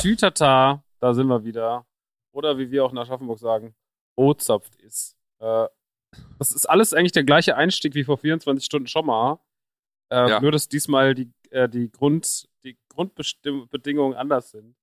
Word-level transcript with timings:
Tatütata, 0.00 0.82
da 0.98 1.12
sind 1.12 1.26
wir 1.26 1.44
wieder. 1.44 1.86
Oder 2.32 2.56
wie 2.56 2.70
wir 2.70 2.86
auch 2.86 2.92
nach 2.92 3.02
Aschaffenburg 3.02 3.38
sagen, 3.38 3.74
O-Zapft 4.16 4.74
ist. 4.76 5.14
Äh, 5.40 5.66
das 6.38 6.52
ist 6.52 6.64
alles 6.64 6.94
eigentlich 6.94 7.12
der 7.12 7.24
gleiche 7.24 7.54
Einstieg 7.54 7.94
wie 7.94 8.04
vor 8.04 8.16
24 8.16 8.64
Stunden 8.64 8.86
schon 8.86 9.04
mal. 9.04 9.40
Äh, 10.10 10.30
ja. 10.30 10.40
Nur, 10.40 10.52
dass 10.52 10.68
diesmal 10.68 11.14
die, 11.14 11.30
äh, 11.50 11.68
die, 11.68 11.90
Grund, 11.90 12.48
die 12.64 12.78
Grundbedingungen 12.88 14.16
anders 14.16 14.52
sind. 14.52 14.74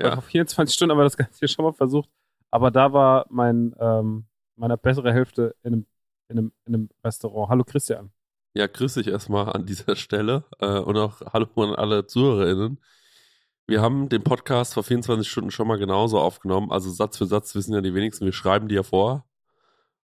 Ja. 0.00 0.14
vor 0.14 0.22
24 0.22 0.74
Stunden 0.74 0.92
haben 0.92 0.98
wir 0.98 1.04
das 1.04 1.18
Ganze 1.18 1.38
hier 1.38 1.48
schon 1.48 1.66
mal 1.66 1.72
versucht. 1.72 2.08
Aber 2.50 2.70
da 2.70 2.94
war 2.94 3.26
mein, 3.28 3.74
ähm, 3.78 4.24
meine 4.56 4.78
bessere 4.78 5.12
Hälfte 5.12 5.54
in 5.62 5.74
einem, 5.74 5.86
in, 6.28 6.38
einem, 6.38 6.52
in 6.64 6.74
einem 6.74 6.88
Restaurant. 7.04 7.50
Hallo 7.50 7.64
Christian. 7.64 8.10
Ja, 8.54 8.66
grüß 8.66 8.94
dich 8.94 9.08
erstmal 9.08 9.52
an 9.52 9.66
dieser 9.66 9.96
Stelle 9.96 10.44
äh, 10.60 10.78
und 10.78 10.96
auch 10.96 11.20
hallo 11.32 11.48
an 11.56 11.74
alle 11.74 12.06
ZuhörerInnen. 12.06 12.78
Wir 13.66 13.80
haben 13.80 14.08
den 14.08 14.24
Podcast 14.24 14.74
vor 14.74 14.82
24 14.82 15.28
Stunden 15.30 15.50
schon 15.50 15.68
mal 15.68 15.78
genauso 15.78 16.18
aufgenommen. 16.18 16.72
Also 16.72 16.90
Satz 16.90 17.16
für 17.16 17.26
Satz 17.26 17.54
wissen 17.54 17.74
ja 17.74 17.80
die 17.80 17.94
wenigsten, 17.94 18.24
wir 18.24 18.32
schreiben 18.32 18.68
die 18.68 18.74
ja 18.74 18.82
vor. 18.82 19.24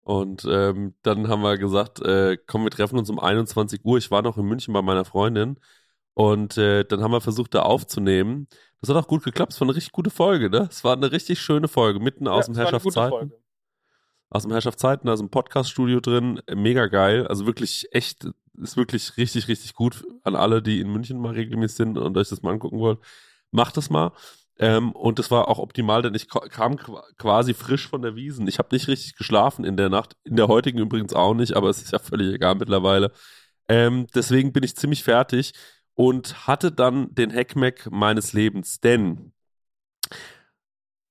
Und 0.02 0.46
ähm, 0.48 0.94
dann 1.02 1.28
haben 1.28 1.42
wir 1.42 1.58
gesagt, 1.58 2.00
äh, 2.00 2.36
komm, 2.46 2.64
wir 2.64 2.70
treffen 2.70 2.98
uns 2.98 3.10
um 3.10 3.18
21 3.18 3.84
Uhr. 3.84 3.98
Ich 3.98 4.10
war 4.10 4.22
noch 4.22 4.36
in 4.36 4.44
München 4.44 4.72
bei 4.72 4.82
meiner 4.82 5.04
Freundin. 5.04 5.58
Und 6.14 6.56
äh, 6.58 6.84
dann 6.84 7.02
haben 7.02 7.10
wir 7.10 7.20
versucht, 7.20 7.54
da 7.54 7.62
aufzunehmen. 7.62 8.46
Das 8.80 8.90
hat 8.90 8.96
auch 8.96 9.08
gut 9.08 9.24
geklappt. 9.24 9.52
Es 9.52 9.60
war 9.60 9.66
eine 9.66 9.74
richtig 9.74 9.92
gute 9.92 10.10
Folge, 10.10 10.48
ne? 10.48 10.68
Es 10.70 10.84
war 10.84 10.92
eine 10.92 11.10
richtig 11.10 11.40
schöne 11.40 11.66
Folge, 11.66 11.98
mitten 11.98 12.28
aus 12.28 12.46
ja, 12.46 12.52
dem 12.52 12.56
Herrschaftszeiten. 12.56 13.32
Aus 14.30 14.42
dem 14.42 14.52
Herrschaftszeiten, 14.52 15.10
also 15.10 15.24
im 15.24 15.30
Podcaststudio 15.30 16.00
drin. 16.00 16.40
Mega 16.54 16.86
geil. 16.86 17.26
Also 17.26 17.46
wirklich 17.46 17.88
echt, 17.90 18.28
ist 18.60 18.76
wirklich 18.76 19.16
richtig, 19.16 19.48
richtig 19.48 19.74
gut 19.74 20.04
an 20.22 20.36
alle, 20.36 20.62
die 20.62 20.80
in 20.80 20.90
München 20.92 21.18
mal 21.18 21.34
regelmäßig 21.34 21.76
sind 21.76 21.98
und 21.98 22.16
euch 22.16 22.28
das 22.28 22.42
mal 22.42 22.52
angucken 22.52 22.78
wollen 22.78 22.98
mach 23.50 23.72
das 23.72 23.90
mal. 23.90 24.12
Ähm, 24.58 24.92
und 24.92 25.18
das 25.18 25.30
war 25.30 25.48
auch 25.48 25.58
optimal, 25.58 26.02
denn 26.02 26.14
ich 26.14 26.28
kam 26.28 26.76
quasi 27.18 27.52
frisch 27.54 27.88
von 27.88 28.02
der 28.02 28.16
Wiesen. 28.16 28.48
Ich 28.48 28.58
habe 28.58 28.68
nicht 28.72 28.88
richtig 28.88 29.16
geschlafen 29.16 29.64
in 29.64 29.76
der 29.76 29.90
Nacht, 29.90 30.16
in 30.24 30.36
der 30.36 30.48
heutigen 30.48 30.78
übrigens 30.78 31.12
auch 31.12 31.34
nicht, 31.34 31.54
aber 31.54 31.68
es 31.68 31.82
ist 31.82 31.92
ja 31.92 31.98
völlig 31.98 32.34
egal 32.34 32.54
mittlerweile. 32.54 33.12
Ähm, 33.68 34.06
deswegen 34.14 34.52
bin 34.52 34.62
ich 34.62 34.76
ziemlich 34.76 35.04
fertig 35.04 35.52
und 35.94 36.46
hatte 36.46 36.72
dann 36.72 37.14
den 37.14 37.32
Hackmack 37.34 37.90
meines 37.90 38.32
Lebens, 38.32 38.80
denn 38.80 39.32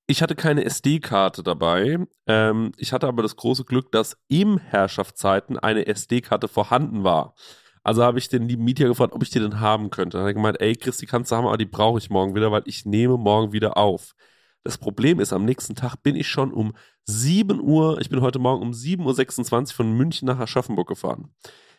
ich 0.08 0.22
hatte 0.22 0.36
keine 0.36 0.64
SD-Karte 0.64 1.42
dabei. 1.42 1.98
Ähm, 2.26 2.72
ich 2.76 2.92
hatte 2.92 3.08
aber 3.08 3.22
das 3.22 3.36
große 3.36 3.64
Glück, 3.64 3.90
dass 3.90 4.16
im 4.28 4.58
Herrschaftszeiten 4.58 5.58
eine 5.58 5.86
SD-Karte 5.86 6.48
vorhanden 6.48 7.02
war. 7.04 7.34
Also 7.86 8.02
habe 8.02 8.18
ich 8.18 8.28
den 8.28 8.48
lieben 8.48 8.64
Mieter 8.64 8.88
gefragt, 8.88 9.12
ob 9.12 9.22
ich 9.22 9.30
die 9.30 9.38
denn 9.38 9.60
haben 9.60 9.90
könnte. 9.90 10.16
Dann 10.16 10.24
hat 10.24 10.30
er 10.30 10.34
gemeint, 10.34 10.60
ey, 10.60 10.74
Chris, 10.74 10.96
die 10.96 11.06
kannst 11.06 11.30
du 11.30 11.36
haben, 11.36 11.46
aber 11.46 11.56
die 11.56 11.66
brauche 11.66 11.98
ich 11.98 12.10
morgen 12.10 12.34
wieder, 12.34 12.50
weil 12.50 12.64
ich 12.64 12.84
nehme 12.84 13.16
morgen 13.16 13.52
wieder 13.52 13.76
auf. 13.76 14.16
Das 14.64 14.76
Problem 14.76 15.20
ist, 15.20 15.32
am 15.32 15.44
nächsten 15.44 15.76
Tag 15.76 16.02
bin 16.02 16.16
ich 16.16 16.26
schon 16.26 16.52
um 16.52 16.74
7 17.04 17.60
Uhr, 17.60 18.00
ich 18.00 18.08
bin 18.08 18.22
heute 18.22 18.40
Morgen 18.40 18.60
um 18.60 18.72
7.26 18.72 19.52
Uhr 19.52 19.66
von 19.68 19.92
München 19.92 20.26
nach 20.26 20.40
Aschaffenburg 20.40 20.88
gefahren. 20.88 21.30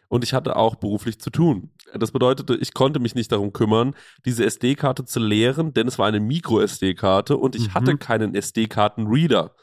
Und 0.08 0.23
ich 0.23 0.33
hatte 0.33 0.55
auch 0.55 0.75
beruflich 0.75 1.19
zu 1.19 1.30
tun. 1.30 1.72
Das 1.94 2.13
bedeutete, 2.13 2.55
ich 2.55 2.73
konnte 2.73 3.02
mich 3.02 3.13
nicht 3.13 3.33
darum 3.33 3.52
kümmern, 3.52 3.94
diese 4.23 4.45
SD-Karte 4.45 5.03
zu 5.03 5.19
leeren, 5.19 5.73
denn 5.73 5.90
es 5.90 6.00
war 6.00 6.07
eine 6.07 6.22
Micro-SD-Karte 6.22 7.35
und 7.35 7.53
ich 7.53 7.67
mhm. 7.67 7.73
hatte 7.73 7.97
keinen 7.97 8.34
SD-Karten-Reader, 8.34 9.53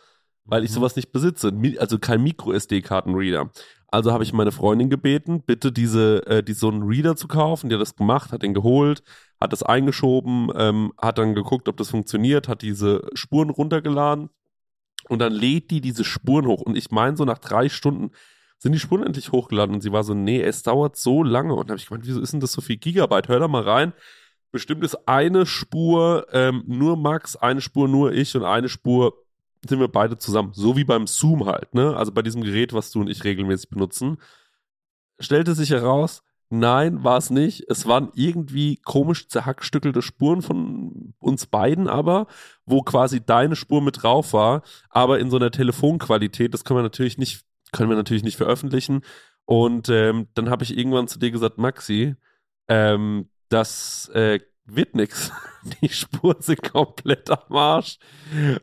weil 0.45 0.63
ich 0.63 0.73
mhm. 0.73 0.75
sowas 0.75 0.95
nicht 0.95 1.11
besitze. 1.11 1.55
Also 1.79 1.99
kein 1.99 2.23
Micro-SD-Karten-Reader. 2.23 3.51
Also 3.95 4.11
habe 4.11 4.25
ich 4.25 4.33
meine 4.33 4.51
Freundin 4.51 4.91
gebeten, 4.91 5.41
bitte 5.41 5.71
diese, 5.71 6.27
äh, 6.27 6.43
die, 6.43 6.55
so 6.55 6.69
einen 6.69 6.83
Reader 6.83 7.15
zu 7.15 7.29
kaufen. 7.29 7.69
Die 7.69 7.77
hat 7.77 7.81
das 7.81 7.95
gemacht, 7.95 8.33
hat 8.33 8.43
den 8.43 8.53
geholt, 8.53 9.05
hat 9.41 9.53
das 9.53 9.63
eingeschoben, 9.63 10.51
ähm, 10.57 10.93
hat 11.01 11.19
dann 11.19 11.37
geguckt, 11.37 11.69
ob 11.69 11.77
das 11.77 11.91
funktioniert, 11.91 12.49
hat 12.49 12.63
diese 12.63 13.09
Spuren 13.15 13.51
runtergeladen 13.51 14.31
und 15.09 15.21
dann 15.21 15.33
lädt 15.33 15.71
die 15.71 15.81
diese 15.81 16.03
Spuren 16.03 16.47
hoch. 16.47 16.61
Und 16.61 16.77
ich 16.77 16.91
meine, 16.91 17.17
so 17.17 17.25
nach 17.25 17.39
drei 17.39 17.69
Stunden 17.69 18.11
sind 18.59 18.73
die 18.73 18.81
Spuren 18.81 19.05
endlich 19.05 19.31
hochgeladen 19.31 19.77
und 19.77 19.81
sie 19.81 19.93
war 19.93 20.03
so, 20.03 20.13
nee, 20.13 20.43
es 20.43 20.65
dauert 20.65 20.97
so 20.97 21.23
lange. 21.23 21.55
Und 21.55 21.71
habe 21.71 21.79
ich 21.79 21.87
gemeint, 21.87 22.05
wieso 22.05 22.21
ist 22.21 22.33
denn 22.33 22.41
das 22.41 22.51
so 22.51 22.63
viel 22.63 22.79
Gigabyte? 22.79 23.29
Hör 23.29 23.39
da 23.39 23.47
mal 23.47 23.63
rein. 23.63 23.93
Bestimmt 24.51 24.83
ist 24.83 25.07
eine 25.07 25.47
Spur 25.47 26.27
ähm, 26.33 26.65
nur 26.67 26.97
Max, 26.97 27.37
eine 27.37 27.61
Spur 27.61 27.87
nur 27.87 28.13
ich 28.13 28.35
und 28.37 28.43
eine 28.43 28.69
Spur 28.69 29.24
sind 29.69 29.81
wir 29.81 29.89
beide 29.89 30.19
zusammen. 30.19 30.53
So 30.55 30.77
wie 30.77 30.85
beim 30.85 31.07
Zoom 31.07 31.47
halt, 31.47 31.75
ne? 31.75 31.97
Also 31.97 32.13
bei 32.13 32.23
diesem 32.23 32.43
Gerät, 32.43 32.73
was 32.73 32.91
du 32.91 33.01
und 33.01 33.09
ich 33.09 33.25
regelmäßig 33.25 33.71
benutzen. 33.71 34.19
Stellte 35.19 35.55
sich 35.55 35.71
heraus, 35.71 36.23
nein, 36.51 37.05
war 37.05 37.19
es 37.19 37.31
nicht. 37.31 37.65
Es 37.69 37.87
waren 37.87 38.11
irgendwie 38.15 38.77
komisch 38.77 39.29
zerhackstückelte 39.29 40.03
Spuren 40.03 40.43
von 40.43 41.15
uns 41.19 41.47
beiden, 41.47 41.89
aber, 41.89 42.27
wo 42.67 42.83
quasi 42.83 43.25
deine 43.25 43.57
Spur 43.57 43.83
mit 43.83 44.03
drauf 44.03 44.33
war, 44.33 44.63
aber 44.91 45.19
in 45.19 45.31
so 45.31 45.37
einer 45.37 45.51
Telefonqualität, 45.51 46.55
das 46.55 46.65
können 46.65 46.79
wir 46.79 46.83
natürlich 46.83 47.19
nicht, 47.19 47.45
können 47.73 47.91
wir 47.91 47.97
natürlich 47.97 48.25
nicht 48.25 48.37
veröffentlichen. 48.37 49.03
Und 49.45 49.89
ähm, 49.89 50.29
dann 50.35 50.51
habe 50.51 50.65
ich 50.65 50.77
irgendwann 50.77 51.09
zu 51.09 51.19
dir 51.19 51.31
gesagt, 51.31 51.59
Maxi, 51.59 52.17
ähm, 52.69 53.29
das 53.49 54.09
äh, 54.15 54.41
wird 54.67 54.95
nix. 54.95 55.33
Die 55.83 55.89
Spuren 55.89 56.41
sind 56.41 56.63
komplett 56.63 57.31
am 57.31 57.57
Arsch. 57.57 57.99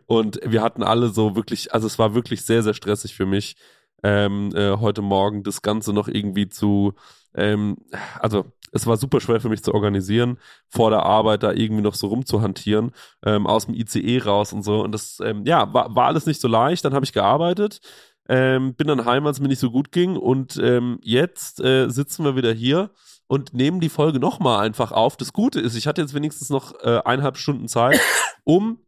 Und 0.06 0.40
wir 0.44 0.62
hatten 0.62 0.84
alle 0.84 1.10
so 1.10 1.36
wirklich, 1.36 1.74
also 1.74 1.88
es 1.88 2.00
war 2.00 2.14
wirklich 2.14 2.44
sehr, 2.44 2.64
sehr 2.64 2.74
stressig 2.74 3.16
für 3.16 3.26
mich, 3.26 3.56
ähm, 4.04 4.50
äh, 4.56 4.78
heute 4.78 5.02
Morgen 5.02 5.44
das 5.44 5.62
Ganze 5.62 5.94
noch 5.94 6.08
irgendwie 6.08 6.50
zu, 6.50 6.94
ähm, 7.36 7.78
also 8.20 8.46
es 8.72 8.88
war 8.88 8.98
super 8.98 9.20
schwer 9.20 9.42
für 9.42 9.50
mich 9.50 9.64
zu 9.64 9.74
organisieren, 9.74 10.38
vor 10.68 10.90
der 10.90 11.04
Arbeit 11.04 11.44
da 11.44 11.52
irgendwie 11.52 11.82
noch 11.82 11.96
so 11.96 12.08
rumzuhantieren, 12.08 12.92
ähm, 13.24 13.46
aus 13.46 13.66
dem 13.66 13.76
ICE 13.76 14.20
raus 14.20 14.54
und 14.54 14.64
so. 14.64 14.82
Und 14.82 14.94
das, 14.94 15.20
ähm, 15.24 15.44
ja, 15.46 15.74
war, 15.74 15.94
war 15.96 16.08
alles 16.08 16.26
nicht 16.26 16.40
so 16.42 16.48
leicht. 16.48 16.86
Dann 16.86 16.94
habe 16.94 17.06
ich 17.06 17.14
gearbeitet, 17.14 17.82
ähm, 18.30 18.74
bin 18.76 18.88
dann 18.88 19.06
heim, 19.06 19.28
als 19.28 19.40
mir 19.40 19.50
nicht 19.50 19.60
so 19.60 19.72
gut 19.72 19.92
ging. 19.92 20.16
Und 20.16 20.58
ähm, 20.58 21.00
jetzt 21.04 21.60
äh, 21.60 21.90
sitzen 21.90 22.24
wir 22.24 22.36
wieder 22.36 22.54
hier 22.54 22.92
und 23.32 23.54
nehmen 23.54 23.80
die 23.80 23.88
Folge 23.88 24.20
nochmal 24.20 24.60
einfach 24.66 24.92
auf. 24.92 25.16
Das 25.16 25.32
Gute 25.32 25.62
ist, 25.62 25.78
ich 25.78 25.88
hatte 25.88 26.02
jetzt 26.02 26.14
wenigstens 26.14 26.50
noch 26.50 26.74
äh, 26.84 27.00
eineinhalb 27.06 27.38
Stunden 27.38 27.70
Zeit, 27.70 27.98
um 28.44 28.80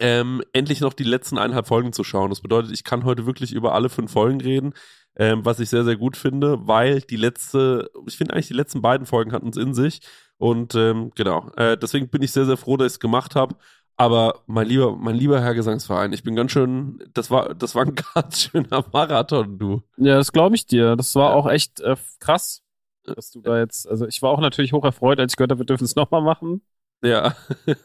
ähm, 0.00 0.42
endlich 0.52 0.80
noch 0.80 0.92
die 0.92 1.04
letzten 1.04 1.38
eineinhalb 1.38 1.68
Folgen 1.68 1.92
zu 1.92 2.02
schauen. 2.02 2.30
Das 2.30 2.40
bedeutet, 2.40 2.72
ich 2.72 2.82
kann 2.82 3.04
heute 3.04 3.24
wirklich 3.24 3.52
über 3.52 3.72
alle 3.72 3.88
fünf 3.88 4.10
Folgen 4.10 4.40
reden, 4.40 4.74
ähm, 5.14 5.44
was 5.44 5.60
ich 5.60 5.70
sehr, 5.70 5.84
sehr 5.84 5.94
gut 5.94 6.16
finde, 6.16 6.66
weil 6.66 7.02
die 7.02 7.14
letzte, 7.14 7.88
ich 8.08 8.16
finde 8.16 8.34
eigentlich 8.34 8.48
die 8.48 8.54
letzten 8.54 8.82
beiden 8.82 9.06
Folgen 9.06 9.30
hatten 9.30 9.50
es 9.50 9.56
in 9.56 9.74
sich. 9.74 10.00
Und 10.38 10.74
ähm, 10.74 11.12
genau, 11.14 11.48
äh, 11.56 11.78
deswegen 11.78 12.08
bin 12.08 12.22
ich 12.22 12.32
sehr, 12.32 12.46
sehr 12.46 12.56
froh, 12.56 12.76
dass 12.76 12.86
ich 12.86 12.94
es 12.94 13.00
gemacht 13.00 13.36
habe. 13.36 13.54
Aber 13.96 14.42
mein 14.48 14.66
lieber, 14.66 14.96
mein 14.96 15.14
lieber 15.14 15.40
Herr 15.40 15.54
Gesangsverein, 15.54 16.12
ich 16.12 16.24
bin 16.24 16.34
ganz 16.34 16.50
schön, 16.50 16.98
das 17.14 17.30
war, 17.30 17.54
das 17.54 17.76
war 17.76 17.84
ein 17.84 17.94
ganz 18.14 18.40
schöner 18.40 18.84
Marathon, 18.92 19.56
du. 19.56 19.82
Ja, 19.98 20.16
das 20.16 20.32
glaube 20.32 20.56
ich 20.56 20.66
dir. 20.66 20.96
Das 20.96 21.14
war 21.14 21.32
auch 21.32 21.48
echt 21.48 21.78
äh, 21.78 21.94
krass 22.18 22.64
dass 23.04 23.30
du 23.30 23.40
da 23.40 23.58
jetzt, 23.58 23.88
also 23.88 24.06
ich 24.06 24.22
war 24.22 24.30
auch 24.30 24.40
natürlich 24.40 24.72
hoch 24.72 24.84
erfreut, 24.84 25.18
als 25.18 25.32
ich 25.32 25.36
gehört 25.36 25.50
habe, 25.50 25.60
wir 25.60 25.66
dürfen 25.66 25.84
es 25.84 25.96
nochmal 25.96 26.22
machen. 26.22 26.62
Ja. 27.02 27.34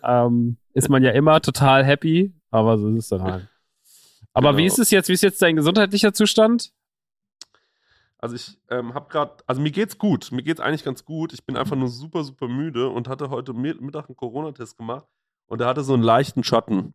ähm, 0.03 0.57
ist 0.73 0.89
man 0.89 1.03
ja 1.03 1.11
immer 1.11 1.41
total 1.41 1.83
happy, 1.83 2.33
aber 2.51 2.77
so 2.77 2.89
ist 2.89 3.03
es 3.03 3.09
dann 3.09 3.23
halt. 3.23 3.47
Aber 4.33 4.49
genau. 4.49 4.59
wie 4.59 4.65
ist 4.65 4.79
es 4.79 4.91
jetzt, 4.91 5.09
wie 5.09 5.13
ist 5.13 5.23
jetzt 5.23 5.41
dein 5.41 5.55
gesundheitlicher 5.55 6.13
Zustand? 6.13 6.71
Also 8.19 8.35
ich 8.35 8.59
ähm, 8.69 8.93
habe 8.93 9.09
gerade, 9.09 9.43
also 9.45 9.61
mir 9.61 9.71
geht's 9.71 9.97
gut, 9.97 10.31
mir 10.31 10.43
geht's 10.43 10.59
eigentlich 10.59 10.83
ganz 10.83 11.05
gut. 11.05 11.33
Ich 11.33 11.45
bin 11.45 11.57
einfach 11.57 11.75
nur 11.75 11.87
super, 11.87 12.23
super 12.23 12.47
müde 12.47 12.89
und 12.89 13.07
hatte 13.07 13.29
heute 13.29 13.53
Mittag 13.53 14.07
einen 14.07 14.15
Corona-Test 14.15 14.77
gemacht 14.77 15.07
und 15.47 15.59
der 15.59 15.67
hatte 15.67 15.83
so 15.83 15.93
einen 15.93 16.03
leichten 16.03 16.43
Schatten. 16.43 16.93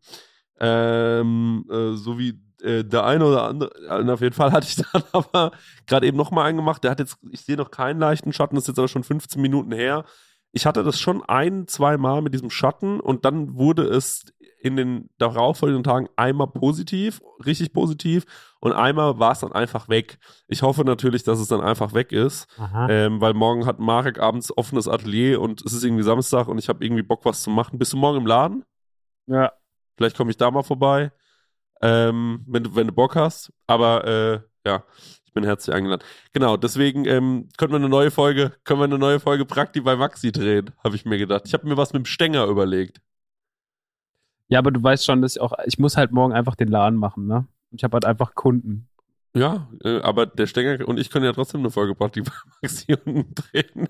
Ähm, 0.65 1.65
äh, 1.69 1.95
so 1.95 2.17
wie 2.17 2.39
äh, 2.61 2.85
der 2.85 3.05
eine 3.05 3.25
oder 3.25 3.43
andere, 3.43 3.71
äh, 3.85 4.09
auf 4.09 4.21
jeden 4.21 4.33
Fall 4.33 4.53
hatte 4.53 4.67
ich 4.67 4.75
dann 4.93 5.03
aber 5.11 5.51
gerade 5.85 6.07
eben 6.07 6.17
nochmal 6.17 6.45
einen 6.47 6.57
gemacht. 6.57 6.83
Der 6.83 6.91
hat 6.91 6.99
jetzt, 6.99 7.17
ich 7.31 7.41
sehe 7.41 7.57
noch 7.57 7.71
keinen 7.71 7.99
leichten 7.99 8.31
Schatten, 8.31 8.55
das 8.55 8.63
ist 8.63 8.69
jetzt 8.69 8.79
aber 8.79 8.87
schon 8.87 9.03
15 9.03 9.41
Minuten 9.41 9.73
her. 9.73 10.05
Ich 10.53 10.65
hatte 10.65 10.83
das 10.83 10.99
schon 10.99 11.23
ein, 11.23 11.67
zwei 11.67 11.97
Mal 11.97 12.21
mit 12.21 12.33
diesem 12.33 12.51
Schatten 12.51 12.99
und 12.99 13.25
dann 13.25 13.55
wurde 13.55 13.83
es 13.83 14.25
in 14.61 14.77
den 14.77 15.09
darauffolgenden 15.17 15.83
Tagen 15.83 16.07
einmal 16.15 16.47
positiv, 16.47 17.21
richtig 17.45 17.73
positiv 17.73 18.23
und 18.61 18.71
einmal 18.71 19.19
war 19.19 19.33
es 19.33 19.39
dann 19.39 19.51
einfach 19.51 19.89
weg. 19.89 20.19
Ich 20.47 20.61
hoffe 20.61 20.85
natürlich, 20.85 21.23
dass 21.23 21.39
es 21.39 21.49
dann 21.49 21.59
einfach 21.59 21.93
weg 21.93 22.13
ist, 22.13 22.47
ähm, 22.87 23.19
weil 23.19 23.33
morgen 23.33 23.65
hat 23.65 23.79
Marek 23.79 24.19
abends 24.19 24.55
offenes 24.55 24.87
Atelier 24.87 25.41
und 25.41 25.65
es 25.65 25.73
ist 25.73 25.83
irgendwie 25.83 26.03
Samstag 26.03 26.47
und 26.47 26.59
ich 26.59 26.69
habe 26.69 26.85
irgendwie 26.85 27.03
Bock, 27.03 27.25
was 27.25 27.41
zu 27.41 27.49
machen. 27.49 27.77
Bist 27.77 27.91
du 27.91 27.97
morgen 27.97 28.19
im 28.19 28.27
Laden? 28.27 28.63
Ja. 29.25 29.51
Vielleicht 29.97 30.17
komme 30.17 30.31
ich 30.31 30.37
da 30.37 30.51
mal 30.51 30.63
vorbei 30.63 31.11
ähm, 31.83 32.43
wenn, 32.47 32.63
du, 32.63 32.75
wenn 32.75 32.87
du 32.87 32.93
Bock 32.93 33.15
hast. 33.15 33.51
Aber 33.67 34.07
äh, 34.07 34.39
ja, 34.65 34.83
ich 35.25 35.33
bin 35.33 35.43
herzlich 35.43 35.75
eingeladen. 35.75 36.03
Genau, 36.31 36.57
deswegen 36.57 37.05
ähm, 37.05 37.49
können 37.57 37.73
wir 37.73 37.77
eine 37.77 37.89
neue 37.89 38.09
Folge, 38.09 38.53
können 38.63 38.79
wir 38.79 38.85
eine 38.85 38.97
neue 38.97 39.19
Folge 39.19 39.45
Prakti 39.45 39.81
bei 39.81 39.95
Maxi 39.95 40.31
drehen, 40.31 40.71
habe 40.83 40.95
ich 40.95 41.05
mir 41.05 41.17
gedacht. 41.17 41.43
Ich 41.45 41.53
habe 41.53 41.67
mir 41.67 41.77
was 41.77 41.91
mit 41.91 42.03
dem 42.03 42.05
Stänger 42.05 42.45
überlegt. 42.45 43.01
Ja, 44.47 44.59
aber 44.59 44.71
du 44.71 44.81
weißt 44.81 45.05
schon, 45.05 45.21
dass 45.21 45.35
ich 45.35 45.41
auch, 45.41 45.53
ich 45.65 45.77
muss 45.77 45.97
halt 45.97 46.11
morgen 46.11 46.33
einfach 46.33 46.55
den 46.55 46.69
Laden 46.69 46.97
machen, 46.97 47.27
ne? 47.27 47.47
Und 47.71 47.79
ich 47.79 47.83
habe 47.83 47.95
halt 47.95 48.05
einfach 48.05 48.35
Kunden. 48.35 48.87
Ja, 49.35 49.67
äh, 49.83 49.99
aber 50.01 50.27
der 50.27 50.47
Stänger 50.47 50.87
und 50.87 50.99
ich 50.99 51.09
können 51.09 51.25
ja 51.25 51.33
trotzdem 51.33 51.61
eine 51.61 51.71
Folge 51.71 51.95
Prakti 51.95 52.21
bei 52.21 52.31
Maxi 52.61 52.93
unten 53.05 53.33
drehen. 53.33 53.89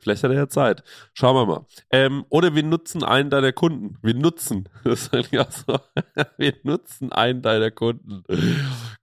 Vielleicht 0.00 0.22
hat 0.22 0.30
er 0.30 0.36
ja 0.36 0.48
Zeit. 0.48 0.82
Schauen 1.14 1.34
wir 1.34 1.46
mal. 1.46 1.66
Ähm, 1.90 2.24
oder 2.28 2.54
wir 2.54 2.62
nutzen 2.62 3.02
einen 3.02 3.30
deiner 3.30 3.52
Kunden. 3.52 3.98
Wir 4.02 4.14
nutzen. 4.14 4.68
Das 4.84 5.08
ist 5.08 5.32
ja 5.32 5.46
so. 5.50 5.78
Wir 6.38 6.54
nutzen 6.62 7.10
einen 7.12 7.42
deiner 7.42 7.70
Kunden. 7.70 8.22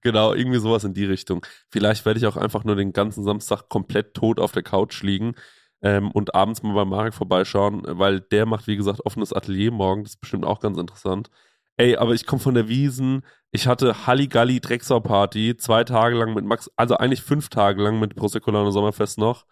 Genau, 0.02 0.34
irgendwie 0.34 0.60
sowas 0.60 0.84
in 0.84 0.94
die 0.94 1.06
Richtung. 1.06 1.46
Vielleicht 1.70 2.06
werde 2.06 2.20
ich 2.20 2.26
auch 2.26 2.38
einfach 2.38 2.64
nur 2.64 2.76
den 2.76 2.94
ganzen 2.94 3.24
Samstag 3.24 3.68
komplett 3.70 4.14
tot 4.14 4.40
auf 4.40 4.54
der 4.54 4.64
Couch 4.64 5.02
liegen 5.04 5.36
ähm, 5.82 6.12
und 6.12 6.34
abends 6.34 6.64
mal 6.64 6.74
bei 6.74 6.86
Marek 6.86 7.14
vorbeischauen, 7.14 7.84
weil 7.86 8.22
der 8.22 8.46
macht, 8.46 8.68
wie 8.68 8.78
gesagt, 8.78 9.06
offenes 9.06 9.34
Atelier 9.34 9.72
morgen. 9.72 10.04
Das 10.04 10.14
ist 10.14 10.22
bestimmt 10.22 10.46
auch 10.46 10.60
ganz 10.60 10.78
interessant. 10.78 11.30
Ey, 11.78 11.98
aber 11.98 12.14
ich 12.14 12.26
komme 12.26 12.40
von 12.40 12.54
der 12.54 12.68
Wiesen. 12.70 13.24
Ich 13.52 13.68
hatte 13.68 14.08
Halligalli 14.08 14.62
Drecksau 14.62 15.00
Party 15.00 15.58
zwei 15.58 15.84
Tage 15.84 16.16
lang 16.16 16.34
mit 16.34 16.46
Max, 16.46 16.72
also 16.76 16.96
eigentlich 16.98 17.22
fünf 17.22 17.50
Tage 17.50 17.82
lang 17.84 18.00
mit 18.00 18.16
Prosecco 18.16 18.72
Sommerfest 18.72 19.18
noch. 19.18 19.46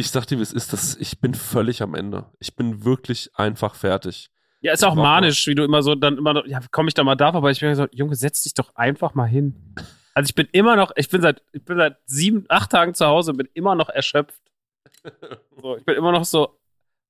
Ich 0.00 0.10
sag 0.10 0.24
dir, 0.24 0.38
wie 0.38 0.42
es 0.42 0.54
ist, 0.54 0.72
das, 0.72 0.96
ich 0.96 1.20
bin 1.20 1.34
völlig 1.34 1.82
am 1.82 1.94
Ende. 1.94 2.24
Ich 2.38 2.56
bin 2.56 2.86
wirklich 2.86 3.28
einfach 3.34 3.74
fertig. 3.74 4.30
Ja, 4.62 4.72
ist 4.72 4.82
auch 4.82 4.94
manisch, 4.94 5.46
wie 5.46 5.54
du 5.54 5.62
immer 5.62 5.82
so 5.82 5.94
dann 5.94 6.16
immer 6.16 6.32
noch, 6.32 6.46
ja, 6.46 6.58
komme 6.70 6.88
ich 6.88 6.94
da 6.94 7.04
mal 7.04 7.16
da, 7.16 7.28
aber 7.34 7.50
ich 7.50 7.60
bin 7.60 7.74
so, 7.74 7.86
Junge, 7.92 8.14
setz 8.14 8.42
dich 8.42 8.54
doch 8.54 8.74
einfach 8.74 9.12
mal 9.12 9.26
hin. 9.26 9.74
Also 10.14 10.30
ich 10.30 10.34
bin 10.34 10.48
immer 10.52 10.74
noch, 10.74 10.92
ich 10.96 11.10
bin 11.10 11.20
seit, 11.20 11.42
ich 11.52 11.62
bin 11.66 11.76
seit 11.76 11.98
sieben, 12.06 12.46
acht 12.48 12.70
Tagen 12.70 12.94
zu 12.94 13.04
Hause 13.04 13.32
und 13.32 13.36
bin 13.36 13.48
immer 13.52 13.74
noch 13.74 13.90
erschöpft. 13.90 14.40
So, 15.60 15.76
ich 15.76 15.84
bin 15.84 15.96
immer 15.96 16.12
noch 16.12 16.24
so, 16.24 16.58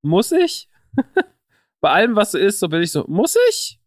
muss 0.03 0.33
ich? 0.33 0.69
Bei 1.81 1.93
allem, 1.93 2.17
was 2.17 2.33
so 2.33 2.39
ist, 2.39 2.59
so 2.59 2.69
bin 2.69 2.83
ich 2.83 2.91
so, 2.91 3.05
muss 3.07 3.37
ich? 3.51 3.81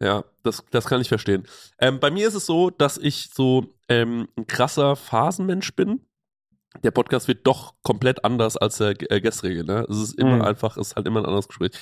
Ja, 0.00 0.24
das, 0.44 0.64
das 0.70 0.86
kann 0.86 1.00
ich 1.00 1.08
verstehen. 1.08 1.44
Ähm, 1.80 1.98
bei 1.98 2.12
mir 2.12 2.28
ist 2.28 2.34
es 2.34 2.46
so, 2.46 2.70
dass 2.70 2.98
ich 2.98 3.30
so 3.34 3.74
ähm, 3.88 4.28
ein 4.36 4.46
krasser 4.46 4.94
Phasenmensch 4.94 5.74
bin 5.74 6.06
der 6.82 6.90
Podcast 6.90 7.28
wird 7.28 7.46
doch 7.46 7.74
komplett 7.82 8.24
anders 8.24 8.56
als 8.56 8.78
der 8.78 8.94
äh, 9.10 9.20
gestrige. 9.20 9.64
Ne? 9.64 9.86
Es 9.88 9.98
ist 9.98 10.18
immer 10.18 10.36
mhm. 10.36 10.42
einfach, 10.42 10.76
es 10.76 10.88
ist 10.88 10.96
halt 10.96 11.06
immer 11.06 11.20
ein 11.20 11.26
anderes 11.26 11.48
Gespräch. 11.48 11.72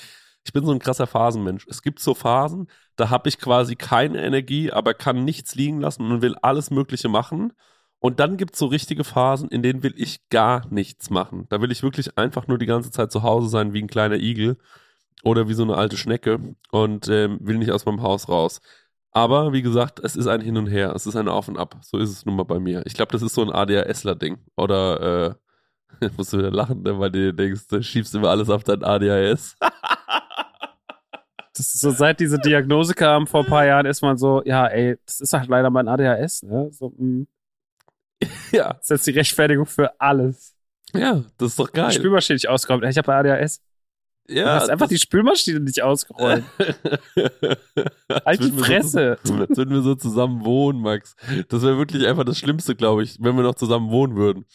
Ich 0.45 0.53
bin 0.53 0.65
so 0.65 0.71
ein 0.71 0.79
krasser 0.79 1.07
Phasenmensch. 1.07 1.67
Es 1.69 1.81
gibt 1.81 1.99
so 1.99 2.13
Phasen, 2.15 2.67
da 2.95 3.09
habe 3.09 3.29
ich 3.29 3.37
quasi 3.37 3.75
keine 3.75 4.23
Energie, 4.23 4.71
aber 4.71 4.93
kann 4.93 5.25
nichts 5.25 5.55
liegen 5.55 5.79
lassen 5.79 6.11
und 6.11 6.21
will 6.21 6.35
alles 6.41 6.71
Mögliche 6.71 7.09
machen. 7.09 7.53
Und 7.99 8.19
dann 8.19 8.37
gibt 8.37 8.53
es 8.53 8.59
so 8.59 8.67
richtige 8.67 9.03
Phasen, 9.03 9.49
in 9.49 9.61
denen 9.61 9.83
will 9.83 9.93
ich 9.97 10.29
gar 10.29 10.65
nichts 10.71 11.09
machen. 11.09 11.45
Da 11.49 11.61
will 11.61 11.71
ich 11.71 11.83
wirklich 11.83 12.17
einfach 12.17 12.47
nur 12.47 12.57
die 12.57 12.65
ganze 12.65 12.91
Zeit 12.91 13.11
zu 13.11 13.23
Hause 13.23 13.49
sein, 13.49 13.73
wie 13.73 13.81
ein 13.81 13.87
kleiner 13.87 14.15
Igel 14.15 14.57
oder 15.23 15.49
wie 15.49 15.53
so 15.53 15.63
eine 15.63 15.75
alte 15.75 15.97
Schnecke 15.97 16.39
und 16.71 17.09
ähm, 17.09 17.39
will 17.41 17.57
nicht 17.57 17.71
aus 17.71 17.85
meinem 17.85 18.01
Haus 18.01 18.29
raus. 18.29 18.61
Aber 19.11 19.53
wie 19.53 19.61
gesagt, 19.61 19.99
es 20.03 20.15
ist 20.15 20.27
ein 20.27 20.41
Hin 20.41 20.57
und 20.57 20.67
Her, 20.67 20.93
es 20.95 21.07
ist 21.07 21.15
ein 21.15 21.27
Auf 21.27 21.47
und 21.47 21.57
Ab. 21.57 21.77
So 21.81 21.97
ist 21.97 22.11
es 22.11 22.25
nun 22.25 22.35
mal 22.35 22.43
bei 22.43 22.59
mir. 22.59 22.85
Ich 22.85 22.93
glaube, 22.93 23.11
das 23.11 23.21
ist 23.21 23.33
so 23.33 23.41
ein 23.41 23.51
ADHSler-Ding. 23.51 24.37
Oder 24.55 25.35
äh, 26.01 26.09
musst 26.17 26.33
du 26.33 26.37
wieder 26.37 26.51
lachen, 26.51 26.83
ne, 26.83 26.99
weil 26.99 27.11
du 27.11 27.33
denkst, 27.33 27.67
du 27.67 27.81
schiebst 27.81 28.13
immer 28.15 28.29
alles 28.29 28.49
auf 28.49 28.63
dein 28.63 28.83
ADHS. 28.83 29.57
das 31.53 31.73
ist 31.73 31.81
so, 31.81 31.91
seit 31.91 32.19
diese 32.19 32.37
Diagnose 32.37 32.93
kam 32.93 33.25
vor 33.25 33.41
ein 33.41 33.49
paar 33.49 33.65
Jahren, 33.65 33.85
ist 33.85 34.01
man 34.01 34.17
so, 34.17 34.43
ja, 34.45 34.67
ey, 34.67 34.97
das 35.05 35.19
ist 35.21 35.33
halt 35.33 35.49
leider 35.49 35.69
mein 35.69 35.87
ADHS, 35.87 36.43
ne? 36.43 36.69
So, 36.71 36.93
mh. 36.97 37.25
ja. 38.51 38.73
Das 38.73 38.83
ist 38.83 38.89
jetzt 38.89 39.07
die 39.07 39.11
Rechtfertigung 39.11 39.65
für 39.65 39.99
alles. 39.99 40.55
Ja, 40.93 41.23
das 41.37 41.49
ist 41.49 41.59
doch 41.59 41.71
geil. 41.71 41.91
Spülmaschine 41.91 42.35
nicht 42.35 42.49
ausgeräumt. 42.49 42.83
Ich 42.83 42.97
habe 42.97 43.13
ADHS. 43.13 43.61
Ja, 44.29 44.43
du 44.43 44.49
hast 44.61 44.69
einfach 44.69 44.87
die 44.87 44.97
Spülmaschine 44.97 45.59
nicht 45.59 45.81
ausgerollt. 45.81 46.43
halt 48.25 48.43
die 48.43 48.51
Fresse. 48.51 49.17
So, 49.23 49.37
würden 49.37 49.71
wir 49.71 49.81
so 49.81 49.95
zusammen 49.95 50.45
wohnen, 50.45 50.81
Max. 50.81 51.15
Das 51.49 51.63
wäre 51.63 51.77
wirklich 51.77 52.05
einfach 52.05 52.25
das 52.25 52.37
Schlimmste, 52.37 52.75
glaube 52.75 53.03
ich, 53.03 53.17
wenn 53.19 53.35
wir 53.35 53.43
noch 53.43 53.55
zusammen 53.55 53.89
wohnen 53.89 54.15
würden. 54.15 54.45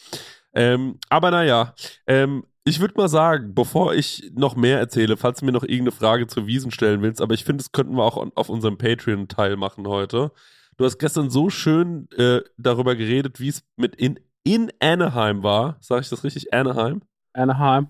Ähm, 0.53 0.97
aber 1.09 1.31
naja, 1.31 1.75
ähm, 2.07 2.45
ich 2.63 2.79
würde 2.79 2.95
mal 2.97 3.09
sagen, 3.09 3.53
bevor 3.53 3.93
ich 3.93 4.31
noch 4.33 4.55
mehr 4.55 4.79
erzähle, 4.79 5.17
falls 5.17 5.39
du 5.39 5.45
mir 5.45 5.51
noch 5.51 5.63
irgendeine 5.63 5.91
Frage 5.91 6.27
zu 6.27 6.47
Wiesen 6.47 6.71
stellen 6.71 7.01
willst, 7.01 7.21
aber 7.21 7.33
ich 7.33 7.43
finde, 7.43 7.63
das 7.63 7.71
könnten 7.71 7.95
wir 7.95 8.03
auch 8.03 8.17
auf 8.35 8.49
unserem 8.49 8.77
Patreon-Teil 8.77 9.55
machen 9.55 9.87
heute. 9.87 10.31
Du 10.77 10.85
hast 10.85 10.97
gestern 10.97 11.29
so 11.29 11.49
schön 11.49 12.09
äh, 12.17 12.41
darüber 12.57 12.95
geredet, 12.95 13.39
wie 13.39 13.49
es 13.49 13.63
mit 13.75 13.95
in, 13.95 14.19
in 14.43 14.71
Anaheim 14.79 15.43
war. 15.43 15.77
Sag 15.79 16.01
ich 16.01 16.09
das 16.09 16.23
richtig? 16.23 16.53
Anaheim? 16.53 17.01
Anaheim. 17.33 17.89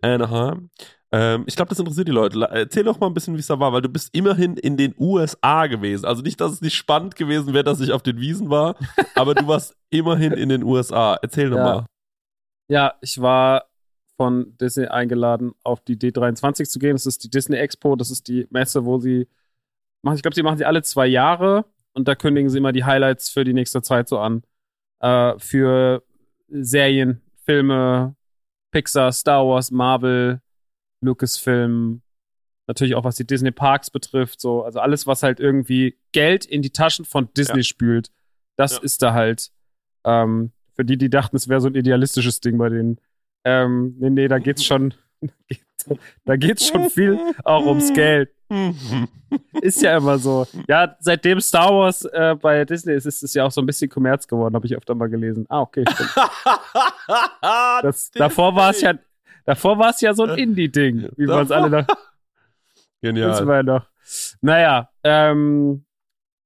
Anaheim. 0.00 0.70
Ähm, 1.12 1.44
ich 1.46 1.56
glaube, 1.56 1.68
das 1.68 1.78
interessiert 1.78 2.08
die 2.08 2.12
Leute. 2.12 2.40
Erzähl 2.50 2.84
doch 2.84 2.98
mal 2.98 3.06
ein 3.06 3.14
bisschen, 3.14 3.34
wie 3.34 3.40
es 3.40 3.46
da 3.46 3.60
war, 3.60 3.72
weil 3.72 3.82
du 3.82 3.90
bist 3.90 4.08
immerhin 4.12 4.56
in 4.56 4.78
den 4.78 4.94
USA 4.98 5.66
gewesen. 5.66 6.06
Also 6.06 6.22
nicht, 6.22 6.40
dass 6.40 6.52
es 6.52 6.62
nicht 6.62 6.74
spannend 6.74 7.16
gewesen 7.16 7.52
wäre, 7.52 7.64
dass 7.64 7.80
ich 7.80 7.92
auf 7.92 8.02
den 8.02 8.18
Wiesen 8.18 8.48
war, 8.48 8.76
aber 9.14 9.34
du 9.34 9.46
warst 9.46 9.76
immerhin 9.90 10.32
in 10.32 10.48
den 10.48 10.62
USA. 10.62 11.18
Erzähl 11.20 11.50
doch 11.50 11.58
ja. 11.58 11.64
mal. 11.64 11.86
Ja, 12.68 12.94
ich 13.02 13.20
war 13.20 13.66
von 14.16 14.56
Disney 14.58 14.86
eingeladen, 14.86 15.52
auf 15.62 15.80
die 15.80 15.96
D23 15.96 16.64
zu 16.68 16.78
gehen. 16.78 16.92
Das 16.92 17.06
ist 17.06 17.22
die 17.24 17.30
Disney 17.30 17.56
Expo. 17.56 17.96
Das 17.96 18.10
ist 18.10 18.28
die 18.28 18.46
Messe, 18.50 18.84
wo 18.84 18.98
sie 18.98 19.28
machen. 20.02 20.16
Ich 20.16 20.22
glaube, 20.22 20.34
sie 20.34 20.42
machen 20.42 20.58
sie 20.58 20.64
alle 20.64 20.82
zwei 20.82 21.06
Jahre 21.06 21.66
und 21.92 22.08
da 22.08 22.14
kündigen 22.14 22.48
sie 22.48 22.58
immer 22.58 22.72
die 22.72 22.84
Highlights 22.84 23.28
für 23.28 23.44
die 23.44 23.52
nächste 23.52 23.82
Zeit 23.82 24.08
so 24.08 24.18
an. 24.18 24.42
Äh, 25.00 25.38
für 25.38 26.02
Serien, 26.48 27.20
Filme, 27.44 28.14
Pixar, 28.70 29.12
Star 29.12 29.46
Wars, 29.46 29.70
Marvel, 29.70 30.40
Lucasfilm, 31.02 32.02
natürlich 32.66 32.94
auch 32.94 33.04
was 33.04 33.16
die 33.16 33.26
Disney 33.26 33.50
Parks 33.50 33.90
betrifft, 33.90 34.40
so, 34.40 34.62
also 34.62 34.80
alles, 34.80 35.06
was 35.06 35.22
halt 35.22 35.40
irgendwie 35.40 35.98
Geld 36.12 36.44
in 36.44 36.62
die 36.62 36.70
Taschen 36.70 37.04
von 37.04 37.28
Disney 37.36 37.58
ja. 37.58 37.64
spült, 37.64 38.10
das 38.56 38.76
ja. 38.76 38.82
ist 38.82 39.02
da 39.02 39.12
halt. 39.12 39.50
Ähm, 40.04 40.52
für 40.74 40.84
die, 40.84 40.96
die 40.96 41.10
dachten, 41.10 41.36
es 41.36 41.48
wäre 41.48 41.60
so 41.60 41.68
ein 41.68 41.74
idealistisches 41.74 42.40
Ding 42.40 42.58
bei 42.58 42.68
denen. 42.68 42.98
Ähm, 43.44 43.94
nee, 43.98 44.10
nee, 44.10 44.28
da 44.28 44.38
geht's 44.38 44.64
schon, 44.64 44.94
da 46.24 46.36
geht's 46.36 46.68
schon 46.68 46.88
viel 46.90 47.18
auch 47.44 47.66
ums 47.66 47.92
Geld. 47.92 48.30
ist 49.60 49.82
ja 49.82 49.96
immer 49.96 50.18
so. 50.18 50.46
Ja, 50.68 50.96
seitdem 51.00 51.40
Star 51.40 51.70
Wars 51.70 52.04
äh, 52.04 52.36
bei 52.40 52.64
Disney 52.64 52.94
ist, 52.94 53.06
ist 53.06 53.22
es 53.22 53.34
ja 53.34 53.44
auch 53.44 53.50
so 53.50 53.60
ein 53.60 53.66
bisschen 53.66 53.90
Kommerz 53.90 54.26
geworden, 54.26 54.54
habe 54.54 54.66
ich 54.66 54.76
öfter 54.76 54.94
mal 54.94 55.08
gelesen. 55.08 55.46
Ah, 55.48 55.60
okay, 55.60 55.84
stimmt. 55.90 56.14
das, 57.82 58.10
davor 58.10 58.54
war 58.54 58.70
es 58.70 58.80
ja, 58.80 58.94
Davor 59.44 59.78
war 59.78 59.90
es 59.90 60.00
ja 60.00 60.14
so 60.14 60.24
ein 60.24 60.38
äh, 60.38 60.42
Indie-Ding, 60.42 61.08
wie 61.16 61.26
wir 61.26 61.36
uns 61.36 61.50
alle 61.50 61.70
noch. 61.70 61.86
Genial. 63.00 63.30
Wissen 63.30 63.48
wir 63.48 63.62
noch. 63.62 63.86
Naja, 64.40 64.90
ähm, 65.04 65.84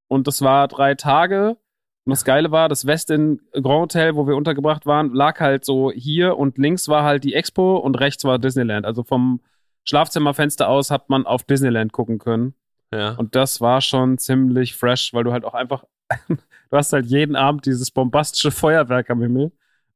und 0.09 0.27
das 0.27 0.43
war 0.43 0.69
drei 0.69 0.95
Tage. 0.95 1.57
Und 2.05 2.11
das 2.11 2.25
Geile 2.25 2.53
war, 2.53 2.69
das 2.69 2.87
Westin 2.87 3.41
Grand 3.53 3.95
Hotel, 3.95 4.15
wo 4.15 4.29
wir 4.29 4.37
untergebracht 4.37 4.87
waren, 4.87 5.13
lag 5.13 5.41
halt 5.41 5.65
so 5.65 5.91
hier 5.91 6.39
und 6.39 6.57
links 6.57 6.89
war 6.89 7.03
halt 7.03 7.25
die 7.25 7.35
Expo 7.35 7.79
und 7.79 7.97
rechts 7.97 8.25
war 8.25 8.39
Disneyland. 8.39 8.87
Also 8.87 9.03
vom 9.03 9.41
Schlafzimmerfenster 9.85 10.69
aus 10.69 10.91
hat 10.91 11.11
man 11.11 11.27
auf 11.27 11.43
Disneyland 11.43 11.93
gucken 11.93 12.19
können. 12.19 12.55
Ja. 12.93 13.15
Und 13.17 13.35
das 13.35 13.61
war 13.61 13.81
schon 13.81 14.19
ziemlich 14.19 14.77
fresh, 14.77 15.13
weil 15.15 15.25
du 15.25 15.33
halt 15.33 15.45
auch 15.45 15.55
einfach, 15.55 15.85
du 16.29 16.37
hast 16.71 16.93
halt 16.93 17.07
jeden 17.07 17.35
Abend 17.35 17.67
dieses 17.67 17.91
bombastische 17.91 18.53
Feuerwerk 18.53 19.11
am 19.11 19.21
Himmel, 19.21 19.51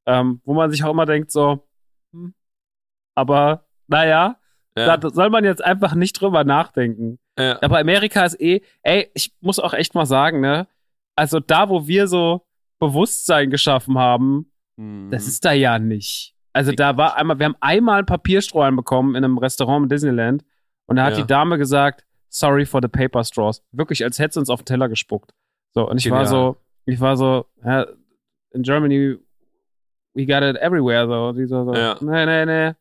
ähm, 0.07 0.41
wo 0.45 0.55
man 0.55 0.71
sich 0.73 0.83
auch 0.83 0.91
immer 0.91 1.07
denkt 1.07 1.31
so, 1.31 1.65
aber 3.21 3.67
naja, 3.87 4.37
ja. 4.77 4.97
da 4.97 5.11
soll 5.11 5.31
man 5.31 5.45
jetzt 5.45 5.63
einfach 5.63 5.95
nicht 5.95 6.21
drüber 6.21 6.43
nachdenken. 6.43 7.19
Ja. 7.39 7.61
Aber 7.63 7.79
Amerika 7.79 8.25
ist 8.25 8.41
eh, 8.41 8.63
ey, 8.83 9.11
ich 9.15 9.35
muss 9.41 9.59
auch 9.59 9.75
echt 9.75 9.95
mal 9.95 10.07
sagen, 10.07 10.41
ne? 10.41 10.67
Also 11.17 11.39
da, 11.39 11.69
wo 11.69 11.87
wir 11.87 12.07
so 12.07 12.47
Bewusstsein 12.79 13.51
geschaffen 13.51 13.99
haben, 13.99 14.53
mhm. 14.77 15.11
das 15.11 15.27
ist 15.27 15.45
da 15.45 15.53
ja 15.53 15.79
nicht. 15.79 16.35
Also 16.53 16.73
da 16.73 16.97
war 16.97 17.17
einmal, 17.17 17.39
wir 17.39 17.47
haben 17.47 17.57
einmal 17.61 17.99
einen 17.99 18.07
Papierstrohhalm 18.07 18.77
bekommen 18.77 19.15
in 19.15 19.25
einem 19.25 19.39
Restaurant 19.39 19.85
in 19.85 19.89
Disneyland 19.89 20.45
und 20.87 20.97
da 20.97 21.05
hat 21.05 21.13
ja. 21.13 21.21
die 21.21 21.27
Dame 21.27 21.59
gesagt, 21.59 22.05
sorry 22.29 22.65
for 22.65 22.81
the 22.83 22.89
paper 22.89 23.23
straws. 23.23 23.63
Wirklich, 23.71 24.03
als 24.03 24.19
hätte 24.19 24.35
sie 24.35 24.41
uns 24.41 24.51
auf 24.51 24.63
den 24.63 24.67
Teller 24.67 24.89
gespuckt. 24.89 25.33
So, 25.75 25.89
und 25.89 25.99
ich 25.99 26.05
Genial. 26.05 26.21
war 26.21 26.27
so, 26.27 26.57
ich 26.87 27.01
war 27.01 27.17
so, 27.17 27.47
ja, 27.65 27.87
in 28.53 28.63
Germany, 28.63 29.17
we 30.15 30.27
got 30.27 30.43
it 30.43 30.57
everywhere, 30.57 31.07
so. 31.07 31.33
Die 31.33 31.47
so, 31.47 31.65
so 31.65 31.75
ja. 31.75 31.97
nee, 32.01 32.27
nee, 32.27 32.47
nee 32.47 32.75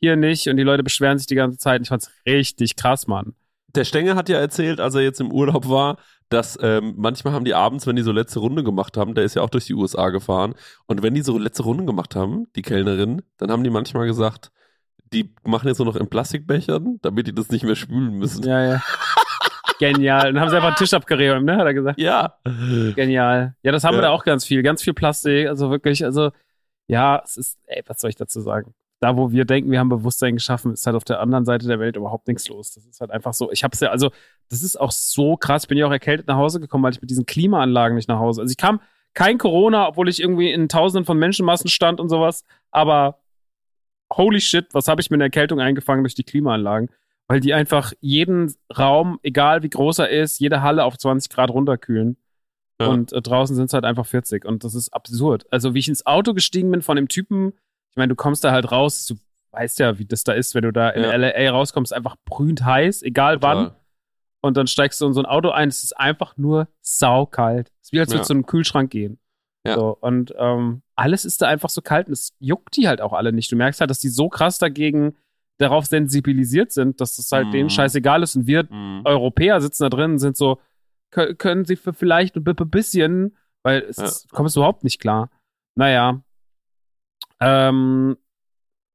hier 0.00 0.16
nicht 0.16 0.48
und 0.48 0.56
die 0.56 0.62
Leute 0.62 0.82
beschweren 0.82 1.18
sich 1.18 1.26
die 1.26 1.34
ganze 1.34 1.58
Zeit. 1.58 1.82
Ich 1.82 1.88
fand's 1.88 2.10
richtig 2.26 2.76
krass, 2.76 3.06
Mann. 3.06 3.34
Der 3.74 3.84
Stenge 3.84 4.14
hat 4.14 4.28
ja 4.28 4.38
erzählt, 4.38 4.80
als 4.80 4.94
er 4.94 5.02
jetzt 5.02 5.20
im 5.20 5.30
Urlaub 5.30 5.68
war, 5.68 5.98
dass 6.30 6.58
ähm, 6.62 6.94
manchmal 6.96 7.34
haben 7.34 7.44
die 7.44 7.54
abends, 7.54 7.86
wenn 7.86 7.96
die 7.96 8.02
so 8.02 8.12
letzte 8.12 8.40
Runde 8.40 8.64
gemacht 8.64 8.96
haben, 8.96 9.14
der 9.14 9.24
ist 9.24 9.34
ja 9.34 9.42
auch 9.42 9.50
durch 9.50 9.66
die 9.66 9.74
USA 9.74 10.10
gefahren, 10.10 10.54
und 10.86 11.02
wenn 11.02 11.14
die 11.14 11.22
so 11.22 11.38
letzte 11.38 11.62
Runde 11.62 11.84
gemacht 11.84 12.16
haben, 12.16 12.46
die 12.56 12.62
Kellnerin, 12.62 13.22
dann 13.36 13.50
haben 13.50 13.64
die 13.64 13.70
manchmal 13.70 14.06
gesagt, 14.06 14.50
die 15.12 15.34
machen 15.44 15.68
jetzt 15.68 15.78
nur 15.78 15.86
noch 15.86 15.96
in 15.96 16.08
Plastikbechern, 16.08 16.98
damit 17.02 17.26
die 17.26 17.34
das 17.34 17.50
nicht 17.50 17.64
mehr 17.64 17.76
spülen 17.76 18.14
müssen. 18.18 18.44
Ja, 18.44 18.62
ja. 18.62 18.82
Genial. 19.78 20.32
Dann 20.32 20.40
haben 20.40 20.50
sie 20.50 20.56
einfach 20.56 20.68
einen 20.68 20.76
Tisch 20.76 20.92
abgeräumt, 20.92 21.46
ne? 21.46 21.56
Hat 21.56 21.66
er 21.66 21.74
gesagt. 21.74 22.00
Ja. 22.00 22.34
Genial. 22.94 23.54
Ja, 23.62 23.72
das 23.72 23.84
haben 23.84 23.94
ja. 23.94 23.98
wir 23.98 24.02
da 24.02 24.10
auch 24.10 24.24
ganz 24.24 24.44
viel. 24.44 24.62
Ganz 24.62 24.82
viel 24.82 24.92
Plastik. 24.92 25.48
Also 25.48 25.70
wirklich, 25.70 26.04
also, 26.04 26.30
ja, 26.88 27.22
es 27.24 27.36
ist, 27.36 27.58
ey, 27.66 27.82
was 27.86 28.00
soll 28.00 28.10
ich 28.10 28.16
dazu 28.16 28.40
sagen? 28.40 28.74
Da, 29.00 29.16
wo 29.16 29.30
wir 29.30 29.44
denken, 29.44 29.70
wir 29.70 29.78
haben 29.78 29.88
Bewusstsein 29.88 30.34
geschaffen, 30.34 30.72
ist 30.72 30.86
halt 30.86 30.96
auf 30.96 31.04
der 31.04 31.20
anderen 31.20 31.44
Seite 31.44 31.68
der 31.68 31.78
Welt 31.78 31.96
überhaupt 31.96 32.26
nichts 32.26 32.48
los. 32.48 32.72
Das 32.72 32.84
ist 32.84 33.00
halt 33.00 33.10
einfach 33.10 33.32
so. 33.32 33.50
Ich 33.52 33.62
hab's 33.62 33.80
ja, 33.80 33.90
also, 33.90 34.10
das 34.48 34.62
ist 34.62 34.78
auch 34.78 34.90
so 34.90 35.36
krass. 35.36 35.64
Ich 35.64 35.68
bin 35.68 35.78
ja 35.78 35.86
auch 35.86 35.92
erkältet 35.92 36.26
nach 36.26 36.36
Hause 36.36 36.58
gekommen, 36.58 36.82
weil 36.84 36.92
ich 36.92 37.00
mit 37.00 37.10
diesen 37.10 37.26
Klimaanlagen 37.26 37.96
nicht 37.96 38.08
nach 38.08 38.18
Hause. 38.18 38.40
Also 38.40 38.50
ich 38.50 38.56
kam 38.56 38.80
kein 39.14 39.38
Corona, 39.38 39.88
obwohl 39.88 40.08
ich 40.08 40.20
irgendwie 40.20 40.50
in 40.50 40.68
Tausenden 40.68 41.04
von 41.04 41.18
Menschenmassen 41.18 41.70
stand 41.70 42.00
und 42.00 42.08
sowas. 42.08 42.44
Aber 42.70 43.20
holy 44.12 44.40
shit, 44.40 44.66
was 44.72 44.88
habe 44.88 45.00
ich 45.00 45.10
mir 45.10 45.16
in 45.16 45.20
Erkältung 45.20 45.60
eingefangen 45.60 46.02
durch 46.02 46.14
die 46.14 46.24
Klimaanlagen? 46.24 46.90
Weil 47.28 47.40
die 47.40 47.52
einfach 47.52 47.92
jeden 48.00 48.54
Raum, 48.76 49.20
egal 49.22 49.62
wie 49.62 49.68
groß 49.68 49.98
er 50.00 50.08
ist, 50.08 50.40
jede 50.40 50.62
Halle 50.62 50.84
auf 50.84 50.96
20 50.96 51.30
Grad 51.30 51.50
runterkühlen. 51.50 52.16
Ja. 52.80 52.88
Und 52.88 53.12
äh, 53.12 53.20
draußen 53.20 53.54
sind 53.54 53.66
es 53.66 53.74
halt 53.74 53.84
einfach 53.84 54.06
40. 54.06 54.44
Und 54.44 54.64
das 54.64 54.74
ist 54.74 54.90
absurd. 54.94 55.46
Also, 55.50 55.74
wie 55.74 55.80
ich 55.80 55.88
ins 55.88 56.06
Auto 56.06 56.32
gestiegen 56.32 56.70
bin 56.70 56.80
von 56.80 56.96
dem 56.96 57.08
Typen, 57.08 57.52
meine, 57.98 58.08
du 58.08 58.16
kommst 58.16 58.44
da 58.44 58.52
halt 58.52 58.70
raus, 58.72 59.06
du 59.06 59.16
weißt 59.52 59.78
ja, 59.78 59.98
wie 59.98 60.04
das 60.04 60.24
da 60.24 60.32
ist, 60.32 60.54
wenn 60.54 60.62
du 60.62 60.72
da 60.72 60.90
in 60.90 61.02
ja. 61.02 61.14
LA 61.14 61.50
rauskommst, 61.50 61.92
einfach 61.92 62.16
brühend 62.24 62.64
heiß, 62.64 63.02
egal 63.02 63.36
Total. 63.36 63.56
wann. 63.56 63.74
Und 64.40 64.56
dann 64.56 64.66
steigst 64.66 65.00
du 65.00 65.06
in 65.06 65.12
so 65.12 65.20
ein 65.20 65.26
Auto 65.26 65.50
ein, 65.50 65.68
es 65.68 65.82
ist 65.82 65.98
einfach 65.98 66.36
nur 66.36 66.68
saukalt. 66.80 67.72
Es 67.80 67.88
ist 67.88 67.92
wie 67.92 68.00
als 68.00 68.10
würdest 68.10 68.28
ja. 68.30 68.34
du 68.34 68.38
in 68.38 68.44
einen 68.44 68.46
Kühlschrank 68.46 68.90
gehen. 68.90 69.18
Ja. 69.66 69.74
So, 69.74 69.98
und 70.00 70.32
ähm, 70.38 70.82
alles 70.94 71.24
ist 71.24 71.42
da 71.42 71.48
einfach 71.48 71.68
so 71.68 71.82
kalt 71.82 72.06
und 72.06 72.12
es 72.12 72.32
juckt 72.38 72.76
die 72.76 72.88
halt 72.88 73.00
auch 73.00 73.12
alle 73.12 73.32
nicht. 73.32 73.50
Du 73.50 73.56
merkst 73.56 73.80
halt, 73.80 73.90
dass 73.90 73.98
die 73.98 74.08
so 74.08 74.28
krass 74.28 74.58
dagegen 74.58 75.16
darauf 75.58 75.86
sensibilisiert 75.86 76.70
sind, 76.70 77.00
dass 77.00 77.16
das 77.16 77.32
halt 77.32 77.48
mm. 77.48 77.50
denen 77.50 77.64
mhm. 77.64 77.70
scheißegal 77.70 78.22
ist. 78.22 78.36
Und 78.36 78.46
wir 78.46 78.64
mm. 78.64 79.02
Europäer 79.04 79.60
sitzen 79.60 79.82
da 79.82 79.88
drin, 79.88 80.18
sind 80.18 80.36
so, 80.36 80.60
können 81.10 81.64
sie 81.64 81.76
für 81.76 81.92
vielleicht 81.92 82.36
ein 82.36 82.44
bisschen, 82.44 83.36
weil 83.64 83.80
es 83.82 83.96
ja. 83.96 84.08
kommt 84.30 84.48
es 84.48 84.56
überhaupt 84.56 84.84
nicht 84.84 85.00
klar. 85.00 85.30
Naja. 85.74 86.22
Ähm, 87.40 88.16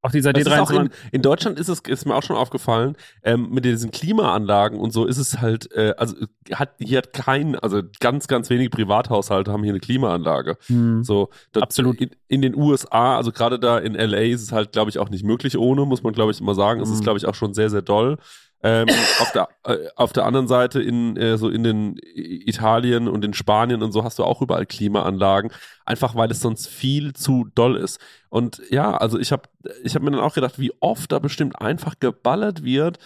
auf 0.03 0.12
dieser 0.12 0.31
D3 0.31 0.81
in, 0.81 0.89
in, 1.13 1.21
Deutschland 1.21 1.57
ist 1.57 1.69
es 1.69 1.79
ist 1.79 2.05
mir 2.05 2.13
auch 2.13 2.23
schon 2.23 2.35
aufgefallen 2.35 2.97
ähm, 3.23 3.50
mit 3.51 3.63
diesen 3.63 3.89
Klimaanlagen 3.89 4.77
und 4.77 4.91
so 4.91 5.05
ist 5.05 5.17
es 5.17 5.39
halt 5.39 5.71
äh, 5.71 5.93
also 5.97 6.17
hat 6.51 6.75
hier 6.77 6.97
hat 6.97 7.13
kein 7.13 7.55
also 7.55 7.81
ganz 8.01 8.27
ganz 8.27 8.50
wenig 8.50 8.69
Privathaushalte 8.69 9.53
haben 9.53 9.63
hier 9.63 9.71
eine 9.71 9.79
Klimaanlage 9.79 10.57
hm, 10.67 11.05
so 11.05 11.29
absolut 11.55 12.01
in, 12.01 12.09
in, 12.27 12.41
den 12.41 12.53
USA 12.53 13.15
also 13.15 13.31
gerade 13.31 13.59
da 13.59 13.77
in 13.77 13.93
LA 13.93 14.33
ist 14.33 14.41
es 14.41 14.51
halt 14.51 14.73
glaube 14.73 14.89
ich 14.89 15.00
auch 15.00 15.09
nicht 15.09 15.23
möglich 15.23 15.57
ohne 15.57 15.85
muss 15.85 16.03
man 16.03 16.12
glaube 16.12 16.33
ich 16.33 16.41
immer 16.41 16.53
sagen 16.53 16.81
hm. 16.81 16.83
es 16.83 16.89
ist 16.89 16.97
hm. 16.97 17.03
glaube 17.03 17.17
ich 17.19 17.25
auch 17.25 17.35
schon 17.35 17.53
sehr 17.53 17.69
sehr 17.69 17.81
doll 17.81 18.17
ähm, 18.63 18.88
auf, 19.20 19.32
der, 19.34 19.50
äh, 19.65 19.89
auf 19.98 20.13
der 20.13 20.25
anderen 20.25 20.48
Seite 20.48 20.82
in 20.82 21.17
äh, 21.17 21.38
so 21.38 21.50
in 21.50 21.63
den 21.63 21.98
Italien 22.15 23.10
und 23.10 23.24
in 23.25 23.34
Spanien 23.34 23.84
und 23.84 23.91
so 23.91 24.03
hast 24.03 24.20
du 24.20 24.24
auch 24.24 24.41
überall 24.41 24.65
Klimaanlagen, 24.65 25.51
einfach 25.86 26.15
weil 26.15 26.32
es 26.32 26.39
sonst 26.39 26.67
viel 26.67 27.13
zu 27.13 27.46
doll 27.55 27.75
ist. 27.75 28.00
Und 28.29 28.62
ja, 28.70 28.96
also 28.96 29.20
ich 29.20 29.34
habe 29.34 29.43
ich 29.84 29.96
hab 29.96 30.01
mir 30.01 30.12
dann 30.12 30.22
auch 30.22 30.34
gedacht, 30.34 30.60
wie 30.60 30.72
oft 30.79 31.12
da 31.12 31.20
bestimmt 31.20 31.62
einfach 31.62 31.96
geballert 32.00 32.63
wird, 32.63 33.00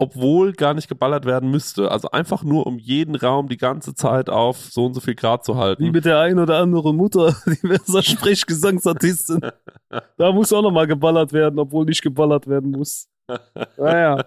obwohl 0.00 0.52
gar 0.52 0.72
nicht 0.72 0.88
geballert 0.88 1.26
werden 1.26 1.50
müsste. 1.50 1.90
Also 1.90 2.10
einfach 2.10 2.42
nur 2.42 2.66
um 2.66 2.78
jeden 2.78 3.14
Raum 3.14 3.48
die 3.48 3.58
ganze 3.58 3.94
Zeit 3.94 4.30
auf 4.30 4.56
so 4.70 4.86
und 4.86 4.94
so 4.94 5.00
viel 5.00 5.14
Grad 5.14 5.44
zu 5.44 5.56
halten. 5.56 5.84
Wie 5.84 5.90
mit 5.90 6.06
der 6.06 6.20
ein 6.20 6.38
oder 6.38 6.58
andere 6.58 6.94
Mutter, 6.94 7.36
die 7.46 7.60
diverser 7.60 8.02
Sprechgesangsartistin. 8.02 9.40
da 10.16 10.32
muss 10.32 10.52
auch 10.52 10.62
nochmal 10.62 10.86
geballert 10.86 11.32
werden, 11.32 11.58
obwohl 11.58 11.84
nicht 11.84 12.02
geballert 12.02 12.46
werden 12.46 12.70
muss. 12.70 13.09
Naja. 13.76 14.24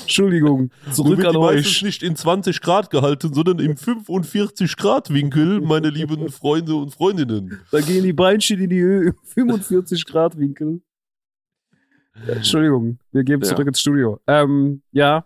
Entschuldigung, 0.00 0.70
zurück 0.92 1.24
an 1.24 1.36
euch. 1.36 1.82
nicht 1.82 2.02
in 2.02 2.16
20 2.16 2.60
Grad 2.60 2.90
gehalten, 2.90 3.34
sondern 3.34 3.58
im 3.58 3.76
45 3.76 4.76
Grad 4.76 5.12
Winkel, 5.12 5.60
meine 5.60 5.90
lieben 5.90 6.28
Freunde 6.30 6.74
und 6.74 6.90
Freundinnen. 6.92 7.60
Da 7.70 7.80
gehen 7.80 8.02
die 8.02 8.12
Beinchen 8.12 8.60
in 8.60 8.70
die 8.70 8.80
Höhe 8.80 9.08
im 9.08 9.14
45 9.24 10.06
Grad 10.06 10.38
Winkel. 10.38 10.80
Entschuldigung, 12.26 12.98
wir 13.12 13.24
gehen 13.24 13.42
zurück 13.42 13.66
ja. 13.66 13.68
ins 13.68 13.80
Studio. 13.80 14.20
Ähm, 14.26 14.82
ja. 14.92 15.24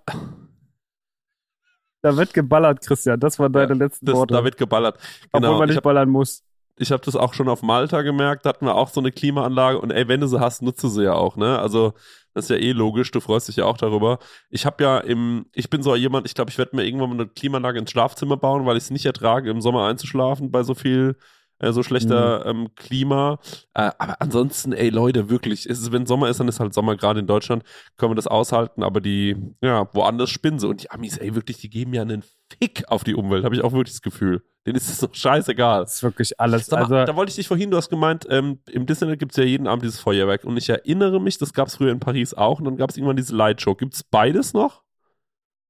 Da 2.03 2.17
wird 2.17 2.35
geballert, 2.35 2.85
Christian. 2.85 3.19
Das 3.19 3.39
waren 3.39 3.53
deine 3.53 3.75
ja, 3.75 3.79
letzten 3.79 4.07
das, 4.07 4.17
Worte. 4.17 4.35
Da 4.35 4.45
wird 4.45 4.57
geballert. 4.57 4.99
Genau. 5.33 5.49
Obwohl 5.49 5.59
man 5.61 5.69
nicht 5.69 5.77
hab, 5.77 5.85
ballern 5.85 6.11
muss. 6.11 6.43
Ich 6.77 6.91
habe 6.91 7.03
das 7.05 7.15
auch 7.15 7.33
schon 7.33 7.49
auf 7.49 7.63
Malta 7.63 8.03
gemerkt. 8.03 8.45
Da 8.45 8.51
hatten 8.51 8.67
wir 8.67 8.75
auch 8.75 8.89
so 8.89 9.01
eine 9.01 9.13
Klimaanlage. 9.13 9.79
Und 9.79 9.93
ey, 9.93 10.09
wenn 10.09 10.21
du 10.21 10.27
sie 10.27 10.41
hast, 10.41 10.63
nutze 10.63 10.89
sie 10.89 11.05
ja 11.05 11.15
auch. 11.15 11.37
Ne? 11.37 11.59
Also 11.59 11.95
das 12.35 12.45
ist 12.45 12.51
ja 12.51 12.57
eh 12.57 12.73
logisch, 12.73 13.11
du 13.11 13.21
freust 13.21 13.49
dich 13.49 13.57
ja 13.57 13.65
auch 13.65 13.77
darüber. 13.77 14.19
Ich 14.51 14.67
habe 14.67 14.83
ja 14.83 14.99
im, 14.99 15.47
ich 15.55 15.71
bin 15.71 15.83
so 15.83 15.95
jemand, 15.95 16.27
ich 16.27 16.35
glaube, 16.35 16.51
ich 16.51 16.59
werde 16.59 16.77
mir 16.77 16.85
irgendwann 16.85 17.11
mal 17.11 17.21
eine 17.21 17.29
Klimaanlage 17.29 17.79
ins 17.79 17.91
Schlafzimmer 17.91 18.37
bauen, 18.37 18.67
weil 18.67 18.77
ich 18.77 18.85
es 18.85 18.91
nicht 18.91 19.07
ertrage, 19.07 19.51
im 19.51 19.61
Sommer 19.61 19.87
einzuschlafen 19.87 20.51
bei 20.51 20.63
so 20.63 20.75
viel, 20.75 21.17
äh, 21.59 21.73
so 21.73 21.83
schlechter 21.83 22.53
mhm. 22.53 22.63
ähm, 22.63 22.75
Klima. 22.75 23.39
Äh, 23.75 23.91
aber 23.99 24.21
ansonsten, 24.21 24.73
ey 24.73 24.91
Leute, 24.91 25.31
wirklich, 25.31 25.67
ist, 25.67 25.93
wenn 25.93 26.07
Sommer 26.07 26.29
ist, 26.29 26.41
dann 26.41 26.49
ist 26.49 26.61
halt 26.61 26.75
Sommer, 26.75 26.97
gerade 26.97 27.21
in 27.21 27.27
Deutschland, 27.27 27.65
können 27.97 28.13
wir 28.13 28.17
das 28.17 28.27
aushalten, 28.27 28.83
aber 28.83 29.01
die, 29.01 29.37
ja, 29.63 29.89
woanders 29.95 30.31
spinnen 30.31 30.59
sie. 30.59 30.69
Und 30.69 30.83
die 30.83 30.91
Amis, 30.91 31.19
ey, 31.19 31.35
wirklich, 31.35 31.59
die 31.59 31.71
geben 31.71 31.95
ja 31.95 32.03
einen 32.03 32.25
Fick 32.59 32.85
auf 32.89 33.05
die 33.05 33.15
Umwelt, 33.15 33.45
habe 33.45 33.55
ich 33.55 33.63
auch 33.63 33.73
wirklich 33.73 33.95
das 33.95 34.03
Gefühl. 34.03 34.43
Denen 34.67 34.77
ist 34.77 34.89
es 34.89 35.01
doch 35.01 35.13
scheißegal. 35.13 35.83
Das 35.83 35.97
ist 35.97 36.03
wirklich 36.03 36.39
alles. 36.39 36.71
Mal, 36.71 36.83
also, 36.83 37.05
da 37.05 37.17
wollte 37.17 37.31
ich 37.31 37.37
dich 37.37 37.49
vorhin, 37.49 37.71
du 37.71 37.77
hast 37.77 37.91
gemeint, 37.91 38.27
ähm, 38.31 38.61
im 38.71 38.87
Disneyland 38.87 39.19
gibt 39.19 39.33
es 39.33 39.37
ja 39.37 39.45
jeden 39.45 39.67
Abend 39.67 39.83
dieses 39.85 39.99
Feuerwerk. 39.99 40.45
Und 40.45 40.57
ich 40.57 40.69
erinnere 40.69 41.21
mich, 41.21 41.39
das 41.39 41.53
gab 41.53 41.69
es 41.69 41.77
früher 41.77 41.91
in 41.91 41.99
Paris 41.99 42.33
auch. 42.35 42.61
Und 42.61 42.67
dann 42.67 42.77
gab 42.77 42.91
es 42.91 42.97
irgendwann 42.97 43.17
diese 43.17 43.35
Lightshow. 43.35 43.75
Gibt 43.75 43.95
es 43.95 44.05
beides 44.05 44.53
noch? 44.53 44.83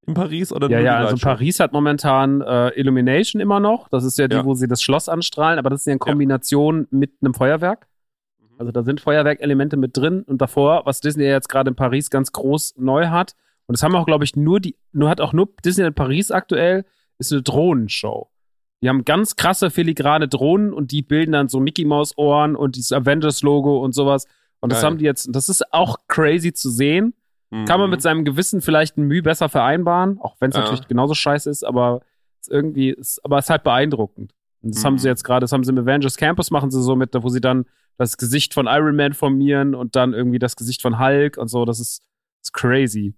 In 0.07 0.15
Paris 0.15 0.53
oder 0.53 0.69
Ja, 0.69 0.81
ja, 0.81 0.97
also 0.97 1.17
Paris 1.17 1.61
hat 1.61 1.73
momentan 1.73 2.41
äh, 2.41 2.71
Illumination 2.71 3.41
immer 3.41 3.61
noch. 3.61 3.89
Das 3.89 4.05
ist 4.05 4.19
ja 4.19 4.29
die, 4.29 4.37
ja. 4.37 4.45
wo 4.45 4.55
sie 4.55 4.67
das 4.67 4.83
Schloss 4.83 5.09
anstrahlen, 5.09 5.59
aber 5.59 5.71
das 5.71 5.83
ist 5.83 5.87
ja 5.87 5.93
in 5.93 6.01
Kombination 6.01 6.89
ja. 6.91 6.99
mit 6.99 7.13
einem 7.23 7.35
Feuerwerk. 7.35 7.87
Mhm. 8.41 8.57
Also 8.59 8.73
da 8.73 8.83
sind 8.83 9.01
Feuerwerkelemente 9.01 9.77
mit 9.77 9.97
drin 9.97 10.23
und 10.23 10.43
davor, 10.43 10.83
was 10.87 11.01
Disney 11.01 11.25
jetzt 11.25 11.49
gerade 11.49 11.71
in 11.71 11.77
Paris 11.77 12.11
ganz 12.11 12.33
groß 12.33 12.75
neu 12.79 13.07
hat, 13.09 13.37
und 13.67 13.79
das 13.79 13.83
haben 13.83 13.95
auch, 13.95 14.07
glaube 14.07 14.25
ich, 14.25 14.37
nur 14.37 14.61
die, 14.61 14.77
nur 14.93 15.09
hat 15.09 15.21
auch 15.21 15.33
nur 15.33 15.49
Disneyland 15.65 15.97
Paris 15.97 16.31
aktuell, 16.31 16.85
ist 17.19 17.33
eine 17.33 17.43
Drohnenshow. 17.43 18.29
Die 18.83 18.89
haben 18.89 19.05
ganz 19.05 19.37
krasse 19.37 19.71
filigrane 19.71 20.29
Drohnen 20.29 20.73
und 20.73 20.91
die 20.91 21.03
bilden 21.03 21.33
dann 21.33 21.49
so 21.49 21.61
Mickey 21.61 21.85
Mouse 21.85 22.19
Ohren 22.19 22.57
und 22.57 22.75
dieses 22.77 22.93
Avengers 22.93 23.43
Logo 23.43 23.79
und 23.83 23.95
sowas. 23.95 24.27
Und 24.61 24.73
das 24.73 24.81
Geil. 24.81 24.91
haben 24.91 24.99
die 24.99 25.05
jetzt, 25.05 25.29
das 25.33 25.49
ist 25.49 25.73
auch 25.73 25.99
crazy 26.09 26.53
zu 26.53 26.69
sehen. 26.69 27.15
Mhm. 27.51 27.65
Kann 27.65 27.79
man 27.79 27.91
mit 27.91 28.03
seinem 28.03 28.25
Gewissen 28.25 28.61
vielleicht 28.61 28.97
ein 28.99 29.05
Mühe 29.05 29.23
besser 29.23 29.49
vereinbaren, 29.49 30.19
auch 30.21 30.37
wenn 30.41 30.51
es 30.51 30.57
ja. 30.57 30.63
natürlich 30.63 30.89
genauso 30.89 31.15
scheiße 31.15 31.49
ist, 31.49 31.65
aber 31.65 32.01
es 32.41 32.49
irgendwie 32.49 32.91
ist, 32.91 33.25
aber 33.25 33.39
es 33.39 33.47
ist 33.47 33.51
halt 33.51 33.63
beeindruckend. 33.63 34.33
Und 34.63 34.75
das 34.75 34.83
mhm. 34.83 34.87
haben 34.87 34.99
sie 34.99 35.09
jetzt 35.09 35.23
gerade, 35.23 35.45
das 35.45 35.53
haben 35.53 35.63
sie 35.63 35.71
im 35.71 35.79
Avengers 35.79 36.17
Campus 36.17 36.51
machen 36.51 36.73
sie 36.73 36.83
so 36.83 36.97
mit, 36.97 37.11
wo 37.15 37.29
sie 37.29 37.41
dann 37.41 37.67
das 37.99 38.17
Gesicht 38.17 38.53
von 38.53 38.67
Iron 38.67 38.97
Man 38.97 39.13
formieren 39.13 39.77
und 39.77 39.95
dann 39.95 40.13
irgendwie 40.13 40.41
das 40.41 40.57
Gesicht 40.57 40.83
von 40.83 40.99
Hulk 40.99 41.37
und 41.37 41.49
so. 41.49 41.65
Das 41.65 41.79
ist, 41.79 42.01
das 42.41 42.49
ist 42.49 42.53
crazy 42.53 43.15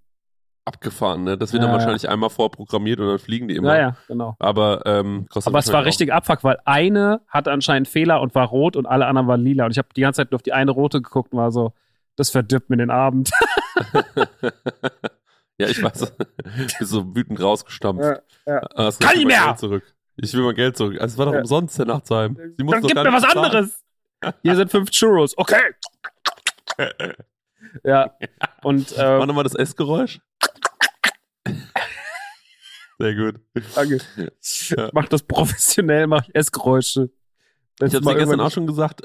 abgefahren, 0.64 1.24
ne? 1.24 1.36
Das 1.36 1.52
wird 1.52 1.62
ja, 1.62 1.68
dann 1.68 1.76
wahrscheinlich 1.76 2.04
ja. 2.04 2.10
einmal 2.10 2.30
vorprogrammiert 2.30 3.00
und 3.00 3.08
dann 3.08 3.18
fliegen 3.18 3.48
die 3.48 3.56
immer. 3.56 3.74
Ja, 3.74 3.80
ja, 3.80 3.96
genau. 4.08 4.36
Aber, 4.38 4.82
ähm, 4.86 5.26
Aber 5.44 5.58
es 5.58 5.72
war 5.72 5.84
richtig 5.84 6.12
abfuck, 6.12 6.42
weil 6.42 6.58
eine 6.64 7.20
hatte 7.28 7.52
anscheinend 7.52 7.88
Fehler 7.88 8.20
und 8.20 8.34
war 8.34 8.46
rot 8.46 8.76
und 8.76 8.86
alle 8.86 9.06
anderen 9.06 9.28
waren 9.28 9.40
lila. 9.40 9.66
Und 9.66 9.72
ich 9.72 9.78
habe 9.78 9.88
die 9.94 10.00
ganze 10.00 10.22
Zeit 10.22 10.30
nur 10.30 10.36
auf 10.36 10.42
die 10.42 10.52
eine 10.52 10.70
rote 10.70 11.02
geguckt 11.02 11.32
und 11.32 11.38
war 11.38 11.50
so, 11.50 11.72
das 12.16 12.30
verdirbt 12.30 12.70
mir 12.70 12.76
den 12.76 12.90
Abend. 12.90 13.30
ja, 15.58 15.68
ich 15.68 15.82
weiß. 15.82 16.12
Bist 16.78 16.90
so 16.90 17.14
wütend 17.14 17.40
rausgestampft. 17.40 18.22
Ja, 18.46 18.54
ja. 18.54 18.62
Ah, 18.74 18.90
Kann 18.98 19.18
ich 19.18 19.26
mehr! 19.26 19.44
Geld 19.46 19.58
zurück. 19.58 19.94
Ich 20.16 20.32
will 20.32 20.44
mein 20.44 20.54
Geld 20.54 20.76
zurück. 20.76 20.94
Also, 21.00 21.14
es 21.14 21.18
war 21.18 21.26
doch 21.26 21.34
ja. 21.34 21.40
umsonst, 21.40 21.78
der 21.78 21.86
Nachtsheim. 21.86 22.36
Sie 22.36 22.64
dann 22.64 22.82
gib 22.82 22.94
mir 22.94 23.12
was 23.12 23.22
bezahlen. 23.22 23.44
anderes. 23.44 23.84
Hier 24.42 24.56
sind 24.56 24.70
fünf 24.70 24.90
Churros. 24.90 25.36
Okay. 25.36 25.60
Ja. 27.82 28.16
Und, 28.62 28.94
ähm, 28.96 29.18
Mach 29.18 29.26
nochmal 29.26 29.44
das 29.44 29.54
Essgeräusch. 29.54 30.20
Sehr 32.98 33.14
gut. 33.14 33.40
Danke. 33.74 33.98
Ja. 34.70 34.90
Mach 34.92 35.08
das 35.08 35.22
professionell, 35.22 36.06
mach 36.06 36.22
ich 36.22 36.34
Essgeräusche. 36.34 37.10
Das 37.78 37.90
ich 37.90 37.96
hab's 37.96 38.06
dir 38.06 38.14
gestern 38.14 38.40
auch 38.40 38.50
schon 38.50 38.66
gesagt. 38.66 39.02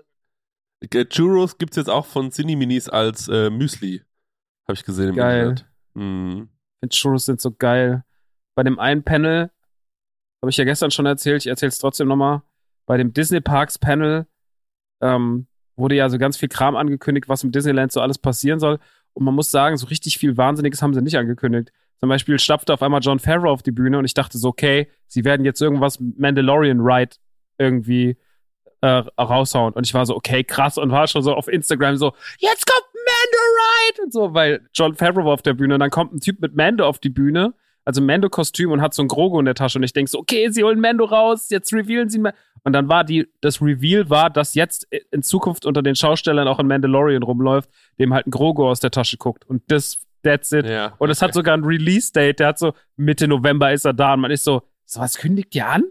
Churros 1.10 1.58
gibt's 1.58 1.76
jetzt 1.76 1.90
auch 1.90 2.06
von 2.06 2.32
Cineminis 2.32 2.88
als 2.88 3.28
äh, 3.28 3.50
Müsli. 3.50 4.04
Habe 4.68 4.76
ich 4.76 4.86
gesehen 4.86 5.10
im 5.10 5.16
geil. 5.16 5.50
Internet. 5.50 5.66
Mhm. 5.96 6.50
Churros 6.90 7.26
sind 7.26 7.42
so 7.42 7.52
geil. 7.52 8.06
Bei 8.56 8.64
dem 8.64 8.80
einen 8.80 9.04
Panel, 9.04 9.52
habe 10.42 10.50
ich 10.50 10.58
ja 10.58 10.64
gestern 10.64 10.92
schon 10.92 11.06
erzählt, 11.06 11.42
ich 11.42 11.48
erzähle 11.48 11.70
es 11.70 11.80
trotzdem 11.80 12.08
nochmal. 12.08 12.44
Bei 12.86 12.98
dem 12.98 13.14
Disney 13.14 13.42
Parks 13.42 13.78
Panel 13.78 14.28
ähm, 15.02 15.48
wurde 15.80 15.96
ja 15.96 16.10
so 16.10 16.18
ganz 16.18 16.38
viel 16.38 16.50
Kram 16.50 16.76
angekündigt, 16.76 17.28
was 17.30 17.44
im 17.44 17.52
Disneyland 17.52 17.92
so 17.92 18.02
alles 18.02 18.18
passieren 18.18 18.60
soll. 18.60 18.80
Und 19.14 19.26
man 19.26 19.34
muss 19.34 19.52
sagen, 19.52 19.78
so 19.78 19.88
richtig 19.88 20.18
viel 20.18 20.38
Wahnsinniges 20.38 20.82
haben 20.82 20.94
sie 20.94 21.02
nicht 21.02 21.18
angekündigt. 21.18 21.72
Zum 22.00 22.10
Beispiel 22.10 22.40
stapfte 22.40 22.74
auf 22.74 22.82
einmal 22.82 23.02
John 23.02 23.20
Favreau 23.20 23.52
auf 23.52 23.64
die 23.64 23.72
Bühne 23.72 23.98
und 23.98 24.06
ich 24.06 24.14
dachte 24.14 24.38
so, 24.38 24.50
okay, 24.50 24.88
sie 25.08 25.26
werden 25.26 25.46
jetzt 25.46 25.62
irgendwas 25.62 26.00
Mandalorian 26.00 26.80
Ride 26.80 27.16
irgendwie 27.58 28.18
äh, 28.82 29.04
raushauen. 29.20 29.74
Und 29.74 29.86
ich 29.86 29.94
war 29.94 30.06
so, 30.06 30.16
okay, 30.16 30.44
krass, 30.44 30.78
und 30.78 30.92
war 30.92 31.08
schon 31.08 31.24
so 31.24 31.34
auf 31.34 31.48
Instagram 31.48 31.98
so, 31.98 32.14
jetzt 32.38 32.66
kommt 32.66 32.86
Mando 32.94 33.38
Ride 33.60 34.02
und 34.04 34.14
so, 34.14 34.34
weil 34.34 34.70
John 34.74 34.96
Favreau 34.96 35.26
war 35.26 35.34
auf 35.34 35.42
der 35.42 35.54
Bühne 35.54 35.74
und 35.74 35.82
dann 35.82 35.90
kommt 35.90 36.14
ein 36.14 36.22
Typ 36.22 36.40
mit 36.40 36.56
Mando 36.56 36.88
auf 36.88 37.00
die 37.00 37.10
Bühne, 37.10 37.54
also 37.90 38.04
Mando-Kostüm 38.04 38.70
und 38.70 38.82
hat 38.82 38.94
so 38.94 39.02
ein 39.02 39.08
Grogo 39.08 39.40
in 39.40 39.46
der 39.46 39.56
Tasche 39.56 39.80
und 39.80 39.84
ich 39.84 39.94
denke 39.94 40.12
so, 40.12 40.20
okay, 40.20 40.50
sie 40.50 40.64
holen 40.64 40.80
Mando 40.80 41.06
raus, 41.06 41.48
jetzt 41.50 41.74
revealen 41.74 42.08
sie 42.08 42.20
mal. 42.20 42.36
Und 42.64 42.74
dann 42.74 42.88
war 42.88 43.04
die, 43.04 43.28
das 43.42 43.64
Reveal 43.64 44.12
war, 44.12 44.30
dass 44.30 44.54
jetzt 44.54 44.88
in 45.10 45.24
Zukunft 45.24 45.66
unter 45.66 45.82
den 45.82 45.96
Schaustellern 45.96 46.48
auch 46.48 46.60
ein 46.60 46.68
Mandalorian 46.68 47.24
rumläuft, 47.24 47.68
dem 47.98 48.14
halt 48.14 48.28
ein 48.28 48.32
Grogo 48.32 48.70
aus 48.70 48.80
der 48.80 48.92
Tasche 48.92 49.18
guckt. 49.18 49.44
Und 49.50 49.64
das 49.72 49.98
That's 50.22 50.52
it. 50.52 50.68
Ja, 50.68 50.94
und 50.98 51.10
es 51.10 51.22
hat 51.22 51.34
sogar 51.34 51.56
ein 51.56 51.64
Release-Date, 51.64 52.42
der 52.42 52.48
hat 52.48 52.60
so 52.60 52.74
Mitte 52.98 53.28
November 53.28 53.72
ist 53.72 53.86
er 53.86 53.94
da 53.94 54.14
und 54.14 54.20
man 54.20 54.32
ist 54.32 54.44
so, 54.44 54.62
so 54.86 55.00
was 55.00 55.18
kündigt 55.18 55.56
ihr 55.56 55.66
an? 55.66 55.86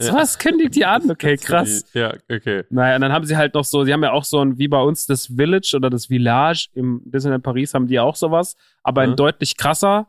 So 0.00 0.12
was 0.12 0.38
kündigt 0.38 0.74
die 0.74 0.84
an? 0.84 1.02
Okay, 1.10 1.36
krass. 1.36 1.84
Ja, 1.94 2.12
okay. 2.30 2.64
Naja, 2.70 2.96
und 2.96 3.02
dann 3.02 3.12
haben 3.12 3.24
sie 3.24 3.36
halt 3.36 3.54
noch 3.54 3.64
so, 3.64 3.84
sie 3.84 3.92
haben 3.92 4.02
ja 4.02 4.12
auch 4.12 4.24
so 4.24 4.40
ein, 4.40 4.58
wie 4.58 4.68
bei 4.68 4.80
uns 4.82 5.06
das 5.06 5.26
Village 5.26 5.74
oder 5.76 5.88
das 5.88 6.06
Village 6.06 6.68
im 6.74 7.00
Disneyland 7.04 7.42
Paris 7.42 7.72
haben 7.72 7.86
die 7.86 7.98
auch 7.98 8.16
sowas, 8.16 8.56
aber 8.82 9.06
mhm. 9.06 9.12
ein 9.12 9.16
deutlich 9.16 9.56
krasser. 9.56 10.08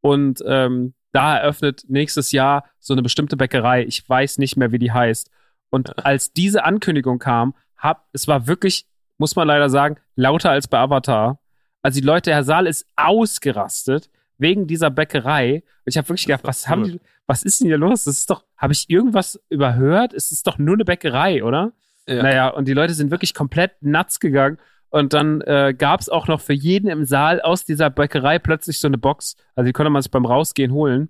Und 0.00 0.42
ähm, 0.46 0.94
da 1.12 1.36
eröffnet 1.36 1.84
nächstes 1.88 2.32
Jahr 2.32 2.64
so 2.78 2.94
eine 2.94 3.02
bestimmte 3.02 3.36
Bäckerei. 3.36 3.84
Ich 3.84 4.08
weiß 4.08 4.38
nicht 4.38 4.56
mehr, 4.56 4.72
wie 4.72 4.78
die 4.78 4.92
heißt. 4.92 5.30
Und 5.70 6.04
als 6.04 6.32
diese 6.32 6.64
Ankündigung 6.64 7.18
kam, 7.18 7.54
hab, 7.76 8.08
es 8.12 8.28
war 8.28 8.46
wirklich, 8.46 8.86
muss 9.18 9.36
man 9.36 9.48
leider 9.48 9.70
sagen, 9.70 9.96
lauter 10.16 10.50
als 10.50 10.68
bei 10.68 10.78
Avatar. 10.78 11.40
Also 11.82 12.00
die 12.00 12.06
Leute, 12.06 12.32
Herr 12.32 12.44
Saal 12.44 12.66
ist 12.66 12.86
ausgerastet 12.96 14.10
wegen 14.38 14.66
dieser 14.66 14.90
Bäckerei. 14.90 15.56
Und 15.56 15.62
ich 15.86 15.96
habe 15.96 16.08
wirklich 16.08 16.26
gedacht, 16.26 16.44
was 16.44 16.68
haben 16.68 16.84
die, 16.84 17.00
was 17.26 17.42
ist 17.42 17.60
denn 17.60 17.68
hier 17.68 17.78
los? 17.78 18.04
Das 18.04 18.16
ist 18.16 18.30
doch, 18.30 18.44
habe 18.56 18.72
ich 18.72 18.88
irgendwas 18.88 19.40
überhört? 19.48 20.12
Es 20.14 20.32
ist 20.32 20.46
doch 20.46 20.58
nur 20.58 20.74
eine 20.74 20.84
Bäckerei, 20.84 21.44
oder? 21.44 21.72
Ja. 22.06 22.22
Naja, 22.22 22.48
und 22.48 22.66
die 22.66 22.72
Leute 22.72 22.94
sind 22.94 23.10
wirklich 23.10 23.34
komplett 23.34 23.82
nuts 23.82 24.18
gegangen. 24.18 24.58
Und 24.90 25.12
dann 25.14 25.40
äh, 25.42 25.74
gab 25.76 26.00
es 26.00 26.08
auch 26.08 26.26
noch 26.26 26.40
für 26.40 26.52
jeden 26.52 26.88
im 26.90 27.04
Saal 27.04 27.40
aus 27.40 27.64
dieser 27.64 27.90
Bäckerei 27.90 28.38
plötzlich 28.38 28.80
so 28.80 28.88
eine 28.88 28.98
Box. 28.98 29.36
Also 29.54 29.66
die 29.66 29.72
konnte 29.72 29.90
man 29.90 30.02
sich 30.02 30.10
beim 30.10 30.26
Rausgehen 30.26 30.72
holen. 30.72 31.08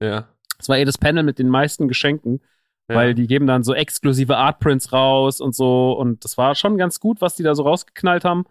Ja. 0.00 0.28
Das 0.58 0.68
war 0.68 0.78
eh 0.78 0.84
das 0.84 0.98
Panel 0.98 1.22
mit 1.22 1.38
den 1.38 1.48
meisten 1.48 1.88
Geschenken. 1.88 2.40
Ja. 2.88 2.96
Weil 2.96 3.14
die 3.14 3.28
geben 3.28 3.46
dann 3.46 3.62
so 3.62 3.74
exklusive 3.74 4.36
Artprints 4.36 4.92
raus 4.92 5.40
und 5.40 5.54
so. 5.54 5.92
Und 5.92 6.24
das 6.24 6.36
war 6.36 6.56
schon 6.56 6.76
ganz 6.76 6.98
gut, 6.98 7.20
was 7.20 7.36
die 7.36 7.44
da 7.44 7.54
so 7.54 7.62
rausgeknallt 7.62 8.24
haben. 8.24 8.44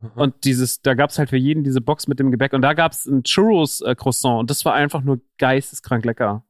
Mhm. 0.00 0.10
Und 0.14 0.44
dieses, 0.44 0.82
da 0.82 0.94
gab 0.94 1.10
es 1.10 1.18
halt 1.18 1.30
für 1.30 1.36
jeden 1.36 1.62
diese 1.62 1.80
Box 1.80 2.08
mit 2.08 2.18
dem 2.18 2.32
Gebäck. 2.32 2.52
Und 2.52 2.62
da 2.62 2.74
gab 2.74 2.92
es 2.92 3.06
ein 3.06 3.22
Churros-Croissant. 3.22 4.40
Und 4.40 4.50
das 4.50 4.64
war 4.64 4.74
einfach 4.74 5.02
nur 5.02 5.20
geisteskrank 5.38 6.04
lecker. 6.04 6.44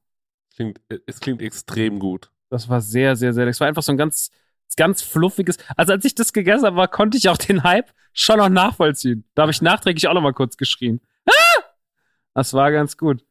Klingt, 0.54 0.80
es 1.06 1.20
klingt 1.20 1.42
extrem 1.42 1.98
gut. 1.98 2.30
Das 2.48 2.70
war 2.70 2.80
sehr, 2.80 3.16
sehr, 3.16 3.34
sehr 3.34 3.44
lecker. 3.44 3.50
Es 3.50 3.60
war 3.60 3.68
einfach 3.68 3.82
so 3.82 3.92
ein 3.92 3.98
ganz, 3.98 4.30
ganz 4.74 5.02
fluffiges. 5.02 5.58
Also 5.76 5.92
als 5.92 6.04
ich 6.04 6.14
das 6.14 6.32
gegessen 6.32 6.66
habe, 6.66 6.88
konnte 6.88 7.16
ich 7.18 7.28
auch 7.28 7.36
den 7.36 7.62
Hype 7.62 7.90
schon 8.12 8.38
noch 8.38 8.48
nachvollziehen. 8.48 9.24
Da 9.34 9.42
habe 9.42 9.52
ich 9.52 9.62
nachträglich 9.62 10.08
auch 10.08 10.14
noch 10.14 10.22
mal 10.22 10.32
kurz 10.32 10.56
geschrien. 10.56 11.00
Ah! 11.28 11.62
Das 12.34 12.52
war 12.52 12.72
ganz 12.72 12.96
gut. 12.96 13.24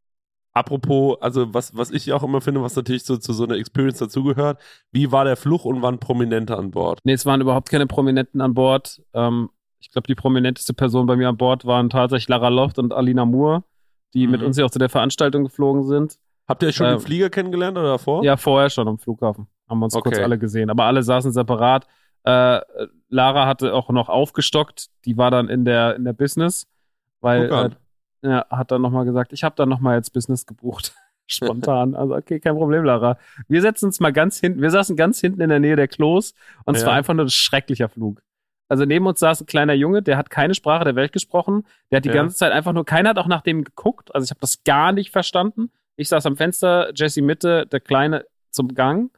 Apropos, 0.54 1.18
also 1.22 1.54
was, 1.54 1.76
was 1.76 1.92
ich 1.92 2.14
auch 2.14 2.24
immer 2.24 2.40
finde, 2.40 2.62
was 2.62 2.78
natürlich 2.78 3.04
so 3.04 3.18
zu 3.18 3.34
so 3.34 3.44
einer 3.44 3.56
Experience 3.56 3.98
dazugehört, 3.98 4.62
wie 4.92 5.12
war 5.12 5.26
der 5.26 5.36
Fluch 5.36 5.66
und 5.66 5.82
waren 5.82 6.00
Prominente 6.00 6.58
an 6.58 6.72
Bord? 6.72 7.02
Nee, 7.04 7.12
es 7.12 7.26
waren 7.26 7.42
überhaupt 7.42 7.70
keine 7.70 7.88
Prominenten 7.88 8.40
an 8.40 8.54
Bord. 8.54 9.02
Ähm, 9.14 9.50
ich 9.80 9.92
glaube, 9.92 10.08
die 10.08 10.16
prominenteste 10.16 10.74
Person 10.74 11.08
bei 11.08 11.18
mir 11.18 11.28
an 11.28 11.36
Bord 11.36 11.66
waren 11.66 11.90
tatsächlich 11.90 12.30
Lara 12.30 12.48
Loft 12.48 12.80
und 12.80 12.94
Alina 12.94 13.26
Moore, 13.26 13.66
die 14.14 14.26
mhm. 14.26 14.32
mit 14.32 14.44
uns 14.44 14.58
ja 14.58 14.64
auch 14.64 14.72
zu 14.72 14.80
der 14.80 14.88
Veranstaltung 14.88 15.44
geflogen 15.44 15.84
sind. 15.84 16.18
Habt 16.48 16.64
ihr 16.64 16.70
euch 16.70 16.76
schon 16.76 16.88
äh, 16.88 16.94
im 16.94 17.00
Flieger 17.02 17.30
kennengelernt 17.30 17.78
oder 17.78 17.90
davor? 17.90 18.24
Ja, 18.24 18.38
vorher 18.38 18.70
schon 18.70 18.88
am 18.88 18.98
Flughafen. 18.98 19.48
Haben 19.68 19.80
wir 19.80 19.86
uns 19.86 19.96
okay. 19.96 20.10
kurz 20.10 20.20
alle 20.20 20.38
gesehen. 20.38 20.70
Aber 20.70 20.84
alle 20.86 21.04
saßen 21.04 21.32
separat. 21.32 21.88
Äh, 22.24 22.62
Lara 23.10 23.46
hatte 23.46 23.74
auch 23.74 23.90
noch 23.90 24.10
aufgestockt. 24.10 24.90
Die 25.06 25.18
war 25.18 25.32
dann 25.32 25.48
in 25.48 25.66
der, 25.66 25.96
in 25.96 26.04
der 26.04 26.14
Business, 26.14 26.68
weil 27.22 27.52
äh, 27.52 27.70
ja, 28.28 28.46
hat 28.50 28.72
dann 28.72 28.82
nochmal 28.82 29.06
gesagt, 29.06 29.34
ich 29.34 29.44
habe 29.44 29.56
dann 29.56 29.70
nochmal 29.70 29.98
jetzt 29.98 30.12
Business 30.14 30.46
gebucht. 30.46 30.96
Spontan. 31.28 31.96
Also, 31.96 32.16
okay, 32.16 32.40
kein 32.40 32.56
Problem, 32.56 32.84
Lara. 32.84 33.18
Wir 33.48 33.62
setzen 33.62 33.86
uns 33.86 34.00
mal 34.00 34.14
ganz 34.14 34.40
hinten. 34.40 34.62
Wir 34.62 34.70
saßen 34.70 34.96
ganz 34.96 35.20
hinten 35.20 35.42
in 35.42 35.50
der 35.50 35.60
Nähe 35.60 35.76
der 35.76 35.88
Klos 35.88 36.34
und 36.66 36.76
ja. 36.76 36.82
es 36.82 36.86
war 36.86 36.94
einfach 36.94 37.16
nur 37.16 37.26
ein 37.26 37.30
schrecklicher 37.30 37.90
Flug. 37.90 38.22
Also 38.68 38.86
neben 38.86 39.06
uns 39.06 39.20
saß 39.20 39.42
ein 39.42 39.46
kleiner 39.46 39.74
Junge, 39.74 40.02
der 40.02 40.18
hat 40.18 40.30
keine 40.30 40.56
Sprache 40.56 40.84
der 40.84 40.96
Welt 40.96 41.12
gesprochen. 41.12 41.66
Der 41.92 41.98
hat 41.98 42.06
die 42.06 42.10
ja. 42.10 42.16
ganze 42.16 42.36
Zeit 42.36 42.52
einfach 42.52 42.74
nur, 42.74 42.86
keiner 42.86 43.10
hat 43.10 43.20
auch 43.20 43.28
nach 43.28 43.42
dem 43.42 43.64
geguckt. 43.64 44.14
Also 44.14 44.26
ich 44.26 44.32
habe 44.32 44.40
das 44.40 44.64
gar 44.64 44.92
nicht 44.92 45.12
verstanden. 45.12 45.72
Ich 45.98 46.10
saß 46.10 46.26
am 46.26 46.36
Fenster, 46.36 46.92
Jesse 46.96 47.22
Mitte, 47.22 47.68
der 47.68 47.80
Kleine 47.80 48.26
zum 48.50 48.74
Gang. 48.74 49.12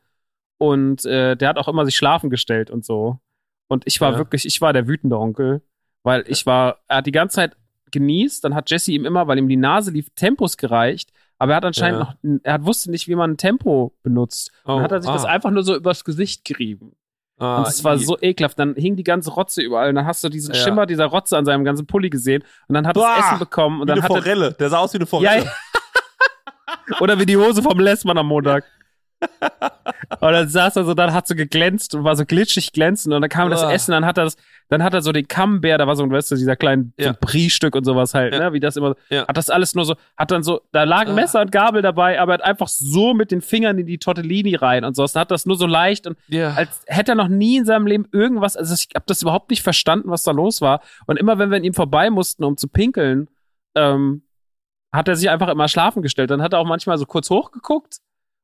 Und 0.58 1.06
äh, 1.06 1.36
der 1.36 1.50
hat 1.50 1.58
auch 1.58 1.68
immer 1.68 1.86
sich 1.86 1.96
schlafen 1.96 2.30
gestellt 2.30 2.72
und 2.72 2.86
so. 2.86 3.20
Und 3.68 3.84
ich 3.86 4.02
war 4.02 4.14
ja. 4.14 4.18
wirklich, 4.18 4.46
ich 4.46 4.62
war 4.62 4.74
der 4.74 4.88
wütende 4.88 5.18
Onkel, 5.18 5.62
weil 6.04 6.24
ich 6.28 6.46
war, 6.46 6.80
er 6.88 6.98
hat 6.98 7.06
die 7.06 7.12
ganze 7.12 7.36
Zeit 7.36 7.58
genießt, 7.92 8.44
dann 8.44 8.56
hat 8.56 8.70
Jesse 8.70 8.92
ihm 8.92 9.06
immer, 9.06 9.28
weil 9.28 9.38
ihm 9.38 9.48
die 9.48 9.58
Nase 9.58 9.92
lief, 9.92 10.10
Tempos 10.16 10.58
gereicht, 10.58 11.12
aber 11.38 11.54
er 11.54 11.58
hat 11.58 11.66
anscheinend 11.66 12.00
ja. 12.00 12.16
noch, 12.22 12.40
er 12.44 12.66
wusste 12.66 12.92
nicht, 12.92 13.08
wie 13.08 13.16
man 13.16 13.32
ein 13.32 13.38
Tempo 13.38 13.94
benutzt. 14.04 14.52
Oh, 14.66 14.76
dann 14.76 14.84
hat 14.84 14.92
er 14.92 15.02
sich 15.02 15.12
ah. 15.12 15.14
das 15.14 15.26
einfach 15.26 15.52
nur 15.52 15.64
so 15.64 15.76
übers 15.76 16.04
Gesicht 16.04 16.46
gerieben. 16.46 16.94
Ah, 17.40 17.60
und 17.60 17.68
es 17.68 17.84
war 17.84 17.98
so 18.00 18.18
ekelhaft. 18.20 18.58
Dann 18.58 18.74
hing 18.76 18.96
die 18.96 19.04
ganze 19.04 19.32
Rotze 19.32 19.62
überall. 19.62 19.90
Und 19.90 19.96
dann 19.96 20.08
hast 20.08 20.24
du 20.24 20.30
diesen 20.30 20.56
ja. 20.56 20.60
Schimmer 20.60 20.88
dieser 20.88 21.06
Rotze 21.06 21.38
an 21.38 21.46
seinem 21.46 21.64
ganzen 21.64 21.86
Pulli 21.86 22.10
gesehen. 22.10 22.44
Und 22.68 22.74
dann 22.74 22.88
hat 22.88 22.98
er 22.98 23.20
Essen 23.20 23.38
bekommen. 23.38 23.82
Und 23.82 23.88
wie 23.88 23.94
dann 23.94 24.00
eine 24.00 24.08
Forelle. 24.08 24.54
Der 24.54 24.70
sah 24.70 24.80
aus 24.80 24.94
wie 24.94 24.98
eine 24.98 25.06
Forelle. 25.06 25.46
Ja, 25.46 25.52
Oder 27.00 27.20
wie 27.20 27.26
die 27.26 27.38
Hose 27.38 27.62
vom 27.62 27.80
Lessmann 27.80 28.18
am 28.18 28.28
Montag. 28.28 28.66
Und 30.20 30.32
dann 30.32 30.48
saß 30.48 30.76
er 30.76 30.84
so, 30.84 30.94
dann 30.94 31.14
hat 31.14 31.28
so 31.28 31.36
geglänzt 31.36 31.96
und 31.96 32.04
war 32.04 32.16
so 32.16 32.26
glitschig 32.26 32.72
glänzend 32.72 33.14
und 33.14 33.22
dann 33.22 33.30
kam 33.30 33.50
das 33.50 33.64
Essen, 33.64 33.92
dann 33.92 34.06
hat 34.06 34.18
er 34.18 34.26
das, 34.26 34.38
dann 34.70 34.84
hat 34.84 34.94
er 34.94 35.02
so 35.02 35.12
den 35.12 35.28
Camembert, 35.28 35.80
da 35.80 35.88
war 35.88 35.96
so, 35.96 36.10
weißt 36.10 36.32
du, 36.32 36.36
dieser 36.36 36.56
kleine 36.56 36.92
ja. 36.98 37.10
so 37.10 37.20
Brie-Stück 37.20 37.76
und 37.76 37.84
sowas 37.84 38.14
halt, 38.14 38.34
ja. 38.34 38.40
ne, 38.40 38.54
wie 38.54 38.60
das 38.60 38.76
immer, 38.76 38.96
ja. 39.10 39.28
hat 39.28 39.38
das 39.38 39.50
alles 39.50 39.76
nur 39.76 39.86
so, 39.86 39.96
hat 40.16 40.32
dann 40.32 40.44
so, 40.44 40.62
da 40.72 40.84
lagen 40.84 41.12
ah. 41.12 41.16
Messer 41.16 41.42
und 41.42 41.52
Gabel 41.52 41.82
dabei, 41.82 42.20
aber 42.20 42.34
er 42.34 42.40
hat 42.40 42.44
einfach 42.44 42.68
so 42.68 43.14
mit 43.14 43.32
den 43.32 43.42
Fingern 43.42 43.78
in 43.78 43.88
die 43.88 43.98
Tortellini 43.98 44.56
rein 44.56 44.84
und 44.84 44.96
so, 44.96 45.06
dann 45.06 45.22
hat 45.22 45.32
das 45.32 45.46
nur 45.46 45.58
so 45.58 45.66
leicht 45.66 46.08
und 46.08 46.18
ja. 46.28 46.54
als 46.54 46.82
hätte 46.88 47.14
er 47.14 47.16
noch 47.16 47.30
nie 47.30 47.58
in 47.58 47.66
seinem 47.66 47.88
Leben 47.88 48.08
irgendwas, 48.12 48.56
also 48.56 48.74
ich 48.74 48.90
habe 48.96 49.06
das 49.08 49.22
überhaupt 49.22 49.50
nicht 49.50 49.64
verstanden, 49.64 50.10
was 50.10 50.24
da 50.24 50.32
los 50.32 50.62
war 50.62 50.82
und 51.06 51.18
immer 51.18 51.40
wenn 51.40 51.50
wir 51.50 51.58
an 51.58 51.64
ihm 51.64 51.74
vorbei 51.74 52.10
mussten, 52.10 52.44
um 52.44 52.58
zu 52.58 52.68
pinkeln, 52.68 53.30
ähm, 53.76 54.24
hat 54.94 55.08
er 55.08 55.16
sich 55.16 55.30
einfach 55.30 55.50
immer 55.50 55.68
schlafen 55.68 56.02
gestellt. 56.02 56.32
Dann 56.32 56.42
hat 56.42 56.54
er 56.54 56.60
auch 56.60 56.66
manchmal 56.66 56.98
so 56.98 57.06
kurz 57.06 57.30
hochgeguckt 57.30 57.98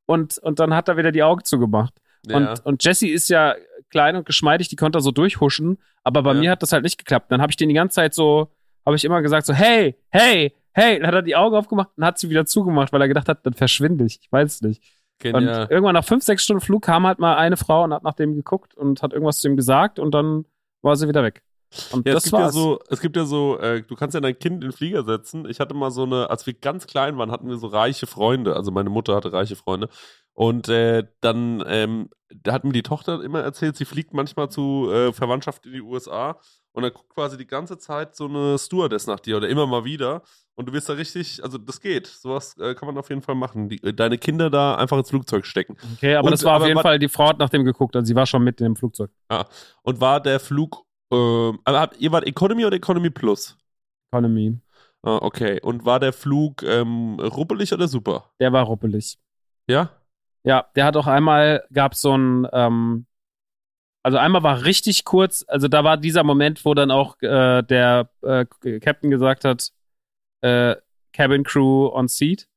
und, 0.06 0.38
und 0.40 0.60
dann 0.60 0.74
hat 0.74 0.88
er 0.88 0.98
wieder 0.98 1.12
die 1.12 1.24
Augen 1.24 1.44
zugemacht. 1.44 1.94
Ja. 2.26 2.38
Und, 2.38 2.66
und 2.66 2.84
Jesse 2.84 3.08
ist 3.08 3.30
ja 3.30 3.56
klein 3.90 4.16
und 4.16 4.26
geschmeidig, 4.26 4.70
die 4.70 4.76
konnte 4.76 4.98
er 5.00 5.02
so 5.02 5.12
durchhuschen, 5.12 5.78
aber 6.04 6.24
bei 6.24 6.34
ja. 6.34 6.40
mir 6.40 6.52
hat 6.52 6.64
das 6.64 6.72
halt 6.72 6.84
nicht 6.84 6.98
geklappt. 6.98 7.32
Dann 7.32 7.42
habe 7.42 7.52
ich 7.52 7.58
den 7.58 7.70
die 7.70 7.76
ganze 7.76 7.96
Zeit 7.96 8.14
so, 8.14 8.52
habe 8.86 8.96
ich 8.96 9.06
immer 9.06 9.22
gesagt 9.22 9.46
so, 9.46 9.54
hey, 9.54 9.96
hey, 10.10 10.54
hey, 10.72 11.00
dann 11.00 11.08
hat 11.08 11.16
er 11.16 11.22
die 11.22 11.36
Augen 11.36 11.56
aufgemacht 11.56 11.90
und 11.96 12.06
hat 12.06 12.18
sie 12.18 12.30
wieder 12.30 12.46
zugemacht, 12.46 12.92
weil 12.92 13.02
er 13.02 13.08
gedacht 13.08 13.30
hat, 13.30 13.46
dann 13.46 13.54
verschwinde 13.54 14.06
ich. 14.06 14.20
Ich 14.22 14.32
weiß 14.32 14.62
nicht. 14.62 14.84
Genial. 15.20 15.64
Und 15.64 15.72
irgendwann 15.72 15.94
nach 15.94 16.04
fünf, 16.04 16.24
sechs 16.24 16.44
Stunden 16.44 16.62
Flug 16.62 16.84
kam 16.84 17.06
halt 17.06 17.20
mal 17.20 17.36
eine 17.36 17.56
Frau 17.56 17.84
und 17.84 17.94
hat 17.94 18.04
nach 18.04 18.16
dem 18.16 18.34
geguckt 18.34 18.76
und 18.76 19.02
hat 19.02 19.14
irgendwas 19.14 19.40
zu 19.40 19.48
ihm 19.48 19.56
gesagt 19.56 20.00
und 20.00 20.14
dann 20.14 20.46
war 20.82 20.96
sie 20.96 21.08
wieder 21.08 21.24
weg. 21.24 21.44
Und 21.92 22.08
ja, 22.08 22.14
das 22.14 22.26
es 22.26 22.32
gibt 22.32 22.42
war's. 22.42 22.56
ja 22.56 22.62
so, 22.62 22.80
es 22.90 23.00
gibt 23.02 23.16
ja 23.16 23.26
so, 23.26 23.58
äh, 23.60 23.82
du 23.82 23.96
kannst 23.96 24.14
ja 24.14 24.22
dein 24.22 24.38
Kind 24.38 24.56
in 24.56 24.62
den 24.62 24.72
Flieger 24.72 25.04
setzen. 25.04 25.48
Ich 25.50 25.60
hatte 25.60 25.74
mal 25.74 25.92
so 25.92 26.04
eine, 26.04 26.30
als 26.30 26.46
wir 26.46 26.54
ganz 26.54 26.88
klein 26.88 27.18
waren, 27.18 27.32
hatten 27.32 27.48
wir 27.48 27.58
so 27.58 27.68
reiche 27.68 28.08
Freunde. 28.08 28.56
Also 28.56 28.72
meine 28.72 28.90
Mutter 28.90 29.16
hatte 29.16 29.34
reiche 29.34 29.56
Freunde. 29.56 29.90
Und 30.34 30.68
äh, 30.70 31.06
dann, 31.22 31.64
ähm, 31.68 32.10
da 32.30 32.54
hat 32.54 32.64
mir 32.64 32.74
die 32.74 32.84
Tochter 32.84 33.24
immer 33.24 33.42
erzählt, 33.42 33.76
sie 33.76 33.86
fliegt 33.86 34.14
manchmal 34.14 34.50
zu 34.50 34.90
äh, 34.92 35.14
Verwandtschaft 35.14 35.66
in 35.66 35.74
die 35.74 35.82
USA 35.82 36.40
und 36.74 36.82
dann 36.82 36.92
guckt 36.92 37.14
quasi 37.14 37.38
die 37.38 37.46
ganze 37.46 37.78
Zeit 37.78 38.16
so 38.16 38.26
eine 38.26 38.58
Stewardess 38.58 39.06
nach 39.06 39.20
dir 39.20 39.38
oder 39.38 39.48
immer 39.48 39.68
mal 39.68 39.86
wieder. 39.86 40.24
Und 40.56 40.68
du 40.68 40.74
wirst 40.74 40.90
da 40.90 40.94
richtig, 40.94 41.44
also 41.44 41.58
das 41.58 41.80
geht. 41.80 42.08
Sowas 42.08 42.58
äh, 42.58 42.74
kann 42.76 42.88
man 42.88 42.98
auf 42.98 43.10
jeden 43.10 43.22
Fall 43.22 43.36
machen. 43.36 43.70
Die, 43.70 43.82
äh, 43.84 43.94
deine 43.94 44.18
Kinder 44.18 44.50
da 44.50 44.76
einfach 44.76 44.98
ins 44.98 45.10
Flugzeug 45.10 45.46
stecken. 45.46 45.78
Okay, 45.96 46.16
aber 46.16 46.26
und, 46.26 46.32
das 46.32 46.44
war 46.44 46.58
auf 46.58 46.68
jeden 46.68 46.82
Fall, 46.82 46.98
die 46.98 47.10
Frau 47.10 47.30
hat 47.30 47.40
nach 47.40 47.50
dem 47.50 47.64
geguckt, 47.64 47.96
also 47.96 48.06
sie 48.06 48.16
war 48.16 48.26
schon 48.26 48.44
mit 48.44 48.60
in 48.60 48.66
dem 48.66 48.76
Flugzeug. 48.76 49.12
Ah, 49.30 49.46
und 49.84 50.02
war 50.02 50.20
der 50.20 50.40
Flug 50.40 50.83
ähm, 51.12 51.60
aber 51.64 51.92
ihr 52.00 52.12
wart 52.12 52.26
Economy 52.26 52.66
oder 52.66 52.76
Economy 52.76 53.10
Plus? 53.10 53.58
Economy. 54.12 54.60
Ah, 55.04 55.20
okay. 55.22 55.60
Und 55.62 55.86
war 55.86 56.00
der 56.00 56.14
Flug 56.14 56.64
ähm, 56.64 57.20
ruppelig 57.20 57.74
oder 57.74 57.88
super? 57.88 58.32
Der 58.40 58.54
war 58.54 58.64
ruppelig. 58.64 59.18
Ja? 59.68 59.90
Ja, 60.44 60.66
der 60.76 60.86
hat 60.86 60.98
auch 60.98 61.08
einmal, 61.08 61.64
gab 61.72 61.96
so 61.96 62.18
ein, 62.18 62.48
ähm, 62.52 63.06
also 64.02 64.18
einmal 64.18 64.44
war 64.44 64.66
richtig 64.66 65.06
kurz, 65.06 65.46
also 65.48 65.68
da 65.68 65.84
war 65.84 65.98
dieser 65.98 66.24
Moment, 66.24 66.66
wo 66.66 66.74
dann 66.74 66.92
auch 66.92 67.22
äh, 67.22 67.64
der 67.64 68.10
äh, 68.22 68.46
Captain 68.80 69.10
gesagt 69.10 69.46
hat, 69.46 69.72
äh, 70.42 70.76
Cabin 71.14 71.44
Crew 71.44 71.88
on 71.94 72.08
Seat. 72.08 72.48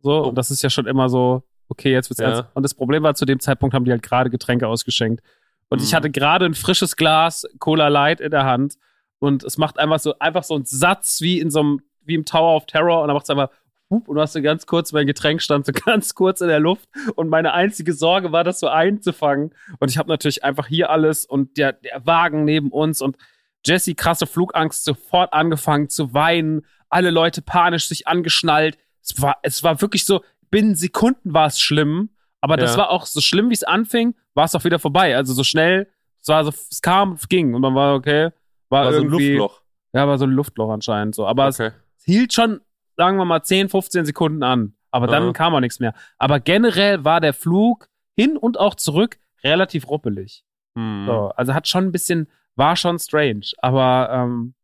So, 0.00 0.24
oh. 0.24 0.28
und 0.28 0.34
das 0.36 0.50
ist 0.50 0.62
ja 0.62 0.70
schon 0.70 0.86
immer 0.86 1.08
so, 1.08 1.44
okay, 1.68 1.92
jetzt 1.92 2.10
wird's 2.10 2.20
ja. 2.20 2.30
ernst. 2.30 2.44
Und 2.54 2.62
das 2.62 2.74
Problem 2.74 3.02
war, 3.02 3.14
zu 3.14 3.24
dem 3.24 3.40
Zeitpunkt 3.40 3.74
haben 3.74 3.84
die 3.84 3.90
halt 3.90 4.02
gerade 4.02 4.30
Getränke 4.30 4.66
ausgeschenkt. 4.66 5.22
Und 5.68 5.78
mhm. 5.78 5.84
ich 5.84 5.94
hatte 5.94 6.10
gerade 6.10 6.46
ein 6.46 6.54
frisches 6.54 6.96
Glas 6.96 7.46
Cola 7.58 7.88
Light 7.88 8.20
in 8.20 8.30
der 8.30 8.44
Hand 8.44 8.74
und 9.18 9.44
es 9.44 9.58
macht 9.58 9.78
einfach 9.78 9.98
so, 9.98 10.18
einfach 10.18 10.44
so 10.44 10.54
einen 10.54 10.64
Satz 10.64 11.20
wie 11.20 11.40
in 11.40 11.50
so 11.50 11.60
einem, 11.60 11.80
wie 12.02 12.14
im 12.14 12.24
Tower 12.24 12.56
of 12.56 12.66
Terror 12.66 13.02
und 13.02 13.08
dann 13.08 13.14
macht 13.14 13.24
es 13.24 13.30
einfach 13.30 13.50
und 13.88 14.06
du 14.06 14.20
hast 14.20 14.34
so 14.34 14.42
ganz 14.42 14.66
kurz, 14.66 14.92
mein 14.92 15.06
Getränk 15.06 15.40
stand 15.40 15.64
so 15.64 15.72
ganz 15.86 16.14
kurz 16.14 16.40
in 16.40 16.48
der 16.48 16.60
Luft 16.60 16.88
und 17.16 17.28
meine 17.28 17.54
einzige 17.54 17.94
Sorge 17.94 18.32
war, 18.32 18.44
das 18.44 18.60
so 18.60 18.68
einzufangen. 18.68 19.54
Und 19.78 19.90
ich 19.90 19.96
habe 19.96 20.10
natürlich 20.10 20.44
einfach 20.44 20.66
hier 20.66 20.90
alles 20.90 21.24
und 21.24 21.56
der, 21.56 21.72
der 21.72 22.04
Wagen 22.06 22.44
neben 22.44 22.70
uns 22.70 23.00
und 23.00 23.16
Jesse 23.64 23.94
krasse 23.94 24.26
Flugangst 24.26 24.84
sofort 24.84 25.32
angefangen 25.32 25.88
zu 25.88 26.12
weinen, 26.14 26.66
alle 26.90 27.10
Leute 27.10 27.42
panisch 27.42 27.88
sich 27.88 28.06
angeschnallt. 28.06 28.78
Es 29.02 29.20
war, 29.20 29.38
es 29.42 29.62
war 29.62 29.80
wirklich 29.80 30.04
so, 30.04 30.22
binnen 30.50 30.74
Sekunden 30.74 31.32
war 31.32 31.46
es 31.46 31.60
schlimm, 31.60 32.10
aber 32.40 32.56
ja. 32.56 32.62
das 32.62 32.76
war 32.76 32.90
auch 32.90 33.06
so 33.06 33.20
schlimm, 33.20 33.50
wie 33.50 33.54
es 33.54 33.64
anfing, 33.64 34.14
war 34.34 34.44
es 34.44 34.54
auch 34.54 34.64
wieder 34.64 34.78
vorbei. 34.78 35.16
Also 35.16 35.32
so 35.34 35.44
schnell, 35.44 35.88
es 36.20 36.28
war 36.28 36.44
so, 36.44 36.50
es 36.50 36.80
kam, 36.82 37.12
es 37.12 37.28
ging 37.28 37.54
und 37.54 37.60
man 37.60 37.74
war 37.74 37.94
okay, 37.94 38.30
war, 38.68 38.84
war 38.84 38.92
irgendwie, 38.92 39.26
so 39.26 39.32
ein 39.32 39.38
Luftloch. 39.38 39.62
Ja, 39.94 40.06
war 40.06 40.18
so 40.18 40.26
ein 40.26 40.30
Luftloch 40.30 40.70
anscheinend 40.70 41.14
so. 41.14 41.26
Aber 41.26 41.48
okay. 41.48 41.72
es, 41.96 42.04
hielt 42.04 42.32
schon, 42.32 42.60
sagen 42.96 43.16
wir 43.16 43.24
mal, 43.24 43.42
10, 43.42 43.68
15 43.68 44.04
Sekunden 44.04 44.42
an. 44.42 44.74
Aber 44.90 45.06
dann 45.06 45.24
Aha. 45.24 45.32
kam 45.32 45.54
auch 45.54 45.60
nichts 45.60 45.80
mehr. 45.80 45.94
Aber 46.18 46.40
generell 46.40 47.04
war 47.04 47.20
der 47.20 47.34
Flug 47.34 47.88
hin 48.16 48.36
und 48.36 48.58
auch 48.58 48.74
zurück 48.74 49.18
relativ 49.44 49.88
ruppelig. 49.88 50.44
Hm. 50.76 51.04
So, 51.06 51.28
also 51.36 51.54
hat 51.54 51.68
schon 51.68 51.84
ein 51.84 51.92
bisschen, 51.92 52.28
war 52.56 52.76
schon 52.76 52.98
strange, 52.98 53.46
aber 53.58 54.08
ähm, 54.10 54.54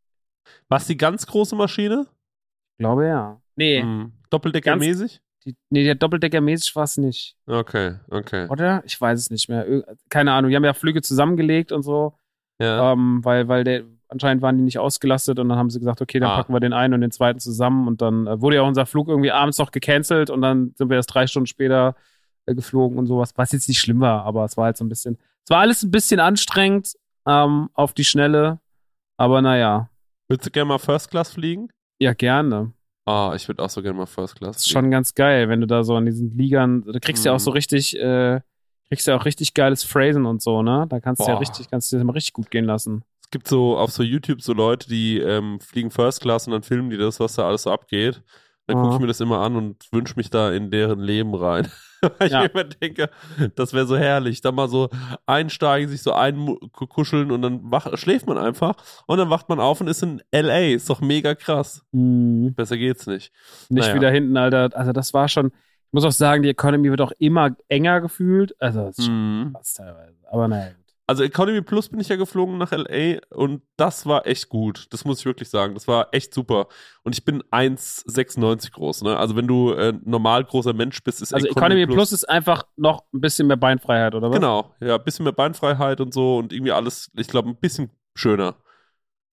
War 0.68 0.78
es 0.78 0.86
die 0.86 0.96
ganz 0.96 1.26
große 1.26 1.54
Maschine? 1.56 2.06
glaube 2.78 3.06
ja. 3.06 3.40
Nee, 3.56 3.82
Hm. 3.82 4.12
Doppeldeckermäßig? 4.30 5.20
Die, 5.44 5.56
nee, 5.70 5.84
der 5.84 5.94
Doppeldeckermäßig 5.94 6.74
war 6.76 6.84
es 6.84 6.96
nicht. 6.96 7.36
Okay, 7.46 7.96
okay. 8.10 8.48
Oder? 8.48 8.82
Ich 8.86 9.00
weiß 9.00 9.18
es 9.18 9.30
nicht 9.30 9.48
mehr. 9.48 9.84
Keine 10.08 10.32
Ahnung. 10.32 10.50
Die 10.50 10.56
haben 10.56 10.64
ja 10.64 10.72
Flüge 10.74 11.02
zusammengelegt 11.02 11.70
und 11.72 11.82
so, 11.82 12.18
Ja. 12.60 12.92
ähm, 12.92 13.24
weil, 13.24 13.48
weil 13.48 13.64
der, 13.64 13.82
anscheinend 14.08 14.42
waren 14.42 14.56
die 14.56 14.62
nicht 14.64 14.78
ausgelastet 14.78 15.38
und 15.38 15.48
dann 15.48 15.58
haben 15.58 15.70
sie 15.70 15.78
gesagt, 15.80 16.00
okay, 16.00 16.20
dann 16.20 16.30
Ah. 16.30 16.36
packen 16.36 16.52
wir 16.54 16.60
den 16.60 16.72
einen 16.72 16.94
und 16.94 17.00
den 17.00 17.10
zweiten 17.10 17.40
zusammen 17.40 17.88
und 17.88 18.00
dann 18.00 18.26
äh, 18.26 18.40
wurde 18.40 18.56
ja 18.56 18.62
unser 18.62 18.86
Flug 18.86 19.08
irgendwie 19.08 19.32
abends 19.32 19.58
noch 19.58 19.70
gecancelt 19.72 20.30
und 20.30 20.40
dann 20.40 20.72
sind 20.76 20.88
wir 20.88 20.96
erst 20.96 21.12
drei 21.12 21.26
Stunden 21.26 21.46
später 21.46 21.94
äh, 22.46 22.54
geflogen 22.54 22.98
und 22.98 23.06
sowas, 23.06 23.32
was 23.36 23.52
jetzt 23.52 23.68
nicht 23.68 23.80
schlimm 23.80 24.00
war, 24.00 24.24
aber 24.24 24.44
es 24.44 24.56
war 24.56 24.66
halt 24.66 24.76
so 24.76 24.84
ein 24.84 24.88
bisschen, 24.88 25.18
es 25.44 25.50
war 25.50 25.60
alles 25.60 25.82
ein 25.82 25.90
bisschen 25.90 26.20
anstrengend 26.20 26.94
ähm, 27.26 27.68
auf 27.74 27.92
die 27.92 28.04
Schnelle, 28.04 28.60
aber 29.16 29.42
naja, 29.42 29.88
Würdest 30.28 30.46
du 30.46 30.50
gerne 30.52 30.68
mal 30.68 30.78
First 30.78 31.10
Class 31.10 31.32
fliegen? 31.32 31.68
ja, 31.98 32.12
gerne. 32.14 32.72
Ah, 33.06 33.32
ich 33.36 33.46
würde 33.48 33.62
auch 33.62 33.68
so 33.70 33.82
gerne 33.82 33.98
mal 33.98 34.06
First 34.06 34.36
Class 34.36 34.56
Das 34.56 34.62
ist 34.66 34.70
schon 34.70 34.90
ganz 34.90 35.14
geil, 35.14 35.48
wenn 35.48 35.60
du 35.60 35.66
da 35.66 35.84
so 35.84 35.94
an 35.94 36.06
diesen 36.06 36.36
Liegern, 36.36 36.82
du 36.82 36.98
kriegst 37.00 37.24
ja 37.24 37.32
auch 37.32 37.36
Mhm. 37.38 37.42
so 37.42 37.50
richtig, 37.50 37.98
äh, 37.98 38.40
kriegst 38.88 39.06
ja 39.06 39.16
auch 39.16 39.24
richtig 39.24 39.52
geiles 39.54 39.84
Phrasen 39.84 40.24
und 40.24 40.40
so, 40.42 40.62
ne? 40.62 40.86
Da 40.88 41.00
kannst 41.00 41.20
du 41.20 41.24
ja 41.26 41.36
richtig, 41.36 41.68
kannst 41.70 41.90
du 41.92 41.96
dir 41.96 42.00
das 42.00 42.06
mal 42.06 42.12
richtig 42.12 42.32
gut 42.32 42.50
gehen 42.50 42.64
lassen. 42.64 43.04
Es 43.22 43.30
gibt 43.30 43.48
so 43.48 43.76
auf 43.76 43.90
so 43.90 44.02
YouTube 44.02 44.40
so 44.42 44.52
Leute, 44.52 44.88
die 44.88 45.18
ähm, 45.18 45.58
fliegen 45.60 45.90
First 45.90 46.20
Class 46.22 46.46
und 46.46 46.52
dann 46.52 46.62
filmen 46.62 46.90
die 46.90 46.96
das, 46.96 47.20
was 47.20 47.34
da 47.34 47.46
alles 47.46 47.62
so 47.62 47.70
abgeht. 47.72 48.22
Dann 48.66 48.76
gucke 48.78 48.94
ich 48.94 49.00
mir 49.00 49.06
das 49.08 49.20
immer 49.20 49.40
an 49.40 49.56
und 49.56 49.86
wünsche 49.92 50.14
mich 50.16 50.30
da 50.30 50.50
in 50.50 50.70
deren 50.70 51.00
Leben 51.00 51.34
rein. 51.34 51.68
Weil 52.18 52.26
ich 52.26 52.32
Ja. 52.32 52.40
mir 52.42 52.50
immer 52.50 52.64
denke, 52.64 53.10
das 53.56 53.72
wäre 53.72 53.86
so 53.86 53.96
herrlich. 53.96 54.40
Da 54.40 54.52
mal 54.52 54.68
so 54.68 54.88
einsteigen, 55.26 55.88
sich 55.88 56.02
so 56.02 56.12
einkuscheln 56.12 57.30
und 57.30 57.42
dann 57.42 57.60
wach, 57.70 57.96
schläft 57.96 58.26
man 58.26 58.38
einfach 58.38 58.74
und 59.06 59.18
dann 59.18 59.30
wacht 59.30 59.48
man 59.48 59.60
auf 59.60 59.80
und 59.80 59.88
ist 59.88 60.02
in 60.02 60.22
L.A. 60.30 60.74
Ist 60.74 60.88
doch 60.90 61.00
mega 61.00 61.34
krass. 61.34 61.84
Mhm. 61.92 62.54
Besser 62.54 62.76
geht's 62.76 63.06
nicht. 63.06 63.32
Nicht 63.68 63.84
Naja. 63.86 63.94
wieder 63.94 64.10
hinten, 64.10 64.36
Alter. 64.36 64.70
Also 64.74 64.92
das 64.92 65.12
war 65.14 65.28
schon, 65.28 65.46
ich 65.48 65.92
muss 65.92 66.04
auch 66.04 66.12
sagen, 66.12 66.42
die 66.42 66.48
Economy 66.50 66.90
wird 66.90 67.00
auch 67.00 67.12
immer 67.18 67.56
enger 67.68 68.00
gefühlt. 68.00 68.54
Also 68.60 68.84
das 68.84 68.98
ist 68.98 69.04
schon 69.06 69.40
Mhm. 69.48 69.52
krass 69.54 69.74
teilweise. 69.74 70.16
Aber 70.30 70.48
naja. 70.48 70.72
Also 71.06 71.22
Economy 71.22 71.60
Plus 71.60 71.90
bin 71.90 72.00
ich 72.00 72.08
ja 72.08 72.16
geflogen 72.16 72.56
nach 72.56 72.72
LA 72.72 73.18
und 73.30 73.62
das 73.76 74.06
war 74.06 74.26
echt 74.26 74.48
gut. 74.48 74.86
Das 74.90 75.04
muss 75.04 75.18
ich 75.20 75.26
wirklich 75.26 75.50
sagen. 75.50 75.74
Das 75.74 75.86
war 75.86 76.08
echt 76.12 76.32
super. 76.32 76.68
Und 77.02 77.14
ich 77.14 77.24
bin 77.26 77.42
1,96 77.50 78.72
groß. 78.72 79.02
Ne? 79.02 79.16
Also 79.16 79.36
wenn 79.36 79.46
du 79.46 79.72
äh, 79.72 79.92
normal 80.04 80.44
großer 80.44 80.72
Mensch 80.72 81.02
bist, 81.02 81.20
ist 81.20 81.34
Also 81.34 81.46
Economy 81.46 81.86
Plus 81.86 82.12
ist 82.12 82.24
einfach 82.28 82.64
noch 82.76 83.04
ein 83.12 83.20
bisschen 83.20 83.46
mehr 83.46 83.58
Beinfreiheit, 83.58 84.14
oder 84.14 84.30
was? 84.30 84.36
Genau, 84.36 84.74
ja, 84.80 84.94
ein 84.96 85.04
bisschen 85.04 85.24
mehr 85.24 85.32
Beinfreiheit 85.34 86.00
und 86.00 86.14
so 86.14 86.38
und 86.38 86.54
irgendwie 86.54 86.72
alles, 86.72 87.10
ich 87.14 87.28
glaube, 87.28 87.50
ein 87.50 87.56
bisschen 87.56 87.90
schöner. 88.14 88.54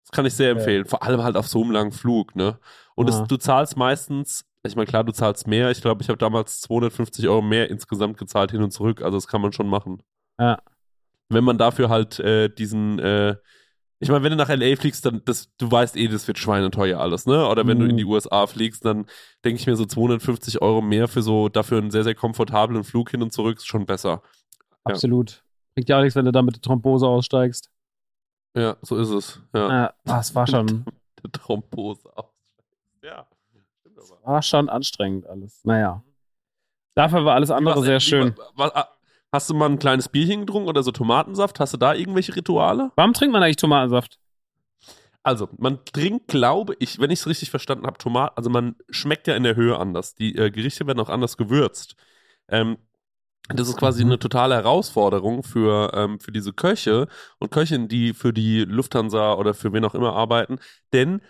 Das 0.05 0.13
kann 0.13 0.25
ich 0.25 0.35
sehr 0.35 0.51
empfehlen. 0.53 0.85
Vor 0.85 1.03
allem 1.03 1.25
halt 1.25 1.37
auf 1.37 1.49
so 1.49 1.63
einem 1.63 1.73
langen 1.73 1.91
Flug, 1.91 2.37
ne? 2.37 2.61
Und 2.95 3.11
Ja. 3.11 3.25
du 3.27 3.37
zahlst 3.39 3.77
meistens, 3.77 4.45
ich 4.65 4.77
meine, 4.77 4.87
klar, 4.87 5.03
du 5.03 5.13
zahlst 5.13 5.49
mehr. 5.49 5.73
Ich 5.73 5.81
glaube, 5.81 6.03
ich 6.03 6.09
habe 6.09 6.19
damals 6.19 6.61
250 6.61 7.27
Euro 7.27 7.43
mehr 7.43 7.71
insgesamt 7.71 8.19
gezahlt 8.19 8.53
hin 8.53 8.63
und 8.63 8.71
zurück. 8.71 9.03
Also 9.03 9.17
das 9.17 9.27
kann 9.27 9.41
man 9.41 9.53
schon 9.53 9.67
machen. 9.69 10.01
Ja. 10.39 10.59
Wenn 11.29 11.45
man 11.45 11.59
dafür 11.59 11.89
halt 11.89 12.19
äh, 12.21 12.49
diesen, 12.49 12.99
äh, 12.99 13.37
ich 13.99 14.09
meine, 14.11 14.23
wenn 14.25 14.31
du 14.31 14.37
nach 14.37 14.49
LA 14.51 14.77
fliegst, 14.77 15.07
dann, 15.07 15.23
das, 15.25 15.51
du 15.57 15.71
weißt 15.71 15.97
eh, 15.97 16.07
das 16.09 16.29
wird 16.29 16.39
schweineteuer 16.39 17.01
alles, 17.01 17.27
ne? 17.27 17.49
Oder 17.49 17.67
wenn 17.67 17.79
du 17.79 17.85
Mhm. 17.85 17.91
in 17.93 17.97
die 17.97 18.05
USA 18.05 18.47
fliegst, 18.47 18.85
dann 18.85 19.07
denke 19.45 19.61
ich 19.61 19.67
mir 19.67 19.75
so 19.75 19.87
250 19.87 20.61
Euro 20.63 20.83
mehr 20.83 21.09
für 21.09 21.23
so, 21.23 21.49
dafür 21.49 21.79
einen 21.79 21.91
sehr, 21.91 22.05
sehr 22.05 22.15
komfortablen 22.15 22.85
Flug 22.85 23.11
hin 23.11 23.23
und 23.23 23.33
zurück 23.33 23.57
ist 23.57 23.67
schon 23.67 23.87
besser. 23.87 24.23
Absolut. 24.85 25.43
Bringt 25.75 25.89
ja 25.89 25.99
auch 25.99 26.03
nichts, 26.03 26.15
wenn 26.15 26.27
du 26.27 26.33
da 26.33 26.43
mit 26.43 26.55
der 26.57 26.63
Thrombose 26.63 27.07
aussteigst. 27.07 27.71
Ja, 28.55 28.77
so 28.83 28.97
ist 28.97 29.11
es. 29.11 29.41
Ja. 29.55 29.69
Ja, 29.69 29.95
das 30.05 30.35
war 30.35 30.47
schon, 30.47 30.85
der 31.23 31.33
Thrombose 31.33 32.09
aus. 32.17 32.27
Ja, 33.03 33.27
aber. 33.97 34.33
war 34.35 34.43
schon 34.43 34.69
anstrengend 34.69 35.27
alles. 35.27 35.65
Naja. 35.65 36.03
Dafür 36.95 37.25
war 37.25 37.35
alles 37.35 37.51
andere 37.51 37.77
Was, 37.77 37.85
sehr 37.85 38.01
schön. 38.01 38.37
wa- 38.57 38.71
wa- 38.75 38.89
hast 39.37 39.51
du 39.51 39.55
mal 39.55 39.69
ein 39.71 39.79
kleines 39.79 40.09
Bierchen 40.09 40.41
getrunken 40.41 40.69
oder 40.69 40.83
so 40.83 40.91
Tomatensaft? 40.91 41.61
Hast 41.61 41.73
du 41.73 41.77
da 41.79 41.95
irgendwelche 41.95 42.35
Rituale? 42.35 42.91
Warum 42.97 43.13
trinkt 43.13 43.33
man 43.33 43.43
eigentlich 43.43 43.57
Tomatensaft? 43.57 44.19
Also, 45.23 45.49
man 45.59 45.85
trinkt, 45.85 46.29
glaube 46.29 46.77
ich, 46.79 47.01
wenn 47.01 47.11
ich 47.11 47.21
es 47.21 47.27
richtig 47.27 47.51
verstanden 47.51 47.87
habe, 47.87 47.99
Tomaten, 47.99 48.37
also 48.37 48.49
man 48.49 48.77
schmeckt 48.91 49.27
ja 49.27 49.35
in 49.35 49.43
der 49.43 49.57
Höhe 49.57 49.77
anders. 49.79 50.15
Die 50.15 50.37
äh, 50.37 50.51
Gerichte 50.51 50.87
werden 50.87 51.01
auch 51.01 51.09
anders 51.09 51.37
gewürzt. 51.37 51.97
Ähm, 52.49 52.79
das 53.49 53.69
ist 53.69 53.77
quasi 53.77 54.05
Mhm. 54.05 54.11
eine 54.11 54.19
totale 54.19 54.55
Herausforderung 54.55 55.43
für, 55.43 55.93
ähm, 55.95 56.21
für 56.21 56.33
diese 56.33 56.53
Köche 56.53 57.09
und 57.39 57.51
Köchinnen, 57.51 57.89
die 57.89 58.15
für 58.15 58.33
die 58.33 58.65
Lufthansa 58.65 59.35
oder 59.35 59.55
für 59.55 59.73
wen 59.73 59.85
auch 59.85 59.95
immer 59.95 60.15
arbeiten, 60.15 60.59
denn 60.93 61.21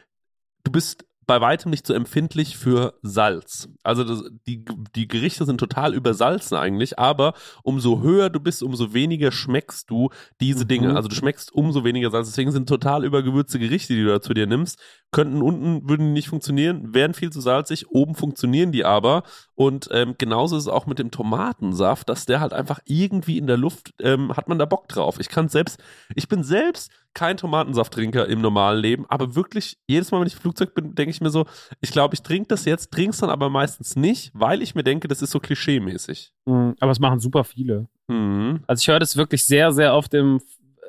du 0.64 0.72
bist 0.72 1.06
bei 1.26 1.40
weitem 1.40 1.70
nicht 1.70 1.86
so 1.86 1.92
empfindlich 1.94 2.56
für 2.56 2.94
Salz. 3.02 3.68
Also 3.82 4.04
das, 4.04 4.22
die, 4.46 4.64
die 4.94 5.08
Gerichte 5.08 5.44
sind 5.44 5.58
total 5.58 5.92
übersalzen 5.94 6.56
eigentlich, 6.56 6.98
aber 6.98 7.34
umso 7.62 8.00
höher 8.00 8.30
du 8.30 8.38
bist, 8.38 8.62
umso 8.62 8.94
weniger 8.94 9.32
schmeckst 9.32 9.90
du 9.90 10.10
diese 10.40 10.64
Mhm. 10.64 10.68
Dinge. 10.68 10.96
Also 10.96 11.08
du 11.08 11.14
schmeckst 11.16 11.52
umso 11.52 11.84
weniger 11.84 12.10
Salz. 12.10 12.28
Deswegen 12.28 12.52
sind 12.52 12.68
total 12.68 13.04
übergewürzte 13.04 13.58
Gerichte, 13.58 13.94
die 13.94 14.02
du 14.02 14.08
da 14.08 14.20
zu 14.20 14.34
dir 14.34 14.46
nimmst, 14.46 14.78
könnten 15.10 15.42
unten, 15.42 15.88
würden 15.88 16.06
die 16.06 16.12
nicht 16.12 16.28
funktionieren, 16.28 16.94
wären 16.94 17.14
viel 17.14 17.30
zu 17.30 17.40
salzig, 17.40 17.88
oben 17.90 18.14
funktionieren 18.14 18.70
die 18.70 18.84
aber. 18.84 19.22
Und 19.54 19.88
ähm, 19.90 20.14
genauso 20.18 20.56
ist 20.56 20.64
es 20.64 20.68
auch 20.68 20.86
mit 20.86 20.98
dem 20.98 21.10
Tomatensaft, 21.10 22.08
dass 22.08 22.26
der 22.26 22.40
halt 22.40 22.52
einfach 22.52 22.80
irgendwie 22.84 23.38
in 23.38 23.46
der 23.46 23.56
Luft, 23.56 23.94
ähm, 24.00 24.36
hat 24.36 24.48
man 24.48 24.58
da 24.58 24.64
Bock 24.64 24.88
drauf. 24.88 25.18
Ich 25.18 25.28
kann 25.28 25.48
selbst, 25.48 25.80
ich 26.14 26.28
bin 26.28 26.44
selbst 26.44 26.90
kein 27.16 27.38
Tomatensafttrinker 27.38 28.29
im 28.29 28.42
normalen 28.42 28.79
Leben, 28.79 29.07
aber 29.09 29.35
wirklich 29.35 29.79
jedes 29.87 30.12
Mal, 30.12 30.20
wenn 30.20 30.26
ich 30.26 30.35
im 30.35 30.40
Flugzeug 30.40 30.74
bin, 30.74 30.94
denke 30.94 31.11
ich 31.11 31.22
mir 31.22 31.31
so, 31.31 31.46
ich 31.81 31.90
glaube, 31.90 32.14
ich 32.14 32.22
trinke 32.22 32.48
das 32.48 32.66
jetzt, 32.66 32.92
trink's 32.92 33.18
dann 33.18 33.31
aber 33.31 33.48
meistens 33.48 33.96
nicht, 33.96 34.31
weil 34.35 34.61
ich 34.61 34.74
mir 34.74 34.85
denke, 34.85 35.09
das 35.09 35.22
ist 35.22 35.31
so 35.31 35.40
klischee-mäßig. 35.40 36.35
Mhm, 36.44 36.76
Aber 36.79 36.92
es 36.92 37.00
machen 37.00 37.18
super 37.18 37.44
viele. 37.44 37.88
Mhm. 38.09 38.61
Also 38.66 38.83
ich 38.83 38.88
höre 38.88 38.98
das 38.98 39.16
wirklich 39.16 39.44
sehr, 39.44 39.72
sehr 39.72 39.94
oft 39.94 40.12
im, 40.12 40.42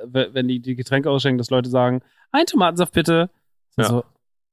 wenn 0.05 0.49
die 0.49 0.59
die 0.59 0.75
Getränke 0.75 1.09
ausschenken, 1.09 1.37
dass 1.37 1.49
Leute 1.49 1.69
sagen, 1.69 2.01
ein 2.33 2.45
Tomatensaft 2.45 2.93
bitte. 2.93 3.29
Ja. 3.77 3.85
So, 3.85 4.03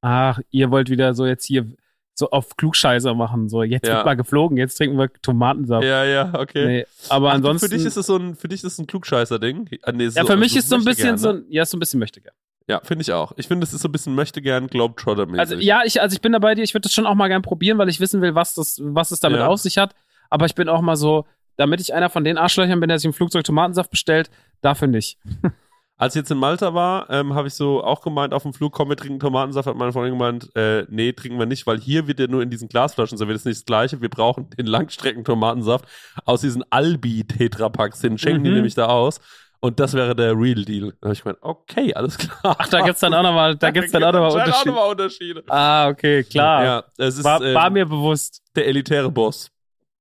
ach, 0.00 0.38
ihr 0.50 0.70
wollt 0.70 0.90
wieder 0.90 1.12
so 1.12 1.26
jetzt 1.26 1.44
hier 1.44 1.66
so 2.14 2.30
auf 2.30 2.56
Klugscheißer 2.56 3.14
machen. 3.14 3.48
So, 3.48 3.62
jetzt 3.62 3.86
Ja. 3.86 3.96
wird 3.96 4.06
mal 4.06 4.14
geflogen, 4.14 4.56
jetzt 4.56 4.76
trinken 4.76 4.96
wir 4.98 5.12
Tomatensaft. 5.20 5.84
Ja, 5.84 6.04
ja, 6.04 6.32
okay. 6.38 6.66
Nee, 6.66 6.86
aber 7.08 7.30
Ach, 7.30 7.34
ansonsten. 7.34 7.68
Für 7.68 7.74
dich 7.76 7.84
ist 7.84 7.96
es 7.96 8.06
so 8.06 8.16
ein, 8.16 8.34
für 8.36 8.48
dich 8.48 8.62
ist 8.64 8.78
ein 8.78 8.86
Klugscheißer-Ding? 8.86 9.68
Ah, 9.82 9.92
nee, 9.92 10.06
ja, 10.08 10.24
für 10.24 10.36
mich 10.36 10.56
ist 10.56 10.68
so 10.68 10.76
ein 10.76 10.84
bisschen 10.84 11.04
gern, 11.06 11.18
so 11.18 11.28
ein, 11.30 11.44
ja, 11.48 11.64
so 11.66 11.76
ein 11.76 11.80
bisschen 11.80 11.98
möchte 12.00 12.20
gern. 12.20 12.34
Ja, 12.66 12.80
finde 12.82 13.02
ich 13.02 13.12
auch. 13.12 13.32
Ich 13.36 13.46
finde, 13.48 13.64
es 13.66 13.74
ist 13.74 13.82
so 13.82 13.88
ein 13.88 13.92
bisschen 13.92 14.14
möchte 14.14 14.40
gern 14.40 14.68
Globetrotter-mäßig. 14.68 15.38
Also 15.38 15.54
ja, 15.56 15.82
ich, 15.84 16.00
also 16.00 16.14
ich 16.14 16.22
bin 16.22 16.32
dabei 16.32 16.54
dir, 16.54 16.62
ich 16.62 16.72
würde 16.72 16.82
das 16.84 16.94
schon 16.94 17.04
auch 17.06 17.14
mal 17.14 17.28
gern 17.28 17.42
probieren, 17.42 17.76
weil 17.78 17.88
ich 17.90 18.00
wissen 18.00 18.22
will, 18.22 18.34
was 18.34 18.54
das, 18.54 18.80
was 18.82 19.10
es 19.10 19.20
damit 19.20 19.40
Ja. 19.40 19.48
auf 19.48 19.60
sich 19.60 19.76
hat. 19.76 19.94
Aber 20.30 20.46
ich 20.46 20.54
bin 20.54 20.68
auch 20.70 20.80
mal 20.80 20.96
so, 20.96 21.26
damit 21.56 21.80
ich 21.80 21.92
einer 21.92 22.08
von 22.08 22.24
den 22.24 22.38
Arschlöchern 22.38 22.80
bin, 22.80 22.88
der 22.88 22.98
sich 22.98 23.04
im 23.06 23.12
Flugzeug 23.12 23.44
Tomatensaft 23.44 23.90
bestellt, 23.90 24.30
dafür 24.62 24.88
nicht. 24.88 25.18
Als 25.96 26.14
ich 26.16 26.20
jetzt 26.20 26.30
in 26.32 26.38
Malta 26.38 26.74
war, 26.74 27.08
ähm, 27.08 27.34
habe 27.34 27.46
ich 27.46 27.54
so 27.54 27.82
auch 27.84 28.00
gemeint, 28.00 28.34
auf 28.34 28.42
dem 28.42 28.52
Flug, 28.52 28.72
komm, 28.72 28.88
wir 28.88 28.96
trinken 28.96 29.20
Tomatensaft, 29.20 29.68
hat 29.68 29.76
meine 29.76 29.92
Freundin 29.92 30.14
gemeint, 30.14 30.50
äh, 30.56 30.84
nee, 30.88 31.12
trinken 31.12 31.38
wir 31.38 31.46
nicht, 31.46 31.66
weil 31.68 31.78
hier 31.78 32.08
wird 32.08 32.18
ja 32.18 32.26
nur 32.26 32.42
in 32.42 32.50
diesen 32.50 32.68
Glasflaschen 32.68 33.16
serviert, 33.16 33.36
das 33.36 33.42
ist 33.42 33.46
nicht 33.46 33.58
das 33.60 33.64
Gleiche, 33.64 34.00
wir 34.00 34.08
brauchen 34.08 34.50
den 34.50 34.66
Langstrecken-Tomatensaft 34.66 35.84
aus 36.24 36.40
diesen 36.40 36.64
Albi-Tetrapacks, 36.70 38.00
den 38.00 38.18
schenken 38.18 38.42
die 38.44 38.50
Mhm. 38.50 38.56
nämlich 38.56 38.74
da 38.74 38.86
aus 38.86 39.20
und 39.60 39.78
das 39.80 39.94
wäre 39.94 40.16
der 40.16 40.32
Real 40.36 40.64
Deal. 40.64 40.92
Da 41.00 41.06
habe 41.06 41.12
ich 41.14 41.22
gemeint, 41.22 41.38
okay, 41.42 41.94
alles 41.94 42.18
klar. 42.18 42.56
Ach, 42.58 42.68
da 42.68 42.80
gibt's 42.82 43.00
dann 43.00 43.14
auch 43.14 43.22
nochmal, 43.22 43.56
da 43.56 43.70
gibt's 43.70 43.92
dann 43.92 44.02
auch 44.04 44.12
nochmal 44.12 44.32
Unterschiede. 44.32 44.56
auch 44.56 44.64
nochmal 44.66 44.90
Unterschiede. 44.90 45.44
Ah, 45.48 45.88
okay, 45.88 46.24
klar. 46.24 46.64
Ja, 46.64 46.84
es 46.98 47.18
ist 47.18 47.24
war, 47.24 47.40
ähm, 47.42 47.54
war 47.54 47.70
mir 47.70 47.86
bewusst. 47.86 48.42
der 48.56 48.66
elitäre 48.66 49.10
Boss. 49.10 49.48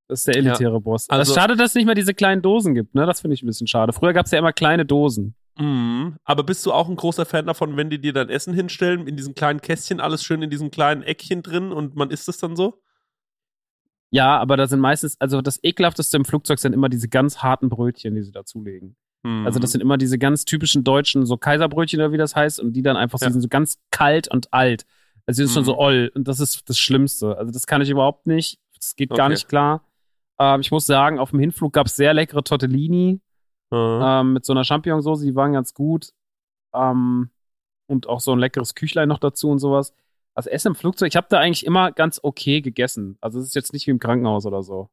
Das 0.08 0.20
ist 0.20 0.28
der 0.28 0.38
elitäre 0.38 0.82
Boss. 0.82 1.10
Also- 1.10 1.32
es 1.32 1.36
schade, 1.40 1.56
dass 1.56 1.70
es 1.70 1.76
nicht 1.76 1.86
mehr 1.86 1.96
diese 1.96 2.14
kleinen 2.14 2.42
Dosen 2.42 2.74
gibt, 2.76 2.94
ne? 2.96 3.06
Das 3.06 3.22
finde 3.22 3.36
ich 3.36 3.44
ein 3.44 3.48
bisschen 3.48 3.68
schade. 3.68 3.94
Früher 3.94 4.12
gab's 4.14 4.32
ja 4.32 4.40
immer 4.40 4.54
kleine 4.54 4.86
Dosen. 4.86 5.36
Mhm. 5.58 6.18
Aber 6.24 6.44
bist 6.44 6.66
du 6.66 6.72
auch 6.72 6.90
ein 6.90 6.96
großer 6.96 7.26
Fan 7.26 7.46
davon, 7.46 7.78
wenn 7.78 7.90
die 7.90 8.00
dir 8.02 8.14
dein 8.14 8.30
Essen 8.30 8.54
hinstellen, 8.54 9.08
in 9.08 9.16
diesen 9.16 9.36
kleinen 9.36 9.62
Kästchen, 9.62 10.00
alles 10.00 10.24
schön 10.24 10.42
in 10.42 10.50
diesem 10.50 10.72
kleinen 10.72 11.04
Eckchen 11.04 11.42
drin 11.44 11.72
und 11.72 11.96
man 11.96 12.10
isst 12.10 12.28
es 12.28 12.38
dann 12.38 12.56
so? 12.56 12.82
Ja, 14.12 14.38
aber 14.40 14.58
da 14.58 14.68
sind 14.68 14.80
meistens, 14.80 15.20
also 15.20 15.42
das 15.42 15.60
ekelhafteste 15.64 16.18
im 16.18 16.26
Flugzeug 16.26 16.60
sind 16.60 16.74
immer 16.74 16.90
diese 16.90 17.10
ganz 17.10 17.40
harten 17.40 17.70
Brötchen, 17.70 18.14
die 18.16 18.22
sie 18.22 18.32
dazulegen. 18.32 18.96
Mhm. 19.24 19.46
Also 19.46 19.60
das 19.60 19.72
sind 19.72 19.82
immer 19.82 19.98
diese 19.98 20.20
ganz 20.20 20.46
typischen 20.46 20.84
deutschen, 20.84 21.26
so 21.26 21.38
Kaiserbrötchen 21.38 22.00
oder 22.00 22.12
wie 22.12 22.18
das 22.18 22.36
heißt, 22.36 22.60
und 22.60 22.74
die 22.74 22.82
dann 22.84 22.96
einfach, 22.98 23.20
Ja. 23.22 23.28
die 23.28 23.34
sind 23.34 23.42
so 23.42 23.48
ganz 23.48 23.80
kalt 23.92 24.28
und 24.28 24.54
alt. 24.54 24.86
Also 25.26 25.42
die 25.42 25.48
sind 25.48 25.54
schon 25.54 25.64
Mhm. 25.64 25.66
so 25.68 25.78
oll. 25.78 26.12
Und 26.14 26.28
das 26.28 26.40
ist 26.40 26.70
das 26.70 26.78
Schlimmste. 26.78 27.38
Also 27.38 27.52
das 27.52 27.66
kann 27.66 27.82
ich 27.82 27.90
überhaupt 27.90 28.28
nicht. 28.28 28.60
Das 28.80 28.96
geht 28.96 29.10
gar 29.10 29.26
Okay. 29.26 29.30
nicht 29.34 29.48
klar. 29.50 29.84
Ähm, 30.40 30.62
ich 30.62 30.70
muss 30.72 30.86
sagen, 30.86 31.18
auf 31.18 31.32
dem 31.32 31.40
Hinflug 31.40 31.74
gab's 31.74 31.96
sehr 31.96 32.14
leckere 32.14 32.44
Tortellini 32.44 33.20
Mhm. 33.74 34.02
ähm, 34.04 34.34
mit 34.34 34.46
so 34.46 34.54
einer 34.54 34.64
Champignonsauce, 34.64 35.22
die 35.22 35.36
waren 35.36 35.54
ganz 35.54 35.74
gut. 35.74 36.14
Ähm, 36.74 37.30
und 37.88 38.08
auch 38.08 38.20
so 38.20 38.32
ein 38.32 38.40
leckeres 38.40 38.76
Küchlein 38.76 39.10
noch 39.10 39.20
dazu 39.20 39.50
und 39.50 39.60
sowas. 39.60 39.94
Also 40.36 40.50
Essen 40.50 40.70
im 40.70 40.76
Flugzeug, 40.76 41.10
ich 41.10 41.16
habe 41.16 41.28
da 41.30 41.40
eigentlich 41.40 41.66
immer 41.66 41.92
ganz 41.92 42.20
okay 42.24 42.62
gegessen. 42.62 43.18
Also 43.22 43.40
es 43.40 43.48
ist 43.48 43.56
jetzt 43.56 43.74
nicht 43.74 43.86
wie 43.88 43.92
im 43.92 44.00
Krankenhaus 44.00 44.46
oder 44.46 44.64
so. 44.64 44.90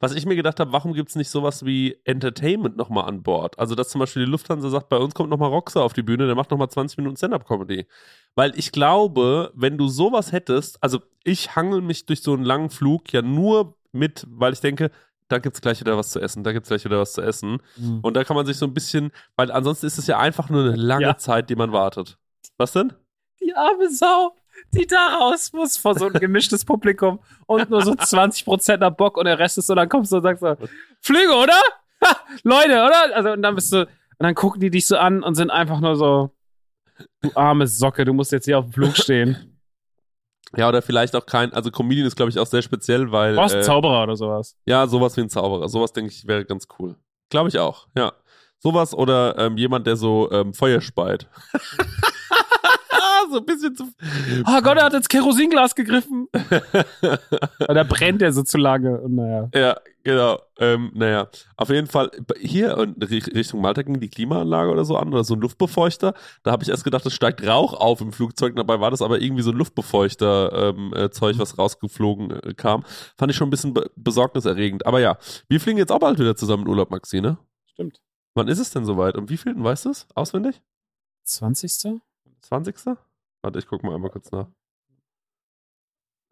Was 0.00 0.14
ich 0.14 0.24
mir 0.24 0.36
gedacht 0.36 0.60
habe, 0.60 0.72
warum 0.72 0.94
gibt 0.94 1.10
es 1.10 1.16
nicht 1.16 1.28
sowas 1.28 1.64
wie 1.64 1.98
Entertainment 2.04 2.76
nochmal 2.76 3.04
an 3.04 3.22
Bord? 3.22 3.58
Also, 3.58 3.74
dass 3.74 3.90
zum 3.90 3.98
Beispiel 3.98 4.24
die 4.24 4.30
Lufthansa 4.30 4.70
sagt, 4.70 4.88
bei 4.88 4.96
uns 4.96 5.14
kommt 5.14 5.28
nochmal 5.28 5.50
Roxer 5.50 5.82
auf 5.82 5.92
die 5.92 6.02
Bühne, 6.02 6.26
der 6.26 6.34
macht 6.34 6.50
nochmal 6.50 6.70
20 6.70 6.96
Minuten 6.96 7.16
Stand-Up-Comedy. 7.16 7.86
Weil 8.34 8.58
ich 8.58 8.72
glaube, 8.72 9.52
wenn 9.54 9.76
du 9.76 9.88
sowas 9.88 10.32
hättest, 10.32 10.82
also 10.82 11.00
ich 11.22 11.54
hangel 11.54 11.82
mich 11.82 12.06
durch 12.06 12.22
so 12.22 12.32
einen 12.32 12.44
langen 12.44 12.70
Flug 12.70 13.12
ja 13.12 13.20
nur 13.20 13.76
mit, 13.92 14.26
weil 14.30 14.54
ich 14.54 14.60
denke, 14.60 14.90
da 15.28 15.38
gibt's 15.38 15.60
gleich 15.60 15.80
wieder 15.80 15.96
was 15.96 16.10
zu 16.10 16.20
essen, 16.20 16.44
da 16.44 16.52
gibt's 16.52 16.68
gleich 16.68 16.84
wieder 16.84 16.98
was 16.98 17.12
zu 17.12 17.22
essen. 17.22 17.62
Mhm. 17.76 18.00
Und 18.00 18.14
da 18.14 18.24
kann 18.24 18.36
man 18.36 18.46
sich 18.46 18.56
so 18.56 18.66
ein 18.66 18.74
bisschen, 18.74 19.12
weil 19.36 19.50
ansonsten 19.50 19.86
ist 19.86 19.98
es 19.98 20.06
ja 20.06 20.18
einfach 20.18 20.48
nur 20.48 20.62
eine 20.62 20.76
lange 20.76 21.02
ja. 21.02 21.16
Zeit, 21.18 21.50
die 21.50 21.56
man 21.56 21.72
wartet. 21.72 22.18
Was 22.56 22.72
denn? 22.72 22.92
Die 23.40 23.54
arme 23.54 23.90
Sau 23.90 24.34
die 24.74 24.86
da 24.86 25.18
raus 25.18 25.52
muss 25.52 25.76
vor 25.76 25.98
so 25.98 26.06
ein 26.06 26.12
gemischtes 26.20 26.64
Publikum 26.64 27.20
und 27.46 27.70
nur 27.70 27.82
so 27.82 27.92
20% 27.92 28.82
am 28.82 28.96
Bock 28.96 29.16
und 29.16 29.24
der 29.24 29.38
Rest 29.38 29.58
ist 29.58 29.66
so, 29.66 29.74
dann 29.74 29.88
kommst 29.88 30.12
du 30.12 30.16
und 30.16 30.22
sagst 30.22 30.40
so, 30.40 30.56
Flüge, 31.00 31.34
oder? 31.34 31.58
Ha, 32.04 32.16
Leute, 32.42 32.72
oder? 32.72 33.16
Also, 33.16 33.30
und 33.32 33.42
dann 33.42 33.54
bist 33.54 33.72
du, 33.72 33.80
und 33.82 33.88
dann 34.18 34.34
gucken 34.34 34.60
die 34.60 34.70
dich 34.70 34.86
so 34.86 34.96
an 34.96 35.22
und 35.22 35.34
sind 35.34 35.50
einfach 35.50 35.80
nur 35.80 35.96
so, 35.96 36.30
du 37.22 37.30
arme 37.34 37.66
Socke, 37.66 38.04
du 38.04 38.12
musst 38.12 38.32
jetzt 38.32 38.44
hier 38.44 38.58
auf 38.58 38.66
dem 38.66 38.72
Flug 38.72 38.96
stehen. 38.96 39.54
Ja, 40.56 40.68
oder 40.68 40.82
vielleicht 40.82 41.14
auch 41.14 41.26
kein, 41.26 41.52
also 41.52 41.70
Comedian 41.70 42.06
ist, 42.06 42.16
glaube 42.16 42.30
ich, 42.30 42.38
auch 42.38 42.46
sehr 42.46 42.62
speziell, 42.62 43.12
weil. 43.12 43.34
Du 43.34 43.40
brauchst 43.40 43.54
äh, 43.54 43.62
Zauberer 43.62 44.02
oder 44.04 44.16
sowas. 44.16 44.56
Ja, 44.64 44.86
sowas 44.86 45.16
wie 45.16 45.22
ein 45.22 45.28
Zauberer. 45.28 45.68
Sowas, 45.68 45.92
denke 45.92 46.10
ich, 46.10 46.26
wäre 46.26 46.44
ganz 46.44 46.66
cool. 46.78 46.96
Glaube 47.30 47.48
ich 47.48 47.58
auch, 47.58 47.86
ja. 47.96 48.12
Sowas 48.60 48.94
oder 48.94 49.38
ähm, 49.38 49.56
jemand, 49.56 49.86
der 49.86 49.96
so 49.96 50.30
ähm, 50.32 50.52
Feuer 50.54 50.80
speit. 50.80 51.28
so 53.30 53.38
ein 53.38 53.44
bisschen 53.44 53.74
zu. 53.76 53.84
Oh 54.46 54.60
Gott, 54.62 54.76
er 54.76 54.84
hat 54.84 54.94
ins 54.94 55.08
Kerosinglas 55.08 55.74
gegriffen. 55.74 56.28
da 57.58 57.84
brennt 57.84 58.22
er 58.22 58.32
so 58.32 58.42
zu 58.42 58.58
lange. 58.58 59.00
Und 59.00 59.16
naja. 59.16 59.48
Ja, 59.54 59.76
genau. 60.02 60.40
Ähm, 60.58 60.90
naja, 60.94 61.28
auf 61.56 61.68
jeden 61.68 61.86
Fall 61.86 62.10
hier 62.38 62.76
Richtung 63.00 63.60
Malta 63.60 63.82
ging 63.82 64.00
die 64.00 64.08
Klimaanlage 64.08 64.70
oder 64.70 64.84
so 64.84 64.96
an 64.96 65.08
oder 65.08 65.24
so 65.24 65.34
ein 65.34 65.40
Luftbefeuchter. 65.40 66.14
Da 66.42 66.50
habe 66.50 66.62
ich 66.62 66.68
erst 66.68 66.84
gedacht, 66.84 67.06
es 67.06 67.14
steigt 67.14 67.46
Rauch 67.46 67.74
auf 67.74 68.00
im 68.00 68.12
Flugzeug. 68.12 68.56
Dabei 68.56 68.80
war 68.80 68.90
das 68.90 69.02
aber 69.02 69.20
irgendwie 69.20 69.42
so 69.42 69.50
ein 69.50 69.56
Luftbefeuchter-Zeug, 69.56 71.34
ähm, 71.34 71.36
äh, 71.36 71.38
was 71.40 71.58
rausgeflogen 71.58 72.30
äh, 72.30 72.54
kam. 72.54 72.84
Fand 73.16 73.30
ich 73.30 73.36
schon 73.36 73.48
ein 73.48 73.50
bisschen 73.50 73.74
be 73.74 73.90
besorgniserregend. 73.96 74.86
Aber 74.86 75.00
ja, 75.00 75.18
wir 75.48 75.60
fliegen 75.60 75.78
jetzt 75.78 75.92
auch 75.92 76.00
bald 76.00 76.18
wieder 76.18 76.36
zusammen 76.36 76.64
in 76.64 76.68
Urlaub, 76.68 76.90
Maxi, 76.90 77.20
ne? 77.20 77.38
Stimmt. 77.66 78.00
Wann 78.34 78.48
ist 78.48 78.58
es 78.58 78.70
denn 78.70 78.84
soweit? 78.84 79.16
Und 79.16 79.30
wie 79.30 79.36
viel? 79.36 79.52
Weißt 79.56 79.84
du 79.84 79.90
es 79.90 80.06
auswendig? 80.14 80.62
20. 81.24 82.00
20. 82.40 82.98
Warte, 83.42 83.58
ich 83.58 83.66
guck 83.66 83.82
mal 83.82 83.94
einmal 83.94 84.10
kurz 84.10 84.30
nach. 84.30 84.48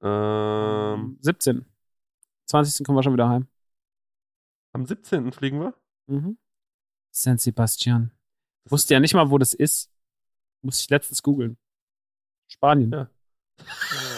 Ähm, 0.02 1.18
17. 1.20 1.64
20. 2.46 2.84
kommen 2.84 2.98
wir 2.98 3.02
schon 3.02 3.12
wieder 3.12 3.28
heim. 3.28 3.48
Am 4.72 4.86
17. 4.86 5.32
fliegen 5.32 5.60
wir? 5.60 5.74
Mhm. 6.06 6.38
San 7.10 7.38
Sebastian. 7.38 8.12
Wusste 8.64 8.94
ja 8.94 9.00
nicht 9.00 9.14
mal, 9.14 9.30
wo 9.30 9.38
das 9.38 9.54
ist. 9.54 9.90
Muss 10.62 10.80
ich 10.80 10.90
letztens 10.90 11.22
googeln. 11.22 11.56
Spanien. 12.48 12.92
Ja. 12.92 13.10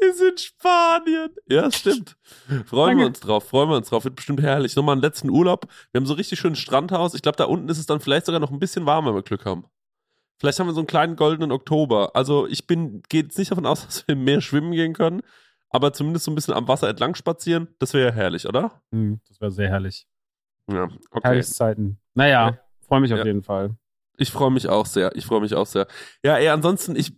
Wir 0.00 0.14
sind 0.14 0.40
Spanien. 0.40 1.30
Ja, 1.48 1.70
stimmt. 1.70 2.16
Freuen 2.66 2.90
Danke. 2.90 3.00
wir 3.00 3.06
uns 3.06 3.20
drauf, 3.20 3.48
freuen 3.48 3.68
wir 3.68 3.76
uns 3.76 3.90
drauf. 3.90 4.04
Wird 4.04 4.16
bestimmt 4.16 4.40
herrlich. 4.40 4.74
Nochmal 4.76 4.94
einen 4.94 5.02
letzten 5.02 5.30
Urlaub. 5.30 5.66
Wir 5.92 6.00
haben 6.00 6.06
so 6.06 6.14
richtig 6.14 6.38
schönes 6.38 6.58
Strandhaus. 6.58 7.14
Ich 7.14 7.22
glaube, 7.22 7.36
da 7.36 7.44
unten 7.44 7.68
ist 7.68 7.78
es 7.78 7.86
dann 7.86 8.00
vielleicht 8.00 8.26
sogar 8.26 8.40
noch 8.40 8.50
ein 8.50 8.58
bisschen 8.58 8.86
warmer, 8.86 9.08
wenn 9.08 9.16
wir 9.16 9.22
Glück 9.22 9.44
haben. 9.44 9.66
Vielleicht 10.38 10.58
haben 10.58 10.68
wir 10.68 10.72
so 10.72 10.80
einen 10.80 10.86
kleinen 10.86 11.16
goldenen 11.16 11.52
Oktober. 11.52 12.12
Also 12.14 12.46
ich 12.46 12.66
bin, 12.66 13.02
gehe 13.10 13.22
jetzt 13.22 13.36
nicht 13.36 13.50
davon 13.50 13.66
aus, 13.66 13.84
dass 13.86 14.08
wir 14.08 14.14
im 14.14 14.24
Meer 14.24 14.40
schwimmen 14.40 14.72
gehen 14.72 14.94
können, 14.94 15.20
aber 15.68 15.92
zumindest 15.92 16.24
so 16.24 16.30
ein 16.30 16.34
bisschen 16.34 16.54
am 16.54 16.66
Wasser 16.66 16.88
entlang 16.88 17.14
spazieren. 17.14 17.68
Das 17.78 17.92
wäre 17.92 18.08
ja 18.08 18.14
herrlich, 18.14 18.48
oder? 18.48 18.80
Mhm, 18.90 19.20
das 19.28 19.40
wäre 19.40 19.50
sehr 19.50 19.68
herrlich. 19.68 20.06
Ja, 20.66 20.84
okay. 21.10 21.28
Herrlichszeiten. 21.28 22.00
Naja, 22.14 22.50
ja. 22.50 22.58
freue 22.86 23.00
mich 23.00 23.12
auf 23.12 23.18
ja. 23.18 23.26
jeden 23.26 23.42
Fall. 23.42 23.76
Ich 24.16 24.30
freue 24.30 24.50
mich 24.50 24.68
auch 24.68 24.86
sehr. 24.86 25.14
Ich 25.14 25.26
freue 25.26 25.40
mich 25.40 25.54
auch 25.54 25.66
sehr. 25.66 25.86
Ja, 26.22 26.36
ey, 26.36 26.48
ansonsten, 26.48 26.96
ich, 26.96 27.12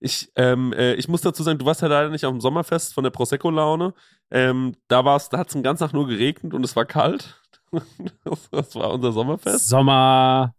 ich, 0.00 0.32
ähm, 0.36 0.72
äh, 0.72 0.94
ich 0.94 1.08
muss 1.08 1.20
dazu 1.20 1.42
sagen, 1.42 1.58
du 1.58 1.66
warst 1.66 1.82
ja 1.82 1.88
leider 1.88 2.08
nicht 2.08 2.24
auf 2.24 2.32
dem 2.32 2.40
Sommerfest 2.40 2.94
von 2.94 3.04
der 3.04 3.10
Prosecco-Laune. 3.10 3.92
Ähm, 4.30 4.74
da 4.88 5.04
war's, 5.04 5.28
da 5.28 5.38
hat 5.38 5.48
es 5.48 5.52
den 5.52 5.62
ganzen 5.62 5.84
Tag 5.84 5.92
nur 5.92 6.08
geregnet 6.08 6.54
und 6.54 6.64
es 6.64 6.74
war 6.74 6.86
kalt. 6.86 7.38
das 8.50 8.74
war 8.74 8.92
unser 8.92 9.12
Sommerfest. 9.12 9.68
Sommer. 9.68 10.54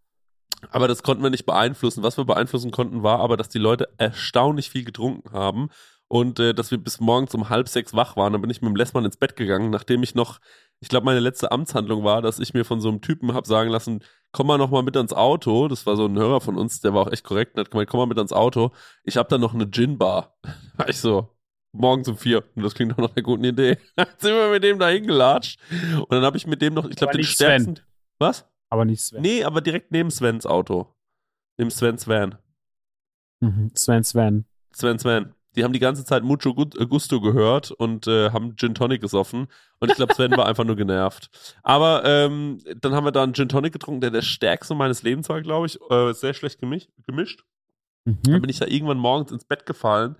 Aber 0.69 0.87
das 0.87 1.01
konnten 1.01 1.23
wir 1.23 1.31
nicht 1.31 1.47
beeinflussen. 1.47 2.03
Was 2.03 2.17
wir 2.17 2.25
beeinflussen 2.25 2.69
konnten, 2.69 3.01
war 3.01 3.19
aber, 3.19 3.35
dass 3.35 3.49
die 3.49 3.57
Leute 3.57 3.89
erstaunlich 3.97 4.69
viel 4.69 4.85
getrunken 4.85 5.31
haben 5.31 5.69
und 6.07 6.39
äh, 6.39 6.53
dass 6.53 6.69
wir 6.69 6.77
bis 6.77 6.99
morgens 6.99 7.33
um 7.33 7.49
halb 7.49 7.67
sechs 7.67 7.95
wach 7.95 8.15
waren. 8.15 8.33
Dann 8.33 8.41
bin 8.41 8.51
ich 8.51 8.61
mit 8.61 8.69
dem 8.69 8.75
Lessmann 8.75 9.05
ins 9.05 9.17
Bett 9.17 9.35
gegangen, 9.35 9.71
nachdem 9.71 10.03
ich 10.03 10.13
noch, 10.13 10.39
ich 10.81 10.89
glaube, 10.89 11.05
meine 11.05 11.19
letzte 11.19 11.51
Amtshandlung 11.51 12.03
war, 12.03 12.21
dass 12.23 12.39
ich 12.39 12.55
mir 12.55 12.65
von 12.65 12.81
so 12.81 12.89
einem 12.89 13.01
Typen 13.01 13.33
hab 13.33 13.45
sagen 13.45 13.69
lassen, 13.69 14.03
komm 14.31 14.47
mal 14.47 14.57
noch 14.57 14.71
mal 14.71 14.81
mit 14.81 14.97
ans 14.97 15.13
Auto. 15.13 15.67
Das 15.67 15.85
war 15.85 15.95
so 15.95 16.07
ein 16.07 16.17
Hörer 16.17 16.41
von 16.41 16.57
uns, 16.57 16.81
der 16.81 16.93
war 16.93 17.03
auch 17.03 17.11
echt 17.11 17.23
korrekt 17.23 17.55
und 17.55 17.61
hat 17.61 17.71
gemeint, 17.71 17.87
komm 17.89 17.99
mal 17.99 18.07
mit 18.07 18.17
ans 18.17 18.33
Auto. 18.33 18.71
Ich 19.03 19.15
habe 19.15 19.29
da 19.29 19.37
noch 19.37 19.53
eine 19.53 19.69
Gin-Bar. 19.69 20.35
war 20.77 20.89
ich 20.89 20.97
so, 20.97 21.29
morgens 21.71 22.07
um 22.07 22.17
vier. 22.17 22.43
Und 22.55 22.63
das 22.63 22.73
klingt 22.73 22.91
doch 22.93 22.97
nach 22.97 23.15
einer 23.15 23.23
guten 23.23 23.43
Idee. 23.43 23.77
Dann 23.95 24.07
sind 24.17 24.33
wir 24.33 24.49
mit 24.49 24.63
dem 24.63 24.79
da 24.79 24.89
hingelatscht. 24.89 25.59
Und 25.99 26.11
dann 26.11 26.23
habe 26.23 26.37
ich 26.37 26.47
mit 26.47 26.61
dem 26.63 26.73
noch, 26.73 26.89
ich 26.89 26.95
glaube, 26.95 27.13
den 27.13 27.23
stärksten. 27.23 27.75
Sven. 27.75 27.85
Was? 28.17 28.49
Aber 28.69 28.83
nicht 28.83 29.01
Sven. 29.03 29.21
Nee, 29.21 29.43
aber 29.43 29.61
direkt 29.61 29.91
neben 29.91 30.09
Svens 30.09 30.47
Auto. 30.47 30.95
Neben 31.57 31.69
Svens 31.69 32.07
Van. 32.07 32.37
Mhm. 33.39 33.71
Sven 33.75 34.03
Sven. 34.03 34.45
Sven 34.71 34.97
Sven. 34.97 35.35
Die 35.55 35.63
haben 35.63 35.73
die 35.73 35.79
ganze 35.79 36.05
Zeit 36.05 36.23
Mucho 36.23 36.51
äh, 36.51 36.85
Gusto 36.85 37.19
gehört 37.19 37.71
und 37.71 38.07
äh, 38.07 38.31
haben 38.31 38.55
Gin 38.55 38.73
Tonic 38.73 39.01
gesoffen. 39.01 39.47
Und 39.79 39.89
ich 39.89 39.95
glaube, 39.95 40.13
Sven 40.13 40.31
war 40.37 40.45
einfach 40.45 40.63
nur 40.63 40.75
genervt. 40.75 41.29
Aber 41.63 42.03
ähm, 42.05 42.59
dann 42.79 42.93
haben 42.93 43.05
wir 43.05 43.11
da 43.11 43.23
einen 43.23 43.33
Gin 43.33 43.49
Tonic 43.49 43.73
getrunken, 43.73 44.01
der 44.01 44.11
der 44.11 44.21
stärkste 44.21 44.75
meines 44.75 45.03
Lebens 45.03 45.27
war, 45.29 45.41
glaube 45.41 45.67
ich. 45.67 45.79
Äh, 45.89 46.13
sehr 46.13 46.33
schlecht 46.33 46.59
gemischt. 46.59 47.43
Mhm. 48.05 48.17
Dann 48.23 48.41
bin 48.41 48.49
ich 48.49 48.59
da 48.59 48.67
irgendwann 48.67 48.97
morgens 48.97 49.31
ins 49.31 49.45
Bett 49.45 49.65
gefallen, 49.65 50.15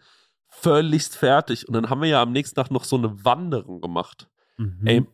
völligst 0.47 1.15
fertig. 1.15 1.67
Und 1.67 1.73
dann 1.73 1.89
haben 1.89 2.01
wir 2.01 2.09
ja 2.09 2.21
am 2.21 2.31
nächsten 2.31 2.55
Tag 2.55 2.71
noch 2.71 2.83
so 2.83 2.97
eine 2.97 3.23
Wanderung 3.23 3.81
gemacht. 3.81 4.29
Mhm. 4.57 4.81
Ey, 4.85 5.05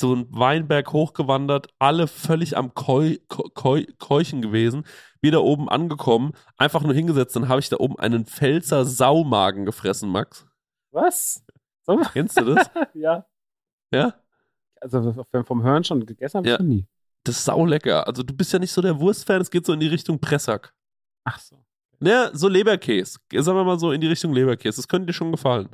so 0.00 0.14
ein 0.14 0.26
Weinberg 0.30 0.92
hochgewandert, 0.92 1.68
alle 1.78 2.06
völlig 2.06 2.56
am 2.56 2.74
Keu, 2.74 3.16
Keu, 3.28 3.84
Keuchen 3.98 4.42
gewesen 4.42 4.84
wieder 5.20 5.42
oben 5.42 5.68
angekommen, 5.68 6.32
einfach 6.56 6.82
nur 6.82 6.94
hingesetzt, 6.94 7.36
dann 7.36 7.48
habe 7.48 7.60
ich 7.60 7.68
da 7.68 7.76
oben 7.78 7.98
einen 7.98 8.24
Pfälzer 8.24 8.84
Saumagen 8.84 9.64
gefressen, 9.64 10.10
Max. 10.10 10.46
Was? 10.92 11.44
So? 11.82 11.98
Kennst 12.12 12.40
du 12.40 12.54
das? 12.54 12.70
ja. 12.94 13.26
Ja? 13.92 14.14
Also 14.80 15.24
vom 15.44 15.62
Hören 15.62 15.84
schon 15.84 16.06
gegessen 16.06 16.38
habe 16.38 16.48
ich 16.48 16.54
ja. 16.54 16.62
nie. 16.62 16.86
Das 17.24 17.36
ist 17.36 17.44
saulecker. 17.44 18.06
Also 18.06 18.22
du 18.22 18.34
bist 18.34 18.52
ja 18.52 18.58
nicht 18.58 18.72
so 18.72 18.80
der 18.80 18.98
Wurstfan, 18.98 19.40
es 19.40 19.50
geht 19.50 19.66
so 19.66 19.72
in 19.72 19.80
die 19.80 19.88
Richtung 19.88 20.18
Pressack. 20.18 20.72
Ach 21.24 21.38
so. 21.38 21.62
Ja, 22.02 22.30
so 22.32 22.48
Leberkäse. 22.48 23.18
Sagen 23.30 23.58
wir 23.58 23.64
mal 23.64 23.78
so 23.78 23.92
in 23.92 24.00
die 24.00 24.06
Richtung 24.06 24.32
Leberkäse. 24.32 24.76
Das 24.76 24.88
könnte 24.88 25.06
dir 25.06 25.12
schon 25.12 25.30
gefallen. 25.30 25.68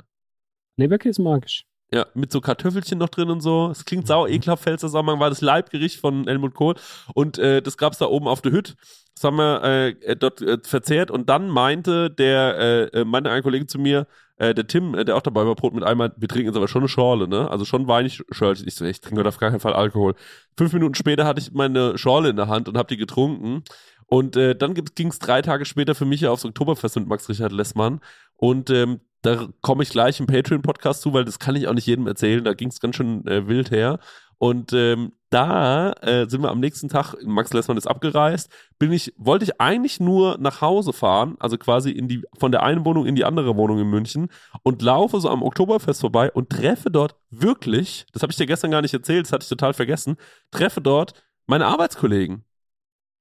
Leberkäse 0.75 1.21
mag 1.21 1.45
ich. 1.45 1.65
Ja, 1.91 2.05
mit 2.13 2.33
so 2.33 2.41
Kartoffelchen 2.41 2.97
noch 2.97 3.09
drin 3.09 3.29
und 3.29 3.39
so. 3.39 3.69
Es 3.71 3.85
klingt 3.85 4.07
sau 4.07 4.27
ekelhaft, 4.27 4.63
Pfälzer 4.63 4.89
Saumagen 4.89 5.21
war 5.21 5.29
das 5.29 5.39
Leibgericht 5.39 5.99
von 5.99 6.25
Helmut 6.25 6.53
Kohl. 6.53 6.75
Und 7.13 7.37
äh, 7.37 7.61
das 7.61 7.77
gab's 7.77 7.97
da 7.97 8.07
oben 8.07 8.27
auf 8.27 8.41
der 8.41 8.51
Hütte. 8.51 8.73
Das 9.15 9.23
haben 9.23 9.37
wir 9.37 9.63
äh, 9.63 10.15
dort 10.15 10.41
äh, 10.41 10.57
verzehrt 10.61 11.09
und 11.09 11.29
dann 11.29 11.49
meinte 11.49 12.11
der, 12.11 12.57
äh, 12.93 12.99
äh 12.99 13.05
meinte 13.05 13.31
ein 13.31 13.41
Kollege 13.41 13.65
zu 13.67 13.79
mir, 13.79 14.05
äh, 14.37 14.53
der 14.53 14.67
Tim, 14.67 14.93
äh, 14.93 15.05
der 15.05 15.15
auch 15.15 15.21
dabei 15.21 15.45
war, 15.45 15.55
Brot 15.55 15.73
mit 15.73 15.83
einmal, 15.83 16.13
wir 16.17 16.27
trinken 16.27 16.47
jetzt 16.47 16.57
aber 16.57 16.67
schon 16.67 16.81
eine 16.81 16.89
Schorle, 16.89 17.27
ne? 17.27 17.49
Also 17.49 17.65
schon 17.65 17.87
weinig 17.87 18.21
Schorle. 18.29 18.59
Ich 18.65 18.75
so, 18.75 18.85
ich 18.85 19.01
trinke 19.01 19.19
heute 19.19 19.29
auf 19.29 19.39
gar 19.39 19.49
keinen 19.49 19.59
Fall 19.59 19.73
Alkohol. 19.73 20.13
Fünf 20.57 20.73
Minuten 20.73 20.93
später 20.93 21.25
hatte 21.25 21.39
ich 21.39 21.51
meine 21.53 21.97
Schorle 21.97 22.29
in 22.29 22.35
der 22.35 22.47
Hand 22.47 22.67
und 22.69 22.77
habe 22.77 22.89
die 22.89 22.97
getrunken. 22.97 23.63
Und 24.05 24.37
äh, 24.37 24.55
dann 24.55 24.73
ging 24.73 25.07
es 25.07 25.19
drei 25.19 25.41
Tage 25.41 25.65
später 25.65 25.95
für 25.95 26.05
mich 26.05 26.27
aufs 26.27 26.45
Oktoberfest 26.45 26.97
mit 26.97 27.07
Max 27.07 27.27
Richard 27.27 27.51
Lessmann. 27.51 27.99
Und 28.35 28.69
ähm, 28.69 29.01
da 29.21 29.47
komme 29.61 29.83
ich 29.83 29.89
gleich 29.89 30.19
im 30.19 30.27
Patreon-Podcast 30.27 31.01
zu, 31.01 31.13
weil 31.13 31.25
das 31.25 31.39
kann 31.39 31.55
ich 31.55 31.67
auch 31.67 31.73
nicht 31.73 31.87
jedem 31.87 32.07
erzählen. 32.07 32.43
Da 32.43 32.53
ging 32.53 32.69
es 32.69 32.79
ganz 32.79 32.95
schön 32.95 33.25
äh, 33.27 33.47
wild 33.47 33.71
her. 33.71 33.99
Und 34.39 34.71
ähm, 34.73 35.13
da 35.29 35.91
äh, 35.93 36.27
sind 36.29 36.41
wir 36.41 36.51
am 36.51 36.59
nächsten 36.59 36.89
Tag, 36.89 37.15
Max 37.23 37.51
Lessmann 37.53 37.77
ist 37.77 37.87
abgereist, 37.87 38.51
bin 38.77 38.93
ich, 38.93 39.13
wollte 39.17 39.45
ich 39.45 39.59
eigentlich 39.59 39.99
nur 39.99 40.37
nach 40.37 40.61
Hause 40.61 40.93
fahren, 40.93 41.35
also 41.39 41.57
quasi 41.57 41.89
in 41.91 42.07
die, 42.07 42.23
von 42.37 42.51
der 42.51 42.63
einen 42.63 42.85
Wohnung 42.85 43.05
in 43.05 43.15
die 43.15 43.25
andere 43.25 43.57
Wohnung 43.57 43.79
in 43.79 43.89
München 43.89 44.29
und 44.63 44.81
laufe 44.81 45.19
so 45.19 45.29
am 45.29 45.41
Oktoberfest 45.41 46.01
vorbei 46.01 46.31
und 46.31 46.49
treffe 46.49 46.91
dort 46.91 47.15
wirklich, 47.31 48.05
das 48.13 48.21
habe 48.21 48.31
ich 48.31 48.37
dir 48.37 48.45
gestern 48.45 48.71
gar 48.71 48.81
nicht 48.81 48.93
erzählt, 48.93 49.25
das 49.25 49.33
hatte 49.33 49.43
ich 49.43 49.49
total 49.49 49.73
vergessen, 49.73 50.17
treffe 50.51 50.81
dort 50.81 51.13
meine 51.47 51.65
Arbeitskollegen. 51.65 52.45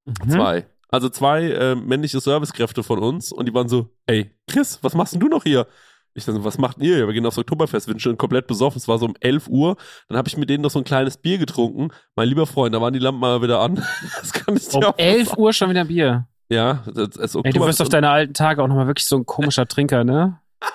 Mhm. 0.04 0.30
Zwei. 0.30 0.66
Also 0.88 1.08
zwei 1.08 1.50
äh, 1.50 1.74
männliche 1.74 2.20
Servicekräfte 2.20 2.82
von 2.82 2.98
uns 3.00 3.32
und 3.32 3.46
die 3.46 3.54
waren 3.54 3.68
so, 3.68 3.90
ey, 4.06 4.30
Chris, 4.48 4.78
was 4.82 4.94
machst 4.94 5.14
denn 5.14 5.20
du 5.20 5.28
noch 5.28 5.42
hier? 5.42 5.66
Ich 6.14 6.24
dachte, 6.24 6.42
was 6.44 6.56
macht 6.56 6.78
ihr? 6.78 7.06
Wir 7.06 7.12
gehen 7.12 7.26
aufs 7.26 7.36
Oktoberfest, 7.36 7.86
wir 7.86 7.92
sind 7.92 8.00
schon 8.00 8.16
komplett 8.16 8.46
besoffen. 8.46 8.78
Es 8.78 8.88
war 8.88 8.98
so 8.98 9.04
um 9.06 9.14
11 9.20 9.48
Uhr. 9.48 9.76
Dann 10.08 10.16
habe 10.16 10.28
ich 10.28 10.36
mit 10.38 10.48
denen 10.48 10.62
noch 10.62 10.70
so 10.70 10.78
ein 10.78 10.84
kleines 10.84 11.18
Bier 11.18 11.36
getrunken. 11.36 11.88
Mein 12.14 12.28
lieber 12.28 12.46
Freund, 12.46 12.74
da 12.74 12.80
waren 12.80 12.94
die 12.94 12.98
Lampen 13.00 13.20
mal 13.20 13.42
wieder 13.42 13.60
an. 13.60 13.84
Das 14.20 14.32
kann 14.32 14.56
ich 14.56 14.66
dir 14.66 14.88
Um 14.88 14.94
11 14.96 15.36
Uhr 15.36 15.52
schon 15.52 15.68
wieder 15.68 15.84
Bier. 15.84 16.26
Ja, 16.48 16.84
das 16.86 17.16
ist 17.16 17.34
Ey, 17.34 17.52
du 17.52 17.60
wirst 17.60 17.82
auf 17.82 17.88
deine 17.88 18.08
alten 18.08 18.32
Tage 18.32 18.62
auch 18.62 18.68
nochmal 18.68 18.86
wirklich 18.86 19.06
so 19.06 19.16
ein 19.16 19.26
komischer 19.26 19.66
Trinker, 19.66 20.04
ne? 20.04 20.40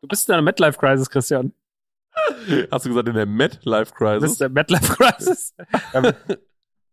Du 0.00 0.08
bist 0.08 0.28
in 0.28 0.34
einer 0.34 0.42
Midlife-Crisis, 0.42 1.10
Christian. 1.10 1.52
Hast 2.70 2.84
du 2.84 2.90
gesagt, 2.90 3.08
in 3.08 3.14
der 3.14 3.26
Midlife-Crisis? 3.26 4.20
Du 4.20 4.28
bist 4.28 4.40
in 4.40 4.54
der 4.54 4.62
Midlife-Crisis? 4.62 5.54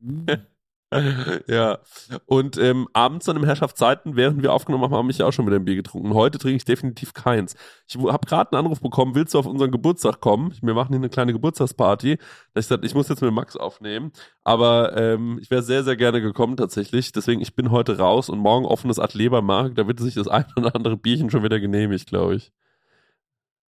ja. 1.48 1.80
Und 2.26 2.58
ähm, 2.58 2.88
abends 2.94 3.28
an 3.30 3.36
den 3.36 3.46
Herrschaftszeiten, 3.46 4.16
während 4.16 4.42
wir 4.44 4.54
aufgenommen 4.54 4.84
haben, 4.84 4.94
habe 4.94 5.12
ich 5.12 5.18
ja 5.18 5.26
auch 5.26 5.32
schon 5.32 5.46
wieder 5.46 5.58
ein 5.58 5.66
Bier 5.66 5.76
getrunken. 5.76 6.14
Heute 6.14 6.38
trinke 6.38 6.58
ich 6.58 6.66
definitiv 6.66 7.14
keins. 7.14 7.56
Ich 7.88 7.96
habe 7.96 8.26
gerade 8.26 8.52
einen 8.52 8.66
Anruf 8.66 8.82
bekommen, 8.82 9.16
willst 9.16 9.34
du 9.34 9.40
auf 9.40 9.46
unseren 9.46 9.72
Geburtstag 9.72 10.20
kommen? 10.20 10.54
Wir 10.62 10.74
machen 10.74 10.90
hier 10.90 10.98
eine 10.98 11.10
kleine 11.10 11.34
Geburtstagsparty. 11.34 12.18
Da 12.18 12.60
ich 12.60 12.66
gesagt, 12.68 12.86
ich 12.86 12.96
muss 12.96 13.10
jetzt 13.10 13.22
mit 13.22 13.34
Max 13.34 13.56
aufnehmen. 13.56 14.12
Aber 14.44 14.96
ähm, 14.98 15.40
ich 15.42 15.50
wäre 15.50 15.64
sehr, 15.64 15.84
sehr 15.84 15.96
gerne 15.96 16.22
gekommen 16.22 16.58
tatsächlich. 16.58 17.12
Deswegen, 17.12 17.42
ich 17.42 17.56
bin 17.56 17.72
heute 17.72 17.98
raus 17.98 18.30
und 18.30 18.40
morgen 18.40 18.66
offenes 18.66 19.00
Atelier 19.00 19.32
beim 19.32 19.46
Markt. 19.46 19.78
Da 19.78 19.88
wird 19.88 20.00
sich 20.00 20.16
das 20.16 20.28
ein 20.28 20.46
oder 20.56 20.76
andere 20.76 20.98
Bierchen 20.98 21.30
schon 21.30 21.44
wieder 21.44 21.60
genehmigt, 21.60 22.08
glaube 22.08 22.36
ich. 22.36 22.52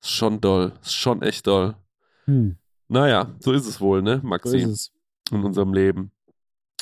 Ist 0.02 0.12
schon 0.12 0.42
doll. 0.42 0.74
Ist 0.82 0.94
schon 0.94 1.22
echt 1.22 1.48
doll. 1.48 1.76
Hm. 2.26 2.58
Naja, 2.88 3.36
so 3.40 3.52
ist 3.52 3.66
es 3.66 3.82
wohl, 3.82 4.02
ne, 4.02 4.22
Maxi? 4.24 4.50
So 4.50 4.58
ist 4.58 4.66
es. 4.70 4.92
In 5.32 5.44
unserem 5.44 5.74
Leben. 5.74 6.12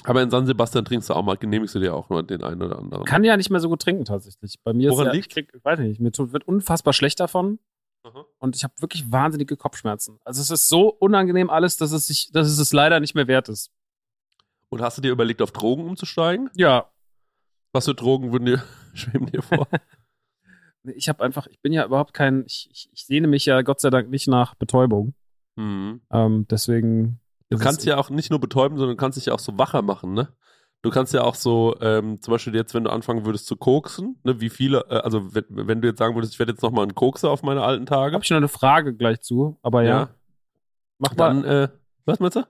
Aber 0.03 0.21
in 0.21 0.29
San 0.29 0.45
Sebastian 0.45 0.85
trinkst 0.85 1.09
du 1.09 1.13
auch 1.13 1.23
mal, 1.23 1.37
genehmigst 1.37 1.75
du 1.75 1.79
dir 1.79 1.93
auch 1.93 2.09
nur 2.09 2.23
den 2.23 2.43
einen 2.43 2.61
oder 2.61 2.77
anderen. 2.77 3.05
Kann 3.05 3.23
ja 3.23 3.37
nicht 3.37 3.49
mehr 3.49 3.59
so 3.59 3.69
gut 3.69 3.81
trinken 3.81 4.05
tatsächlich. 4.05 4.59
Bei 4.63 4.73
mir 4.73 4.91
Woran 4.91 5.07
ist 5.07 5.07
ja, 5.07 5.13
liegt? 5.13 5.37
ich 5.37 5.47
krieg, 5.47 5.63
weiß 5.63 5.79
nicht, 5.79 5.99
mir 5.99 6.11
tut, 6.11 6.33
wird 6.33 6.47
unfassbar 6.47 6.93
schlecht 6.93 7.19
davon. 7.19 7.59
Aha. 8.03 8.25
Und 8.39 8.55
ich 8.55 8.63
habe 8.63 8.73
wirklich 8.79 9.11
wahnsinnige 9.11 9.55
Kopfschmerzen. 9.55 10.19
Also 10.25 10.41
es 10.41 10.49
ist 10.49 10.67
so 10.67 10.89
unangenehm 10.89 11.49
alles, 11.49 11.77
dass 11.77 11.91
es 11.91 12.07
sich, 12.07 12.31
dass 12.31 12.47
es 12.47 12.59
es 12.59 12.73
leider 12.73 12.99
nicht 12.99 13.15
mehr 13.15 13.27
wert 13.27 13.49
ist. 13.49 13.71
Und 14.69 14.81
hast 14.81 14.97
du 14.97 15.01
dir 15.01 15.11
überlegt, 15.11 15.41
auf 15.41 15.51
Drogen 15.51 15.85
umzusteigen? 15.85 16.49
Ja. 16.55 16.91
Was 17.71 17.85
für 17.85 17.95
Drogen 17.95 18.31
würden 18.31 18.45
dir, 18.45 18.63
schweben 18.93 19.27
dir 19.27 19.41
vor? 19.41 19.67
ich 20.95 21.07
habe 21.07 21.23
einfach, 21.23 21.47
ich 21.47 21.61
bin 21.61 21.71
ja 21.71 21.85
überhaupt 21.85 22.13
kein, 22.13 22.43
ich, 22.45 22.69
ich, 22.71 22.89
ich 22.91 23.05
sehne 23.05 23.27
mich 23.27 23.45
ja 23.45 23.61
Gott 23.61 23.79
sei 23.79 23.89
Dank 23.89 24.09
nicht 24.09 24.27
nach 24.27 24.55
Betäubung. 24.55 25.13
Mhm. 25.55 26.01
Ähm, 26.11 26.47
deswegen 26.49 27.19
Du 27.57 27.63
kannst 27.63 27.85
ja 27.85 27.97
auch 27.97 28.09
nicht 28.09 28.29
nur 28.29 28.39
betäuben, 28.39 28.77
sondern 28.77 28.97
du 28.97 28.99
kannst 28.99 29.17
dich 29.17 29.27
ja 29.27 29.33
auch 29.33 29.39
so 29.39 29.57
wacher 29.57 29.81
machen, 29.81 30.13
ne? 30.13 30.29
Du 30.81 30.89
kannst 30.89 31.13
ja 31.13 31.23
auch 31.23 31.35
so, 31.35 31.77
ähm, 31.79 32.21
zum 32.21 32.33
Beispiel 32.33 32.53
jetzt, 32.55 32.73
wenn 32.73 32.83
du 32.83 32.89
anfangen 32.89 33.25
würdest 33.25 33.45
zu 33.45 33.55
koksen, 33.55 34.19
ne, 34.23 34.41
wie 34.41 34.49
viele, 34.49 34.85
äh, 34.89 34.95
also 34.95 35.33
wenn, 35.33 35.45
wenn, 35.49 35.81
du 35.81 35.87
jetzt 35.87 35.99
sagen 35.99 36.13
würdest, 36.13 36.33
ich 36.33 36.39
werde 36.39 36.51
jetzt 36.51 36.61
nochmal 36.61 36.85
ein 36.85 36.93
Kokser 36.93 37.29
auf 37.29 37.41
meine 37.41 37.63
alten 37.63 37.85
Tage. 37.85 38.13
Hab 38.13 38.23
ich 38.23 38.29
noch 38.29 38.37
eine 38.37 38.49
Frage 38.49 38.93
gleich 38.93 39.21
zu, 39.21 39.57
aber 39.61 39.83
ja. 39.83 39.89
ja. 39.89 40.09
Mach 40.97 41.13
Dann, 41.13 41.41
mal. 41.43 41.63
Äh, 41.63 41.69
was 42.05 42.19
meinst 42.19 42.35
du? 42.35 42.45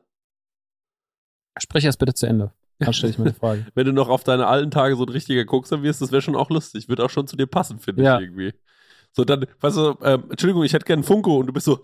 Sprich 1.59 1.85
erst 1.85 1.99
bitte 1.99 2.15
zu 2.15 2.25
Ende. 2.25 2.53
Dann 2.79 2.93
stelle 2.93 3.11
ich 3.11 3.19
mir 3.19 3.25
eine 3.25 3.35
Frage. 3.35 3.67
wenn 3.75 3.85
du 3.85 3.93
noch 3.93 4.09
auf 4.09 4.23
deine 4.23 4.47
alten 4.47 4.71
Tage 4.71 4.95
so 4.95 5.03
ein 5.03 5.09
richtiger 5.09 5.45
Kokser 5.45 5.83
wirst, 5.83 6.01
das 6.01 6.11
wäre 6.11 6.23
schon 6.23 6.35
auch 6.35 6.49
lustig. 6.49 6.89
Wird 6.89 7.01
auch 7.01 7.11
schon 7.11 7.27
zu 7.27 7.35
dir 7.35 7.45
passen, 7.45 7.77
finde 7.77 8.01
ja. 8.01 8.17
ich 8.17 8.23
irgendwie. 8.23 8.53
So, 9.11 9.23
dann, 9.23 9.45
weißt 9.59 9.77
du, 9.77 9.95
ähm, 10.01 10.23
Entschuldigung, 10.31 10.63
ich 10.63 10.73
hätte 10.73 10.85
gerne 10.85 11.01
einen 11.01 11.03
Funko 11.03 11.37
und 11.37 11.45
du 11.45 11.53
bist 11.53 11.67
so, 11.67 11.83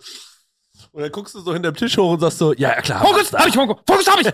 und 0.91 1.01
dann 1.01 1.11
guckst 1.11 1.35
du 1.35 1.39
so 1.39 1.53
hinterm 1.53 1.75
Tisch 1.75 1.97
hoch 1.97 2.13
und 2.13 2.19
sagst 2.19 2.37
so, 2.37 2.53
ja, 2.53 2.69
ja 2.69 2.81
klar. 2.81 3.05
Fokus, 3.05 3.31
hab 3.33 3.47
ich 3.47 3.53
Funko, 3.53 3.79
Fokus 3.87 4.07
hab 4.07 4.19
ich. 4.19 4.27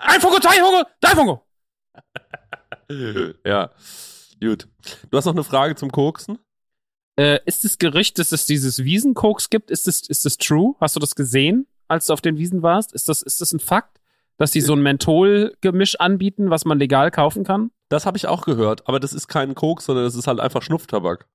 Ein 0.00 0.20
Funko, 0.20 0.40
zwei 0.40 0.56
Funko, 0.56 0.88
drei 1.00 1.14
Funko. 1.14 1.42
ja, 3.44 3.70
gut. 4.40 4.68
Du 5.10 5.16
hast 5.16 5.24
noch 5.24 5.32
eine 5.32 5.44
Frage 5.44 5.74
zum 5.74 5.90
Koksen? 5.90 6.38
Äh, 7.18 7.40
ist 7.46 7.64
das 7.64 7.78
Gerücht, 7.78 8.18
dass 8.18 8.32
es 8.32 8.44
dieses 8.46 8.84
Wiesenkoks 8.84 9.48
gibt, 9.48 9.70
ist 9.70 9.86
das, 9.86 10.02
ist 10.02 10.24
das 10.24 10.36
true? 10.36 10.74
Hast 10.80 10.96
du 10.96 11.00
das 11.00 11.14
gesehen, 11.14 11.66
als 11.88 12.06
du 12.06 12.12
auf 12.12 12.20
den 12.20 12.36
Wiesen 12.36 12.62
warst? 12.62 12.92
Ist 12.92 13.08
das, 13.08 13.22
ist 13.22 13.40
das 13.40 13.52
ein 13.52 13.60
Fakt, 13.60 14.00
dass 14.36 14.50
die 14.50 14.60
so 14.60 14.74
ein 14.74 14.82
Menthol-Gemisch 14.82 15.98
anbieten, 15.98 16.50
was 16.50 16.66
man 16.66 16.78
legal 16.78 17.10
kaufen 17.10 17.44
kann? 17.44 17.70
Das 17.88 18.04
habe 18.04 18.18
ich 18.18 18.26
auch 18.26 18.44
gehört, 18.44 18.86
aber 18.86 19.00
das 19.00 19.14
ist 19.14 19.28
kein 19.28 19.54
Koks, 19.54 19.86
sondern 19.86 20.04
das 20.04 20.14
ist 20.14 20.26
halt 20.26 20.40
einfach 20.40 20.60
Schnupftabak. 20.60 21.26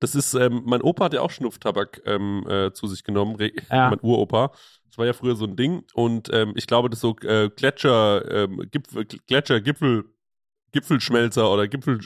Das 0.00 0.14
ist, 0.14 0.34
ähm, 0.34 0.62
mein 0.64 0.82
Opa 0.82 1.04
hat 1.04 1.14
ja 1.14 1.20
auch 1.20 1.30
Schnupftabak 1.30 2.02
ähm, 2.06 2.44
äh, 2.48 2.72
zu 2.72 2.86
sich 2.86 3.04
genommen, 3.04 3.36
ja. 3.38 3.90
mein 3.90 4.00
Uropa. 4.00 4.52
Das 4.88 4.98
war 4.98 5.06
ja 5.06 5.12
früher 5.12 5.36
so 5.36 5.44
ein 5.44 5.56
Ding. 5.56 5.84
Und 5.94 6.30
ähm, 6.32 6.52
ich 6.56 6.66
glaube, 6.66 6.90
das 6.90 7.00
so 7.00 7.14
äh, 7.22 7.50
Gletscher, 7.50 8.28
ähm, 8.30 8.66
Gipfel, 8.70 9.04
Gletscher, 9.04 9.60
Gipfel, 9.60 10.04
Gipfelschmelzer 10.72 11.50
oder 11.52 11.68
Gipfel. 11.68 12.00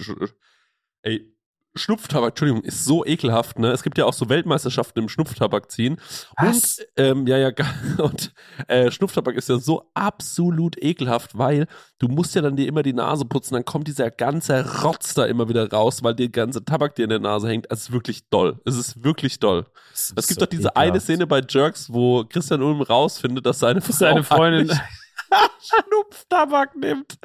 Ey, 1.02 1.33
Schnupftabak, 1.76 2.30
Entschuldigung, 2.30 2.62
ist 2.62 2.84
so 2.84 3.04
ekelhaft, 3.04 3.58
ne? 3.58 3.72
Es 3.72 3.82
gibt 3.82 3.98
ja 3.98 4.04
auch 4.04 4.12
so 4.12 4.28
Weltmeisterschaften 4.28 5.00
im 5.02 5.08
Schnupftabak 5.08 5.70
ziehen. 5.72 5.96
Was? 6.36 6.78
Und, 6.78 6.86
ähm, 6.96 7.26
ja, 7.26 7.36
ja, 7.36 7.50
und 7.98 8.32
äh, 8.68 8.90
Schnupftabak 8.90 9.34
ist 9.34 9.48
ja 9.48 9.58
so 9.58 9.90
absolut 9.94 10.80
ekelhaft, 10.80 11.36
weil 11.36 11.66
du 11.98 12.06
musst 12.06 12.34
ja 12.36 12.42
dann 12.42 12.54
dir 12.54 12.68
immer 12.68 12.82
die 12.82 12.92
Nase 12.92 13.24
putzen, 13.24 13.54
dann 13.54 13.64
kommt 13.64 13.88
dieser 13.88 14.10
ganze 14.10 14.82
Rotz 14.82 15.14
da 15.14 15.26
immer 15.26 15.48
wieder 15.48 15.68
raus, 15.68 16.02
weil 16.02 16.14
der 16.14 16.28
ganze 16.28 16.64
Tabak 16.64 16.94
dir 16.94 17.04
in 17.04 17.10
der 17.10 17.18
Nase 17.18 17.48
hängt. 17.48 17.66
Es 17.70 17.80
ist 17.80 17.92
wirklich 17.92 18.28
doll. 18.28 18.60
Es 18.64 18.76
ist 18.76 19.02
wirklich 19.02 19.40
doll. 19.40 19.66
Es 19.92 20.14
gibt 20.14 20.26
so 20.28 20.34
doch 20.40 20.46
diese 20.46 20.68
ekelhaft. 20.68 20.76
eine 20.76 21.00
Szene 21.00 21.26
bei 21.26 21.42
Jerks, 21.48 21.92
wo 21.92 22.24
Christian 22.24 22.62
Ulm 22.62 22.82
rausfindet, 22.82 23.46
dass 23.46 23.58
seine, 23.58 23.80
seine 23.80 24.22
Freundin 24.22 24.70
Schnupftabak 25.60 26.76
nimmt. 26.76 27.18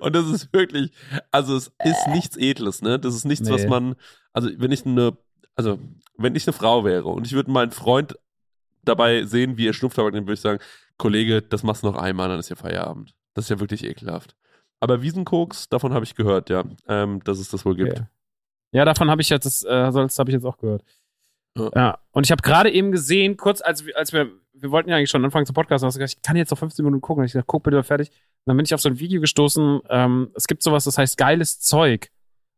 Und 0.00 0.14
das 0.14 0.28
ist 0.28 0.52
wirklich, 0.52 0.92
also 1.30 1.56
es 1.56 1.72
ist 1.84 2.08
nichts 2.08 2.36
Edles, 2.36 2.82
ne? 2.82 2.98
Das 2.98 3.14
ist 3.14 3.24
nichts, 3.24 3.48
nee. 3.48 3.54
was 3.54 3.66
man, 3.66 3.94
also 4.32 4.48
wenn 4.56 4.72
ich 4.72 4.86
eine, 4.86 5.16
also 5.56 5.78
wenn 6.16 6.34
ich 6.34 6.46
eine 6.46 6.52
Frau 6.52 6.84
wäre 6.84 7.08
und 7.08 7.26
ich 7.26 7.32
würde 7.32 7.50
meinen 7.50 7.70
Freund 7.70 8.18
dabei 8.84 9.24
sehen, 9.24 9.56
wie 9.56 9.68
er 9.68 9.72
Schnupftabak 9.72 10.12
nimmt, 10.12 10.26
würde 10.26 10.34
ich 10.34 10.40
sagen, 10.40 10.60
Kollege, 10.96 11.42
das 11.42 11.62
machst 11.62 11.82
du 11.82 11.86
noch 11.86 11.96
einmal, 11.96 12.28
dann 12.28 12.40
ist 12.40 12.48
ja 12.48 12.56
Feierabend. 12.56 13.14
Das 13.34 13.44
ist 13.44 13.50
ja 13.50 13.60
wirklich 13.60 13.84
ekelhaft. 13.84 14.34
Aber 14.80 15.02
Wiesenkoks, 15.02 15.68
davon 15.68 15.92
habe 15.92 16.04
ich 16.04 16.14
gehört, 16.14 16.50
ja, 16.50 16.64
ähm, 16.88 17.22
dass 17.24 17.38
es 17.38 17.48
das 17.48 17.64
wohl 17.64 17.76
gibt. 17.76 17.92
Okay. 17.92 18.06
Ja, 18.72 18.84
davon 18.84 19.10
habe 19.10 19.22
ich 19.22 19.28
jetzt, 19.28 19.44
das, 19.44 19.62
äh, 19.62 19.92
das 19.92 20.18
habe 20.18 20.30
ich 20.30 20.34
jetzt 20.34 20.44
auch 20.44 20.58
gehört. 20.58 20.84
Ja. 21.56 21.70
ja. 21.74 21.98
Und 22.12 22.26
ich 22.26 22.30
habe 22.30 22.42
gerade 22.42 22.70
eben 22.70 22.92
gesehen, 22.92 23.36
kurz 23.36 23.60
als, 23.60 23.84
als 23.94 24.12
wir 24.12 24.30
wir 24.60 24.70
wollten 24.70 24.90
ja 24.90 24.96
eigentlich 24.96 25.10
schon 25.10 25.24
anfangen 25.24 25.46
zu 25.46 25.52
podcasten, 25.52 25.86
hast 25.86 25.94
du 25.94 26.00
gesagt, 26.00 26.18
ich 26.18 26.22
kann 26.22 26.36
jetzt 26.36 26.50
noch 26.50 26.58
15 26.58 26.84
Minuten 26.84 27.00
gucken. 27.00 27.20
Und 27.20 27.26
ich 27.26 27.32
gesagt, 27.32 27.46
guck 27.46 27.62
bitte 27.62 27.82
fertig. 27.82 28.08
Und 28.08 28.16
dann 28.46 28.56
bin 28.56 28.64
ich 28.64 28.74
auf 28.74 28.80
so 28.80 28.88
ein 28.88 28.98
Video 28.98 29.20
gestoßen. 29.20 29.80
Ähm, 29.88 30.30
es 30.34 30.46
gibt 30.46 30.62
sowas, 30.62 30.84
das 30.84 30.98
heißt 30.98 31.16
geiles 31.16 31.60
Zeug. 31.60 32.10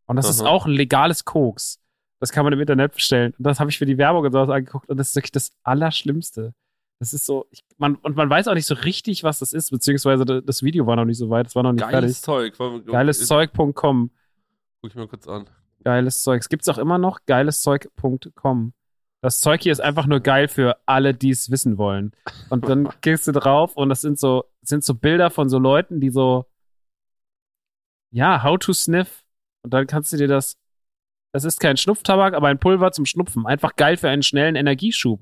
Und 0.07 0.17
das 0.17 0.27
Aha. 0.27 0.33
ist 0.33 0.43
auch 0.43 0.67
ein 0.67 0.73
legales 0.73 1.25
Koks. 1.25 1.81
Das 2.19 2.33
kann 2.33 2.45
man 2.45 2.53
im 2.53 2.61
Internet 2.61 2.95
bestellen. 2.95 3.35
Und 3.39 3.45
das 3.45 3.61
habe 3.61 3.71
ich 3.71 3.79
für 3.79 3.87
die 3.87 3.99
Werbung 3.99 4.25
und 4.25 4.33
sowas 4.33 4.51
angeguckt. 4.51 4.89
Und 4.89 4.97
das 4.99 5.11
ist 5.11 5.17
wirklich 5.17 5.33
das 5.33 5.53
Allerschlimmste. 5.63 6.55
Das 6.99 7.15
ist 7.15 7.25
so, 7.25 7.47
ich, 7.51 7.65
man, 7.79 7.95
und 7.97 8.15
man 8.15 8.29
weiß 8.29 8.47
auch 8.49 8.55
nicht 8.55 8.67
so 8.67 8.75
richtig, 8.75 9.25
was 9.25 9.39
das 9.39 9.55
ist, 9.55 9.71
beziehungsweise 9.71 10.43
das 10.43 10.63
Video 10.63 10.87
war 10.87 10.97
noch 10.97 11.07
nicht 11.07 11.17
so 11.17 11.31
weit, 11.31 11.47
es 11.47 11.55
war 11.55 11.63
noch 11.63 11.73
nicht 11.73 11.81
Geiles 11.81 12.21
fertig. 12.21 12.55
Zeug. 12.55 12.87
Geileszeug.com. 12.87 14.11
Guck 14.83 14.91
ich 14.91 14.97
mal 14.97 15.09
kurz 15.09 15.27
an. 15.27 15.49
Geiles 15.83 16.23
Zeug. 16.23 16.41
Es 16.41 16.51
gibt 16.51 16.63
es 16.63 16.69
auch 16.69 16.77
immer 16.77 16.99
noch, 16.99 17.21
geileszeug.com. 17.25 18.75
Das 19.23 19.41
Zeug 19.41 19.63
hier 19.63 19.73
ist 19.73 19.81
einfach 19.81 20.07
nur 20.07 20.21
geil 20.21 20.49
für 20.49 20.79
alle, 20.87 21.13
die 21.13 21.31
es 21.31 21.51
wissen 21.51 21.77
wollen. 21.77 22.13
Und 22.49 22.69
dann 22.69 22.89
gehst 23.03 23.27
du 23.27 23.33
drauf 23.33 23.77
und 23.77 23.91
das 23.91 24.01
sind 24.01 24.19
so, 24.19 24.45
sind 24.63 24.83
so 24.83 24.95
Bilder 24.95 25.31
von 25.31 25.49
so 25.49 25.59
Leuten, 25.59 26.01
die 26.01 26.11
so, 26.11 26.47
ja, 28.11 28.43
how 28.43 28.59
to 28.59 28.73
sniff. 28.73 29.25
Und 29.63 29.75
dann 29.75 29.87
kannst 29.87 30.13
du 30.13 30.17
dir 30.17 30.29
das, 30.29 30.59
das 31.33 31.45
ist 31.45 31.61
kein 31.61 31.77
Schnupftabak, 31.77 32.33
aber 32.35 32.49
ein 32.49 32.59
Pulver 32.59 32.93
zum 32.93 33.05
Schnupfen. 33.05 33.47
Einfach 33.47 33.77
geil 33.77 33.99
für 33.99 34.09
einen 34.09 34.23
schnellen 34.23 34.57
Energieschub. 34.57 35.21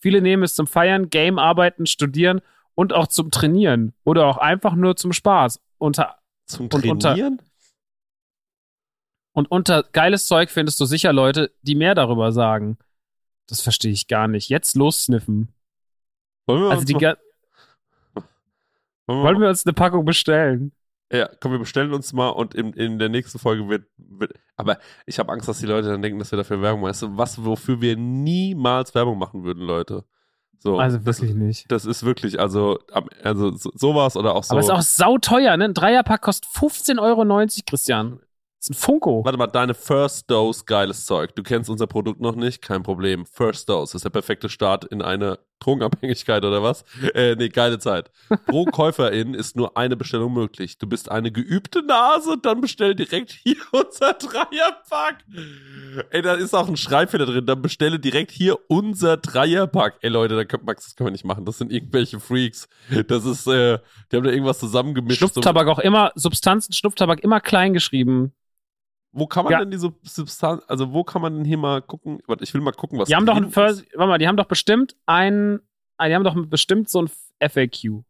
Viele 0.00 0.20
nehmen 0.20 0.42
es 0.42 0.54
zum 0.54 0.66
Feiern, 0.66 1.08
Game 1.10 1.38
arbeiten, 1.38 1.86
studieren 1.86 2.40
und 2.74 2.92
auch 2.92 3.06
zum 3.06 3.30
Trainieren. 3.30 3.94
Oder 4.04 4.26
auch 4.26 4.36
einfach 4.36 4.74
nur 4.74 4.96
zum 4.96 5.12
Spaß. 5.12 5.60
Unter, 5.78 6.18
zum 6.46 6.68
Trainieren? 6.68 6.90
Und 6.92 7.04
unter, 7.04 7.40
und 9.32 9.50
unter 9.50 9.82
geiles 9.92 10.26
Zeug 10.26 10.50
findest 10.50 10.78
du 10.80 10.84
sicher 10.84 11.12
Leute, 11.12 11.52
die 11.62 11.74
mehr 11.74 11.94
darüber 11.94 12.32
sagen. 12.32 12.78
Das 13.50 13.60
verstehe 13.60 13.92
ich 13.92 14.06
gar 14.06 14.28
nicht. 14.28 14.48
Jetzt 14.48 14.76
lossniffen. 14.76 15.48
Wollen 16.46 16.62
wir 16.62 16.70
also 16.70 16.84
die 16.84 16.94
mal, 16.94 17.16
wollen, 19.06 19.40
wir 19.40 19.48
uns 19.48 19.66
eine 19.66 19.72
Packung 19.72 20.04
bestellen? 20.04 20.72
Ja, 21.12 21.28
komm, 21.40 21.52
wir 21.52 21.58
bestellen 21.58 21.92
uns 21.92 22.12
mal 22.12 22.28
und 22.28 22.54
in, 22.54 22.72
in 22.74 23.00
der 23.00 23.08
nächsten 23.08 23.40
Folge 23.40 23.68
wird, 23.68 23.86
wird 23.96 24.32
aber 24.56 24.78
ich 25.06 25.18
habe 25.18 25.32
Angst, 25.32 25.48
dass 25.48 25.58
die 25.58 25.66
Leute 25.66 25.88
dann 25.88 26.02
denken, 26.02 26.18
dass 26.20 26.30
wir 26.30 26.36
dafür 26.36 26.62
Werbung 26.62 26.82
machen. 26.82 27.18
Was, 27.18 27.44
wofür 27.44 27.80
wir 27.80 27.96
niemals 27.96 28.94
Werbung 28.94 29.18
machen 29.18 29.42
würden, 29.42 29.62
Leute. 29.62 30.04
So, 30.58 30.78
also 30.78 31.04
wirklich 31.06 31.30
das, 31.30 31.38
nicht. 31.38 31.72
Das 31.72 31.84
ist 31.86 32.04
wirklich, 32.04 32.38
also, 32.38 32.78
also 33.24 33.50
sowas 33.56 34.16
oder 34.16 34.34
auch 34.34 34.44
so. 34.44 34.52
Aber 34.52 34.60
es 34.60 34.66
ist 34.66 34.72
auch 34.72 34.82
sauteuer, 34.82 35.56
ne? 35.56 35.64
Ein 35.64 35.74
Dreierpack 35.74 36.20
kostet 36.20 36.50
15,90 36.52 37.00
Euro, 37.00 37.46
Christian. 37.66 38.20
Das 38.60 38.68
ist 38.68 38.76
ein 38.76 38.78
Funko. 38.78 39.24
Warte 39.24 39.38
mal, 39.38 39.46
deine 39.46 39.72
First 39.72 40.30
Dose, 40.30 40.64
geiles 40.66 41.06
Zeug. 41.06 41.34
Du 41.34 41.42
kennst 41.42 41.70
unser 41.70 41.86
Produkt 41.86 42.20
noch 42.20 42.34
nicht, 42.34 42.60
kein 42.60 42.82
Problem. 42.82 43.24
First 43.24 43.70
Dose 43.70 43.96
ist 43.96 44.04
der 44.04 44.10
perfekte 44.10 44.50
Start 44.50 44.84
in 44.84 45.00
eine 45.00 45.38
Drogenabhängigkeit 45.60 46.44
oder 46.44 46.62
was? 46.62 46.84
Äh, 47.14 47.34
nee, 47.36 47.48
geile 47.48 47.78
Zeit. 47.78 48.10
Pro 48.46 48.64
Käuferin 48.70 49.32
ist 49.32 49.56
nur 49.56 49.78
eine 49.78 49.96
Bestellung 49.96 50.34
möglich. 50.34 50.76
Du 50.76 50.86
bist 50.86 51.10
eine 51.10 51.32
geübte 51.32 51.82
Nase, 51.82 52.36
dann 52.40 52.60
bestell 52.60 52.94
direkt 52.94 53.30
hier 53.30 53.56
unser 53.72 54.12
Dreierpack. 54.12 55.24
Ey, 56.10 56.20
da 56.20 56.34
ist 56.34 56.54
auch 56.54 56.68
ein 56.68 56.76
Schreibfehler 56.76 57.24
drin. 57.24 57.46
Dann 57.46 57.62
bestelle 57.62 57.98
direkt 57.98 58.30
hier 58.30 58.58
unser 58.68 59.16
Dreierpack. 59.16 59.96
Ey, 60.02 60.10
Leute, 60.10 60.36
da 60.36 60.44
könnt, 60.44 60.64
Max, 60.64 60.84
das 60.84 60.96
können 60.96 61.06
wir 61.06 61.12
nicht 61.12 61.24
machen. 61.24 61.46
Das 61.46 61.56
sind 61.56 61.72
irgendwelche 61.72 62.20
Freaks. 62.20 62.68
Das 63.08 63.24
ist, 63.24 63.46
äh, 63.46 63.78
die 64.12 64.16
haben 64.16 64.24
da 64.24 64.30
irgendwas 64.30 64.58
zusammengemischt. 64.58 65.18
Schnupftabak 65.18 65.66
auch 65.66 65.78
immer, 65.78 66.12
Substanzen, 66.14 66.74
Schnupftabak 66.74 67.20
immer 67.20 67.40
klein 67.40 67.72
geschrieben. 67.72 68.34
Wo 69.12 69.26
kann 69.26 69.44
man 69.44 69.52
ja. 69.52 69.58
denn 69.60 69.70
diese 69.70 69.92
Substanz, 70.02 70.62
also 70.68 70.92
wo 70.92 71.02
kann 71.02 71.20
man 71.20 71.34
denn 71.34 71.44
hier 71.44 71.58
mal 71.58 71.82
gucken? 71.82 72.20
Warte, 72.26 72.44
ich 72.44 72.54
will 72.54 72.60
mal 72.60 72.72
gucken, 72.72 72.98
was 72.98 73.08
Die 73.08 73.16
haben 73.16 73.26
doch, 73.26 73.36
ein, 73.36 73.54
warte 73.54 73.84
mal, 73.96 74.18
die 74.18 74.28
haben 74.28 74.36
doch 74.36 74.46
bestimmt 74.46 74.96
ein, 75.06 75.60
ah, 75.96 76.08
die 76.08 76.14
haben 76.14 76.24
doch 76.24 76.36
bestimmt 76.46 76.88
so 76.88 77.02
ein 77.02 77.10
FAQ. 77.40 78.04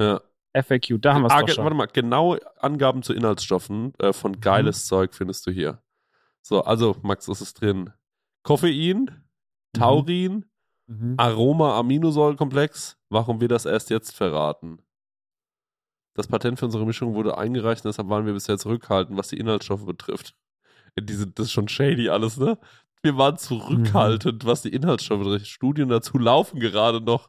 Ja. 0.00 0.20
FAQ, 0.54 1.00
da 1.00 1.14
haben 1.14 1.22
wir 1.22 1.26
es 1.26 1.32
ah, 1.32 1.40
doch 1.40 1.48
schon. 1.48 1.64
Warte 1.64 1.76
mal, 1.76 1.86
genaue 1.86 2.40
Angaben 2.62 3.02
zu 3.02 3.12
Inhaltsstoffen 3.12 3.92
äh, 3.98 4.12
von 4.12 4.40
geiles 4.40 4.84
mhm. 4.84 4.88
Zeug 4.88 5.14
findest 5.14 5.46
du 5.46 5.50
hier. 5.50 5.82
So, 6.42 6.62
also 6.62 6.96
Max, 7.02 7.28
was 7.28 7.40
ist 7.40 7.60
drin? 7.60 7.90
Koffein, 8.44 8.98
mhm. 8.98 9.22
Taurin, 9.72 10.44
mhm. 10.86 11.14
Aroma-Aminosäurekomplex. 11.16 12.96
Warum 13.08 13.40
wir 13.40 13.48
das 13.48 13.66
erst 13.66 13.90
jetzt 13.90 14.14
verraten? 14.14 14.83
Das 16.14 16.28
Patent 16.28 16.58
für 16.58 16.66
unsere 16.66 16.86
Mischung 16.86 17.14
wurde 17.14 17.36
eingereicht 17.36 17.84
und 17.84 17.88
deshalb 17.88 18.08
waren 18.08 18.24
wir 18.24 18.32
bisher 18.32 18.56
zurückhaltend, 18.56 19.18
was 19.18 19.28
die 19.28 19.38
Inhaltsstoffe 19.38 19.84
betrifft. 19.84 20.34
Diese, 20.98 21.26
das 21.26 21.46
ist 21.46 21.52
schon 21.52 21.68
shady 21.68 22.08
alles, 22.08 22.36
ne? 22.36 22.56
Wir 23.02 23.18
waren 23.18 23.36
zurückhaltend, 23.36 24.44
mhm. 24.44 24.48
was 24.48 24.62
die 24.62 24.72
Inhaltsstoffe 24.72 25.24
betrifft. 25.24 25.46
Studien 25.48 25.88
dazu 25.88 26.18
laufen 26.18 26.60
gerade 26.60 27.00
noch. 27.00 27.28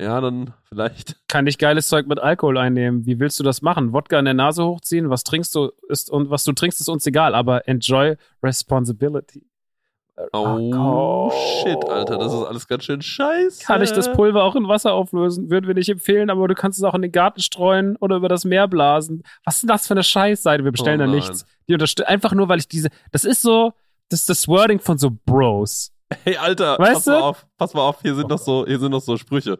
Ja, 0.00 0.20
dann 0.20 0.54
vielleicht. 0.64 1.20
Kann 1.28 1.46
ich 1.46 1.58
geiles 1.58 1.88
Zeug 1.88 2.06
mit 2.06 2.18
Alkohol 2.18 2.56
einnehmen? 2.58 3.06
Wie 3.06 3.20
willst 3.20 3.38
du 3.38 3.44
das 3.44 3.62
machen? 3.62 3.92
Wodka 3.92 4.18
in 4.18 4.24
der 4.24 4.34
Nase 4.34 4.64
hochziehen? 4.64 5.10
Was 5.10 5.22
trinkst 5.22 5.54
du 5.54 5.70
ist 5.88 6.10
und 6.10 6.30
was 6.30 6.44
du 6.44 6.52
trinkst 6.52 6.80
ist 6.80 6.88
uns 6.88 7.06
egal, 7.06 7.34
aber 7.34 7.68
enjoy 7.68 8.16
responsibility. 8.42 9.46
Oh, 10.32 11.30
shit, 11.30 11.88
Alter, 11.88 12.18
das 12.18 12.34
ist 12.34 12.42
alles 12.44 12.68
ganz 12.68 12.84
schön 12.84 13.00
scheiße. 13.00 13.64
Kann 13.64 13.82
ich 13.82 13.92
das 13.92 14.12
Pulver 14.12 14.44
auch 14.44 14.54
in 14.54 14.68
Wasser 14.68 14.92
auflösen? 14.92 15.50
Würden 15.50 15.66
wir 15.66 15.74
nicht 15.74 15.88
empfehlen, 15.88 16.28
aber 16.28 16.46
du 16.48 16.54
kannst 16.54 16.78
es 16.78 16.84
auch 16.84 16.94
in 16.94 17.02
den 17.02 17.12
Garten 17.12 17.40
streuen 17.40 17.96
oder 17.96 18.16
über 18.16 18.28
das 18.28 18.44
Meer 18.44 18.68
blasen. 18.68 19.22
Was 19.44 19.56
ist 19.56 19.62
denn 19.62 19.68
das 19.68 19.86
für 19.86 19.94
eine 19.94 20.02
Scheißseite? 20.02 20.64
Wir 20.64 20.72
bestellen 20.72 21.00
oh, 21.00 21.06
da 21.06 21.10
nichts. 21.10 21.46
Die 21.68 21.72
unterstützt 21.72 22.08
einfach 22.08 22.32
nur, 22.32 22.48
weil 22.48 22.58
ich 22.58 22.68
diese. 22.68 22.90
Das 23.10 23.24
ist 23.24 23.40
so, 23.40 23.72
das 24.10 24.20
ist 24.20 24.28
das 24.28 24.48
Wording 24.48 24.80
von 24.80 24.98
so 24.98 25.10
Bros. 25.24 25.92
Hey, 26.24 26.36
Alter, 26.36 26.78
weißt 26.78 26.92
pass 26.92 27.04
du? 27.04 27.10
mal 27.12 27.20
auf, 27.20 27.46
pass 27.56 27.72
mal 27.72 27.80
auf, 27.80 28.02
hier 28.02 28.14
sind 28.14 28.28
noch 28.28 28.38
so, 28.38 28.66
hier 28.66 28.78
sind 28.78 28.90
noch 28.90 29.00
so 29.00 29.16
Sprüche. 29.16 29.58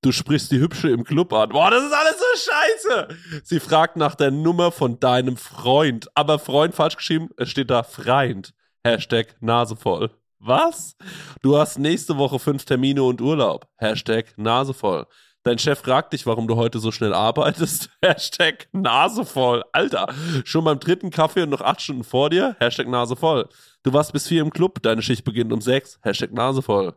Du 0.00 0.10
sprichst 0.10 0.50
die 0.50 0.58
Hübsche 0.58 0.88
im 0.88 1.04
Club 1.04 1.32
an. 1.32 1.50
Boah, 1.50 1.70
das 1.70 1.84
ist 1.84 1.92
alles 1.92 2.16
so 2.18 2.50
scheiße. 2.50 3.08
Sie 3.44 3.60
fragt 3.60 3.96
nach 3.96 4.14
der 4.14 4.30
Nummer 4.30 4.72
von 4.72 4.98
deinem 4.98 5.36
Freund. 5.36 6.08
Aber 6.16 6.40
Freund 6.40 6.74
falsch 6.74 6.96
geschrieben, 6.96 7.28
es 7.36 7.50
steht 7.50 7.70
da 7.70 7.84
Freind. 7.84 8.52
Hashtag 8.84 9.36
Nasevoll. 9.40 10.10
Was? 10.40 10.96
Du 11.40 11.56
hast 11.56 11.78
nächste 11.78 12.18
Woche 12.18 12.40
fünf 12.40 12.64
Termine 12.64 13.04
und 13.04 13.20
Urlaub. 13.20 13.68
Hashtag 13.76 14.36
Nasevoll. 14.36 15.06
Dein 15.44 15.58
Chef 15.58 15.78
fragt 15.78 16.12
dich, 16.12 16.26
warum 16.26 16.48
du 16.48 16.56
heute 16.56 16.80
so 16.80 16.90
schnell 16.90 17.14
arbeitest. 17.14 17.90
Hashtag 18.02 18.68
Nasevoll. 18.72 19.62
Alter, 19.72 20.08
schon 20.44 20.64
beim 20.64 20.80
dritten 20.80 21.10
Kaffee 21.10 21.42
und 21.42 21.50
noch 21.50 21.60
acht 21.60 21.80
Stunden 21.80 22.02
vor 22.02 22.30
dir. 22.30 22.56
Hashtag 22.58 22.88
Nasevoll. 22.88 23.48
Du 23.84 23.92
warst 23.92 24.12
bis 24.12 24.26
vier 24.26 24.42
im 24.42 24.50
Club, 24.50 24.82
deine 24.82 25.02
Schicht 25.02 25.24
beginnt 25.24 25.52
um 25.52 25.60
sechs. 25.60 26.00
Hashtag 26.02 26.32
Nasevoll. 26.32 26.94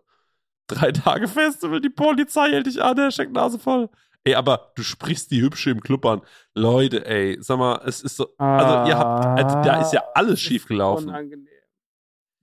Drei 0.67 0.91
Tage 0.91 1.27
Festival, 1.27 1.81
die 1.81 1.89
Polizei 1.89 2.49
hält 2.49 2.65
dich 2.65 2.81
an. 2.81 2.97
Hashtag 2.97 3.31
Nasevoll. 3.31 3.89
Ey, 4.23 4.33
aber 4.33 4.71
du 4.75 4.81
sprichst 4.81 5.29
die 5.29 5.41
Hübsche 5.41 5.69
im 5.69 5.81
Club 5.81 6.03
an. 6.07 6.21
Leute, 6.55 7.05
ey, 7.05 7.37
sag 7.41 7.59
mal, 7.59 7.79
es 7.85 8.01
ist 8.01 8.17
so, 8.17 8.35
also 8.39 8.89
ihr 8.89 8.97
habt, 8.97 9.23
also, 9.23 9.61
da 9.61 9.81
ist 9.81 9.93
ja 9.93 10.03
alles 10.15 10.41
schiefgelaufen. 10.41 11.09
Unangenehm. 11.09 11.54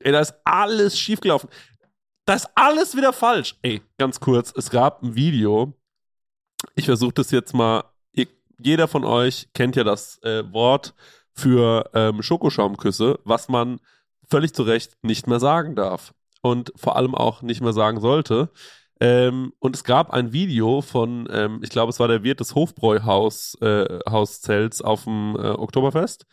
Ey, 0.05 0.13
da 0.13 0.21
ist 0.21 0.35
alles 0.45 0.99
schiefgelaufen. 0.99 1.49
Da 2.25 2.35
ist 2.35 2.49
alles 2.55 2.97
wieder 2.97 3.13
falsch. 3.13 3.57
Ey, 3.63 3.83
ganz 3.99 4.21
kurz, 4.21 4.53
es 4.57 4.71
gab 4.71 5.03
ein 5.03 5.15
Video. 5.15 5.75
Ich 6.75 6.87
versuche 6.87 7.15
das 7.15 7.31
jetzt 7.31 7.53
mal. 7.55 7.85
Ihr, 8.13 8.29
jeder 8.59 8.89
von 8.89 9.05
euch 9.05 9.49
kennt 9.55 9.77
ja 9.77 9.85
das 9.85 10.23
äh, 10.23 10.45
Wort 10.53 10.95
für 11.33 11.91
ähm, 11.95 12.23
Schokoschaumküsse, 12.23 13.19
was 13.25 13.49
man 13.49 13.81
völlig 14.29 14.55
zu 14.55 14.63
Recht 14.63 14.97
nicht 15.03 15.27
mehr 15.27 15.41
sagen 15.41 15.75
darf. 15.75 16.15
Und 16.43 16.73
vor 16.77 16.97
allem 16.97 17.15
auch 17.15 17.43
nicht 17.43 17.61
mehr 17.61 17.73
sagen 17.73 18.01
sollte. 18.01 18.51
Ähm, 19.01 19.53
und 19.59 19.75
es 19.75 19.83
gab 19.83 20.11
ein 20.11 20.33
Video 20.33 20.81
von, 20.81 21.29
ähm, 21.33 21.61
ich 21.63 21.71
glaube, 21.71 21.91
es 21.91 21.99
war 21.99 22.09
der 22.09 22.23
Wirt 22.23 22.41
des 22.41 22.55
Hofbräuhaus 22.55 23.57
äh, 23.61 23.99
Hauszelts 24.09 24.81
auf 24.81 25.05
dem 25.05 25.35
äh, 25.37 25.51
Oktoberfest. 25.51 26.27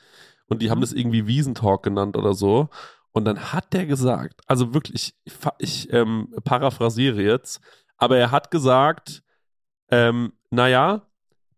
Und 0.47 0.61
die 0.61 0.69
haben 0.69 0.81
das 0.81 0.93
irgendwie 0.93 1.25
Wiesentalk 1.25 1.83
genannt 1.83 2.15
oder 2.15 2.33
so. 2.33 2.69
Und 3.11 3.25
dann 3.25 3.53
hat 3.53 3.73
der 3.73 3.85
gesagt, 3.85 4.41
also 4.47 4.73
wirklich, 4.73 5.13
ich, 5.23 5.33
ich 5.57 5.91
ähm, 5.93 6.33
paraphrasiere 6.43 7.21
jetzt, 7.21 7.59
aber 7.97 8.17
er 8.17 8.31
hat 8.31 8.51
gesagt, 8.51 9.23
ähm, 9.91 10.33
naja, 10.51 11.07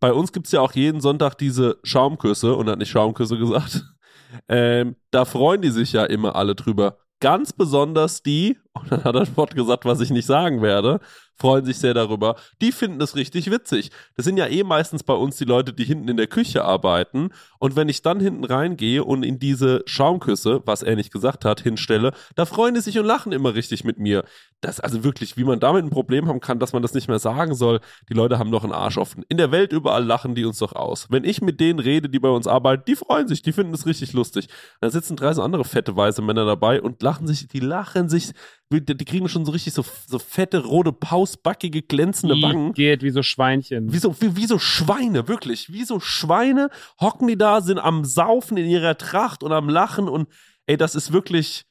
bei 0.00 0.12
uns 0.12 0.32
gibt 0.32 0.46
es 0.46 0.52
ja 0.52 0.60
auch 0.60 0.72
jeden 0.72 1.00
Sonntag 1.00 1.34
diese 1.36 1.78
Schaumküsse, 1.84 2.54
und 2.54 2.68
hat 2.68 2.78
nicht 2.78 2.90
Schaumküsse 2.90 3.38
gesagt, 3.38 3.84
ähm, 4.48 4.96
da 5.10 5.24
freuen 5.24 5.62
die 5.62 5.70
sich 5.70 5.92
ja 5.92 6.04
immer 6.04 6.36
alle 6.36 6.54
drüber. 6.54 6.98
Ganz 7.20 7.52
besonders 7.52 8.22
die, 8.22 8.58
und 8.72 8.90
dann 8.90 9.04
hat 9.04 9.14
er 9.14 9.26
Sport 9.26 9.54
gesagt, 9.54 9.84
was 9.84 10.00
ich 10.00 10.10
nicht 10.10 10.26
sagen 10.26 10.62
werde, 10.62 11.00
freuen 11.42 11.64
sich 11.64 11.78
sehr 11.78 11.92
darüber. 11.92 12.36
Die 12.60 12.70
finden 12.70 13.00
es 13.00 13.16
richtig 13.16 13.50
witzig. 13.50 13.90
Das 14.16 14.24
sind 14.24 14.36
ja 14.36 14.46
eh 14.46 14.62
meistens 14.62 15.02
bei 15.02 15.14
uns 15.14 15.36
die 15.36 15.44
Leute, 15.44 15.72
die 15.72 15.82
hinten 15.82 16.06
in 16.06 16.16
der 16.16 16.28
Küche 16.28 16.64
arbeiten. 16.64 17.30
Und 17.58 17.74
wenn 17.74 17.88
ich 17.88 18.00
dann 18.00 18.20
hinten 18.20 18.44
reingehe 18.44 19.02
und 19.02 19.24
in 19.24 19.40
diese 19.40 19.82
Schaumküsse, 19.86 20.62
was 20.66 20.84
er 20.84 20.94
nicht 20.94 21.12
gesagt 21.12 21.44
hat, 21.44 21.60
hinstelle, 21.60 22.12
da 22.36 22.44
freuen 22.44 22.74
die 22.74 22.80
sich 22.80 22.96
und 22.96 23.06
lachen 23.06 23.32
immer 23.32 23.54
richtig 23.56 23.82
mit 23.82 23.98
mir. 23.98 24.24
Das 24.60 24.78
also 24.78 25.02
wirklich, 25.02 25.36
wie 25.36 25.42
man 25.42 25.58
damit 25.58 25.84
ein 25.84 25.90
Problem 25.90 26.28
haben 26.28 26.38
kann, 26.38 26.60
dass 26.60 26.72
man 26.72 26.82
das 26.82 26.94
nicht 26.94 27.08
mehr 27.08 27.18
sagen 27.18 27.56
soll. 27.56 27.80
Die 28.08 28.14
Leute 28.14 28.38
haben 28.38 28.50
noch 28.50 28.62
einen 28.62 28.72
Arsch 28.72 28.96
offen. 28.96 29.24
In 29.28 29.36
der 29.36 29.50
Welt 29.50 29.72
überall 29.72 30.04
lachen 30.04 30.36
die 30.36 30.44
uns 30.44 30.58
doch 30.58 30.76
aus. 30.76 31.08
Wenn 31.10 31.24
ich 31.24 31.42
mit 31.42 31.58
denen 31.58 31.80
rede, 31.80 32.08
die 32.08 32.20
bei 32.20 32.28
uns 32.28 32.46
arbeiten, 32.46 32.84
die 32.86 32.94
freuen 32.94 33.26
sich, 33.26 33.42
die 33.42 33.52
finden 33.52 33.74
es 33.74 33.84
richtig 33.84 34.12
lustig. 34.12 34.46
Da 34.80 34.88
sitzen 34.90 35.16
drei 35.16 35.32
so 35.32 35.42
andere 35.42 35.64
fette 35.64 35.96
weiße 35.96 36.22
Männer 36.22 36.46
dabei 36.46 36.80
und 36.80 37.02
lachen 37.02 37.26
sich, 37.26 37.48
die 37.48 37.58
lachen 37.58 38.08
sich 38.08 38.30
die 38.70 39.04
kriegen 39.04 39.28
schon 39.28 39.44
so 39.44 39.52
richtig 39.52 39.74
so, 39.74 39.84
so 40.06 40.18
fette, 40.18 40.64
rote, 40.64 40.92
pausbackige, 40.92 41.82
glänzende 41.82 42.40
Wangen. 42.40 42.72
Geht 42.72 43.02
wie 43.02 43.10
so 43.10 43.22
Schweinchen. 43.22 43.92
Wie 43.92 43.98
so, 43.98 44.18
wie, 44.20 44.36
wie 44.36 44.46
so 44.46 44.58
Schweine, 44.58 45.28
wirklich. 45.28 45.72
Wie 45.72 45.84
so 45.84 46.00
Schweine 46.00 46.70
hocken 47.00 47.28
die 47.28 47.36
da, 47.36 47.60
sind 47.60 47.78
am 47.78 48.04
Saufen 48.04 48.56
in 48.56 48.66
ihrer 48.66 48.96
Tracht 48.96 49.42
und 49.42 49.52
am 49.52 49.68
Lachen 49.68 50.08
und 50.08 50.28
ey, 50.66 50.76
das 50.76 50.94
ist 50.94 51.12
wirklich 51.12 51.64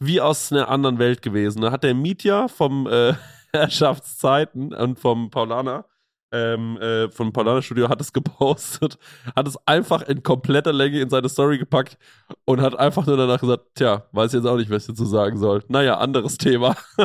wie 0.00 0.20
aus 0.20 0.50
einer 0.50 0.68
anderen 0.68 0.98
Welt 0.98 1.22
gewesen. 1.22 1.62
Da 1.62 1.70
hat 1.70 1.84
der 1.84 1.94
Mietja 1.94 2.48
vom 2.48 2.86
äh, 2.88 3.14
Herrschaftszeiten 3.52 4.74
und 4.74 4.98
vom 4.98 5.30
Paulaner 5.30 5.86
ähm, 6.32 6.76
äh, 6.78 7.10
von 7.10 7.32
Paulana 7.32 7.62
Studio 7.62 7.88
hat 7.88 8.00
es 8.00 8.12
gepostet, 8.12 8.98
hat 9.36 9.46
es 9.46 9.56
einfach 9.66 10.02
in 10.02 10.22
kompletter 10.22 10.72
Länge 10.72 11.00
in 11.00 11.10
seine 11.10 11.28
Story 11.28 11.58
gepackt 11.58 11.98
und 12.44 12.60
hat 12.60 12.78
einfach 12.78 13.06
nur 13.06 13.16
danach 13.16 13.40
gesagt, 13.40 13.64
tja, 13.74 14.04
weiß 14.12 14.32
jetzt 14.32 14.46
auch 14.46 14.56
nicht, 14.56 14.70
was 14.70 14.82
ich 14.82 14.88
dazu 14.88 15.04
sagen 15.04 15.38
soll. 15.38 15.62
Naja, 15.68 15.98
anderes 15.98 16.38
Thema. 16.38 16.76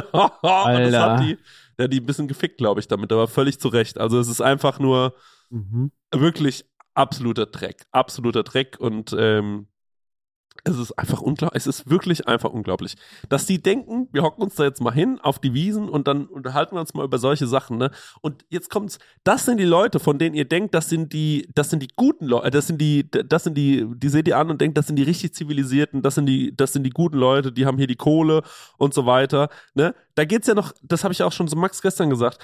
Alter. 0.41 0.91
das 0.91 1.01
hat 1.01 1.23
die, 1.23 1.37
der 1.77 1.87
die 1.87 1.99
ein 1.99 2.05
bisschen 2.05 2.27
gefickt, 2.27 2.57
glaube 2.57 2.79
ich, 2.79 2.87
damit, 2.87 3.11
aber 3.11 3.27
völlig 3.27 3.59
zu 3.59 3.67
Recht. 3.67 3.99
Also 3.99 4.19
es 4.19 4.27
ist 4.29 4.41
einfach 4.41 4.79
nur 4.79 5.13
mhm. 5.49 5.91
wirklich 6.11 6.65
absoluter 6.93 7.45
Dreck. 7.45 7.85
Absoluter 7.91 8.43
Dreck 8.43 8.77
und 8.79 9.15
ähm, 9.17 9.67
es 10.63 10.77
ist 10.77 10.91
einfach 10.93 11.21
unglaublich, 11.21 11.57
es 11.57 11.67
ist 11.67 11.89
wirklich 11.89 12.27
einfach 12.27 12.51
unglaublich, 12.51 12.95
dass 13.29 13.45
die 13.45 13.61
denken, 13.61 14.07
wir 14.11 14.23
hocken 14.23 14.43
uns 14.43 14.55
da 14.55 14.63
jetzt 14.63 14.81
mal 14.81 14.93
hin 14.93 15.19
auf 15.21 15.39
die 15.39 15.53
Wiesen 15.53 15.89
und 15.89 16.07
dann 16.07 16.25
unterhalten 16.25 16.75
wir 16.75 16.79
uns 16.79 16.93
mal 16.93 17.05
über 17.05 17.17
solche 17.17 17.47
Sachen, 17.47 17.77
ne? 17.77 17.91
Und 18.21 18.45
jetzt 18.49 18.69
kommt's, 18.69 18.99
das 19.23 19.45
sind 19.45 19.57
die 19.59 19.65
Leute, 19.65 19.99
von 19.99 20.19
denen 20.19 20.35
ihr 20.35 20.45
denkt, 20.45 20.73
das 20.73 20.89
sind 20.89 21.13
die, 21.13 21.49
das 21.55 21.69
sind 21.69 21.81
die 21.81 21.89
guten 21.95 22.25
Leute, 22.25 22.51
das 22.51 22.67
sind 22.67 22.79
die, 22.79 23.09
das 23.09 23.43
sind 23.43 23.55
die, 23.55 23.85
die 23.95 24.09
seht 24.09 24.27
ihr 24.27 24.37
an 24.37 24.49
und 24.49 24.61
denkt, 24.61 24.77
das 24.77 24.87
sind 24.87 24.95
die 24.95 25.03
richtig 25.03 25.33
zivilisierten, 25.33 26.01
das 26.01 26.15
sind 26.15 26.25
die, 26.25 26.55
das 26.55 26.73
sind 26.73 26.83
die 26.83 26.91
guten 26.91 27.17
Leute, 27.17 27.51
die 27.51 27.65
haben 27.65 27.77
hier 27.77 27.87
die 27.87 27.95
Kohle 27.95 28.43
und 28.77 28.93
so 28.93 29.05
weiter, 29.05 29.49
ne? 29.73 29.95
Da 30.15 30.25
geht's 30.25 30.47
ja 30.47 30.55
noch, 30.55 30.73
das 30.81 31.03
habe 31.03 31.13
ich 31.13 31.23
auch 31.23 31.31
schon 31.31 31.47
so 31.47 31.55
Max 31.55 31.81
gestern 31.81 32.09
gesagt, 32.09 32.39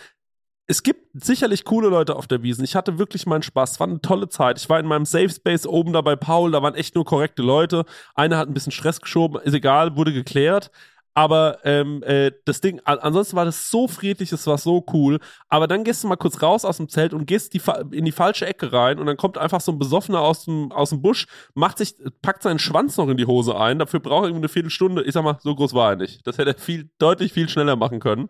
es 0.68 0.84
gibt 0.84 1.09
sicherlich 1.14 1.66
coole 1.66 1.89
Leute 1.89 2.16
auf 2.16 2.28
der 2.28 2.41
Wiesen. 2.41 2.64
Ich 2.64 2.76
hatte 2.76 2.97
wirklich 2.97 3.26
meinen 3.26 3.43
Spaß. 3.43 3.72
Es 3.72 3.80
war 3.80 3.88
eine 3.88 4.01
tolle 4.01 4.30
Zeit. 4.30 4.59
Ich 4.59 4.70
war 4.70 4.80
in 4.80 4.86
meinem 4.86 5.05
Safe 5.05 5.30
Space 5.30 5.66
oben 5.66 5.93
da 5.93 6.01
bei 6.01 6.16
Paul. 6.16 6.51
Da 6.51 6.61
waren 6.61 6.76
echt 6.76 6.95
nur 6.95 7.05
korrekte 7.05 7.41
Leute. 7.41 7.86
Einer 8.16 8.38
hat 8.38 8.47
ein 8.47 8.53
bisschen 8.53 8.72
Stress 8.72 9.01
geschoben. 9.01 9.41
Ist 9.41 9.53
egal, 9.53 9.97
wurde 9.97 10.14
geklärt. 10.14 10.72
Aber 11.16 11.59
ähm, 11.64 12.01
äh, 12.03 12.32
das 12.45 12.59
Ding, 12.61 12.82
ansonsten 12.86 13.36
war 13.36 13.45
das 13.45 13.70
so 13.70 13.88
friedlich, 13.88 14.32
es 14.32 14.47
war 14.47 14.57
so 14.57 14.84
cool. 14.93 15.20
Aber 15.47 15.68
dann 15.68 15.84
gehst 15.84 16.03
du 16.03 16.07
mal 16.07 16.16
kurz 16.16 16.41
raus 16.41 16.66
aus 16.66 16.78
dem 16.78 16.89
Zelt 16.89 17.14
und 17.14 17.28
gehst 17.28 17.53
die, 17.53 17.61
in 17.91 18.05
die 18.05 18.11
falsche 18.11 18.47
Ecke 18.47 18.74
rein 18.74 18.97
und 18.97 19.05
dann 19.05 19.18
kommt 19.18 19.38
einfach 19.38 19.61
so 19.61 19.72
ein 19.72 19.78
Besoffener 19.78 20.22
aus 20.22 20.45
dem, 20.45 20.72
aus 20.72 20.89
dem 20.89 21.03
Busch, 21.03 21.28
macht 21.53 21.78
sich, 21.78 21.95
packt 22.24 22.41
seinen 22.41 22.57
Schwanz 22.57 22.97
noch 22.97 23.09
in 23.09 23.18
die 23.18 23.28
Hose 23.28 23.55
ein. 23.55 23.78
Dafür 23.78 23.99
braucht 23.99 24.24
er 24.24 24.30
irgendwie 24.30 24.45
eine 24.45 24.49
Viertelstunde. 24.49 25.03
Ich 25.03 25.14
sag 25.14 25.24
mal, 25.24 25.38
so 25.39 25.53
groß 25.53 25.76
war 25.76 25.91
er 25.91 25.95
nicht. 25.97 26.26
Das 26.26 26.39
hätte 26.39 26.55
er 26.55 26.59
viel, 26.59 26.89
deutlich 26.97 27.32
viel 27.32 27.47
schneller 27.47 27.76
machen 27.76 27.99
können. 27.99 28.30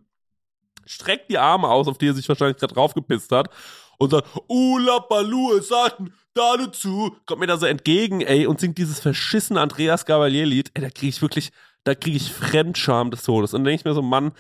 Streckt 0.86 1.30
die 1.30 1.38
Arme 1.38 1.68
aus, 1.68 1.88
auf 1.88 1.98
die 1.98 2.08
er 2.08 2.14
sich 2.14 2.28
wahrscheinlich 2.28 2.58
gerade 2.58 2.74
draufgepisst 2.74 3.32
hat 3.32 3.50
und 3.98 4.12
sagt, 4.12 4.28
Ula 4.48 5.00
Balu, 5.00 5.58
es 5.58 5.70
sagten 5.70 6.14
da 6.34 6.58
dazu, 6.58 7.16
kommt 7.26 7.42
mir 7.42 7.48
da 7.48 7.58
so 7.58 7.66
entgegen, 7.66 8.22
ey, 8.22 8.48
und 8.48 8.60
singt 8.60 8.78
dieses 8.78 9.00
verschissene 9.00 9.62
Andreas 9.62 10.06
Gavalier-Lied, 10.06 10.72
ey, 10.74 10.82
da 10.82 10.90
kriege 10.90 11.10
ich 11.10 11.22
wirklich, 11.22 11.52
da 11.84 11.96
kriege 11.96 12.18
ich 12.18 12.32
Fremdscham 12.32 13.12
des 13.12 13.24
Todes. 13.24 13.54
Und 13.54 13.60
dann 13.60 13.66
denke 13.66 13.82
ich 13.82 13.86
mir 13.86 13.94
so, 13.94 14.02
Mann, 14.02 14.32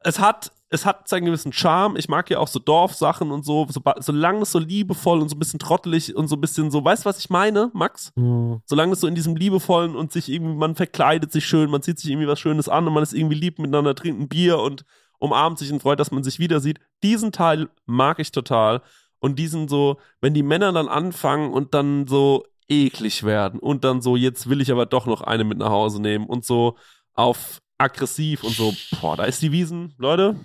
es 0.00 0.18
hat, 0.18 0.52
es 0.68 0.84
hat 0.84 1.06
seinen 1.08 1.26
gewissen 1.26 1.52
Charme. 1.52 1.96
Ich 1.96 2.08
mag 2.08 2.28
ja 2.28 2.38
auch 2.38 2.48
so 2.48 2.58
Dorfsachen 2.58 3.30
und 3.30 3.44
so, 3.44 3.66
so 3.70 3.80
solange 3.98 4.42
es 4.42 4.52
so 4.52 4.58
liebevoll 4.58 5.20
und 5.20 5.28
so 5.28 5.36
ein 5.36 5.38
bisschen 5.38 5.60
trottelig 5.60 6.16
und 6.16 6.28
so 6.28 6.36
ein 6.36 6.40
bisschen 6.40 6.70
so, 6.70 6.84
weißt 6.84 7.04
du, 7.04 7.08
was 7.08 7.18
ich 7.18 7.30
meine, 7.30 7.70
Max? 7.72 8.12
Mhm. 8.16 8.62
Solange 8.64 8.92
es 8.92 9.00
so 9.00 9.06
in 9.06 9.14
diesem 9.14 9.36
liebevollen 9.36 9.94
und 9.94 10.10
sich 10.12 10.28
irgendwie, 10.28 10.56
man 10.56 10.74
verkleidet 10.74 11.30
sich 11.30 11.46
schön, 11.46 11.70
man 11.70 11.82
zieht 11.82 11.98
sich 11.98 12.10
irgendwie 12.10 12.26
was 12.26 12.40
Schönes 12.40 12.68
an 12.68 12.86
und 12.86 12.94
man 12.94 13.02
ist 13.02 13.12
irgendwie 13.12 13.36
lieb 13.36 13.58
miteinander, 13.58 13.94
trinkt 13.94 14.20
ein 14.20 14.28
Bier 14.28 14.58
und 14.58 14.84
umarmt 15.18 15.58
sich 15.58 15.72
und 15.72 15.80
freut, 15.80 16.00
dass 16.00 16.10
man 16.10 16.24
sich 16.24 16.38
wieder 16.38 16.60
sieht. 16.60 16.80
Diesen 17.02 17.32
Teil 17.32 17.68
mag 17.86 18.18
ich 18.18 18.32
total. 18.32 18.82
Und 19.18 19.38
diesen 19.38 19.66
so, 19.68 19.96
wenn 20.20 20.34
die 20.34 20.42
Männer 20.42 20.72
dann 20.72 20.88
anfangen 20.88 21.52
und 21.52 21.74
dann 21.74 22.06
so 22.06 22.44
eklig 22.68 23.22
werden 23.22 23.60
und 23.60 23.84
dann 23.84 24.02
so, 24.02 24.16
jetzt 24.16 24.48
will 24.50 24.60
ich 24.60 24.70
aber 24.72 24.86
doch 24.86 25.06
noch 25.06 25.20
eine 25.20 25.44
mit 25.44 25.58
nach 25.58 25.70
Hause 25.70 26.02
nehmen 26.02 26.26
und 26.26 26.44
so 26.44 26.76
auf 27.14 27.60
aggressiv 27.78 28.42
und 28.44 28.52
so, 28.52 28.74
boah, 29.00 29.16
da 29.16 29.24
ist 29.24 29.42
die 29.42 29.52
Wiesen, 29.52 29.94
Leute. 29.98 30.36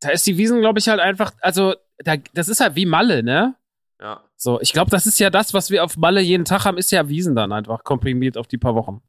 Da 0.00 0.10
ist 0.10 0.26
die 0.26 0.36
Wiesen, 0.36 0.60
glaube 0.60 0.78
ich, 0.78 0.88
halt 0.88 1.00
einfach, 1.00 1.32
also, 1.40 1.74
da, 1.98 2.16
das 2.34 2.48
ist 2.48 2.60
halt 2.60 2.76
wie 2.76 2.86
Malle, 2.86 3.22
ne? 3.22 3.54
Ja. 4.00 4.22
So, 4.36 4.60
ich 4.60 4.72
glaube, 4.72 4.90
das 4.90 5.06
ist 5.06 5.18
ja 5.18 5.30
das, 5.30 5.54
was 5.54 5.70
wir 5.70 5.82
auf 5.82 5.96
Malle 5.96 6.20
jeden 6.20 6.44
Tag 6.44 6.64
haben, 6.64 6.78
ist 6.78 6.92
ja 6.92 7.08
Wiesen 7.08 7.34
dann 7.34 7.52
einfach 7.52 7.82
komprimiert 7.82 8.38
auf 8.38 8.46
die 8.46 8.58
paar 8.58 8.74
Wochen. 8.74 9.02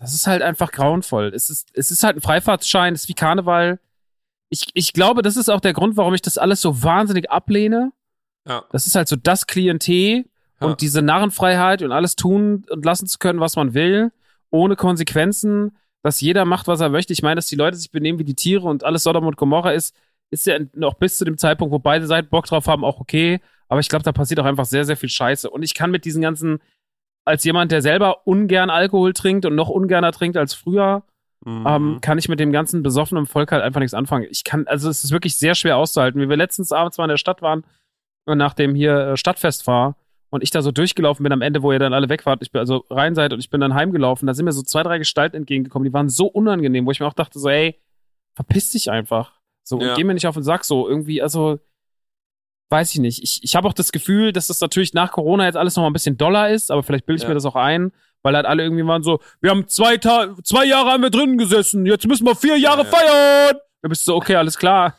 Das 0.00 0.14
ist 0.14 0.26
halt 0.26 0.42
einfach 0.42 0.72
grauenvoll. 0.72 1.32
Es 1.34 1.50
ist, 1.50 1.68
es 1.74 1.90
ist 1.90 2.02
halt 2.02 2.16
ein 2.16 2.22
Freifahrtschein, 2.22 2.94
es 2.94 3.02
ist 3.02 3.08
wie 3.08 3.14
Karneval 3.14 3.78
ich, 4.50 4.66
ich 4.74 4.92
glaube, 4.92 5.22
das 5.22 5.36
ist 5.36 5.48
auch 5.48 5.60
der 5.60 5.72
Grund, 5.72 5.96
warum 5.96 6.12
ich 6.12 6.22
das 6.22 6.36
alles 6.36 6.60
so 6.60 6.82
wahnsinnig 6.82 7.30
ablehne. 7.30 7.92
Ja. 8.46 8.64
Das 8.72 8.86
ist 8.86 8.96
halt 8.96 9.08
so 9.08 9.16
das 9.16 9.46
Klientel 9.46 10.26
ja. 10.60 10.66
und 10.66 10.80
diese 10.80 11.02
Narrenfreiheit 11.02 11.82
und 11.82 11.92
alles 11.92 12.16
tun 12.16 12.66
und 12.68 12.84
lassen 12.84 13.06
zu 13.06 13.18
können, 13.18 13.40
was 13.40 13.56
man 13.56 13.74
will, 13.74 14.12
ohne 14.50 14.74
Konsequenzen, 14.76 15.76
dass 16.02 16.20
jeder 16.20 16.44
macht, 16.44 16.66
was 16.68 16.80
er 16.80 16.88
möchte. 16.88 17.12
Ich 17.12 17.22
meine, 17.22 17.36
dass 17.36 17.46
die 17.46 17.56
Leute 17.56 17.76
sich 17.76 17.90
benehmen 17.90 18.18
wie 18.18 18.24
die 18.24 18.34
Tiere 18.34 18.66
und 18.66 18.84
alles 18.84 19.02
Sodom 19.02 19.26
und 19.26 19.36
Gomorra 19.36 19.72
ist, 19.72 19.94
ist 20.30 20.46
ja 20.46 20.58
noch 20.74 20.94
bis 20.94 21.18
zu 21.18 21.24
dem 21.24 21.38
Zeitpunkt, 21.38 21.72
wo 21.72 21.78
beide 21.78 22.06
Seiten 22.06 22.28
Bock 22.28 22.46
drauf 22.46 22.66
haben, 22.66 22.84
auch 22.84 23.00
okay. 23.00 23.40
Aber 23.68 23.80
ich 23.80 23.88
glaube, 23.88 24.04
da 24.04 24.12
passiert 24.12 24.40
auch 24.40 24.44
einfach 24.44 24.64
sehr, 24.64 24.84
sehr 24.84 24.96
viel 24.96 25.08
Scheiße. 25.08 25.50
Und 25.50 25.62
ich 25.62 25.74
kann 25.74 25.90
mit 25.90 26.04
diesen 26.04 26.22
ganzen, 26.22 26.60
als 27.24 27.44
jemand, 27.44 27.72
der 27.72 27.82
selber 27.82 28.26
ungern 28.26 28.70
Alkohol 28.70 29.12
trinkt 29.12 29.44
und 29.44 29.54
noch 29.54 29.68
ungerner 29.68 30.12
trinkt 30.12 30.36
als 30.36 30.54
früher, 30.54 31.04
Mhm. 31.44 31.64
Ähm, 31.66 31.98
kann 32.02 32.18
ich 32.18 32.28
mit 32.28 32.38
dem 32.38 32.52
ganzen 32.52 32.82
besoffenen 32.82 33.26
Volk 33.26 33.52
halt 33.52 33.62
einfach 33.62 33.80
nichts 33.80 33.94
anfangen. 33.94 34.26
Ich 34.30 34.44
kann, 34.44 34.66
also 34.66 34.90
es 34.90 35.04
ist 35.04 35.10
wirklich 35.10 35.38
sehr 35.38 35.54
schwer 35.54 35.76
auszuhalten. 35.76 36.20
Wie 36.20 36.28
wir 36.28 36.36
letztens 36.36 36.70
abends 36.72 36.98
mal 36.98 37.04
in 37.04 37.10
der 37.10 37.16
Stadt 37.16 37.40
waren 37.40 37.64
und 38.26 38.36
nach 38.36 38.52
dem 38.52 38.74
hier 38.74 38.98
äh, 38.98 39.16
Stadtfest 39.16 39.66
war 39.66 39.96
und 40.30 40.42
ich 40.42 40.50
da 40.50 40.62
so 40.62 40.70
durchgelaufen 40.70 41.22
bin 41.24 41.32
am 41.32 41.42
Ende, 41.42 41.62
wo 41.62 41.72
ihr 41.72 41.78
dann 41.78 41.92
alle 41.92 42.08
weg 42.08 42.24
wart, 42.24 42.42
ich 42.42 42.52
bin 42.52 42.60
also 42.60 42.84
rein 42.88 43.14
seid 43.14 43.32
und 43.32 43.40
ich 43.40 43.50
bin 43.50 43.60
dann 43.60 43.74
heimgelaufen, 43.74 44.26
da 44.26 44.34
sind 44.34 44.44
mir 44.44 44.52
so 44.52 44.62
zwei, 44.62 44.82
drei 44.82 44.98
Gestalten 44.98 45.36
entgegengekommen, 45.36 45.84
die 45.84 45.92
waren 45.92 46.08
so 46.08 46.26
unangenehm, 46.26 46.86
wo 46.86 46.90
ich 46.90 47.00
mir 47.00 47.06
auch 47.06 47.14
dachte 47.14 47.38
so, 47.38 47.48
ey, 47.48 47.80
verpiss 48.34 48.70
dich 48.70 48.90
einfach. 48.90 49.40
So, 49.64 49.80
ja. 49.80 49.90
und 49.90 49.96
geh 49.96 50.04
mir 50.04 50.14
nicht 50.14 50.26
auf 50.26 50.34
den 50.34 50.44
Sack, 50.44 50.64
so 50.64 50.88
irgendwie, 50.88 51.20
also, 51.20 51.58
weiß 52.70 52.94
ich 52.94 53.00
nicht. 53.00 53.22
Ich, 53.22 53.42
ich 53.42 53.56
habe 53.56 53.66
auch 53.68 53.72
das 53.72 53.92
Gefühl, 53.92 54.32
dass 54.32 54.46
das 54.46 54.60
natürlich 54.60 54.94
nach 54.94 55.10
Corona 55.10 55.44
jetzt 55.44 55.56
alles 55.56 55.74
noch 55.76 55.82
mal 55.82 55.90
ein 55.90 55.92
bisschen 55.92 56.16
doller 56.16 56.50
ist, 56.50 56.70
aber 56.70 56.82
vielleicht 56.82 57.06
bilde 57.06 57.18
ich 57.18 57.22
ja. 57.24 57.28
mir 57.28 57.34
das 57.34 57.44
auch 57.44 57.56
ein, 57.56 57.92
weil 58.22 58.36
halt 58.36 58.46
alle 58.46 58.62
irgendwie 58.62 58.86
waren 58.86 59.02
so, 59.02 59.20
wir 59.40 59.50
haben 59.50 59.66
zwei, 59.66 59.96
Ta 59.96 60.36
zwei 60.44 60.64
Jahre 60.64 60.90
haben 60.90 61.02
wir 61.02 61.10
drinnen 61.10 61.38
gesessen, 61.38 61.86
jetzt 61.86 62.06
müssen 62.06 62.26
wir 62.26 62.36
vier 62.36 62.56
Jahre 62.56 62.84
ja, 62.84 62.88
feiern. 62.88 63.56
Da 63.82 63.88
bist 63.88 64.06
du 64.06 64.12
so, 64.12 64.16
okay, 64.16 64.36
alles 64.36 64.56
klar. 64.56 64.96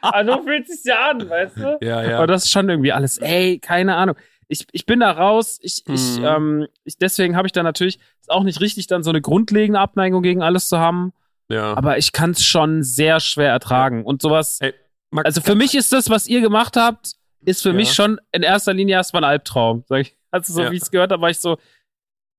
Also 0.00 0.42
fühlt 0.42 0.68
sich 0.68 0.84
ja 0.84 1.10
an, 1.10 1.28
weißt 1.28 1.56
du? 1.56 1.78
Ja, 1.80 2.02
ja. 2.02 2.16
Aber 2.18 2.26
das 2.26 2.44
ist 2.44 2.50
schon 2.50 2.68
irgendwie 2.68 2.92
alles, 2.92 3.18
ey, 3.18 3.58
keine 3.58 3.96
Ahnung. 3.96 4.16
Ich, 4.48 4.66
ich 4.72 4.84
bin 4.84 5.00
da 5.00 5.10
raus, 5.10 5.58
ich, 5.62 5.82
mhm. 5.86 5.94
ich, 5.94 6.20
ähm, 6.22 6.66
ich 6.84 6.98
deswegen 6.98 7.36
habe 7.36 7.46
ich 7.46 7.52
da 7.52 7.62
natürlich 7.62 7.98
ist 8.24 8.30
auch 8.30 8.42
nicht 8.42 8.60
richtig, 8.60 8.86
dann 8.86 9.02
so 9.02 9.10
eine 9.10 9.20
grundlegende 9.20 9.78
Abneigung 9.78 10.22
gegen 10.22 10.42
alles 10.42 10.68
zu 10.68 10.78
haben. 10.78 11.12
Ja. 11.48 11.76
Aber 11.76 11.98
ich 11.98 12.12
kann 12.12 12.30
es 12.30 12.44
schon 12.44 12.82
sehr 12.82 13.20
schwer 13.20 13.50
ertragen. 13.50 14.04
Und 14.04 14.22
sowas. 14.22 14.58
Hey, 14.60 14.72
also 15.12 15.42
für 15.42 15.54
mich 15.54 15.74
ist 15.74 15.92
das, 15.92 16.08
was 16.08 16.26
ihr 16.26 16.40
gemacht 16.40 16.76
habt, 16.76 17.12
ist 17.44 17.62
für 17.62 17.70
ja. 17.70 17.74
mich 17.74 17.92
schon 17.92 18.18
in 18.32 18.42
erster 18.42 18.72
Linie 18.72 18.96
erstmal 18.96 19.24
ein 19.24 19.30
Albtraum. 19.30 19.84
Sag 19.86 20.00
ich. 20.00 20.16
Also 20.30 20.54
so 20.54 20.62
ja. 20.62 20.72
wie 20.72 20.76
ich 20.76 20.82
es 20.82 20.90
gehört 20.90 21.12
habe, 21.12 21.20
war 21.20 21.30
ich 21.30 21.38
so, 21.38 21.58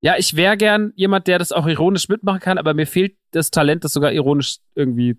ja, 0.01 0.15
ich 0.17 0.35
wäre 0.35 0.57
gern 0.57 0.91
jemand, 0.95 1.27
der 1.27 1.39
das 1.39 1.51
auch 1.51 1.67
ironisch 1.67 2.09
mitmachen 2.09 2.39
kann, 2.39 2.57
aber 2.57 2.73
mir 2.73 2.87
fehlt 2.87 3.15
das 3.31 3.51
Talent, 3.51 3.83
das 3.83 3.93
sogar 3.93 4.11
ironisch 4.11 4.57
irgendwie 4.73 5.17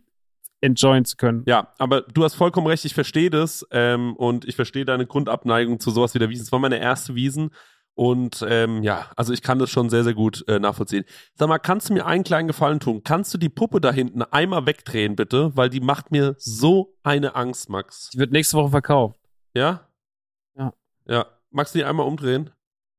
enjoyen 0.61 1.05
zu 1.05 1.17
können. 1.17 1.45
Ja, 1.47 1.73
aber 1.79 2.03
du 2.03 2.25
hast 2.25 2.35
vollkommen 2.35 2.67
recht, 2.67 2.85
ich 2.85 2.95
verstehe 2.95 3.31
das 3.31 3.67
ähm, 3.71 4.17
und 4.17 4.45
ich 4.47 4.57
verstehe 4.57 4.85
deine 4.85 5.07
Grundabneigung 5.07 5.81
zu 5.81 5.91
sowas 5.91 6.15
wie 6.15 6.19
der 6.19 6.31
Wiesen. 6.31 6.45
Es 6.45 6.53
war 6.53 6.59
meine 6.59 6.79
erste 6.79 7.15
Wiesen 7.15 7.51
und 7.97 8.45
ähm, 8.47 8.83
ja, 8.83 9.11
also 9.17 9.33
ich 9.33 9.41
kann 9.43 9.59
das 9.59 9.71
schon 9.71 9.89
sehr, 9.89 10.05
sehr 10.05 10.13
gut 10.13 10.47
äh, 10.49 10.59
nachvollziehen. 10.59 11.05
Sag 11.35 11.49
mal, 11.49 11.59
kannst 11.59 11.89
du 11.89 11.95
mir 11.95 12.05
einen 12.05 12.25
kleinen 12.25 12.47
Gefallen 12.47 12.79
tun? 12.79 13.03
Kannst 13.03 13.33
du 13.33 13.39
die 13.39 13.49
Puppe 13.49 13.81
da 13.81 13.91
hinten 13.91 14.23
einmal 14.23 14.67
wegdrehen, 14.67 15.17
bitte? 15.17 15.57
Weil 15.57 15.71
die 15.71 15.81
macht 15.81 16.11
mir 16.11 16.35
so 16.39 16.95
eine 17.03 17.35
Angst, 17.35 17.71
Max. 17.71 18.11
Die 18.11 18.19
wird 18.19 18.33
nächste 18.33 18.59
Woche 18.59 18.71
verkauft. 18.71 19.19
Ja? 19.55 19.89
Ja. 20.59 20.75
Ja. 21.07 21.27
Magst 21.51 21.75
du 21.75 21.79
die 21.79 21.85
einmal 21.87 22.07
umdrehen? 22.07 22.51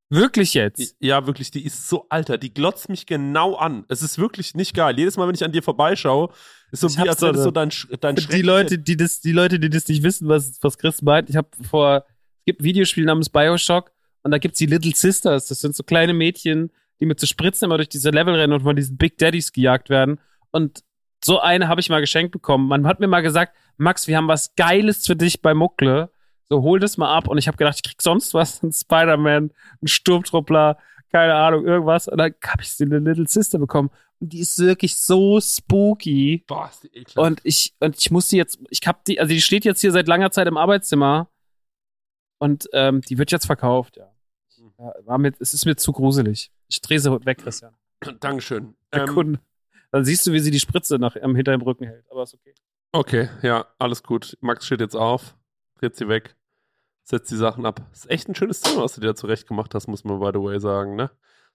Wirklich 0.09 0.53
jetzt? 0.53 0.95
Ja, 0.99 1.27
wirklich, 1.27 1.51
die 1.51 1.65
ist 1.65 1.89
so 1.89 2.05
alter. 2.09 2.37
Die 2.37 2.53
glotzt 2.53 2.87
mich 2.87 3.05
genau 3.05 3.55
an. 3.55 3.83
Es 3.89 4.01
ist 4.01 4.17
wirklich 4.17 4.55
nicht 4.55 4.73
geil. 4.73 4.97
Jedes 4.97 5.17
Mal, 5.17 5.27
wenn 5.27 5.35
ich 5.35 5.43
an 5.43 5.51
dir 5.51 5.61
vorbeischaue, 5.61 6.29
ist 6.71 6.79
so 6.81 6.87
ich 6.87 6.97
wie, 6.97 7.09
als 7.09 7.21
wäre 7.21 7.37
so 7.37 7.51
dein, 7.51 7.71
dein 7.99 8.15
Die 8.15 8.41
Leute, 8.41 8.79
die 8.79 8.95
das, 8.95 9.19
die 9.19 9.33
Leute, 9.33 9.59
die 9.59 9.69
das 9.69 9.87
nicht 9.87 10.03
wissen, 10.03 10.29
was, 10.29 10.59
was 10.61 10.77
Chris 10.77 11.01
meint, 11.01 11.29
ich 11.29 11.35
habe 11.35 11.49
vor, 11.69 12.05
es 12.39 12.45
gibt 12.45 12.61
ein 12.61 12.63
Videospiel 12.63 13.03
namens 13.03 13.29
Bioshock 13.29 13.91
und 14.23 14.31
da 14.31 14.37
gibt's 14.37 14.59
die 14.59 14.65
Little 14.65 14.95
Sisters. 14.95 15.47
Das 15.47 15.59
sind 15.59 15.75
so 15.75 15.83
kleine 15.83 16.13
Mädchen, 16.13 16.71
die 17.01 17.05
mit 17.05 17.19
so 17.19 17.27
Spritzen 17.27 17.65
immer 17.65 17.77
durch 17.77 17.89
diese 17.89 18.09
Level 18.09 18.33
rennen 18.33 18.53
und 18.53 18.63
von 18.63 18.75
diesen 18.77 18.97
Big 18.97 19.17
Daddies 19.17 19.51
gejagt 19.51 19.89
werden. 19.89 20.19
Und 20.51 20.83
so 21.23 21.39
eine 21.39 21.67
habe 21.67 21.81
ich 21.81 21.89
mal 21.89 21.99
geschenkt 21.99 22.31
bekommen. 22.31 22.67
Man 22.67 22.87
hat 22.87 23.01
mir 23.01 23.07
mal 23.07 23.21
gesagt, 23.21 23.55
Max, 23.75 24.07
wir 24.07 24.15
haben 24.15 24.27
was 24.27 24.55
Geiles 24.55 25.05
für 25.05 25.15
dich 25.15 25.41
bei 25.41 25.53
Muckle. 25.53 26.09
So, 26.49 26.61
hol 26.61 26.79
das 26.79 26.97
mal 26.97 27.13
ab. 27.13 27.27
Und 27.27 27.37
ich 27.37 27.47
habe 27.47 27.57
gedacht, 27.57 27.75
ich 27.75 27.83
krieg 27.83 28.01
sonst 28.01 28.33
was. 28.33 28.63
Ein 28.63 28.71
Spider-Man, 28.71 29.51
ein 29.81 29.87
Sturmtruppler, 29.87 30.77
keine 31.11 31.35
Ahnung, 31.35 31.65
irgendwas. 31.65 32.07
Und 32.07 32.17
dann 32.17 32.33
habe 32.45 32.63
ich 32.63 32.75
eine 32.79 32.99
Little 32.99 33.27
Sister 33.27 33.59
bekommen. 33.59 33.89
Und 34.19 34.33
die 34.33 34.39
ist 34.39 34.57
wirklich 34.59 34.97
so 34.97 35.39
spooky. 35.39 36.43
Boah, 36.47 36.69
ist 36.69 36.83
die 36.83 36.87
ekelhaft. 36.87 37.17
Und 37.17 37.41
ich, 37.43 37.73
und 37.79 37.97
ich 37.97 38.11
muss 38.11 38.29
die 38.29 38.37
jetzt, 38.37 38.59
ich 38.69 38.79
hab 38.85 39.03
die, 39.05 39.19
also 39.19 39.29
die 39.29 39.41
steht 39.41 39.65
jetzt 39.65 39.81
hier 39.81 39.91
seit 39.91 40.07
langer 40.07 40.31
Zeit 40.31 40.47
im 40.47 40.57
Arbeitszimmer. 40.57 41.29
Und 42.39 42.69
ähm, 42.73 43.01
die 43.01 43.17
wird 43.17 43.31
jetzt 43.31 43.45
verkauft, 43.45 43.97
ja. 43.97 44.11
ja 44.77 44.93
war 45.05 45.17
mit, 45.17 45.35
es 45.39 45.53
ist 45.53 45.65
mir 45.65 45.75
zu 45.75 45.91
gruselig. 45.91 46.51
Ich 46.67 46.81
drehe 46.81 46.99
sie 46.99 47.11
weg, 47.25 47.39
Christian. 47.39 47.73
Dankeschön. 48.19 48.75
Ähm. 48.91 49.39
Dann 49.91 50.05
siehst 50.05 50.27
du, 50.27 50.33
wie 50.33 50.39
sie 50.39 50.51
die 50.51 50.59
Spritze 50.59 50.97
nach, 50.97 51.15
am 51.15 51.35
hinter 51.35 51.51
dem 51.51 51.61
Rücken 51.61 51.85
hält. 51.85 52.05
Aber 52.11 52.23
ist 52.23 52.33
okay. 52.33 52.53
Okay, 52.91 53.29
ja, 53.41 53.65
alles 53.79 54.03
gut. 54.03 54.37
Max 54.41 54.65
steht 54.65 54.81
jetzt 54.81 54.95
auf, 54.95 55.35
dreht 55.79 55.95
sie 55.95 56.07
weg 56.07 56.36
setzt 57.07 57.31
die 57.31 57.37
Sachen 57.37 57.65
ab. 57.65 57.81
Ist 57.93 58.09
echt 58.09 58.27
ein 58.27 58.35
schönes 58.35 58.61
Zimmer, 58.61 58.83
was 58.83 58.95
du 58.95 59.01
dir 59.01 59.07
da 59.07 59.15
zurecht 59.15 59.47
gemacht 59.47 59.73
hast, 59.73 59.87
muss 59.87 60.03
man 60.03 60.19
by 60.19 60.31
the 60.33 60.43
way 60.43 60.59
sagen, 60.59 60.95
ne? 60.95 61.09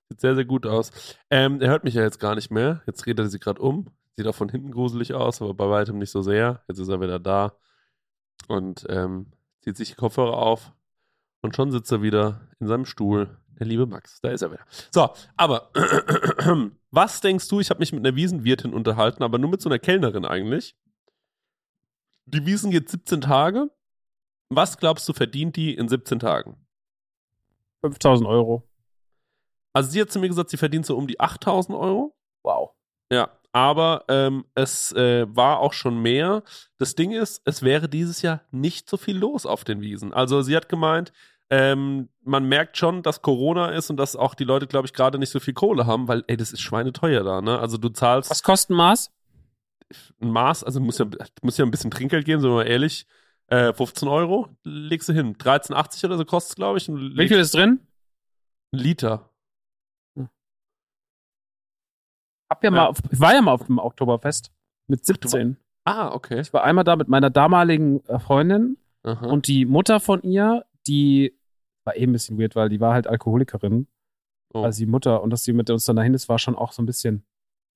Sieht 0.08 0.20
sehr, 0.20 0.34
sehr 0.34 0.46
gut 0.46 0.66
aus. 0.66 0.90
Ähm, 1.30 1.60
er 1.60 1.68
hört 1.68 1.84
mich 1.84 1.94
ja 1.94 2.02
jetzt 2.02 2.18
gar 2.18 2.34
nicht 2.34 2.50
mehr. 2.50 2.82
Jetzt 2.86 3.04
redet 3.06 3.26
er 3.26 3.28
sich 3.28 3.40
gerade 3.40 3.60
um. 3.60 3.90
Sieht 4.16 4.26
auch 4.26 4.34
von 4.34 4.48
hinten 4.48 4.70
gruselig 4.70 5.12
aus, 5.12 5.42
aber 5.42 5.52
bei 5.52 5.68
weitem 5.68 5.98
nicht 5.98 6.10
so 6.10 6.22
sehr. 6.22 6.62
Jetzt 6.68 6.78
ist 6.78 6.88
er 6.88 7.00
wieder 7.02 7.18
da 7.18 7.52
und 8.48 8.86
ähm, 8.88 9.26
zieht 9.60 9.76
sich 9.76 9.90
die 9.90 9.94
Kopfhörer 9.94 10.36
auf 10.38 10.72
und 11.42 11.54
schon 11.54 11.70
sitzt 11.70 11.92
er 11.92 12.02
wieder 12.02 12.48
in 12.58 12.66
seinem 12.66 12.86
Stuhl. 12.86 13.36
Der 13.58 13.66
liebe 13.66 13.86
Max, 13.86 14.20
da 14.22 14.30
ist 14.30 14.42
er 14.42 14.52
wieder. 14.52 14.64
So, 14.90 15.10
aber 15.36 15.70
was 16.90 17.20
denkst 17.20 17.46
du? 17.48 17.60
Ich 17.60 17.68
habe 17.68 17.80
mich 17.80 17.92
mit 17.92 18.04
einer 18.04 18.16
Wiesenwirtin 18.16 18.72
unterhalten, 18.72 19.22
aber 19.22 19.38
nur 19.38 19.50
mit 19.50 19.60
so 19.60 19.68
einer 19.68 19.78
Kellnerin 19.78 20.24
eigentlich. 20.24 20.76
Die 22.24 22.46
Wiesen 22.46 22.70
geht 22.70 22.88
17 22.88 23.20
Tage 23.20 23.70
was 24.56 24.78
glaubst 24.78 25.08
du, 25.08 25.12
verdient 25.12 25.56
die 25.56 25.74
in 25.74 25.88
17 25.88 26.18
Tagen? 26.18 26.56
5000 27.82 28.28
Euro. 28.28 28.68
Also 29.72 29.90
sie 29.90 30.00
hat 30.00 30.10
zu 30.10 30.18
mir 30.18 30.28
gesagt, 30.28 30.50
sie 30.50 30.56
verdient 30.56 30.86
so 30.86 30.96
um 30.96 31.06
die 31.06 31.18
8000 31.18 31.76
Euro. 31.76 32.14
Wow. 32.42 32.70
Ja, 33.10 33.30
aber 33.52 34.04
ähm, 34.08 34.44
es 34.54 34.92
äh, 34.92 35.26
war 35.28 35.60
auch 35.60 35.72
schon 35.72 36.00
mehr. 36.00 36.42
Das 36.78 36.94
Ding 36.94 37.12
ist, 37.12 37.42
es 37.44 37.62
wäre 37.62 37.88
dieses 37.88 38.22
Jahr 38.22 38.40
nicht 38.50 38.88
so 38.88 38.96
viel 38.96 39.16
los 39.16 39.46
auf 39.46 39.64
den 39.64 39.80
Wiesen. 39.80 40.12
Also 40.12 40.42
sie 40.42 40.56
hat 40.56 40.68
gemeint, 40.68 41.12
ähm, 41.50 42.08
man 42.22 42.48
merkt 42.48 42.78
schon, 42.78 43.02
dass 43.02 43.20
Corona 43.20 43.68
ist 43.72 43.90
und 43.90 43.98
dass 43.98 44.16
auch 44.16 44.34
die 44.34 44.44
Leute, 44.44 44.66
glaube 44.66 44.86
ich, 44.86 44.94
gerade 44.94 45.18
nicht 45.18 45.28
so 45.28 45.38
viel 45.38 45.52
Kohle 45.52 45.86
haben, 45.86 46.08
weil, 46.08 46.24
ey, 46.26 46.38
das 46.38 46.52
ist 46.52 46.62
schweineteuer 46.62 47.24
da, 47.24 47.42
ne? 47.42 47.58
Also 47.58 47.76
du 47.76 47.90
zahlst. 47.90 48.30
Was 48.30 48.42
kostet 48.42 48.70
ein 48.70 48.76
Maß? 48.76 49.10
Ein 50.22 50.30
Maß, 50.30 50.64
also 50.64 50.80
muss 50.80 50.96
ja, 50.96 51.06
muss 51.42 51.58
ja 51.58 51.66
ein 51.66 51.70
bisschen 51.70 51.90
Trinkgeld 51.90 52.24
geben, 52.24 52.40
sind 52.40 52.50
wir 52.50 52.54
mal 52.54 52.66
ehrlich. 52.66 53.06
Äh, 53.52 53.74
15 53.74 54.08
Euro 54.08 54.48
legst 54.64 55.10
du 55.10 55.12
hin. 55.12 55.36
13,80 55.36 56.06
oder 56.06 56.16
so 56.16 56.24
kostet 56.24 56.52
es, 56.52 56.56
glaube 56.56 56.78
ich. 56.78 56.88
Wie 56.88 57.28
viel 57.28 57.38
ist 57.38 57.54
drin? 57.54 57.80
Ein 58.72 58.78
Liter. 58.78 59.28
Hm. 60.16 60.30
Hab 62.48 62.64
ja, 62.64 62.70
ja. 62.70 62.76
Mal 62.76 62.86
auf, 62.86 62.98
ich 63.10 63.20
war 63.20 63.34
ja 63.34 63.42
mal 63.42 63.52
auf 63.52 63.66
dem 63.66 63.78
Oktoberfest. 63.78 64.50
Mit 64.88 65.04
17. 65.04 65.58
Ah, 65.84 66.14
okay. 66.14 66.40
Ich 66.40 66.54
war 66.54 66.64
einmal 66.64 66.84
da 66.84 66.96
mit 66.96 67.08
meiner 67.08 67.28
damaligen 67.28 68.02
äh, 68.06 68.18
Freundin 68.18 68.78
Aha. 69.02 69.26
und 69.26 69.46
die 69.48 69.66
Mutter 69.66 70.00
von 70.00 70.22
ihr, 70.22 70.64
die 70.86 71.38
war 71.84 71.94
eh 71.94 72.04
ein 72.04 72.12
bisschen 72.12 72.38
weird, 72.38 72.56
weil 72.56 72.70
die 72.70 72.80
war 72.80 72.94
halt 72.94 73.06
Alkoholikerin. 73.06 73.86
Oh. 74.54 74.62
Also 74.62 74.78
die 74.78 74.86
Mutter 74.86 75.22
und 75.22 75.28
dass 75.28 75.44
sie 75.44 75.52
mit 75.52 75.68
uns 75.68 75.84
dann 75.84 75.96
dahin 75.96 76.14
ist, 76.14 76.30
war 76.30 76.38
schon 76.38 76.56
auch 76.56 76.72
so 76.72 76.80
ein 76.80 76.86
bisschen 76.86 77.26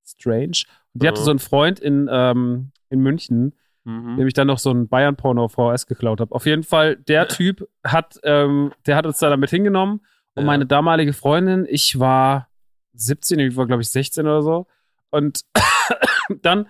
strange. 0.07 0.63
Und 0.95 1.03
die 1.03 1.09
hatte 1.09 1.21
so 1.21 1.31
einen 1.31 1.39
Freund 1.39 1.81
in, 1.81 2.09
ähm, 2.11 2.73
in 2.89 3.01
München, 3.01 3.55
mhm. 3.87 4.17
dem 4.17 4.27
ich 4.27 4.35
dann 4.35 4.49
noch 4.49 4.59
so 4.59 4.71
ein 4.71 4.89
Bayern-Porno 4.89 5.49
VS 5.49 5.87
geklaut 5.87 6.21
habe. 6.21 6.35
Auf 6.35 6.45
jeden 6.45 6.65
Fall, 6.65 6.97
der 6.97 7.29
Typ 7.29 7.69
hat, 7.85 8.19
ähm, 8.25 8.73
der 8.85 8.97
hat 8.97 9.07
uns 9.07 9.19
da 9.19 9.31
damit 9.31 9.51
hingenommen 9.51 10.01
und 10.35 10.43
ja. 10.43 10.47
meine 10.47 10.67
damalige 10.67 11.13
Freundin, 11.13 11.67
ich 11.69 11.99
war 11.99 12.49
17, 12.95 13.39
ich 13.39 13.57
war 13.57 13.67
glaube 13.67 13.83
ich 13.83 13.89
16 13.89 14.27
oder 14.27 14.43
so. 14.43 14.67
Und 15.11 15.43
dann 16.43 16.69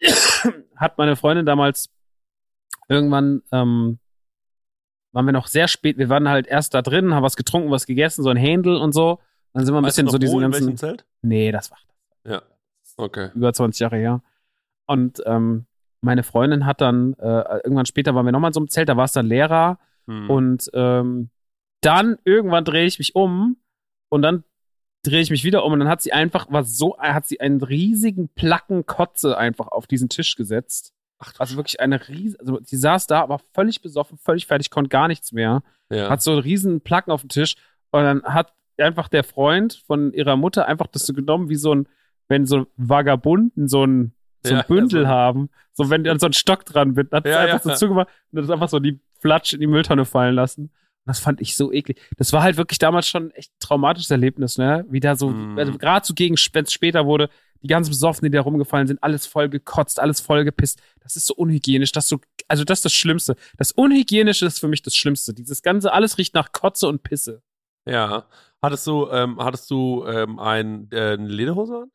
hat 0.76 0.98
meine 0.98 1.16
Freundin 1.16 1.46
damals 1.46 1.90
irgendwann 2.88 3.42
ähm, 3.52 3.98
waren 5.12 5.26
wir 5.26 5.32
noch 5.32 5.46
sehr 5.46 5.68
spät, 5.68 5.98
wir 5.98 6.08
waren 6.08 6.28
halt 6.28 6.46
erst 6.46 6.74
da 6.74 6.82
drin, 6.82 7.14
haben 7.14 7.22
was 7.22 7.36
getrunken, 7.36 7.70
was 7.70 7.86
gegessen, 7.86 8.22
so 8.22 8.30
ein 8.30 8.36
Händel 8.36 8.76
und 8.76 8.92
so. 8.92 9.20
Dann 9.52 9.64
sind 9.64 9.74
wir 9.74 9.78
ein 9.78 9.84
weißt 9.84 9.96
bisschen 9.96 10.08
so 10.08 10.18
diesen 10.18 10.40
ganzen. 10.40 10.76
Zelt? 10.76 11.04
Nee, 11.22 11.50
das 11.50 11.70
war. 11.70 11.78
Ja. 12.24 12.42
Okay. 12.96 13.30
Über 13.34 13.52
20 13.52 13.80
Jahre 13.80 13.96
her. 13.96 14.22
Und 14.86 15.20
ähm, 15.26 15.66
meine 16.00 16.22
Freundin 16.22 16.66
hat 16.66 16.80
dann, 16.80 17.14
äh, 17.14 17.60
irgendwann 17.64 17.86
später 17.86 18.14
waren 18.14 18.24
wir 18.24 18.32
nochmal 18.32 18.50
in 18.50 18.54
so 18.54 18.60
einem 18.60 18.68
Zelt, 18.68 18.88
da 18.88 18.96
war 18.96 19.04
es 19.04 19.12
dann 19.12 19.26
Lehrer. 19.26 19.78
Hm. 20.06 20.30
Und 20.30 20.70
ähm, 20.74 21.30
dann 21.80 22.18
irgendwann 22.24 22.64
drehe 22.64 22.86
ich 22.86 22.98
mich 22.98 23.14
um 23.14 23.56
und 24.08 24.22
dann 24.22 24.44
drehe 25.02 25.20
ich 25.20 25.30
mich 25.30 25.44
wieder 25.44 25.64
um 25.64 25.72
und 25.72 25.78
dann 25.80 25.88
hat 25.88 26.02
sie 26.02 26.12
einfach, 26.12 26.46
was 26.50 26.76
so, 26.76 26.98
hat 26.98 27.26
sie 27.26 27.40
einen 27.40 27.62
riesigen 27.62 28.28
Placken 28.28 28.86
Kotze 28.86 29.36
einfach 29.36 29.68
auf 29.68 29.86
diesen 29.86 30.08
Tisch 30.08 30.36
gesetzt. 30.36 30.92
Ach, 31.18 31.32
also 31.38 31.56
wirklich 31.56 31.80
eine 31.80 32.08
riesen, 32.08 32.38
also 32.40 32.60
die 32.60 32.76
saß 32.76 33.06
da, 33.06 33.22
aber 33.22 33.40
völlig 33.52 33.82
besoffen, 33.82 34.18
völlig 34.18 34.46
fertig, 34.46 34.70
konnte 34.70 34.88
gar 34.88 35.08
nichts 35.08 35.32
mehr. 35.32 35.62
Ja. 35.90 36.08
Hat 36.08 36.22
so 36.22 36.32
einen 36.32 36.40
riesen 36.40 36.80
Placken 36.80 37.12
auf 37.12 37.22
dem 37.22 37.28
Tisch 37.28 37.56
und 37.90 38.02
dann 38.02 38.22
hat 38.24 38.52
einfach 38.78 39.08
der 39.08 39.24
Freund 39.24 39.82
von 39.86 40.12
ihrer 40.12 40.36
Mutter 40.36 40.66
einfach 40.66 40.86
das 40.86 41.04
so 41.04 41.12
genommen, 41.12 41.48
wie 41.48 41.56
so 41.56 41.74
ein, 41.74 41.88
wenn 42.28 42.46
so 42.46 42.66
Vagabunden 42.76 43.68
so 43.68 43.84
ein, 43.84 44.14
so 44.44 44.54
ein 44.54 44.64
Bündel 44.68 45.00
also. 45.00 45.08
haben, 45.08 45.50
so 45.72 45.90
wenn 45.90 46.04
dann 46.04 46.18
so 46.18 46.26
ein 46.26 46.32
Stock 46.32 46.64
dran 46.64 46.96
wird, 46.96 47.12
hat 47.12 47.26
es 47.26 47.32
ja, 47.32 47.40
einfach 47.40 47.62
so 47.62 47.74
zugemacht 47.74 48.08
und 48.32 48.42
das 48.42 48.50
einfach 48.50 48.68
so 48.68 48.78
die 48.78 49.00
Flatsch 49.20 49.52
in 49.52 49.60
die 49.60 49.66
Mülltonne 49.66 50.04
fallen 50.04 50.34
lassen. 50.34 50.70
Das 51.06 51.18
fand 51.18 51.40
ich 51.40 51.56
so 51.56 51.72
eklig. 51.72 52.00
Das 52.18 52.32
war 52.32 52.42
halt 52.42 52.56
wirklich 52.56 52.78
damals 52.78 53.08
schon 53.08 53.30
echt 53.32 53.50
ein 53.52 53.60
traumatisches 53.60 54.10
Erlebnis, 54.10 54.58
ne? 54.58 54.84
Wie 54.88 55.00
da 55.00 55.16
so, 55.16 55.30
mm. 55.30 55.58
also 55.58 55.78
gerade 55.78 56.06
so 56.06 56.14
gegen, 56.14 56.36
wenn 56.52 56.64
es 56.64 56.72
später 56.72 57.06
wurde, 57.06 57.30
die 57.62 57.68
ganzen 57.68 57.90
Besoffenen, 57.90 58.30
die 58.30 58.36
da 58.36 58.42
rumgefallen 58.42 58.86
sind, 58.86 59.02
alles 59.02 59.26
voll 59.26 59.48
gekotzt, 59.48 60.00
alles 60.00 60.20
voll 60.20 60.44
gepisst. 60.44 60.80
Das 61.00 61.16
ist 61.16 61.26
so 61.26 61.34
unhygienisch, 61.34 61.92
das 61.92 62.08
so, 62.08 62.20
also 62.48 62.64
das 62.64 62.78
ist 62.78 62.84
das 62.84 62.92
Schlimmste. 62.92 63.36
Das 63.56 63.72
Unhygienische 63.72 64.46
ist 64.46 64.60
für 64.60 64.68
mich 64.68 64.82
das 64.82 64.94
Schlimmste. 64.94 65.34
Dieses 65.34 65.62
ganze, 65.62 65.92
alles 65.92 66.18
riecht 66.18 66.34
nach 66.34 66.52
Kotze 66.52 66.88
und 66.88 67.02
Pisse. 67.02 67.42
Ja. 67.86 68.26
Hattest 68.62 68.86
du, 68.86 69.08
ähm, 69.10 69.38
hattest 69.38 69.70
du 69.70 70.04
ähm, 70.06 70.38
ein, 70.38 70.88
äh, 70.92 71.14
eine 71.14 71.28
Lederhose 71.28 71.82
an? 71.82 71.90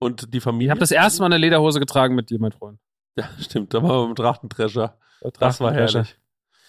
Nee. 0.00 0.06
Und 0.06 0.34
die 0.34 0.40
Familie? 0.40 0.66
Ich 0.66 0.70
habe 0.70 0.80
das 0.80 0.90
erste 0.90 1.20
Mal 1.20 1.26
eine 1.26 1.38
Lederhose 1.38 1.80
getragen 1.80 2.14
mit 2.14 2.30
dir, 2.30 2.38
mein 2.38 2.52
Freund. 2.52 2.78
Ja, 3.16 3.28
stimmt. 3.40 3.74
Da 3.74 3.82
waren 3.82 3.90
wir 3.90 4.08
im 4.08 4.14
Drachtentrescher. 4.14 4.98
Das 5.38 5.60
war 5.60 5.72
herrlich. 5.72 6.16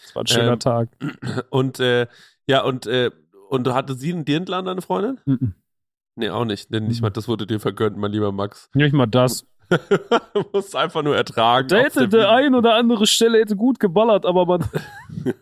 Das 0.03 0.15
war 0.15 0.23
ein 0.23 0.27
schöner 0.27 0.53
ähm, 0.53 0.59
Tag. 0.59 0.89
Und 1.49 1.79
äh, 1.79 2.07
ja, 2.47 2.63
und, 2.63 2.85
äh, 2.85 3.09
und 3.49 3.67
hatte 3.69 3.95
sie 3.95 4.13
einen 4.13 4.23
Dirndl 4.23 4.63
deine 4.63 4.81
Freundin? 4.81 5.19
Mhm. 5.25 5.55
Nee, 6.15 6.29
auch 6.29 6.45
nicht. 6.45 6.71
Denn 6.71 6.87
nicht 6.87 7.01
mal 7.01 7.09
das 7.09 7.27
wurde 7.27 7.47
dir 7.47 7.59
vergönnt, 7.59 7.97
mein 7.97 8.11
lieber 8.11 8.31
Max. 8.31 8.69
Nicht 8.73 8.93
mal 8.93 9.07
das. 9.07 9.45
du 9.69 10.45
musst 10.53 10.75
einfach 10.75 11.01
nur 11.01 11.15
ertragen. 11.15 11.67
Da 11.67 11.77
hätte 11.77 12.07
der 12.07 12.29
ein 12.29 12.53
oder 12.53 12.75
andere 12.75 13.07
Stelle 13.07 13.39
hätte 13.39 13.55
gut 13.55 13.79
geballert, 13.79 14.25
aber 14.25 14.45
man. 14.45 14.69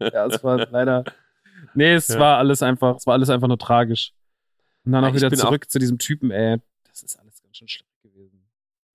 ja, 0.00 0.26
es 0.26 0.42
war 0.42 0.66
leider. 0.70 1.04
Nee, 1.74 1.94
es 1.94 2.08
ja. 2.08 2.18
war 2.18 2.38
alles 2.38 2.62
einfach, 2.62 2.96
es 2.96 3.06
war 3.06 3.14
alles 3.14 3.30
einfach 3.30 3.48
nur 3.48 3.58
tragisch. 3.58 4.12
Und 4.84 4.92
dann 4.92 5.04
ja, 5.04 5.10
auch 5.10 5.14
wieder 5.14 5.30
zurück 5.30 5.64
auch, 5.64 5.70
zu 5.70 5.78
diesem 5.78 5.98
Typen, 5.98 6.30
ey. 6.32 6.60
Das 6.92 7.02
ist 7.02 7.18
alles 7.18 7.42
ganz 7.42 7.56
schön 7.56 7.68
schlecht 7.68 8.02
gewesen. 8.02 8.44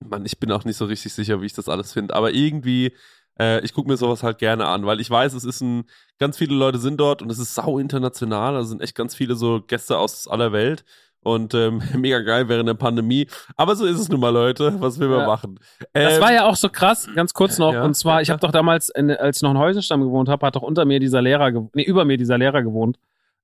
Mann, 0.00 0.24
ich 0.24 0.38
bin 0.38 0.52
auch 0.52 0.64
nicht 0.64 0.76
so 0.76 0.84
richtig 0.84 1.12
sicher, 1.12 1.42
wie 1.42 1.46
ich 1.46 1.52
das 1.52 1.68
alles 1.68 1.92
finde. 1.92 2.14
Aber 2.14 2.32
irgendwie, 2.32 2.92
äh, 3.40 3.60
ich 3.64 3.74
gucke 3.74 3.88
mir 3.88 3.96
sowas 3.96 4.22
halt 4.22 4.38
gerne 4.38 4.66
an, 4.66 4.86
weil 4.86 5.00
ich 5.00 5.10
weiß, 5.10 5.34
es 5.34 5.44
ist 5.44 5.60
ein, 5.60 5.84
ganz 6.20 6.38
viele 6.38 6.54
Leute 6.54 6.78
sind 6.78 6.98
dort 6.98 7.22
und 7.22 7.30
es 7.30 7.40
ist 7.40 7.56
sau 7.56 7.78
international. 7.78 8.54
Da 8.54 8.62
sind 8.62 8.80
echt 8.80 8.94
ganz 8.94 9.16
viele 9.16 9.34
so 9.34 9.60
Gäste 9.60 9.98
aus 9.98 10.28
aller 10.28 10.52
Welt 10.52 10.84
und 11.20 11.54
ähm, 11.54 11.82
mega 11.96 12.20
geil 12.20 12.48
während 12.48 12.68
der 12.68 12.74
Pandemie. 12.74 13.26
Aber 13.56 13.74
so 13.74 13.84
ist 13.84 13.98
es 13.98 14.08
nun 14.08 14.20
mal, 14.20 14.30
Leute. 14.30 14.80
Was 14.80 15.00
will 15.00 15.08
man 15.08 15.20
ja. 15.20 15.26
machen? 15.26 15.58
Ähm, 15.92 16.04
das 16.04 16.20
war 16.20 16.32
ja 16.32 16.46
auch 16.46 16.56
so 16.56 16.68
krass, 16.68 17.08
ganz 17.16 17.34
kurz 17.34 17.58
noch. 17.58 17.72
Ja, 17.72 17.84
und 17.84 17.94
zwar, 17.94 18.22
ich 18.22 18.30
habe 18.30 18.40
doch 18.40 18.52
damals, 18.52 18.90
in, 18.90 19.10
als 19.10 19.38
ich 19.38 19.42
noch 19.42 19.50
in 19.50 19.58
Häusenstamm 19.58 20.02
gewohnt 20.02 20.28
habe, 20.28 20.46
hat 20.46 20.54
doch 20.54 20.62
unter 20.62 20.84
mir 20.84 21.00
dieser 21.00 21.20
Lehrer, 21.20 21.50
nee, 21.74 21.82
über 21.82 22.04
mir 22.04 22.16
dieser 22.16 22.38
Lehrer 22.38 22.62
gewohnt. 22.62 22.98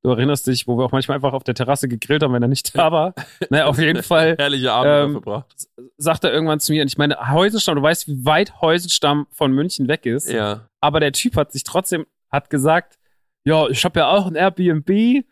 Du 0.04 0.10
erinnerst 0.10 0.46
dich, 0.46 0.68
wo 0.68 0.76
wir 0.76 0.84
auch 0.84 0.92
manchmal 0.92 1.14
einfach 1.14 1.32
auf 1.32 1.44
der 1.44 1.54
Terrasse 1.54 1.88
gegrillt 1.88 2.22
haben, 2.22 2.34
wenn 2.34 2.42
er 2.42 2.48
nicht 2.48 2.76
da 2.76 2.92
war. 2.92 3.14
naja, 3.48 3.64
auf 3.64 3.78
jeden 3.78 4.02
Fall. 4.02 4.36
Herrliche 4.38 4.70
Abend 4.70 4.92
ähm, 4.92 5.12
verbracht. 5.12 5.66
Sagt 5.96 6.24
er 6.24 6.32
irgendwann 6.32 6.60
zu 6.60 6.72
mir, 6.72 6.82
und 6.82 6.88
ich 6.88 6.98
meine, 6.98 7.30
Häusenstamm, 7.30 7.76
du 7.76 7.82
weißt, 7.82 8.06
wie 8.08 8.26
weit 8.26 8.60
Häusenstamm 8.60 9.26
von 9.30 9.50
München 9.50 9.88
weg 9.88 10.04
ist. 10.04 10.30
Ja. 10.30 10.68
Aber 10.82 11.00
der 11.00 11.12
Typ 11.12 11.36
hat 11.36 11.52
sich 11.52 11.64
trotzdem, 11.64 12.04
hat 12.30 12.50
gesagt, 12.50 12.98
ja, 13.44 13.66
ich 13.68 13.82
habe 13.86 14.00
ja 14.00 14.10
auch 14.10 14.26
ein 14.26 14.34
Airbnb 14.34 15.24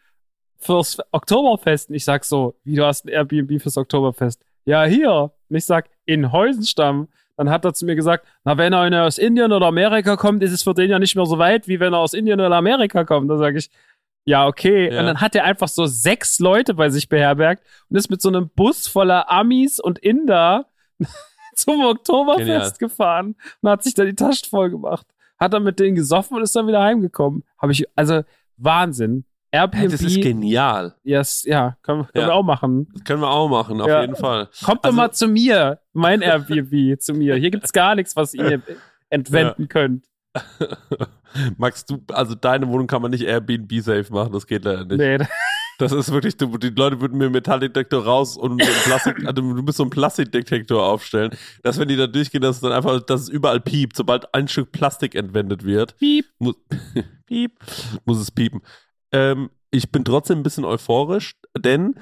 fürs 0.56 0.96
Oktoberfest. 1.10 1.90
Und 1.90 1.96
ich 1.96 2.06
sag 2.06 2.24
so, 2.24 2.58
wie 2.64 2.74
du 2.74 2.86
hast 2.86 3.04
ein 3.04 3.08
Airbnb 3.08 3.60
fürs 3.60 3.76
Oktoberfest? 3.76 4.42
Ja, 4.64 4.84
hier. 4.84 5.32
Und 5.50 5.56
ich 5.56 5.66
sag, 5.66 5.90
in 6.06 6.32
Häusenstamm. 6.32 7.08
Dann 7.36 7.50
hat 7.50 7.64
er 7.64 7.72
zu 7.72 7.86
mir 7.86 7.96
gesagt, 7.96 8.26
na, 8.44 8.56
wenn 8.58 8.72
er 8.72 9.04
aus 9.04 9.18
Indien 9.18 9.52
oder 9.52 9.66
Amerika 9.66 10.16
kommt, 10.16 10.42
ist 10.42 10.52
es 10.52 10.62
für 10.62 10.74
den 10.74 10.90
ja 10.90 10.98
nicht 10.98 11.16
mehr 11.16 11.26
so 11.26 11.38
weit, 11.38 11.66
wie 11.66 11.80
wenn 11.80 11.92
er 11.92 11.98
aus 11.98 12.12
Indien 12.12 12.40
oder 12.40 12.54
Amerika 12.54 13.04
kommt. 13.04 13.30
Da 13.30 13.38
sage 13.38 13.58
ich, 13.58 13.70
ja, 14.24 14.46
okay. 14.46 14.92
Ja. 14.92 15.00
Und 15.00 15.06
dann 15.06 15.20
hat 15.20 15.34
er 15.34 15.44
einfach 15.44 15.68
so 15.68 15.86
sechs 15.86 16.38
Leute 16.38 16.74
bei 16.74 16.90
sich 16.90 17.08
beherbergt 17.08 17.64
und 17.88 17.96
ist 17.96 18.10
mit 18.10 18.22
so 18.22 18.28
einem 18.28 18.48
Bus 18.48 18.86
voller 18.86 19.30
Amis 19.30 19.80
und 19.80 19.98
Inder 19.98 20.66
zum 21.54 21.84
Oktoberfest 21.84 22.46
Genial. 22.46 22.72
gefahren 22.78 23.36
und 23.60 23.70
hat 23.70 23.82
sich 23.82 23.94
da 23.94 24.04
die 24.04 24.14
Taschen 24.14 24.48
voll 24.48 24.70
gemacht. 24.70 25.06
Hat 25.38 25.52
dann 25.52 25.64
mit 25.64 25.80
denen 25.80 25.96
gesoffen 25.96 26.36
und 26.36 26.42
ist 26.42 26.54
dann 26.54 26.68
wieder 26.68 26.82
heimgekommen. 26.82 27.42
Habe 27.58 27.72
ich, 27.72 27.84
also 27.96 28.22
Wahnsinn. 28.56 29.24
Airbnb. 29.50 29.90
Das 29.90 30.00
ist 30.00 30.20
genial. 30.22 30.94
Yes, 31.02 31.44
ja, 31.44 31.76
können, 31.82 32.06
können 32.06 32.22
ja. 32.22 32.28
wir 32.28 32.34
auch 32.34 32.42
machen. 32.42 32.88
Das 32.94 33.04
können 33.04 33.20
wir 33.20 33.30
auch 33.30 33.48
machen, 33.48 33.82
auf 33.82 33.88
ja. 33.88 34.00
jeden 34.00 34.16
Fall. 34.16 34.48
Kommt 34.64 34.82
also, 34.82 34.96
doch 34.96 35.02
mal 35.02 35.12
zu 35.12 35.28
mir, 35.28 35.80
mein 35.92 36.22
Airbnb, 36.22 36.98
zu 36.98 37.12
mir. 37.12 37.34
Hier 37.36 37.50
gibt's 37.50 37.72
gar 37.72 37.94
nichts, 37.94 38.16
was 38.16 38.32
ihr 38.32 38.62
entwenden 39.10 39.68
könnt. 39.68 40.06
Max, 41.56 41.84
du, 41.84 42.02
also 42.12 42.34
deine 42.34 42.68
Wohnung 42.68 42.86
kann 42.86 43.02
man 43.02 43.10
nicht 43.10 43.24
Airbnb-safe 43.24 44.12
machen, 44.12 44.32
das 44.32 44.46
geht 44.46 44.64
leider 44.64 44.84
nicht. 44.84 44.98
Nee. 44.98 45.26
Das 45.78 45.90
ist 45.92 46.12
wirklich, 46.12 46.36
du, 46.36 46.58
die 46.58 46.68
Leute 46.68 47.00
würden 47.00 47.18
mir 47.18 47.30
Metalldetektor 47.30 48.04
raus 48.04 48.36
und 48.36 48.58
Plastik, 48.84 49.26
also 49.26 49.32
du 49.32 49.62
musst 49.62 49.78
so 49.78 49.82
einen 49.82 49.90
Plastikdetektor 49.90 50.82
aufstellen, 50.82 51.30
dass 51.62 51.78
wenn 51.78 51.88
die 51.88 51.96
da 51.96 52.06
durchgehen, 52.06 52.40
dass 52.40 52.56
es 52.56 52.62
dann 52.62 52.72
einfach, 52.72 53.00
dass 53.02 53.22
es 53.22 53.28
überall 53.28 53.60
piept, 53.60 53.96
sobald 53.96 54.32
ein 54.34 54.48
Stück 54.48 54.70
Plastik 54.70 55.14
entwendet 55.14 55.64
wird. 55.64 55.96
Piep. 55.98 56.26
Muss, 56.38 56.54
piep. 57.26 57.58
Muss 58.04 58.18
es 58.18 58.30
piepen. 58.30 58.60
Ähm, 59.10 59.50
ich 59.70 59.90
bin 59.90 60.04
trotzdem 60.04 60.40
ein 60.40 60.42
bisschen 60.42 60.64
euphorisch, 60.64 61.34
denn 61.58 61.94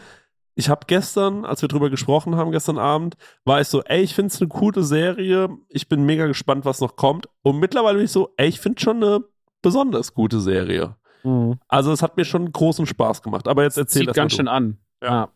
ich 0.54 0.68
habe 0.68 0.86
gestern, 0.86 1.44
als 1.44 1.62
wir 1.62 1.68
drüber 1.68 1.90
gesprochen 1.90 2.36
haben, 2.36 2.52
gestern 2.52 2.78
Abend, 2.78 3.16
war 3.44 3.60
ich 3.60 3.68
so, 3.68 3.82
ey, 3.84 4.02
ich 4.02 4.14
finde 4.14 4.32
es 4.32 4.40
eine 4.40 4.48
coole 4.48 4.82
Serie. 4.82 5.48
Ich 5.68 5.88
bin 5.88 6.04
mega 6.04 6.26
gespannt, 6.26 6.64
was 6.64 6.80
noch 6.80 6.96
kommt. 6.96 7.28
Und 7.42 7.58
mittlerweile 7.58 7.96
bin 7.96 8.04
ich 8.04 8.12
so, 8.12 8.32
ey, 8.36 8.48
ich 8.48 8.60
finde 8.60 8.80
schon 8.80 9.02
eine 9.02 9.24
besonders 9.62 10.14
gute 10.14 10.40
Serie. 10.40 10.96
Mhm. 11.22 11.58
Also 11.68 11.92
es 11.92 12.02
hat 12.02 12.16
mir 12.16 12.24
schon 12.24 12.50
großen 12.52 12.86
Spaß 12.86 13.22
gemacht. 13.22 13.48
Aber 13.48 13.62
jetzt 13.62 13.78
erzähl 13.78 14.06
das 14.06 14.16
ganz 14.16 14.34
schön 14.34 14.48
an. 14.48 14.78
Ja. 15.02 15.08
ja. 15.08 15.28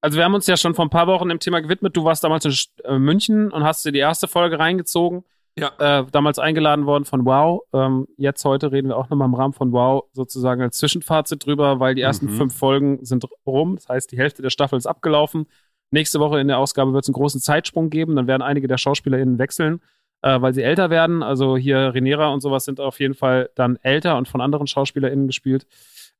Also 0.00 0.18
wir 0.18 0.24
haben 0.24 0.34
uns 0.34 0.46
ja 0.48 0.56
schon 0.56 0.74
vor 0.74 0.84
ein 0.84 0.90
paar 0.90 1.06
Wochen 1.06 1.28
dem 1.28 1.38
Thema 1.38 1.60
gewidmet. 1.60 1.96
Du 1.96 2.04
warst 2.04 2.24
damals 2.24 2.44
in 2.44 2.54
äh, 2.84 2.98
München 2.98 3.52
und 3.52 3.62
hast 3.62 3.84
dir 3.84 3.92
die 3.92 4.00
erste 4.00 4.26
Folge 4.26 4.58
reingezogen. 4.58 5.24
Ja. 5.58 5.72
Äh, 5.78 6.06
damals 6.10 6.38
eingeladen 6.38 6.86
worden 6.86 7.04
von 7.04 7.26
Wow. 7.26 7.62
Ähm, 7.74 8.08
jetzt 8.16 8.44
heute 8.44 8.72
reden 8.72 8.88
wir 8.88 8.96
auch 8.96 9.10
nochmal 9.10 9.28
im 9.28 9.34
Rahmen 9.34 9.52
von 9.52 9.72
Wow 9.72 10.04
sozusagen 10.12 10.62
als 10.62 10.78
Zwischenfazit 10.78 11.44
drüber, 11.44 11.78
weil 11.78 11.94
die 11.94 12.00
ersten 12.00 12.26
mhm. 12.26 12.36
fünf 12.36 12.56
Folgen 12.56 13.04
sind 13.04 13.26
rum. 13.46 13.76
Das 13.76 13.88
heißt, 13.88 14.12
die 14.12 14.18
Hälfte 14.18 14.40
der 14.40 14.50
Staffel 14.50 14.78
ist 14.78 14.86
abgelaufen. 14.86 15.46
Nächste 15.90 16.20
Woche 16.20 16.40
in 16.40 16.48
der 16.48 16.58
Ausgabe 16.58 16.94
wird 16.94 17.04
es 17.04 17.08
einen 17.08 17.14
großen 17.14 17.40
Zeitsprung 17.40 17.90
geben. 17.90 18.16
Dann 18.16 18.26
werden 18.26 18.40
einige 18.40 18.66
der 18.66 18.78
SchauspielerInnen 18.78 19.38
wechseln, 19.38 19.82
äh, 20.22 20.40
weil 20.40 20.54
sie 20.54 20.62
älter 20.62 20.88
werden. 20.88 21.22
Also 21.22 21.58
hier 21.58 21.92
Renera 21.92 22.28
und 22.28 22.40
sowas 22.40 22.64
sind 22.64 22.80
auf 22.80 22.98
jeden 22.98 23.14
Fall 23.14 23.50
dann 23.54 23.76
älter 23.82 24.16
und 24.16 24.28
von 24.28 24.40
anderen 24.40 24.66
SchauspielerInnen 24.66 25.26
gespielt. 25.26 25.66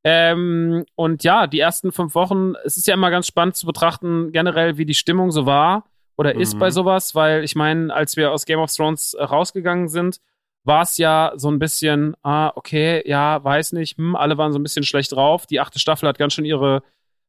Ähm, 0.05 0.85
und 0.95 1.25
ja, 1.25 1.47
die 1.47 1.61
ersten 1.61 1.91
fünf 1.91 2.15
Wochen, 2.15 2.53
es 2.65 2.77
ist 2.77 2.87
ja 2.87 2.95
immer 2.95 3.11
ganz 3.11 3.29
spannend 3.29 3.57
zu 3.57 3.65
betrachten, 3.65 4.31
generell, 4.33 4.77
wie 4.77 4.85
die 4.85 4.95
Stimmung 4.95 5.31
so 5.31 5.47
war 5.47 5.85
oder 6.23 6.35
ist 6.37 6.59
bei 6.59 6.69
mhm. 6.69 6.73
sowas, 6.73 7.15
weil 7.15 7.43
ich 7.43 7.57
meine, 7.57 7.93
als 7.93 8.17
wir 8.17 8.31
aus 8.31 8.47
Game 8.47 8.61
of 8.61 8.73
Thrones 8.73 9.15
äh, 9.15 9.23
rausgegangen 9.23 9.89
sind, 9.89 10.21
war 10.65 10.83
es 10.83 10.97
ja 10.97 11.33
so 11.35 11.51
ein 11.51 11.59
bisschen, 11.59 12.15
ah, 12.23 12.53
okay, 12.55 13.03
ja, 13.05 13.43
weiß 13.43 13.73
nicht, 13.73 13.99
hm, 13.99 14.15
alle 14.15 14.39
waren 14.39 14.53
so 14.53 14.59
ein 14.59 14.63
bisschen 14.63 14.85
schlecht 14.85 15.13
drauf. 15.13 15.47
Die 15.47 15.59
achte 15.59 15.79
Staffel 15.81 16.09
hat 16.09 16.19
ganz 16.19 16.35
schön 16.35 16.45
ihre 16.45 16.83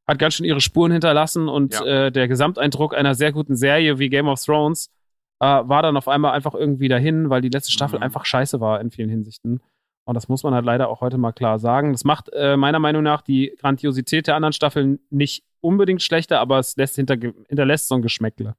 hat 0.05 0.19
ganz 0.19 0.33
schön 0.33 0.45
ihre 0.45 0.59
Spuren 0.59 0.91
hinterlassen 0.91 1.47
und 1.47 1.73
ja. 1.73 2.07
äh, 2.07 2.11
der 2.11 2.27
Gesamteindruck 2.27 2.93
einer 2.93 3.15
sehr 3.15 3.31
guten 3.31 3.55
Serie 3.55 3.99
wie 3.99 4.09
Game 4.09 4.27
of 4.27 4.43
Thrones 4.43 4.91
äh, 5.39 5.45
war 5.45 5.81
dann 5.81 5.97
auf 5.97 6.09
einmal 6.09 6.33
einfach 6.33 6.53
irgendwie 6.53 6.89
dahin, 6.89 7.29
weil 7.29 7.41
die 7.41 7.49
letzte 7.49 7.71
Staffel 7.71 7.99
mhm. 7.99 8.03
einfach 8.03 8.25
scheiße 8.25 8.59
war 8.59 8.81
in 8.81 8.91
vielen 8.91 9.09
Hinsichten. 9.09 9.61
Und 10.05 10.15
das 10.15 10.27
muss 10.27 10.43
man 10.43 10.53
halt 10.53 10.65
leider 10.65 10.89
auch 10.89 10.99
heute 10.99 11.17
mal 11.17 11.31
klar 11.31 11.59
sagen. 11.59 11.93
Das 11.93 12.03
macht 12.03 12.29
äh, 12.33 12.57
meiner 12.57 12.79
Meinung 12.79 13.03
nach 13.03 13.21
die 13.21 13.55
Grandiosität 13.59 14.27
der 14.27 14.35
anderen 14.35 14.51
Staffeln 14.51 14.99
nicht 15.09 15.45
unbedingt 15.61 16.01
schlechter, 16.01 16.39
aber 16.39 16.59
es 16.59 16.75
lässt 16.75 16.95
hinter, 16.95 17.15
hinterlässt 17.47 17.87
so 17.87 17.95
ein 17.95 18.01
Geschmäckle. 18.01 18.55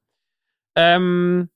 Ähm, 0.75 1.49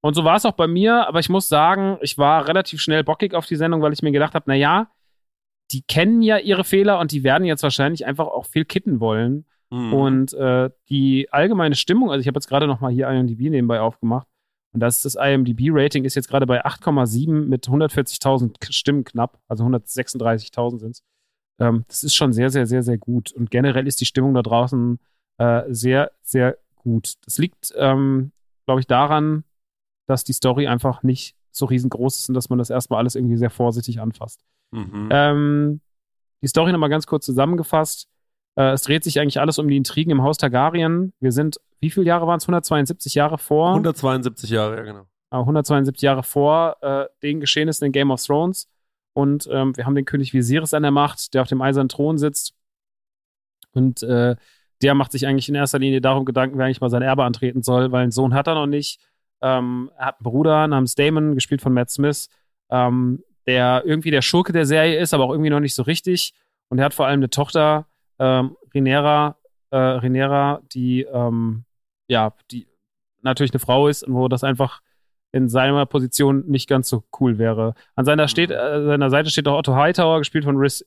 und 0.00 0.14
so 0.14 0.24
war 0.24 0.36
es 0.36 0.46
auch 0.46 0.52
bei 0.52 0.66
mir, 0.66 1.06
aber 1.08 1.20
ich 1.20 1.28
muss 1.28 1.48
sagen, 1.48 1.98
ich 2.00 2.18
war 2.18 2.46
relativ 2.48 2.80
schnell 2.80 3.04
bockig 3.04 3.34
auf 3.34 3.46
die 3.46 3.56
Sendung, 3.56 3.82
weil 3.82 3.92
ich 3.92 4.02
mir 4.02 4.12
gedacht 4.12 4.34
habe, 4.34 4.48
naja, 4.48 4.90
die 5.72 5.82
kennen 5.82 6.22
ja 6.22 6.38
ihre 6.38 6.64
Fehler 6.64 6.98
und 7.00 7.10
die 7.10 7.24
werden 7.24 7.44
jetzt 7.44 7.62
wahrscheinlich 7.62 8.06
einfach 8.06 8.26
auch 8.26 8.46
viel 8.46 8.64
kitten 8.64 9.00
wollen. 9.00 9.46
Mhm. 9.70 9.92
Und 9.92 10.34
äh, 10.34 10.70
die 10.88 11.28
allgemeine 11.32 11.74
Stimmung, 11.74 12.10
also 12.10 12.20
ich 12.20 12.28
habe 12.28 12.36
jetzt 12.36 12.48
gerade 12.48 12.66
noch 12.68 12.80
mal 12.80 12.92
hier 12.92 13.08
IMDb 13.08 13.50
nebenbei 13.50 13.80
aufgemacht 13.80 14.28
und 14.76 14.80
das, 14.80 15.00
das 15.00 15.14
IMDb-Rating 15.14 16.04
ist 16.04 16.16
jetzt 16.16 16.28
gerade 16.28 16.44
bei 16.44 16.62
8,7 16.62 17.46
mit 17.46 17.66
140.000 17.66 18.70
Stimmen 18.70 19.04
knapp, 19.04 19.40
also 19.48 19.64
136.000 19.64 20.78
sind 20.78 20.90
es. 20.90 21.02
Ähm, 21.58 21.86
das 21.88 22.04
ist 22.04 22.14
schon 22.14 22.34
sehr, 22.34 22.50
sehr, 22.50 22.66
sehr, 22.66 22.82
sehr 22.82 22.98
gut. 22.98 23.32
Und 23.32 23.50
generell 23.50 23.86
ist 23.86 24.02
die 24.02 24.04
Stimmung 24.04 24.34
da 24.34 24.42
draußen 24.42 24.98
äh, 25.38 25.62
sehr, 25.68 26.12
sehr 26.20 26.58
gut. 26.74 27.14
Das 27.24 27.38
liegt, 27.38 27.72
ähm, 27.78 28.32
glaube 28.66 28.80
ich, 28.80 28.86
daran, 28.86 29.44
dass 30.06 30.24
die 30.24 30.32
Story 30.32 30.66
einfach 30.66 31.02
nicht 31.02 31.34
so 31.50 31.66
riesengroß 31.66 32.20
ist 32.20 32.28
und 32.28 32.34
dass 32.34 32.50
man 32.50 32.58
das 32.58 32.70
erstmal 32.70 32.98
alles 32.98 33.14
irgendwie 33.14 33.36
sehr 33.36 33.50
vorsichtig 33.50 34.00
anfasst. 34.00 34.44
Mhm. 34.72 35.08
Ähm, 35.10 35.80
die 36.42 36.48
Story 36.48 36.72
nochmal 36.72 36.90
ganz 36.90 37.06
kurz 37.06 37.24
zusammengefasst. 37.24 38.08
Äh, 38.56 38.72
es 38.72 38.82
dreht 38.82 39.04
sich 39.04 39.18
eigentlich 39.20 39.40
alles 39.40 39.58
um 39.58 39.68
die 39.68 39.76
Intrigen 39.76 40.10
im 40.10 40.22
Haus 40.22 40.36
Targaryen. 40.36 41.12
Wir 41.20 41.32
sind, 41.32 41.58
wie 41.80 41.90
viele 41.90 42.06
Jahre 42.06 42.26
waren 42.26 42.38
es? 42.38 42.44
172 42.44 43.14
Jahre 43.14 43.38
vor? 43.38 43.70
172 43.70 44.50
Jahre, 44.50 44.76
ja, 44.76 44.82
genau. 44.82 45.06
172 45.30 46.02
Jahre 46.02 46.22
vor 46.22 46.76
äh, 46.82 47.06
den 47.22 47.40
Geschehnissen 47.40 47.86
in 47.86 47.92
Game 47.92 48.10
of 48.10 48.22
Thrones. 48.22 48.68
Und 49.12 49.48
ähm, 49.50 49.76
wir 49.76 49.86
haben 49.86 49.94
den 49.94 50.04
König 50.04 50.34
Viserys 50.34 50.74
an 50.74 50.82
der 50.82 50.92
Macht, 50.92 51.34
der 51.34 51.42
auf 51.42 51.48
dem 51.48 51.62
eisernen 51.62 51.88
Thron 51.88 52.18
sitzt. 52.18 52.54
Und 53.72 54.02
äh, 54.02 54.36
der 54.82 54.94
macht 54.94 55.12
sich 55.12 55.26
eigentlich 55.26 55.48
in 55.48 55.54
erster 55.54 55.78
Linie 55.78 56.00
darum 56.00 56.24
Gedanken, 56.24 56.58
wer 56.58 56.66
eigentlich 56.66 56.80
mal 56.80 56.90
sein 56.90 57.02
Erbe 57.02 57.24
antreten 57.24 57.62
soll, 57.62 57.92
weil 57.92 58.02
einen 58.02 58.12
Sohn 58.12 58.34
hat 58.34 58.46
er 58.46 58.54
noch 58.54 58.66
nicht. 58.66 59.00
Ähm, 59.42 59.90
er 59.98 60.06
hat 60.06 60.16
einen 60.16 60.24
Bruder 60.24 60.66
namens 60.68 60.94
Damon, 60.94 61.34
gespielt 61.34 61.62
von 61.62 61.72
Matt 61.72 61.90
Smith, 61.90 62.28
ähm, 62.70 63.22
der 63.46 63.82
irgendwie 63.86 64.10
der 64.10 64.22
Schurke 64.22 64.52
der 64.52 64.66
Serie 64.66 64.98
ist, 64.98 65.14
aber 65.14 65.24
auch 65.24 65.30
irgendwie 65.30 65.50
noch 65.50 65.60
nicht 65.60 65.74
so 65.74 65.82
richtig. 65.82 66.34
Und 66.68 66.78
er 66.78 66.86
hat 66.86 66.94
vor 66.94 67.06
allem 67.06 67.20
eine 67.20 67.30
Tochter, 67.30 67.86
ähm, 68.18 68.56
Renera, 68.74 69.36
äh, 69.70 69.76
Renera, 69.76 70.60
die 70.72 71.02
ähm, 71.02 71.64
ja, 72.08 72.32
die 72.50 72.66
natürlich 73.22 73.52
eine 73.52 73.60
Frau 73.60 73.88
ist 73.88 74.04
und 74.04 74.14
wo 74.14 74.28
das 74.28 74.44
einfach 74.44 74.80
in 75.32 75.48
seiner 75.48 75.84
Position 75.86 76.44
nicht 76.46 76.68
ganz 76.68 76.88
so 76.88 77.04
cool 77.20 77.38
wäre. 77.38 77.74
An 77.94 78.04
seiner, 78.04 78.28
steht, 78.28 78.50
mhm. 78.50 78.56
äh, 78.56 78.84
seiner 78.86 79.10
Seite 79.10 79.30
steht 79.30 79.48
auch 79.48 79.58
Otto 79.58 79.74
Hightower, 79.74 80.18
gespielt 80.18 80.44
von 80.44 80.56
Rhys 80.56 80.86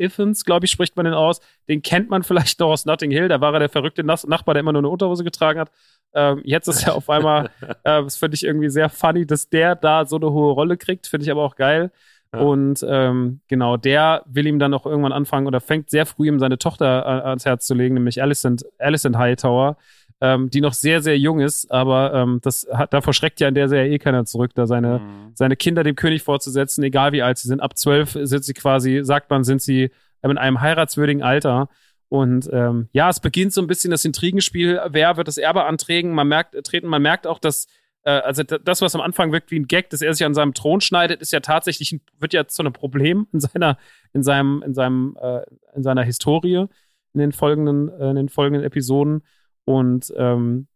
Ifans, 0.00 0.44
glaube 0.44 0.66
ich, 0.66 0.70
spricht 0.72 0.96
man 0.96 1.04
den 1.04 1.14
aus. 1.14 1.40
Den 1.68 1.82
kennt 1.82 2.10
man 2.10 2.22
vielleicht 2.24 2.60
noch 2.60 2.68
aus 2.68 2.86
Notting 2.86 3.10
Hill. 3.10 3.28
Da 3.28 3.40
war 3.40 3.52
er 3.52 3.60
der 3.60 3.68
verrückte 3.68 4.04
Nachbar, 4.04 4.54
der 4.54 4.60
immer 4.60 4.72
nur 4.72 4.80
eine 4.80 4.88
Unterhose 4.88 5.24
getragen 5.24 5.60
hat. 5.60 5.70
Ähm, 6.14 6.40
jetzt 6.44 6.66
ist 6.68 6.86
er 6.86 6.94
auf 6.94 7.08
einmal, 7.08 7.50
äh, 7.84 8.02
das 8.02 8.16
finde 8.16 8.34
ich 8.34 8.44
irgendwie 8.44 8.70
sehr 8.70 8.88
funny, 8.88 9.26
dass 9.26 9.48
der 9.48 9.76
da 9.76 10.04
so 10.04 10.16
eine 10.16 10.30
hohe 10.30 10.52
Rolle 10.52 10.76
kriegt. 10.76 11.06
Finde 11.06 11.24
ich 11.24 11.30
aber 11.30 11.42
auch 11.42 11.56
geil. 11.56 11.90
Ja. 12.32 12.40
Und 12.40 12.84
ähm, 12.88 13.40
genau, 13.48 13.76
der 13.76 14.22
will 14.26 14.46
ihm 14.46 14.60
dann 14.60 14.72
auch 14.72 14.86
irgendwann 14.86 15.12
anfangen 15.12 15.48
oder 15.48 15.60
fängt 15.60 15.90
sehr 15.90 16.06
früh 16.06 16.28
ihm 16.28 16.38
seine 16.38 16.58
Tochter 16.58 17.02
äh, 17.04 17.28
ans 17.28 17.44
Herz 17.44 17.66
zu 17.66 17.74
legen, 17.74 17.94
nämlich 17.94 18.22
Alicent, 18.22 18.64
Alicent 18.78 19.16
Hightower, 19.16 19.76
ähm, 20.20 20.50
die 20.50 20.60
noch 20.60 20.74
sehr, 20.74 21.02
sehr 21.02 21.18
jung 21.18 21.40
ist, 21.40 21.70
aber 21.70 22.12
ähm, 22.14 22.40
das 22.42 22.66
hat, 22.72 22.92
davor 22.92 23.14
schreckt 23.14 23.40
ja 23.40 23.48
in 23.48 23.54
der 23.54 23.68
Serie 23.68 23.92
eh 23.92 23.98
keiner 23.98 24.24
zurück, 24.24 24.52
da 24.54 24.66
seine, 24.66 24.98
mhm. 24.98 25.32
seine 25.34 25.56
Kinder 25.56 25.82
dem 25.82 25.96
König 25.96 26.22
vorzusetzen, 26.22 26.84
egal 26.84 27.12
wie 27.12 27.22
alt 27.22 27.38
sie 27.38 27.48
sind. 27.48 27.60
Ab 27.60 27.76
zwölf 27.78 28.16
sind 28.22 28.44
sie 28.44 28.54
quasi, 28.54 29.00
sagt 29.02 29.30
man, 29.30 29.44
sind 29.44 29.62
sie 29.62 29.90
in 30.22 30.38
einem 30.38 30.60
heiratswürdigen 30.60 31.22
Alter. 31.22 31.68
Und 32.08 32.50
ähm, 32.52 32.88
ja, 32.92 33.08
es 33.08 33.20
beginnt 33.20 33.52
so 33.52 33.62
ein 33.62 33.66
bisschen 33.66 33.92
das 33.92 34.04
Intrigenspiel, 34.04 34.80
wer 34.88 35.16
wird 35.16 35.28
das 35.28 35.38
Erbe 35.38 35.64
antreten? 35.64 36.10
Man 36.10 36.28
merkt, 36.28 36.54
treten, 36.64 36.88
man 36.88 37.00
merkt 37.00 37.26
auch, 37.26 37.38
dass 37.38 37.66
äh, 38.02 38.10
also 38.10 38.42
das, 38.42 38.82
was 38.82 38.94
am 38.94 39.00
Anfang 39.00 39.32
wirkt 39.32 39.50
wie 39.50 39.58
ein 39.58 39.68
Gag, 39.68 39.90
dass 39.90 40.02
er 40.02 40.12
sich 40.12 40.26
an 40.26 40.34
seinem 40.34 40.54
Thron 40.54 40.80
schneidet, 40.80 41.20
ist 41.20 41.32
ja 41.32 41.40
tatsächlich 41.40 41.92
ein, 41.92 42.00
wird 42.18 42.32
ja 42.32 42.46
zu 42.46 42.62
einem 42.62 42.72
Problem 42.72 43.26
in 43.32 43.40
seiner, 43.40 43.78
in 44.12 44.22
seinem, 44.22 44.62
in 44.66 44.74
seinem, 44.74 45.16
äh, 45.20 45.42
in 45.74 45.82
seiner 45.82 46.02
Historie 46.02 46.66
in 47.12 47.20
den 47.20 47.32
folgenden, 47.32 47.88
äh, 47.88 48.10
in 48.10 48.16
den 48.16 48.28
folgenden 48.28 48.64
Episoden. 48.64 49.22
Und 49.70 50.12
ähm, 50.16 50.66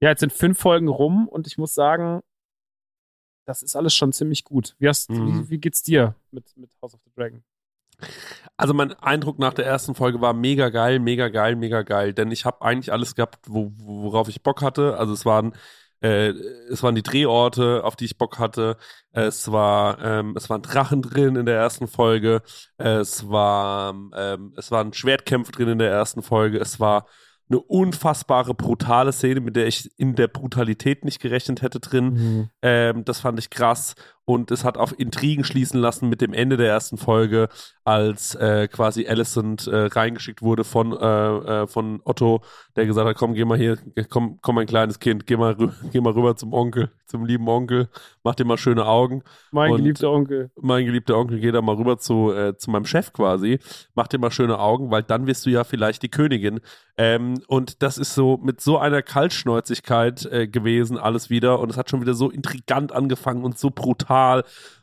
ja, 0.00 0.10
jetzt 0.10 0.20
sind 0.20 0.32
fünf 0.32 0.58
Folgen 0.58 0.88
rum 0.88 1.28
und 1.28 1.46
ich 1.46 1.58
muss 1.58 1.74
sagen, 1.74 2.20
das 3.44 3.62
ist 3.62 3.76
alles 3.76 3.94
schon 3.94 4.12
ziemlich 4.12 4.44
gut. 4.44 4.76
Wie, 4.78 4.88
hast, 4.88 5.10
mhm. 5.10 5.44
wie, 5.44 5.50
wie 5.50 5.58
geht's 5.58 5.82
dir 5.82 6.14
mit, 6.30 6.56
mit 6.56 6.70
House 6.80 6.94
of 6.94 7.00
the 7.04 7.10
Dragon? 7.14 7.42
Also 8.56 8.74
mein 8.74 8.92
Eindruck 8.94 9.38
nach 9.38 9.54
der 9.54 9.66
ersten 9.66 9.94
Folge 9.94 10.20
war 10.20 10.32
mega 10.32 10.68
geil, 10.70 10.98
mega 10.98 11.28
geil, 11.28 11.56
mega 11.56 11.82
geil, 11.82 12.12
denn 12.12 12.30
ich 12.30 12.44
habe 12.44 12.62
eigentlich 12.62 12.92
alles 12.92 13.14
gehabt, 13.14 13.38
wo, 13.48 13.72
worauf 13.76 14.28
ich 14.28 14.42
Bock 14.42 14.62
hatte. 14.62 14.96
Also 14.96 15.12
es 15.12 15.24
waren 15.24 15.54
äh, 16.02 16.30
es 16.68 16.82
waren 16.82 16.96
die 16.96 17.02
Drehorte, 17.02 17.84
auf 17.84 17.94
die 17.94 18.06
ich 18.06 18.18
Bock 18.18 18.38
hatte. 18.38 18.76
Es 19.12 19.52
war, 19.52 20.00
ähm, 20.02 20.34
es 20.36 20.50
waren 20.50 20.62
Drachen 20.62 21.00
drin 21.00 21.36
in 21.36 21.46
der 21.46 21.56
ersten 21.56 21.86
Folge. 21.86 22.42
Es 22.76 23.28
war, 23.28 23.94
ähm, 24.16 24.52
es 24.56 24.70
waren 24.72 24.92
Schwertkämpfe 24.92 25.52
drin 25.52 25.68
in 25.68 25.78
der 25.78 25.90
ersten 25.92 26.22
Folge. 26.22 26.58
Es 26.58 26.80
war 26.80 27.06
eine 27.52 27.60
unfassbare 27.60 28.54
brutale 28.54 29.12
Szene, 29.12 29.40
mit 29.40 29.56
der 29.56 29.66
ich 29.66 29.90
in 29.98 30.14
der 30.14 30.28
Brutalität 30.28 31.04
nicht 31.04 31.20
gerechnet 31.20 31.62
hätte 31.62 31.80
drin. 31.80 32.04
Mhm. 32.04 32.50
Ähm, 32.62 33.04
das 33.04 33.20
fand 33.20 33.38
ich 33.38 33.50
krass 33.50 33.94
und 34.24 34.50
es 34.50 34.64
hat 34.64 34.78
auf 34.78 34.98
Intrigen 34.98 35.44
schließen 35.44 35.80
lassen 35.80 36.08
mit 36.08 36.20
dem 36.20 36.32
Ende 36.32 36.56
der 36.56 36.68
ersten 36.68 36.96
Folge, 36.96 37.48
als 37.84 38.34
äh, 38.36 38.68
quasi 38.68 39.06
Alicent 39.08 39.66
äh, 39.66 39.86
reingeschickt 39.86 40.42
wurde 40.42 40.62
von, 40.62 40.92
äh, 40.92 41.62
äh, 41.62 41.66
von 41.66 42.00
Otto, 42.04 42.42
der 42.76 42.86
gesagt 42.86 43.08
hat, 43.08 43.16
komm, 43.16 43.34
geh 43.34 43.44
mal 43.44 43.58
hier, 43.58 43.78
komm, 44.08 44.38
komm 44.40 44.54
mein 44.54 44.66
kleines 44.66 45.00
Kind, 45.00 45.26
geh 45.26 45.36
mal, 45.36 45.56
geh 45.92 46.00
mal 46.00 46.12
rüber 46.12 46.36
zum 46.36 46.52
Onkel, 46.52 46.92
zum 47.06 47.24
lieben 47.24 47.48
Onkel, 47.48 47.88
mach 48.22 48.36
dir 48.36 48.44
mal 48.44 48.58
schöne 48.58 48.86
Augen. 48.86 49.22
Mein 49.50 49.72
und 49.72 49.78
geliebter 49.78 50.10
Onkel. 50.10 50.50
Mein 50.60 50.86
geliebter 50.86 51.16
Onkel, 51.16 51.40
geh 51.40 51.50
da 51.50 51.60
mal 51.60 51.74
rüber 51.74 51.98
zu, 51.98 52.32
äh, 52.32 52.56
zu 52.56 52.70
meinem 52.70 52.86
Chef 52.86 53.12
quasi, 53.12 53.58
mach 53.94 54.06
dir 54.06 54.18
mal 54.18 54.30
schöne 54.30 54.58
Augen, 54.58 54.90
weil 54.90 55.02
dann 55.02 55.26
wirst 55.26 55.44
du 55.46 55.50
ja 55.50 55.64
vielleicht 55.64 56.02
die 56.02 56.10
Königin. 56.10 56.60
Ähm, 56.96 57.42
und 57.48 57.82
das 57.82 57.98
ist 57.98 58.14
so 58.14 58.38
mit 58.42 58.60
so 58.60 58.78
einer 58.78 59.02
Kaltschnäuzigkeit 59.02 60.26
äh, 60.26 60.46
gewesen, 60.46 60.98
alles 60.98 61.30
wieder. 61.30 61.58
Und 61.58 61.70
es 61.70 61.76
hat 61.76 61.88
schon 61.88 62.02
wieder 62.02 62.14
so 62.14 62.30
intrigant 62.30 62.92
angefangen 62.92 63.44
und 63.44 63.58
so 63.58 63.70
brutal. 63.70 64.11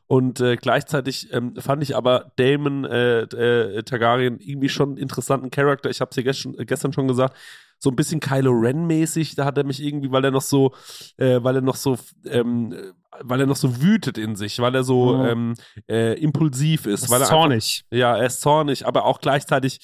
Und 0.08 0.40
äh, 0.40 0.56
gleichzeitig 0.56 1.32
ähm, 1.34 1.56
fand 1.58 1.84
ich 1.84 1.96
aber 1.96 2.32
Damon 2.38 2.84
äh, 2.84 3.22
äh, 3.22 3.84
Targaryen 3.84 4.40
irgendwie 4.40 4.70
schon 4.70 4.90
einen 4.90 4.98
interessanten 4.98 5.52
Charakter. 5.52 5.90
Ich 5.92 6.02
habe 6.02 6.10
es 6.10 6.18
ja 6.18 6.24
gestern, 6.24 6.56
gestern 6.66 6.94
schon 6.94 7.08
gesagt 7.08 7.36
so 7.80 7.90
ein 7.90 7.96
bisschen 7.96 8.20
Kylo 8.20 8.52
Ren 8.52 8.86
mäßig. 8.86 9.36
Da 9.36 9.46
hat 9.46 9.58
er 9.58 9.64
mich 9.64 9.82
irgendwie, 9.82 10.12
weil 10.12 10.26
er 10.26 10.32
noch 10.32 10.42
so, 10.42 10.74
äh, 11.18 11.40
weil 11.42 11.56
er 11.56 11.62
noch 11.62 11.78
so, 11.78 11.98
ähm, 12.26 12.76
weil 13.22 13.40
er 13.40 13.46
noch 13.46 13.56
so 13.56 13.82
wütet 13.82 14.18
in 14.18 14.36
sich, 14.36 14.60
weil 14.60 14.76
er 14.76 14.84
so 14.84 15.16
oh. 15.16 15.24
ähm, 15.24 15.56
äh, 15.88 16.20
impulsiv 16.20 16.86
ist. 16.86 17.04
ist 17.04 17.10
weil 17.10 17.22
er 17.22 17.28
zornig. 17.28 17.86
Einfach, 17.86 18.00
ja, 18.00 18.18
er 18.18 18.26
ist 18.26 18.42
zornig, 18.42 18.86
aber 18.86 19.06
auch 19.06 19.22
gleichzeitig 19.22 19.80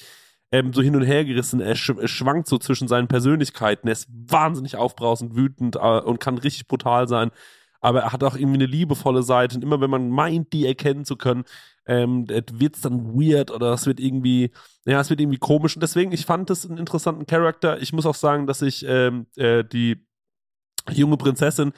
ähm, 0.52 0.72
so 0.72 0.82
hin 0.82 0.94
und 0.94 1.02
her 1.02 1.24
gerissen. 1.24 1.60
Er, 1.60 1.74
sch 1.74 1.90
er, 1.90 2.08
schwankt 2.08 2.48
so 2.48 2.58
zwischen 2.58 2.86
seinen 2.86 3.08
Persönlichkeiten. 3.08 3.88
Er 3.88 3.92
ist 3.92 4.08
wahnsinnig 4.10 4.76
aufbrausend, 4.76 5.34
wütend 5.34 5.76
äh, 5.76 6.00
und 6.00 6.20
kann 6.20 6.38
richtig 6.38 6.68
brutal 6.68 7.08
sein. 7.08 7.30
Aber 7.80 8.00
er 8.02 8.12
hat 8.12 8.24
auch 8.24 8.36
irgendwie 8.36 8.56
eine 8.56 8.66
liebevolle 8.66 9.22
Seite. 9.22 9.56
Und 9.56 9.62
immer 9.62 9.80
wenn 9.80 9.90
man 9.90 10.10
meint, 10.10 10.52
die 10.52 10.66
erkennen 10.66 11.04
zu 11.04 11.16
können, 11.16 11.44
ähm, 11.86 12.28
wird 12.28 12.76
es 12.76 12.82
dann 12.82 13.14
weird 13.14 13.50
oder 13.50 13.72
es 13.72 13.86
wird 13.86 14.00
irgendwie, 14.00 14.50
ja, 14.84 15.00
es 15.00 15.10
wird 15.10 15.20
irgendwie 15.20 15.38
komisch. 15.38 15.76
Und 15.76 15.82
deswegen, 15.82 16.12
ich 16.12 16.26
fand 16.26 16.50
es 16.50 16.66
einen 16.66 16.78
interessanten 16.78 17.26
Charakter. 17.26 17.80
Ich 17.80 17.92
muss 17.92 18.06
auch 18.06 18.14
sagen, 18.14 18.46
dass 18.46 18.62
ich 18.62 18.84
ähm, 18.88 19.26
äh, 19.36 19.64
die 19.64 20.04
junge 20.90 21.16
Prinzessin 21.16 21.72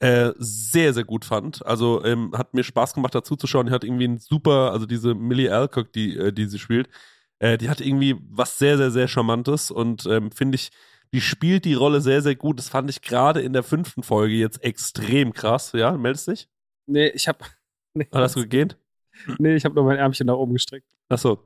äh, 0.00 0.32
sehr, 0.38 0.94
sehr 0.94 1.04
gut 1.04 1.24
fand. 1.24 1.64
Also 1.66 2.04
ähm, 2.04 2.32
hat 2.36 2.54
mir 2.54 2.64
Spaß 2.64 2.94
gemacht, 2.94 3.14
dazu 3.14 3.36
zu 3.36 3.46
schauen. 3.46 3.66
Die 3.66 3.72
hat 3.72 3.84
irgendwie 3.84 4.06
ein 4.06 4.18
super, 4.18 4.72
also 4.72 4.86
diese 4.86 5.14
Millie 5.14 5.52
Alcock, 5.52 5.92
die, 5.92 6.16
äh, 6.16 6.32
die 6.32 6.46
sie 6.46 6.58
spielt, 6.58 6.88
äh, 7.40 7.58
die 7.58 7.68
hat 7.68 7.80
irgendwie 7.80 8.16
was 8.30 8.58
sehr, 8.58 8.76
sehr, 8.76 8.90
sehr 8.90 9.08
Charmantes 9.08 9.70
und 9.70 10.06
ähm, 10.06 10.30
finde 10.30 10.56
ich, 10.56 10.70
die 11.12 11.20
spielt 11.20 11.64
die 11.64 11.74
Rolle 11.74 12.00
sehr, 12.00 12.22
sehr 12.22 12.36
gut. 12.36 12.58
Das 12.58 12.68
fand 12.68 12.90
ich 12.90 13.02
gerade 13.02 13.40
in 13.40 13.52
der 13.52 13.62
fünften 13.62 14.02
Folge 14.02 14.34
jetzt 14.34 14.62
extrem 14.62 15.32
krass. 15.32 15.72
Ja, 15.72 15.92
meldest 15.96 16.28
dich? 16.28 16.48
Nee, 16.86 17.08
ich 17.08 17.28
hab. 17.28 17.44
Nee, 17.94 18.06
hast 18.12 18.36
du 18.36 18.40
gegähnt? 18.42 18.76
Nee, 19.38 19.56
ich 19.56 19.64
habe 19.64 19.74
nur 19.74 19.82
mein 19.82 19.96
Ärmchen 19.96 20.26
nach 20.26 20.36
oben 20.36 20.52
gestreckt. 20.52 20.86
Ach 21.08 21.18
so. 21.18 21.42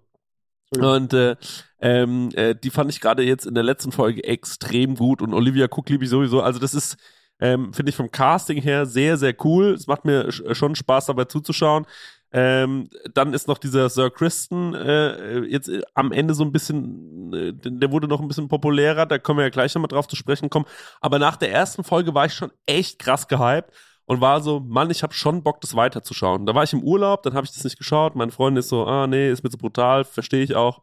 Und 0.79 1.13
äh, 1.15 1.37
ähm, 1.81 2.31
äh, 2.35 2.55
die 2.55 2.71
fand 2.71 2.91
ich 2.91 3.01
gerade 3.01 3.23
jetzt 3.23 3.47
in 3.47 3.55
der 3.55 3.63
letzten 3.63 3.93
Folge 3.93 4.25
extrem 4.25 4.97
gut 4.97 5.23
und 5.23 5.35
Olivia 5.35 5.67
Cook 5.71 5.89
liebe 5.89 6.05
ich 6.05 6.11
sowieso. 6.11 6.41
Also 6.41 6.59
das 6.59 6.75
ist, 6.75 6.97
ähm, 7.41 7.73
finde 7.73 7.91
ich 7.91 7.97
vom 7.97 8.11
Casting 8.11 8.61
her 8.61 8.87
sehr, 8.87 9.17
sehr 9.17 9.35
cool. 9.45 9.73
Es 9.73 9.87
macht 9.87 10.05
mir 10.05 10.31
schon 10.33 10.75
Spaß 10.75 11.07
dabei 11.07 11.25
zuzuschauen. 11.27 11.87
Ähm, 12.33 12.89
dann 13.13 13.35
ist 13.35 13.47
noch 13.47 13.59
dieser 13.59 13.89
Sir 13.91 14.11
Kristen 14.11 14.75
äh, 14.75 15.41
jetzt 15.41 15.71
am 15.95 16.13
Ende 16.13 16.35
so 16.35 16.45
ein 16.45 16.53
bisschen 16.53 17.13
äh, 17.33 17.53
der 17.55 17.91
wurde 17.91 18.09
noch 18.09 18.21
ein 18.21 18.29
bisschen 18.29 18.49
populärer, 18.49 19.07
da 19.07 19.19
können 19.19 19.39
wir 19.39 19.45
ja 19.45 19.51
gleich 19.51 19.75
nochmal 19.75 19.89
drauf 19.89 20.09
zu 20.09 20.17
sprechen 20.17 20.51
kommen. 20.51 20.67
Aber 21.01 21.19
nach 21.19 21.37
der 21.37 21.53
ersten 21.53 21.85
Folge 21.85 22.15
war 22.15 22.27
ich 22.27 22.35
schon 22.35 22.53
echt 22.67 22.99
krass 22.99 23.29
gehypt 23.29 23.71
und 24.05 24.21
war 24.21 24.41
so, 24.41 24.61
Mann, 24.61 24.91
ich 24.91 25.03
habe 25.03 25.15
schon 25.15 25.43
Bock, 25.43 25.61
das 25.61 25.77
weiterzuschauen. 25.77 26.47
Da 26.47 26.55
war 26.55 26.65
ich 26.65 26.73
im 26.73 26.83
Urlaub, 26.83 27.23
dann 27.23 27.35
habe 27.35 27.47
ich 27.47 27.53
das 27.53 27.65
nicht 27.65 27.79
geschaut. 27.79 28.17
Meine 28.17 28.33
Freundin 28.33 28.61
ist 28.61 28.69
so, 28.69 28.87
ah 28.87 29.07
nee, 29.07 29.31
ist 29.31 29.45
mir 29.45 29.51
so 29.51 29.59
brutal, 29.59 30.05
verstehe 30.05 30.43
ich 30.43 30.55
auch. 30.55 30.83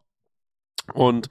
Und 0.93 1.29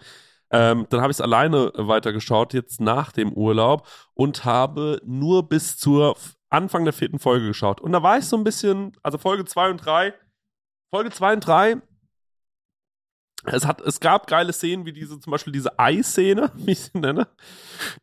ähm, 0.50 0.86
dann 0.90 1.00
habe 1.00 1.10
ich 1.10 1.16
es 1.16 1.20
alleine 1.20 1.72
weitergeschaut, 1.74 2.54
jetzt 2.54 2.80
nach 2.80 3.12
dem 3.12 3.32
Urlaub 3.32 3.86
und 4.14 4.44
habe 4.44 5.00
nur 5.04 5.48
bis 5.48 5.76
zur 5.76 6.16
Anfang 6.50 6.84
der 6.84 6.94
vierten 6.94 7.18
Folge 7.18 7.46
geschaut. 7.46 7.80
Und 7.80 7.92
da 7.92 8.02
war 8.02 8.18
ich 8.18 8.24
so 8.24 8.36
ein 8.36 8.44
bisschen, 8.44 8.92
also 9.02 9.18
Folge 9.18 9.44
zwei 9.44 9.70
und 9.70 9.78
drei 9.78 10.14
Folge 10.90 11.10
zwei 11.10 11.34
und 11.34 11.46
drei 11.46 11.82
es, 13.44 13.64
hat, 13.64 13.80
es 13.82 14.00
gab 14.00 14.26
geile 14.26 14.52
Szenen 14.52 14.84
wie 14.84 14.92
diese, 14.92 15.20
zum 15.20 15.30
Beispiel 15.30 15.52
diese 15.52 15.78
Ei-Szene, 15.78 16.50
wie 16.56 16.72
ich 16.72 16.80
sie 16.80 16.98
nenne. 16.98 17.28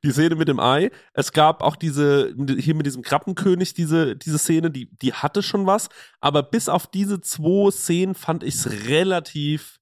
Die 0.03 0.11
Szene 0.11 0.35
mit 0.35 0.47
dem 0.47 0.59
Ei. 0.59 0.91
Es 1.13 1.33
gab 1.33 1.61
auch 1.61 1.75
diese, 1.75 2.33
hier 2.57 2.75
mit 2.75 2.85
diesem 2.85 3.01
Krabbenkönig, 3.01 3.73
diese, 3.73 4.15
diese 4.15 4.37
Szene, 4.37 4.71
die, 4.71 4.89
die 4.97 5.13
hatte 5.13 5.43
schon 5.43 5.65
was. 5.65 5.89
Aber 6.21 6.41
bis 6.41 6.69
auf 6.69 6.87
diese 6.87 7.19
zwei 7.19 7.69
Szenen 7.71 8.15
fand 8.15 8.43
ich 8.43 8.55
es 8.55 8.87
relativ, 8.87 9.79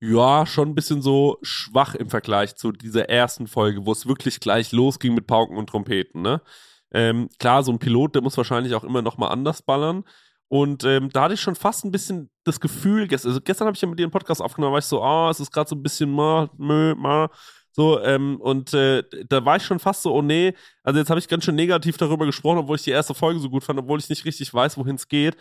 ja, 0.00 0.46
schon 0.46 0.70
ein 0.70 0.74
bisschen 0.74 1.00
so 1.00 1.38
schwach 1.42 1.94
im 1.94 2.10
Vergleich 2.10 2.56
zu 2.56 2.72
dieser 2.72 3.08
ersten 3.08 3.46
Folge, 3.46 3.86
wo 3.86 3.92
es 3.92 4.06
wirklich 4.06 4.40
gleich 4.40 4.72
losging 4.72 5.14
mit 5.14 5.26
Pauken 5.26 5.56
und 5.56 5.68
Trompeten, 5.68 6.22
ne? 6.22 6.42
Ähm, 6.92 7.28
klar, 7.38 7.62
so 7.62 7.72
ein 7.72 7.78
Pilot, 7.78 8.14
der 8.14 8.22
muss 8.22 8.36
wahrscheinlich 8.36 8.74
auch 8.74 8.84
immer 8.84 9.02
noch 9.02 9.18
mal 9.18 9.28
anders 9.28 9.62
ballern. 9.62 10.04
Und 10.48 10.84
ähm, 10.84 11.10
da 11.10 11.24
hatte 11.24 11.34
ich 11.34 11.40
schon 11.40 11.54
fast 11.54 11.84
ein 11.84 11.92
bisschen 11.92 12.30
das 12.44 12.58
Gefühl, 12.58 13.06
gestern, 13.06 13.30
also 13.30 13.40
gestern 13.42 13.66
habe 13.66 13.74
ich 13.74 13.82
ja 13.82 13.88
mit 13.88 13.98
dir 13.98 14.04
einen 14.04 14.12
Podcast 14.12 14.40
aufgenommen, 14.40 14.72
war 14.72 14.78
ich 14.78 14.86
so, 14.86 15.02
ah, 15.02 15.26
oh, 15.26 15.30
es 15.30 15.40
ist 15.40 15.52
gerade 15.52 15.68
so 15.68 15.76
ein 15.76 15.82
bisschen 15.82 16.10
ma, 16.10 16.48
mö, 16.56 16.94
ma, 16.94 17.28
so, 17.72 18.02
ähm, 18.02 18.40
und 18.40 18.74
äh, 18.74 19.04
da 19.28 19.44
war 19.44 19.56
ich 19.56 19.62
schon 19.62 19.78
fast 19.78 20.02
so, 20.02 20.12
oh 20.12 20.22
nee, 20.22 20.54
also 20.82 20.98
jetzt 20.98 21.10
habe 21.10 21.20
ich 21.20 21.28
ganz 21.28 21.44
schön 21.44 21.54
negativ 21.54 21.96
darüber 21.96 22.26
gesprochen, 22.26 22.58
obwohl 22.58 22.76
ich 22.76 22.82
die 22.82 22.90
erste 22.90 23.14
Folge 23.14 23.38
so 23.40 23.50
gut 23.50 23.62
fand, 23.62 23.78
obwohl 23.78 24.00
ich 24.00 24.08
nicht 24.08 24.24
richtig 24.24 24.52
weiß, 24.52 24.78
wohin 24.78 24.96
es 24.96 25.06
geht. 25.06 25.36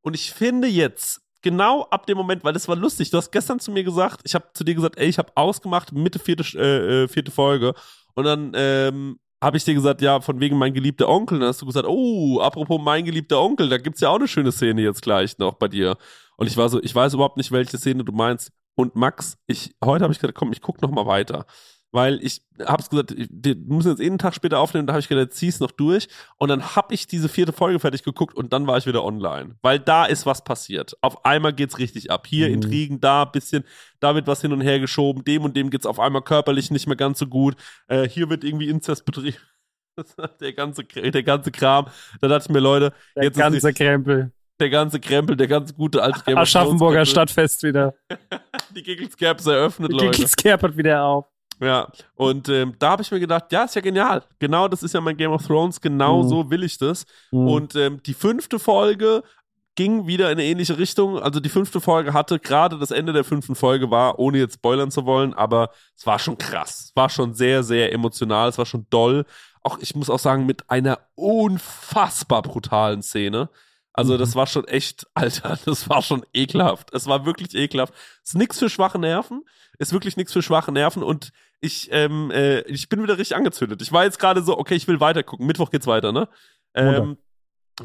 Und 0.00 0.14
ich 0.14 0.32
finde 0.32 0.68
jetzt, 0.68 1.20
genau 1.42 1.82
ab 1.90 2.06
dem 2.06 2.16
Moment, 2.16 2.42
weil 2.42 2.52
das 2.52 2.66
war 2.66 2.74
lustig, 2.74 3.10
du 3.10 3.18
hast 3.18 3.30
gestern 3.30 3.60
zu 3.60 3.70
mir 3.70 3.84
gesagt, 3.84 4.22
ich 4.24 4.34
habe 4.34 4.46
zu 4.52 4.64
dir 4.64 4.74
gesagt, 4.74 4.98
ey, 4.98 5.06
ich 5.06 5.18
habe 5.18 5.30
ausgemacht, 5.36 5.92
Mitte 5.92 6.18
vierte, 6.18 6.42
äh, 6.58 7.04
äh, 7.04 7.08
vierte 7.08 7.30
Folge. 7.30 7.72
Und 8.14 8.24
dann 8.24 8.50
ähm, 8.56 9.20
habe 9.46 9.56
ich 9.56 9.64
dir 9.64 9.74
gesagt, 9.74 10.02
ja, 10.02 10.20
von 10.20 10.40
wegen 10.40 10.58
mein 10.58 10.74
geliebter 10.74 11.08
Onkel. 11.08 11.38
Dann 11.38 11.48
hast 11.48 11.62
du 11.62 11.66
gesagt, 11.66 11.86
oh, 11.88 12.40
apropos 12.40 12.80
mein 12.82 13.04
geliebter 13.04 13.40
Onkel, 13.40 13.68
da 13.68 13.78
gibt's 13.78 14.00
ja 14.00 14.10
auch 14.10 14.16
eine 14.16 14.26
schöne 14.26 14.50
Szene 14.50 14.82
jetzt 14.82 15.02
gleich 15.02 15.38
noch 15.38 15.54
bei 15.54 15.68
dir. 15.68 15.96
Und 16.36 16.48
ich 16.48 16.56
war 16.56 16.68
so, 16.68 16.82
ich 16.82 16.92
weiß 16.92 17.14
überhaupt 17.14 17.36
nicht, 17.36 17.52
welche 17.52 17.78
Szene 17.78 18.04
du 18.04 18.12
meinst. 18.12 18.50
Und 18.74 18.96
Max, 18.96 19.38
ich, 19.46 19.74
heute 19.82 20.02
habe 20.02 20.12
ich 20.12 20.18
gesagt, 20.18 20.36
komm, 20.36 20.52
ich 20.52 20.60
guck 20.60 20.82
noch 20.82 20.90
mal 20.90 21.06
weiter 21.06 21.46
weil 21.96 22.22
ich 22.22 22.42
hab's 22.60 22.90
gesagt, 22.90 23.14
wir 23.16 23.56
müssen 23.56 23.88
jetzt 23.88 24.00
eh 24.02 24.06
einen 24.06 24.18
Tag 24.18 24.34
später 24.34 24.58
aufnehmen, 24.58 24.86
da 24.86 24.92
habe 24.92 25.00
ich 25.00 25.08
gedacht, 25.08 25.32
zieh's 25.32 25.60
noch 25.60 25.70
durch 25.70 26.08
und 26.36 26.50
dann 26.50 26.76
habe 26.76 26.92
ich 26.92 27.06
diese 27.06 27.30
vierte 27.30 27.54
Folge 27.54 27.80
fertig 27.80 28.02
geguckt 28.02 28.36
und 28.36 28.52
dann 28.52 28.66
war 28.66 28.76
ich 28.76 28.84
wieder 28.84 29.02
online, 29.02 29.56
weil 29.62 29.78
da 29.78 30.04
ist 30.04 30.26
was 30.26 30.44
passiert. 30.44 30.94
Auf 31.00 31.24
einmal 31.24 31.54
geht's 31.54 31.78
richtig 31.78 32.10
ab. 32.10 32.26
Hier 32.26 32.48
mhm. 32.48 32.54
Intrigen, 32.56 33.00
da 33.00 33.24
bisschen, 33.24 33.64
da 33.98 34.14
wird 34.14 34.26
was 34.26 34.42
hin 34.42 34.52
und 34.52 34.60
her 34.60 34.78
geschoben, 34.78 35.24
dem 35.24 35.42
und 35.42 35.56
dem 35.56 35.70
geht's 35.70 35.86
auf 35.86 35.98
einmal 35.98 36.20
körperlich 36.20 36.70
nicht 36.70 36.86
mehr 36.86 36.96
ganz 36.96 37.18
so 37.18 37.28
gut. 37.28 37.56
Äh, 37.88 38.06
hier 38.06 38.28
wird 38.28 38.44
irgendwie 38.44 38.68
Inzest 38.68 39.06
betrieben. 39.06 39.38
der 40.40 40.52
ganze, 40.52 40.84
der 40.84 41.22
ganze 41.22 41.50
Kram. 41.50 41.86
Da 42.20 42.28
dachte 42.28 42.48
ich 42.48 42.52
mir, 42.52 42.60
Leute, 42.60 42.92
der 43.16 43.24
jetzt 43.24 43.38
ganze 43.38 43.70
ist 43.70 43.74
Krempel. 43.74 44.32
Der 44.60 44.68
ganze 44.68 45.00
Krempel, 45.00 45.34
der 45.34 45.48
ganze 45.48 45.72
gute 45.72 46.02
alte 46.02 46.20
Game 46.26 46.36
Aschaffenburger 46.36 47.06
Stadtfest 47.06 47.62
wieder. 47.62 47.94
Die 48.74 48.82
Giggles 48.82 49.46
eröffnet, 49.46 49.92
Leute. 49.92 50.10
Die 50.10 50.24
Giggles 50.24 50.62
hat 50.62 50.76
wieder 50.76 51.02
auf. 51.02 51.24
Ja, 51.60 51.88
und 52.14 52.48
ähm, 52.48 52.74
da 52.78 52.90
habe 52.90 53.02
ich 53.02 53.10
mir 53.10 53.20
gedacht, 53.20 53.50
ja, 53.50 53.64
ist 53.64 53.74
ja 53.74 53.80
genial. 53.80 54.22
Genau 54.38 54.68
das 54.68 54.82
ist 54.82 54.92
ja 54.92 55.00
mein 55.00 55.16
Game 55.16 55.30
of 55.30 55.46
Thrones, 55.46 55.80
genau 55.80 56.22
mhm. 56.22 56.28
so 56.28 56.50
will 56.50 56.62
ich 56.62 56.76
das. 56.76 57.06
Mhm. 57.30 57.48
Und 57.48 57.76
ähm, 57.76 58.02
die 58.02 58.14
fünfte 58.14 58.58
Folge 58.58 59.22
ging 59.76 60.06
wieder 60.06 60.26
in 60.32 60.38
eine 60.38 60.44
ähnliche 60.44 60.78
Richtung. 60.78 61.18
Also 61.18 61.38
die 61.38 61.48
fünfte 61.48 61.80
Folge 61.80 62.12
hatte 62.12 62.38
gerade 62.40 62.78
das 62.78 62.90
Ende 62.90 63.12
der 63.12 63.24
fünften 63.24 63.54
Folge 63.54 63.90
war, 63.90 64.18
ohne 64.18 64.38
jetzt 64.38 64.54
spoilern 64.54 64.90
zu 64.90 65.06
wollen, 65.06 65.34
aber 65.34 65.70
es 65.96 66.06
war 66.06 66.18
schon 66.18 66.38
krass. 66.38 66.86
Es 66.86 66.96
war 66.96 67.08
schon 67.08 67.34
sehr, 67.34 67.62
sehr 67.62 67.92
emotional, 67.92 68.48
es 68.48 68.58
war 68.58 68.66
schon 68.66 68.86
doll. 68.90 69.24
Auch 69.62 69.78
ich 69.78 69.94
muss 69.94 70.10
auch 70.10 70.18
sagen, 70.18 70.46
mit 70.46 70.68
einer 70.70 70.98
unfassbar 71.14 72.42
brutalen 72.42 73.02
Szene. 73.02 73.50
Also 73.92 74.14
mhm. 74.14 74.18
das 74.18 74.34
war 74.34 74.46
schon 74.46 74.66
echt, 74.66 75.06
Alter, 75.14 75.58
das 75.64 75.88
war 75.88 76.02
schon 76.02 76.24
ekelhaft. 76.32 76.92
Es 76.92 77.06
war 77.06 77.26
wirklich 77.26 77.54
ekelhaft. 77.54 77.94
Ist 78.24 78.34
nix 78.34 78.58
für 78.58 78.70
schwache 78.70 78.98
Nerven. 78.98 79.42
Ist 79.78 79.92
wirklich 79.92 80.16
nichts 80.16 80.32
für 80.32 80.42
schwache 80.42 80.72
Nerven 80.72 81.02
und 81.02 81.32
ich, 81.60 81.88
ähm, 81.90 82.30
äh, 82.30 82.60
ich 82.62 82.88
bin 82.88 83.02
wieder 83.02 83.18
richtig 83.18 83.36
angezündet. 83.36 83.82
Ich 83.82 83.92
war 83.92 84.04
jetzt 84.04 84.18
gerade 84.18 84.42
so, 84.42 84.58
okay, 84.58 84.74
ich 84.74 84.86
will 84.88 85.00
weiter 85.00 85.22
gucken. 85.22 85.46
Mittwoch 85.46 85.70
geht's 85.70 85.86
weiter, 85.86 86.12
ne? 86.12 86.28
Ähm, 86.74 87.16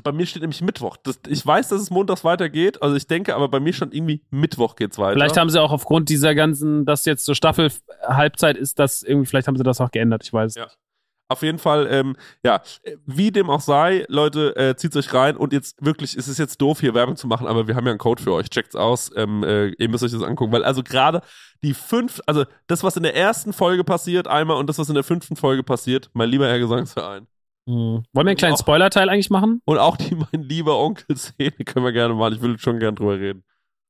bei 0.04 0.12
mir 0.12 0.26
steht 0.26 0.42
nämlich 0.42 0.62
Mittwoch. 0.62 0.98
Das, 0.98 1.20
ich 1.28 1.46
weiß, 1.46 1.70
dass 1.70 1.82
es 1.82 1.90
montags 1.90 2.24
weitergeht, 2.24 2.82
also 2.82 2.96
ich 2.96 3.08
denke, 3.08 3.36
aber 3.36 3.50
bei 3.50 3.60
mir 3.60 3.74
schon 3.74 3.92
irgendwie 3.92 4.24
Mittwoch 4.30 4.76
geht's 4.76 4.98
weiter. 4.98 5.14
Vielleicht 5.14 5.38
haben 5.38 5.50
sie 5.50 5.62
auch 5.62 5.72
aufgrund 5.72 6.10
dieser 6.10 6.34
ganzen, 6.34 6.86
dass 6.86 7.06
jetzt 7.06 7.26
so 7.26 7.34
Staffel 7.34 7.72
Halbzeit 8.02 8.58
ist, 8.58 8.80
das 8.80 9.04
irgendwie, 9.04 9.28
vielleicht 9.28 9.48
haben 9.48 9.58
sie 9.58 9.64
das 9.64 9.82
auch 9.82 9.92
geändert, 9.92 10.24
ich 10.24 10.32
weiß 10.32 10.56
ja. 10.56 10.64
nicht. 10.66 10.78
Auf 11.32 11.44
jeden 11.44 11.60
Fall, 11.60 11.88
ähm, 11.90 12.16
ja, 12.44 12.62
wie 13.06 13.32
dem 13.32 13.50
auch 13.50 13.62
sei, 13.62 14.06
Leute, 14.10 14.56
äh, 14.58 14.76
zieht 14.76 14.96
euch 14.98 15.14
rein 15.14 15.38
und 15.38 15.54
jetzt 15.54 15.84
wirklich, 15.84 16.16
es 16.16 16.28
ist 16.28 16.38
jetzt 16.38 16.62
doof, 16.62 16.82
hier 16.82 16.94
Werbung 16.94 17.16
zu 17.16 17.28
machen, 17.28 17.48
aber 17.48 17.68
wir 17.68 17.76
haben 17.76 17.86
ja 17.86 17.92
einen 17.92 18.00
Code 18.00 18.22
für 18.22 18.34
euch. 18.34 18.50
Checkt's 18.50 18.76
aus, 18.76 19.12
ähm, 19.16 19.44
äh, 19.44 19.70
ihr 19.70 19.90
müsst 19.90 20.04
euch 20.04 20.12
das 20.12 20.24
angucken, 20.24 20.52
weil 20.52 20.64
also 20.64 20.84
gerade 20.84 21.22
die 21.64 21.74
fünf, 21.74 22.20
also 22.26 22.44
das, 22.68 22.84
was 22.84 22.98
in 22.98 23.04
der 23.04 23.16
ersten 23.16 23.54
Folge 23.54 23.84
passiert, 23.84 24.28
einmal 24.28 24.58
und 24.58 24.68
das, 24.68 24.78
was 24.78 24.90
in 24.90 24.96
der 24.96 25.04
fünften 25.04 25.36
Folge 25.36 25.64
passiert, 25.64 26.10
mein 26.14 26.30
lieber 26.30 26.48
Herr 26.48 26.60
Gesangsverein. 26.60 27.28
Mhm. 27.66 27.72
Wollen 27.72 28.06
wir 28.14 28.22
einen 28.22 28.38
kleinen 28.38 28.58
Spoiler-Teil 28.58 29.10
eigentlich 29.10 29.30
machen? 29.30 29.62
Und 29.66 29.78
auch 29.78 29.96
die 29.96 30.16
mein 30.16 30.44
lieber 30.44 30.78
Onkel-Szene 30.80 31.52
können 31.66 31.86
wir 31.86 31.94
gerne 31.94 32.14
machen. 32.14 32.34
Ich 32.34 32.42
will 32.42 32.58
schon 32.60 32.80
gern 32.80 32.96
drüber 32.96 33.20
reden. 33.20 33.44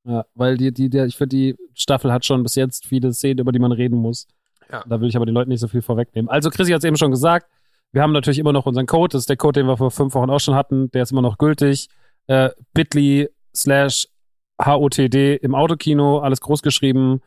Ja, 0.04 0.26
weil 0.34 0.58
die, 0.58 0.74
die, 0.74 0.90
der, 0.90 1.06
ich 1.06 1.16
finde, 1.16 1.36
die 1.36 1.56
Staffel 1.74 2.12
hat 2.12 2.26
schon 2.26 2.44
bis 2.44 2.56
jetzt 2.56 2.88
viele 2.88 3.14
Szenen, 3.14 3.40
über 3.40 3.52
die 3.52 3.60
man 3.60 3.72
reden 3.72 3.98
muss. 3.98 4.28
Ja. 4.72 4.84
Da 4.88 5.02
will 5.02 5.10
ich 5.10 5.16
aber 5.16 5.26
den 5.26 5.36
Leuten 5.36 5.50
nicht 5.50 5.60
so 5.60 5.68
viel 5.68 5.82
vorwegnehmen. 5.82 6.30
Also, 6.30 6.50
Chrissy 6.50 6.72
hat 6.72 6.80
es 6.80 6.86
eben 6.86 6.98
schon 6.98 7.12
gesagt. 7.12 7.48
Wir 7.92 8.02
haben 8.02 8.14
natürlich 8.14 8.40
immer 8.40 8.54
noch 8.54 8.66
unseren 8.66 8.86
Code. 8.86 9.14
Das 9.14 9.24
ist 9.24 9.30
der 9.30 9.38
Code, 9.38 9.60
den 9.60 9.68
wir 9.68 9.78
vor 9.78 9.92
fünf 9.92 10.14
Wochen 10.16 10.30
auch 10.30 10.40
schon 10.40 10.56
hatten. 10.56 10.90
Der 10.92 11.04
ist 11.04 11.12
immer 11.12 11.22
noch 11.22 11.38
gültig. 11.38 11.90
Äh, 12.28 12.50
bit.ly 12.74 13.30
slash 13.54 14.08
HOTD 14.66 15.38
im 15.42 15.56
Autokino, 15.56 16.20
alles 16.20 16.40
groß 16.42 16.62
geschrieben. 16.62 17.22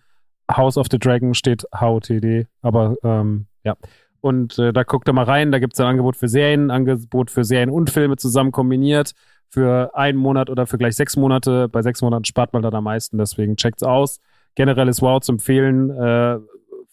House 0.51 0.77
of 0.77 0.87
the 0.91 0.99
Dragon 0.99 1.35
steht 1.35 1.65
HOTD. 1.75 2.47
Aber 2.63 2.97
ähm, 3.03 3.47
ja. 3.65 3.77
Und 4.21 4.59
äh, 4.59 4.73
da 4.73 4.85
guckt 4.85 5.09
ihr 5.09 5.13
mal 5.13 5.25
rein. 5.25 5.53
Da 5.53 5.59
gibt 5.59 5.75
es 5.75 5.81
ein 5.81 5.87
Angebot 5.87 6.17
für 6.17 6.29
Serien, 6.29 6.71
Angebot 6.71 7.31
für 7.31 7.45
Serien 7.45 7.71
und 7.71 7.91
Filme 7.91 8.17
zusammen 8.17 8.53
kombiniert. 8.53 9.13
Für 9.51 9.95
einen 9.95 10.19
Monat 10.19 10.51
oder 10.51 10.67
für 10.67 10.79
gleich 10.79 10.97
sechs 10.97 11.17
Monate. 11.17 11.69
Bei 11.69 11.83
sechs 11.83 12.01
Monaten 12.03 12.25
spart 12.25 12.53
man 12.53 12.63
dann 12.63 12.75
am 12.75 12.85
meisten. 12.85 13.19
Deswegen 13.19 13.57
checkt's 13.57 13.83
aus. 13.83 14.21
Generell 14.55 14.89
ist 14.89 15.03
Wow 15.03 15.21
zu 15.21 15.33
empfehlen. 15.33 15.91
Äh, 15.91 16.39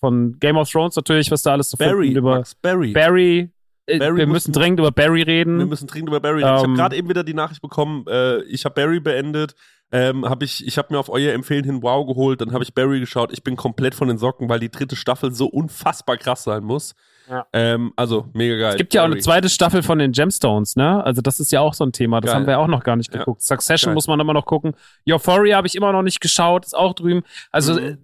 von 0.02 0.38
Game 0.40 0.58
of 0.58 0.70
Thrones 0.70 0.96
natürlich, 0.98 1.32
was 1.32 1.44
da 1.44 1.54
alles 1.54 1.70
zu 1.70 1.78
Barry, 1.78 2.08
finden 2.08 2.18
über 2.18 2.36
Max, 2.38 2.56
Barry. 2.56 2.92
Barry. 2.92 3.50
Äh, 3.86 4.00
Barry 4.00 4.18
wir 4.18 4.28
müssen 4.28 4.52
dringend 4.52 4.80
über 4.80 4.92
Barry 4.92 5.22
reden. 5.22 5.60
Wir 5.60 5.66
müssen 5.66 5.88
dringend 5.88 6.10
über 6.10 6.20
Barry 6.20 6.44
reden. 6.44 6.50
Ähm, 6.50 6.56
ich 6.56 6.64
habe 6.64 6.74
gerade 6.74 6.96
eben 6.98 7.10
wieder 7.10 7.24
die 7.24 7.34
Nachricht 7.34 7.62
bekommen, 7.62 8.06
äh, 8.10 8.42
ich 8.44 8.66
habe 8.66 8.76
Barry 8.76 9.00
beendet. 9.00 9.56
Ähm, 9.94 10.26
hab 10.26 10.42
ich 10.42 10.66
ich 10.66 10.78
habe 10.78 10.94
mir 10.94 11.00
auf 11.00 11.10
euer 11.10 11.34
Empfehlen 11.34 11.66
hin 11.66 11.84
Wow 11.84 12.08
geholt, 12.08 12.40
dann 12.40 12.54
habe 12.54 12.64
ich 12.64 12.74
Barry 12.74 13.00
geschaut. 13.00 13.32
Ich 13.34 13.44
bin 13.44 13.58
komplett 13.58 13.94
von 13.94 14.08
den 14.08 14.18
Socken, 14.18 14.48
weil 14.48 14.60
die 14.60 14.70
dritte 14.70 14.96
Staffel 14.96 15.34
so 15.34 15.48
unfassbar 15.48 16.18
krass 16.18 16.44
sein 16.44 16.64
muss. 16.64 16.96
Ja. 17.30 17.46
Ähm, 17.52 17.92
also 17.98 18.28
mega 18.34 18.56
geil. 18.56 18.72
Es 18.72 18.78
gibt 18.78 18.94
ja 18.94 19.02
auch 19.02 19.06
eine 19.06 19.18
zweite 19.18 19.50
Staffel 19.50 19.84
von 19.84 20.00
den 20.00 20.14
Gemstones, 20.14 20.76
ne? 20.78 21.04
Also 21.04 21.22
das 21.22 21.40
ist 21.40 21.52
ja 21.52 21.60
auch 21.60 21.74
so 21.74 21.86
ein 21.86 21.92
Thema. 21.92 22.22
Das 22.22 22.32
geil. 22.32 22.40
haben 22.40 22.48
wir 22.48 22.60
auch 22.60 22.68
noch 22.68 22.84
gar 22.84 22.96
nicht 22.96 23.12
geguckt. 23.12 23.42
Ja. 23.42 23.48
Succession 23.56 23.90
geil. 23.90 23.96
muss 23.96 24.08
man 24.08 24.20
immer 24.20 24.34
noch 24.34 24.46
gucken. 24.46 24.76
Euphoria 25.08 25.58
habe 25.58 25.68
ich 25.68 25.76
immer 25.76 25.92
noch 25.92 26.04
nicht 26.04 26.22
geschaut, 26.22 26.66
ist 26.66 26.76
auch 26.76 26.94
drüben. 26.94 27.24
Also 27.52 27.74
mhm. 27.74 27.98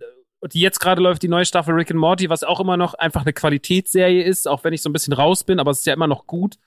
Die 0.43 0.61
jetzt 0.61 0.79
gerade 0.79 1.01
läuft 1.01 1.23
die 1.23 1.27
neue 1.27 1.45
Staffel 1.45 1.73
Rick 1.73 1.91
and 1.91 1.99
Morty, 1.99 2.29
was 2.29 2.43
auch 2.43 2.59
immer 2.59 2.77
noch 2.77 2.93
einfach 2.93 3.23
eine 3.23 3.33
Qualitätsserie 3.33 4.23
ist, 4.23 4.47
auch 4.47 4.63
wenn 4.63 4.73
ich 4.73 4.81
so 4.81 4.89
ein 4.89 4.93
bisschen 4.93 5.13
raus 5.13 5.43
bin, 5.43 5.59
aber 5.59 5.71
es 5.71 5.79
ist 5.79 5.88
ja 5.88 5.93
immer 5.93 6.07
noch 6.07 6.27
gut. 6.27 6.57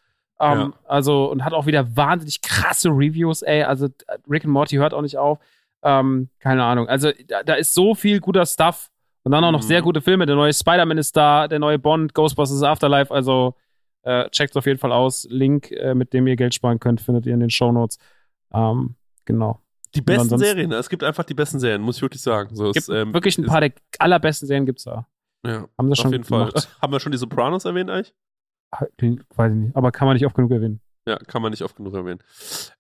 Ähm, 0.41 0.59
ja. 0.59 0.73
Also, 0.87 1.31
und 1.31 1.45
hat 1.45 1.53
auch 1.53 1.67
wieder 1.67 1.97
wahnsinnig 1.97 2.41
krasse 2.41 2.89
Reviews, 2.89 3.43
ey. 3.43 3.63
Also, 3.63 3.89
Rick 4.29 4.45
and 4.45 4.53
Morty 4.53 4.77
hört 4.77 4.95
auch 4.95 5.03
nicht 5.03 5.19
auf. 5.19 5.39
Ähm, 5.83 6.31
keine 6.41 6.65
Ahnung. 6.65 6.89
Also, 6.89 7.13
da, 7.29 7.43
da, 7.43 7.55
ist 7.55 7.75
so 7.75 7.95
viel 7.95 8.21
guter 8.21 8.47
Stuff. 8.47 8.91
Und 9.23 9.33
dann 9.33 9.45
auch 9.45 9.53
noch 9.53 9.63
mhm. 9.63 9.67
sehr 9.67 9.83
gute 9.83 10.01
Filme. 10.01 10.25
Der 10.25 10.35
neue 10.35 10.53
Spider-Man 10.53 10.97
ist 10.97 11.15
da, 11.15 11.47
der 11.47 11.59
neue 11.59 11.79
Bond, 11.79 12.15
Ghostbusters 12.15 12.63
Afterlife. 12.63 13.13
Also, 13.15 13.55
äh, 14.03 14.31
checkt 14.31 14.57
auf 14.57 14.65
jeden 14.65 14.79
Fall 14.79 14.93
aus. 14.93 15.27
Link, 15.31 15.71
äh, 15.73 15.95
mit 15.95 16.15
dem 16.15 16.27
ihr 16.27 16.37
Geld 16.37 16.55
sparen 16.55 16.81
könnt, 16.81 17.03
findet 17.03 17.27
ihr 17.27 17.35
in 17.35 17.41
den 17.41 17.51
Show 17.51 17.71
Notes. 17.71 17.99
Ähm, 18.53 18.97
genau. 19.27 19.61
Die 19.95 20.01
besten 20.01 20.39
Serien, 20.39 20.73
es 20.73 20.89
gibt 20.89 21.03
einfach 21.03 21.25
die 21.25 21.35
besten 21.35 21.59
Serien, 21.59 21.83
muss 21.83 21.97
ich 21.97 22.03
wirklich 22.03 22.23
sagen. 22.23 22.55
So, 22.55 22.73
gibt 22.73 22.77
es, 22.77 22.89
ähm, 22.89 23.13
wirklich 23.13 23.39
ein 23.39 23.47
paar 23.47 23.61
der 23.61 23.73
allerbesten 23.99 24.47
Serien 24.47 24.67
gibt's 24.67 24.85
da. 24.85 25.07
Ja, 25.45 25.67
haben 25.79 25.89
sie 25.93 26.01
schon 26.01 26.13
gemacht. 26.13 26.53
Fall. 26.53 26.73
Haben 26.83 26.93
wir 26.93 27.01
schon 27.01 27.13
die 27.13 27.19
Sopranos 27.19 27.65
erwähnt 27.65 27.91
eigentlich? 27.91 28.15
Weiß 29.35 29.53
ich 29.53 29.59
nicht, 29.59 29.77
aber 29.77 29.91
kann 29.91 30.07
man 30.07 30.15
nicht 30.15 30.27
oft 30.27 30.37
genug 30.37 30.51
erwähnen. 30.53 30.81
Ja, 31.09 31.17
kann 31.17 31.43
man 31.43 31.51
nicht 31.51 31.63
oft 31.63 31.77
genug 31.77 31.95
erwähnen. 31.95 32.21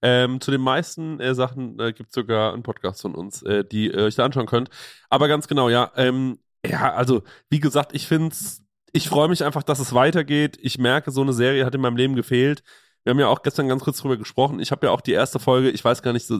Ähm, 0.02 0.40
zu 0.40 0.50
den 0.50 0.60
meisten 0.60 1.18
äh, 1.20 1.34
Sachen 1.34 1.80
äh, 1.80 1.92
gibt 1.92 2.10
es 2.10 2.14
sogar 2.14 2.52
einen 2.52 2.62
Podcast 2.62 3.00
von 3.00 3.14
uns, 3.14 3.42
äh, 3.42 3.64
die 3.64 3.86
ihr 3.86 4.04
euch 4.04 4.14
da 4.14 4.24
anschauen 4.24 4.46
könnt. 4.46 4.68
Aber 5.08 5.26
ganz 5.26 5.48
genau, 5.48 5.68
ja, 5.68 5.90
ähm, 5.96 6.38
Ja, 6.64 6.92
also, 6.92 7.22
wie 7.48 7.60
gesagt, 7.60 7.94
ich 7.94 8.06
find's, 8.06 8.62
ich 8.92 9.08
freue 9.08 9.28
mich 9.28 9.42
einfach, 9.42 9.62
dass 9.62 9.78
es 9.78 9.94
weitergeht. 9.94 10.58
Ich 10.60 10.78
merke, 10.78 11.10
so 11.10 11.22
eine 11.22 11.32
Serie 11.32 11.64
hat 11.64 11.74
in 11.74 11.80
meinem 11.80 11.96
Leben 11.96 12.14
gefehlt. 12.14 12.62
Wir 13.04 13.12
haben 13.12 13.18
ja 13.18 13.28
auch 13.28 13.42
gestern 13.42 13.68
ganz 13.68 13.82
kurz 13.82 13.98
drüber 13.98 14.18
gesprochen. 14.18 14.60
Ich 14.60 14.70
habe 14.70 14.86
ja 14.86 14.92
auch 14.92 15.00
die 15.00 15.12
erste 15.12 15.38
Folge, 15.38 15.70
ich 15.70 15.82
weiß 15.82 16.02
gar 16.02 16.12
nicht 16.12 16.26
so, 16.26 16.38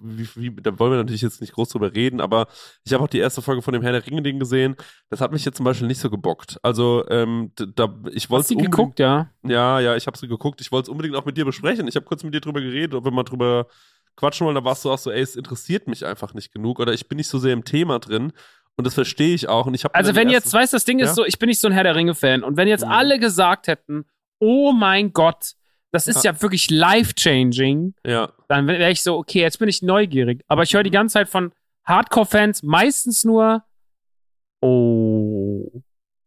wie, 0.00 0.28
wie, 0.34 0.54
da 0.60 0.78
wollen 0.78 0.92
wir 0.92 0.98
natürlich 0.98 1.22
jetzt 1.22 1.40
nicht 1.40 1.54
groß 1.54 1.70
drüber 1.70 1.94
reden, 1.94 2.20
aber 2.20 2.48
ich 2.84 2.92
habe 2.92 3.02
auch 3.02 3.08
die 3.08 3.18
erste 3.18 3.40
Folge 3.40 3.62
von 3.62 3.72
dem 3.72 3.82
Herr 3.82 3.92
der 3.92 4.06
Ringe-Ding 4.06 4.38
gesehen. 4.38 4.76
Das 5.08 5.22
hat 5.22 5.32
mich 5.32 5.44
jetzt 5.44 5.56
zum 5.56 5.64
Beispiel 5.64 5.86
nicht 5.86 6.00
so 6.00 6.10
gebockt. 6.10 6.58
Also, 6.62 7.04
ähm, 7.08 7.52
da, 7.56 7.94
ich 8.12 8.28
wollte 8.28 8.48
sie 8.48 8.56
geguckt, 8.56 8.98
ja? 8.98 9.30
Ja, 9.42 9.80
ja, 9.80 9.96
ich 9.96 10.06
habe 10.06 10.18
sie 10.18 10.28
geguckt. 10.28 10.60
Ich 10.60 10.70
wollte 10.70 10.86
es 10.86 10.88
unbedingt 10.90 11.16
auch 11.16 11.24
mit 11.24 11.36
dir 11.36 11.46
besprechen. 11.46 11.88
Ich 11.88 11.96
habe 11.96 12.04
kurz 12.04 12.22
mit 12.22 12.34
dir 12.34 12.40
drüber 12.40 12.60
geredet, 12.60 12.94
ob 12.94 13.04
wir 13.04 13.10
mal 13.10 13.24
drüber 13.24 13.66
quatschen 14.16 14.44
wollen. 14.44 14.54
Da 14.54 14.64
warst 14.64 14.84
du 14.84 14.90
auch 14.90 14.98
so, 14.98 15.10
ey, 15.10 15.22
es 15.22 15.34
interessiert 15.36 15.88
mich 15.88 16.04
einfach 16.04 16.34
nicht 16.34 16.52
genug 16.52 16.78
oder 16.78 16.92
ich 16.92 17.08
bin 17.08 17.16
nicht 17.16 17.28
so 17.28 17.38
sehr 17.38 17.54
im 17.54 17.64
Thema 17.64 17.98
drin. 17.98 18.32
Und 18.76 18.86
das 18.86 18.94
verstehe 18.94 19.34
ich 19.34 19.48
auch. 19.48 19.66
Und 19.66 19.74
ich 19.74 19.84
also 19.94 20.14
wenn 20.14 20.30
jetzt, 20.30 20.52
weißt 20.52 20.72
das 20.72 20.84
Ding 20.84 20.98
ja? 20.98 21.06
ist 21.06 21.14
so, 21.14 21.24
ich 21.24 21.38
bin 21.38 21.48
nicht 21.48 21.60
so 21.60 21.68
ein 21.68 21.72
Herr 21.72 21.84
der 21.84 21.94
Ringe-Fan. 21.94 22.42
Und 22.42 22.56
wenn 22.56 22.68
jetzt 22.68 22.84
mhm. 22.84 22.92
alle 22.92 23.18
gesagt 23.18 23.66
hätten, 23.66 24.04
oh 24.38 24.72
mein 24.72 25.12
Gott, 25.12 25.52
das 25.92 26.08
ist 26.08 26.24
ja, 26.24 26.32
ja 26.32 26.42
wirklich 26.42 26.70
life-changing, 26.70 27.94
ja. 28.04 28.32
dann 28.48 28.66
wäre 28.66 28.90
ich 28.90 29.02
so, 29.02 29.16
okay, 29.16 29.40
jetzt 29.40 29.58
bin 29.58 29.68
ich 29.68 29.82
neugierig. 29.82 30.42
Aber 30.48 30.62
ich 30.62 30.74
höre 30.74 30.82
die 30.82 30.90
mhm. 30.90 30.94
ganze 30.94 31.12
Zeit 31.14 31.28
von 31.28 31.52
Hardcore-Fans 31.84 32.62
meistens 32.62 33.24
nur, 33.24 33.62
oh, 34.62 35.70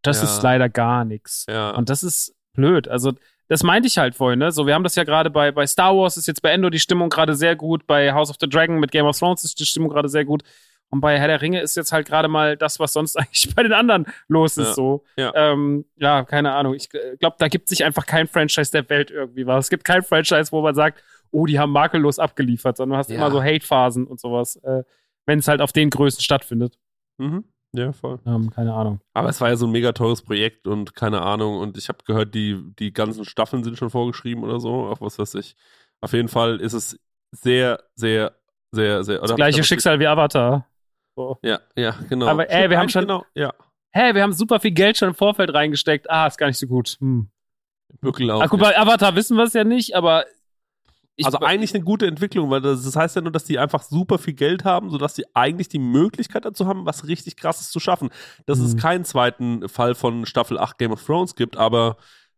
das 0.03 0.21
ja. 0.21 0.25
ist 0.25 0.43
leider 0.43 0.69
gar 0.69 1.03
nichts. 1.03 1.45
Ja. 1.49 1.71
Und 1.71 1.89
das 1.89 2.03
ist 2.03 2.35
blöd. 2.53 2.87
Also, 2.87 3.13
das 3.47 3.63
meinte 3.63 3.87
ich 3.87 3.97
halt 3.97 4.15
vorhin, 4.15 4.39
ne? 4.39 4.51
So, 4.51 4.67
wir 4.67 4.75
haben 4.75 4.83
das 4.83 4.95
ja 4.95 5.03
gerade 5.03 5.29
bei, 5.29 5.51
bei 5.51 5.65
Star 5.65 5.95
Wars 5.95 6.17
ist 6.17 6.27
jetzt 6.27 6.41
bei 6.41 6.51
Endo 6.51 6.69
die 6.69 6.79
Stimmung 6.79 7.09
gerade 7.09 7.35
sehr 7.35 7.55
gut, 7.55 7.87
bei 7.87 8.13
House 8.13 8.29
of 8.29 8.37
the 8.39 8.47
Dragon 8.47 8.79
mit 8.79 8.91
Game 8.91 9.05
of 9.05 9.17
Thrones 9.17 9.43
ist 9.43 9.59
die 9.59 9.65
Stimmung 9.65 9.89
gerade 9.89 10.09
sehr 10.09 10.25
gut. 10.25 10.43
Und 10.89 11.01
bei 11.01 11.19
Herr 11.19 11.27
der 11.27 11.41
Ringe 11.41 11.61
ist 11.61 11.75
jetzt 11.75 11.91
halt 11.91 12.07
gerade 12.07 12.27
mal 12.27 12.57
das, 12.57 12.79
was 12.79 12.93
sonst 12.93 13.17
eigentlich 13.17 13.53
bei 13.55 13.63
den 13.63 13.73
anderen 13.73 14.05
los 14.27 14.57
ist. 14.57 14.69
Ja. 14.69 14.73
So. 14.73 15.03
Ja. 15.17 15.33
Ähm, 15.35 15.85
ja, 15.97 16.23
keine 16.23 16.53
Ahnung. 16.53 16.73
Ich 16.73 16.89
glaube, 16.89 17.35
da 17.39 17.47
gibt 17.47 17.69
sich 17.69 17.83
einfach 17.83 18.05
kein 18.05 18.27
Franchise 18.27 18.71
der 18.71 18.89
Welt 18.89 19.11
irgendwie 19.11 19.45
was. 19.45 19.65
Es 19.65 19.69
gibt 19.69 19.83
kein 19.83 20.03
Franchise, 20.03 20.51
wo 20.51 20.61
man 20.61 20.75
sagt, 20.75 21.03
oh, 21.31 21.45
die 21.45 21.59
haben 21.59 21.71
makellos 21.71 22.19
abgeliefert, 22.19 22.77
sondern 22.77 22.95
du 22.95 22.99
hast 22.99 23.09
ja. 23.09 23.17
immer 23.17 23.31
so 23.31 23.43
Hate-Phasen 23.43 24.07
und 24.07 24.19
sowas, 24.19 24.55
äh, 24.57 24.83
wenn 25.25 25.39
es 25.39 25.47
halt 25.47 25.61
auf 25.61 25.73
den 25.73 25.89
Größen 25.89 26.21
stattfindet. 26.21 26.77
Mhm. 27.17 27.45
Ja, 27.73 27.91
voll. 27.91 28.19
Ähm, 28.25 28.51
keine 28.51 28.73
Ahnung. 28.73 29.01
Aber 29.13 29.27
es 29.27 29.41
war 29.41 29.49
ja 29.49 29.57
so 29.57 29.65
ein 29.65 29.71
mega 29.71 29.91
teures 29.91 30.21
Projekt 30.21 30.65
und 30.65 30.95
keine 30.95 31.21
Ahnung. 31.21 31.57
Und 31.57 31.77
ich 31.77 31.89
habe 31.89 31.99
gehört, 32.05 32.33
die, 32.33 32.57
die 32.79 32.93
ganzen 32.93 33.25
Staffeln 33.25 33.63
sind 33.63 33.77
schon 33.77 33.89
vorgeschrieben 33.89 34.43
oder 34.43 34.59
so. 34.59 34.85
Auch 34.85 35.01
was 35.01 35.19
weiß 35.19 35.35
ich. 35.35 35.55
Auf 35.99 36.13
jeden 36.13 36.29
Fall 36.29 36.61
ist 36.61 36.73
es 36.73 36.97
sehr, 37.31 37.83
sehr, 37.95 38.35
sehr, 38.71 39.03
sehr. 39.03 39.19
Das 39.19 39.35
gleiche 39.35 39.63
Schicksal 39.63 39.99
wie 39.99 40.07
Avatar. 40.07 40.67
So. 41.15 41.37
Ja, 41.41 41.59
ja, 41.75 41.95
genau. 42.09 42.27
Aber 42.27 42.49
ey, 42.49 42.69
wir 42.69 42.77
haben 42.77 42.89
schon. 42.89 43.03
Genau, 43.03 43.25
ja. 43.33 43.53
Hä, 43.91 44.13
wir 44.13 44.21
haben 44.21 44.33
super 44.33 44.59
viel 44.59 44.71
Geld 44.71 44.97
schon 44.97 45.09
im 45.09 45.15
Vorfeld 45.15 45.53
reingesteckt. 45.53 46.09
Ah, 46.09 46.27
ist 46.27 46.37
gar 46.37 46.47
nicht 46.47 46.59
so 46.59 46.67
gut. 46.67 46.97
Hm. 46.99 47.29
Wirklich 48.01 48.29
auch. 48.29 48.41
Ah, 48.41 48.47
gut, 48.47 48.59
bei 48.59 48.77
Avatar 48.77 49.15
wissen 49.15 49.37
wir 49.37 49.45
es 49.45 49.53
ja 49.53 49.63
nicht, 49.63 49.95
aber. 49.95 50.25
also 51.23 51.39
eigentlich 51.39 51.73
eine 51.73 51.85
gute 51.85 52.05
Entwicklung, 52.05 52.49
weil 52.49 52.59
das, 52.59 52.83
das, 52.83 52.97
heißt 52.97 53.15
ja 53.15 53.21
nur, 53.21 53.31
dass 53.31 53.45
die 53.45 53.57
einfach 53.57 53.83
super 53.83 54.17
viel 54.17 54.33
Geld 54.33 54.65
haben, 54.65 54.89
sodass 54.89 55.15
sie 55.15 55.23
eigentlich 55.33 55.69
die 55.69 55.79
Möglichkeit 55.79 56.43
dazu 56.43 56.67
haben, 56.67 56.85
was 56.85 57.07
richtig 57.07 57.37
krasses 57.37 57.69
zu 57.71 57.79
schaffen. 57.79 58.09
Dass 58.45 58.59
mhm. 58.59 58.65
es 58.65 58.77
keinen 58.77 59.05
zweiten 59.05 59.69
Fall 59.69 59.95
von 59.95 60.25
Staffel 60.25 60.59
8 60.59 60.77
Game 60.77 60.91
of 60.91 61.03
Thrones 61.05 61.35
gibt, 61.35 61.55
aber 61.55 61.95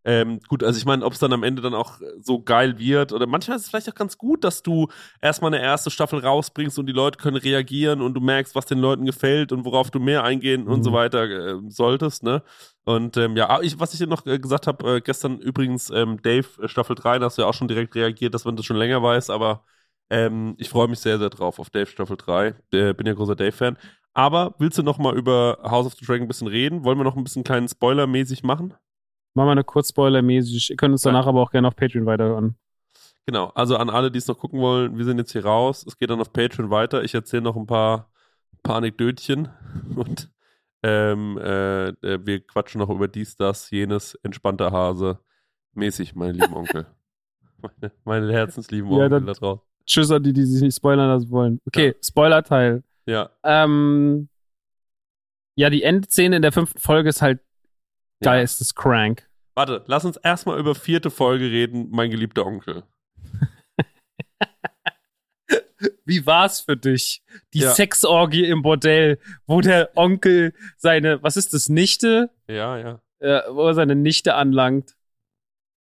ähm, 0.08 0.40
gut, 0.48 0.64
also 0.64 0.78
ich 0.78 0.86
meine, 0.86 1.04
ob 1.04 1.12
es 1.12 1.20
dann 1.20 1.34
am 1.34 1.44
Ende 1.44 1.62
dann 1.62 1.74
auch 1.74 2.00
so 2.22 2.42
geil 2.42 2.80
wird 2.80 3.12
oder 3.12 3.28
manchmal 3.28 3.58
ist 3.58 3.64
es 3.64 3.70
vielleicht 3.70 3.90
auch 3.90 3.96
ganz 3.96 4.18
gut, 4.18 4.46
dass 4.46 4.64
du 4.64 4.88
erstmal 5.22 5.54
eine 5.54 5.62
erste 5.62 5.92
Staffel 5.92 6.20
rausbringst 6.20 6.80
und 6.80 6.86
die 6.86 6.94
Leute 6.94 7.18
können 7.18 7.36
reagieren 7.36 8.00
und 8.00 8.14
du 8.14 8.22
merkst, 8.22 8.56
was 8.56 8.66
den 8.66 8.80
Leuten 8.80 9.04
gefällt 9.04 9.52
und 9.52 9.66
worauf 9.66 9.92
du 9.92 10.00
mehr 10.00 10.24
eingehen 10.24 10.64
mhm. 10.64 10.72
und 10.72 10.84
so 10.84 10.92
mhm. 10.92 10.96
weiter 10.96 11.24
äh, 11.26 11.60
solltest, 11.68 12.24
ne? 12.24 12.42
Und 12.86 13.18
ähm, 13.18 13.36
ja, 13.36 13.60
ich, 13.62 13.82
was 13.82 13.92
ich 13.92 14.00
dir 14.00 14.08
noch 14.08 14.26
äh, 14.26 14.40
gesagt 14.40 14.66
habe, 14.66 14.96
äh, 14.96 15.02
gestern 15.02 15.40
übrigens, 15.40 15.90
ähm, 15.90 16.22
Dave, 16.22 16.48
äh, 16.62 16.70
Staffel 16.70 16.96
3, 16.96 17.20
da 17.20 17.26
hast 17.26 17.38
du 17.38 17.42
ja 17.42 17.50
auch 17.50 17.54
schon 17.54 17.68
direkt 17.68 17.94
reagiert, 17.94 18.34
dass 18.34 18.46
man 18.46 18.56
das 18.56 18.66
schon 18.66 18.78
länger 18.78 19.04
weiß, 19.04 19.30
aber 19.30 19.66
ähm, 20.10 20.56
ich 20.58 20.70
freue 20.70 20.88
mich 20.88 21.00
sehr, 21.00 21.20
sehr 21.20 21.30
drauf 21.30 21.60
auf 21.60 21.70
Dave 21.70 21.88
Staffel 21.88 22.16
3. 22.16 22.56
Äh, 22.72 22.94
bin 22.94 23.08
ja 23.08 23.14
großer 23.14 23.36
Dave-Fan. 23.36 23.78
Aber 24.14 24.56
willst 24.58 24.78
du 24.78 24.84
noch 24.84 25.00
mal 25.00 25.18
über 25.18 25.60
House 25.64 25.86
of 25.86 25.96
the 25.96 26.06
Dragon 26.06 26.24
ein 26.24 26.28
bisschen 26.30 26.48
reden? 26.48 26.86
Wollen 26.86 26.98
wir 26.98 27.04
noch 27.04 27.18
ein 27.18 27.26
bisschen 27.26 27.44
kleinen 27.44 27.68
Spoiler-mäßig 27.68 28.44
machen? 28.44 28.74
Machen 29.38 29.50
wir 29.50 29.52
eine 29.52 29.64
Kurzspoiler-mäßig. 29.64 30.72
Ihr 30.72 30.78
könnt 30.78 30.94
uns 30.94 31.04
danach 31.04 31.26
ja. 31.26 31.30
aber 31.30 31.44
auch 31.44 31.52
gerne 31.52 31.68
auf 31.68 31.76
Patreon 31.76 32.08
weiterhören. 32.08 32.56
Genau, 33.28 33.50
also 33.54 33.78
an 33.78 33.92
alle, 33.92 34.10
die 34.10 34.18
es 34.18 34.28
noch 34.28 34.40
gucken 34.40 34.60
wollen, 34.60 34.98
wir 34.98 35.06
sind 35.06 35.20
jetzt 35.20 35.32
hier 35.32 35.46
raus. 35.46 35.86
Es 35.88 36.00
geht 36.00 36.10
dann 36.10 36.20
auf 36.20 36.34
Patreon 36.34 36.72
weiter. 36.72 37.04
Ich 37.04 37.14
erzähle 37.14 37.44
noch 37.44 37.56
ein 37.56 37.68
paar, 37.68 38.10
paar 38.64 38.78
Anekdötchen 38.78 39.50
und 39.96 40.32
ähm, 40.82 41.38
äh, 41.38 41.90
äh, 41.90 42.26
wir 42.26 42.48
quatschen 42.48 42.80
noch 42.80 42.90
über 42.90 43.08
dies, 43.08 43.36
das, 43.36 43.70
jenes, 43.70 44.16
entspannter 44.24 44.72
Hase. 44.72 45.20
Mäßig, 45.76 46.16
meine 46.16 46.32
lieben 46.32 46.54
Onkel. 46.56 46.88
meine, 47.62 47.92
meine 48.06 48.34
herzenslieben 48.34 48.90
Onkel 48.90 49.12
ja, 49.12 49.20
da 49.20 49.34
draußen. 49.34 49.62
Tschüss 49.86 50.10
an 50.10 50.24
die, 50.24 50.34
die 50.34 50.46
sich 50.46 50.64
nicht 50.64 50.78
spoilern 50.78 51.10
lassen 51.10 51.30
wollen. 51.30 51.62
Okay, 51.68 51.90
ja. 51.90 51.94
Spoiler-Teil. 52.04 52.84
Ja. 53.06 53.30
Ähm, 53.44 54.30
ja, 55.54 55.70
die 55.70 55.84
Endszene 55.84 56.38
in 56.38 56.42
der 56.42 56.52
fünften 56.52 56.80
Folge 56.80 57.10
ist 57.10 57.22
halt 57.22 57.40
geisteskrank. 58.22 59.27
Warte, 59.58 59.84
lass 59.88 60.06
uns 60.06 60.18
erstmal 60.18 60.60
über 60.60 60.76
vierte 60.76 61.10
Folge 61.10 61.46
reden, 61.46 61.90
mein 61.90 62.12
geliebter 62.12 62.46
Onkel. 62.46 62.84
Wie 66.06 66.28
war's 66.28 66.62
für 66.62 66.78
dich? 66.78 67.24
Die 67.56 67.62
ja. 67.62 67.74
Sexorgie 67.74 68.46
im 68.46 68.62
Bordell, 68.62 69.18
wo 69.48 69.62
der 69.62 69.98
Onkel 69.98 70.54
seine, 70.78 71.24
was 71.24 71.38
ist 71.38 71.56
das, 71.56 71.70
Nichte? 71.70 72.30
Ja, 72.48 72.78
ja. 72.78 73.02
Äh, 73.18 73.42
wo 73.50 73.66
er 73.66 73.74
seine 73.74 73.96
Nichte 73.96 74.36
anlangt. 74.36 74.96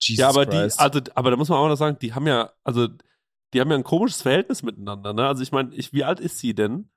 Jesus 0.02 0.22
ja, 0.22 0.30
aber 0.30 0.46
Christ. 0.46 0.80
die, 0.80 0.84
also, 0.84 1.02
aber 1.16 1.32
da 1.32 1.36
muss 1.36 1.50
man 1.50 1.58
auch 1.58 1.68
noch 1.68 1.76
sagen, 1.76 2.00
die 2.00 2.14
haben 2.14 2.26
ja, 2.26 2.54
also, 2.64 2.88
die 3.54 3.60
haben 3.60 3.70
ja 3.70 3.76
ein 3.76 3.84
komisches 3.84 4.22
Verhältnis 4.22 4.64
miteinander, 4.64 5.12
ne? 5.12 5.28
Also 5.28 5.44
ich 5.44 5.52
meine, 5.52 5.76
ich, 5.76 5.92
wie 5.92 6.06
alt 6.06 6.22
ist 6.22 6.40
sie 6.40 6.54
denn? 6.54 6.90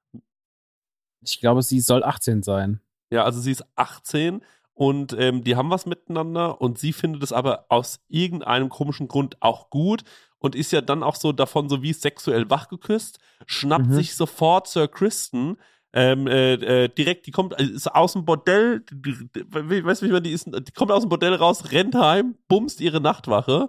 Ich 1.25 1.41
glaube, 1.41 1.65
sie 1.65 1.81
soll 1.81 2.05
18 2.05 2.45
sein. 2.45 2.81
Ja, 3.13 3.25
also 3.25 3.41
sie 3.41 3.51
ist 3.51 3.65
18 3.75 4.41
und 4.81 5.15
ähm, 5.19 5.45
die 5.45 5.57
haben 5.57 5.69
was 5.69 5.85
miteinander 5.85 6.59
und 6.59 6.79
sie 6.79 6.95
findet 6.95 7.23
es 7.23 7.35
aber 7.35 7.67
aus 7.69 8.01
irgendeinem 8.09 8.71
komischen 8.71 9.09
Grund 9.09 9.37
auch 9.41 9.69
gut 9.69 10.05
und 10.39 10.55
ist 10.55 10.73
ja 10.73 10.81
dann 10.81 11.03
auch 11.03 11.17
so 11.17 11.33
davon 11.33 11.69
so 11.69 11.83
wie 11.83 11.93
sexuell 11.93 12.49
wachgeküsst, 12.49 13.19
schnappt 13.45 13.89
mhm. 13.89 13.93
sich 13.93 14.17
sofort 14.17 14.69
Sir 14.69 14.89
Kristen, 14.89 15.59
ähm, 15.93 16.27
äh, 16.27 16.55
äh, 16.55 16.89
direkt, 16.89 17.27
die 17.27 17.31
kommt, 17.31 17.61
ist 17.61 17.95
aus 17.95 18.15
dem 18.15 18.25
Bordell, 18.25 18.83
weißt 18.91 20.01
du, 20.01 20.07
wie 20.07 20.13
man 20.13 20.23
die 20.23 20.33
ist, 20.33 20.47
die 20.47 20.73
kommt 20.73 20.93
aus 20.93 21.03
dem 21.03 21.11
Bordell 21.11 21.35
raus, 21.35 21.73
rennt 21.73 21.95
heim, 21.95 22.37
bumst 22.49 22.81
ihre 22.81 23.03
Nachtwache 23.03 23.69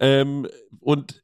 ähm, 0.00 0.48
und 0.80 1.22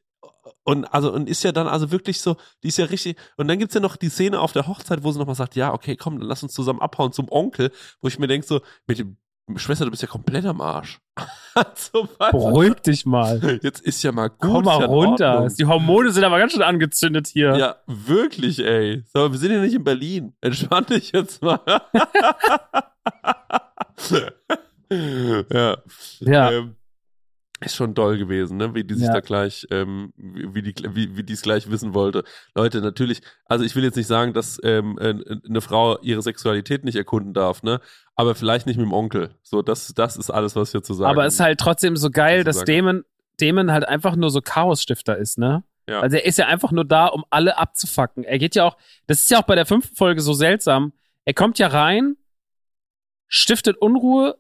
und 0.65 0.85
also 0.87 1.13
und 1.13 1.29
ist 1.29 1.43
ja 1.45 1.53
dann 1.53 1.67
also 1.67 1.91
wirklich 1.91 2.21
so, 2.21 2.37
die 2.63 2.69
ist 2.69 2.79
ja 2.79 2.87
richtig. 2.87 3.17
Und 3.37 3.49
dann 3.49 3.59
gibt's 3.59 3.75
ja 3.75 3.81
noch 3.81 3.97
die 3.97 4.09
Szene 4.09 4.41
auf 4.41 4.53
der 4.53 4.67
Hochzeit, 4.67 5.03
wo 5.03 5.13
sie 5.13 5.19
nochmal 5.19 5.35
sagt, 5.35 5.57
ja, 5.57 5.73
okay, 5.73 5.97
komm, 5.97 6.19
dann 6.19 6.29
lass 6.29 6.43
uns 6.43 6.53
zusammen 6.53 6.81
abhauen 6.81 7.13
zum 7.13 7.31
Onkel, 7.31 7.71
wo 8.01 8.09
ich 8.09 8.19
mir 8.19 8.27
denk 8.27 8.45
so, 8.45 8.61
mit 8.87 8.99
dem 8.99 9.17
Schwester, 9.57 9.85
du 9.85 9.91
bist 9.91 10.03
ja 10.03 10.09
komplett 10.09 10.45
am 10.47 10.61
Arsch. 10.61 11.01
so 11.75 12.09
Beruhig 12.19 12.81
dich 12.81 13.05
mal. 13.05 13.59
Jetzt 13.63 13.81
ist 13.81 14.03
ja 14.03 14.13
mal 14.13 14.29
gut. 14.29 14.39
Komm 14.39 14.65
mal 14.65 14.81
ja 14.81 14.87
runter. 14.87 15.49
Die 15.59 15.65
Hormone 15.67 16.11
sind 16.11 16.25
aber 16.25 16.39
ganz 16.39 16.53
schön 16.53 16.63
angezündet 16.63 17.27
hier. 17.27 17.57
Ja, 17.57 17.77
wirklich, 17.87 18.61
ey. 18.61 19.05
So, 19.13 19.31
wir 19.31 19.39
sind 19.39 19.53
ja 19.53 19.61
nicht 19.61 19.75
in 19.75 19.85
Berlin. 19.85 20.35
Entspann 20.41 20.87
dich 20.87 21.13
jetzt 21.13 21.43
mal. 21.43 21.61
ja. 24.91 25.77
Ja. 26.21 26.51
Ähm, 26.51 26.77
ist 27.65 27.77
schon 27.77 27.95
doll 27.95 28.19
gewesen, 28.19 28.57
ne? 28.57 28.75
Wie 28.75 28.85
die 28.85 28.95
sich 28.95 29.07
ja. 29.07 29.13
da 29.13 29.21
gleich, 29.21 29.67
ähm, 29.71 30.13
wie, 30.17 30.63
die, 30.63 30.75
wie, 30.95 31.17
wie 31.17 31.23
die 31.23 31.33
es 31.33 31.43
gleich 31.43 31.71
wissen 31.71 31.95
wollte. 31.95 32.25
Leute, 32.55 32.81
natürlich, 32.81 33.23
also 33.47 33.65
ich 33.65 33.75
will 33.77 33.85
jetzt 33.85 33.97
nicht 33.97 34.07
sagen, 34.07 34.33
dass 34.33 34.59
ähm, 34.63 34.99
äh, 35.01 35.15
eine 35.49 35.61
Frau 35.61 35.99
ihre 36.01 36.23
Sexualität 36.23 36.85
nicht 36.85 36.97
erkunden 36.97 37.35
darf, 37.35 37.63
ne? 37.63 37.81
Aber 38.15 38.35
vielleicht 38.35 38.67
nicht 38.67 38.77
mit 38.77 38.87
dem 38.87 38.93
Onkel. 38.93 39.35
So, 39.43 39.63
das, 39.63 39.95
das 39.95 40.17
ist 40.17 40.31
alles, 40.31 40.55
was 40.57 40.75
wir 40.75 40.83
zu 40.83 40.95
sagen 40.95 41.11
Aber 41.11 41.25
es 41.25 41.35
ist 41.35 41.41
halt 41.41 41.61
trotzdem 41.61 41.97
so 41.97 42.11
geil, 42.11 42.45
dass 42.45 42.65
Damon, 42.65 43.05
Damon 43.39 43.73
halt 43.73 43.89
einfach 43.89 44.17
nur 44.17 44.31
so 44.31 44.41
Chaosstifter 44.41 45.17
ist, 45.17 45.39
ne? 45.39 45.65
Ja. 45.89 46.01
Also 46.01 46.17
er 46.17 46.25
ist 46.25 46.39
ja 46.39 46.47
einfach 46.47 46.71
nur 46.73 46.85
da, 46.85 47.07
um 47.07 47.25
alle 47.31 47.59
abzufacken. 47.59 48.25
Er 48.25 48.39
geht 48.39 48.55
ja 48.55 48.65
auch, 48.65 48.77
das 49.07 49.23
ist 49.23 49.31
ja 49.31 49.41
auch 49.41 49.47
bei 49.47 49.57
der 49.57 49.67
fünften 49.67 49.97
Folge 49.97 50.21
so 50.21 50.33
seltsam. 50.33 50.93
Er 51.25 51.35
kommt 51.35 51.59
ja 51.59 51.69
rein, 51.69 52.17
stiftet 53.27 53.77
Unruhe, 53.79 54.37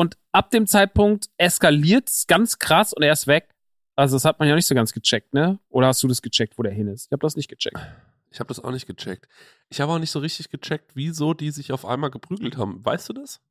und 0.00 0.16
ab 0.32 0.50
dem 0.50 0.66
Zeitpunkt 0.66 1.28
eskaliert 1.36 2.08
es 2.08 2.26
ganz 2.26 2.58
krass 2.58 2.94
und 2.94 3.02
er 3.02 3.12
ist 3.12 3.26
weg. 3.26 3.50
Also 3.96 4.16
das 4.16 4.24
hat 4.24 4.38
man 4.38 4.48
ja 4.48 4.54
nicht 4.54 4.64
so 4.64 4.74
ganz 4.74 4.94
gecheckt, 4.94 5.34
ne? 5.34 5.58
Oder 5.68 5.88
hast 5.88 6.02
du 6.02 6.08
das 6.08 6.22
gecheckt, 6.22 6.56
wo 6.56 6.62
der 6.62 6.72
hin 6.72 6.88
ist? 6.88 7.08
Ich 7.08 7.12
habe 7.12 7.20
das 7.20 7.36
nicht 7.36 7.50
gecheckt. 7.50 7.78
Ich 8.30 8.40
habe 8.40 8.48
das 8.48 8.64
auch 8.64 8.70
nicht 8.70 8.86
gecheckt. 8.86 9.28
Ich 9.68 9.78
habe 9.78 9.92
auch 9.92 9.98
nicht 9.98 10.10
so 10.10 10.20
richtig 10.20 10.48
gecheckt, 10.48 10.92
wieso 10.94 11.34
die 11.34 11.50
sich 11.50 11.70
auf 11.70 11.84
einmal 11.84 12.10
geprügelt 12.10 12.56
haben. 12.56 12.82
Weißt 12.82 13.10
du 13.10 13.12
das? 13.12 13.42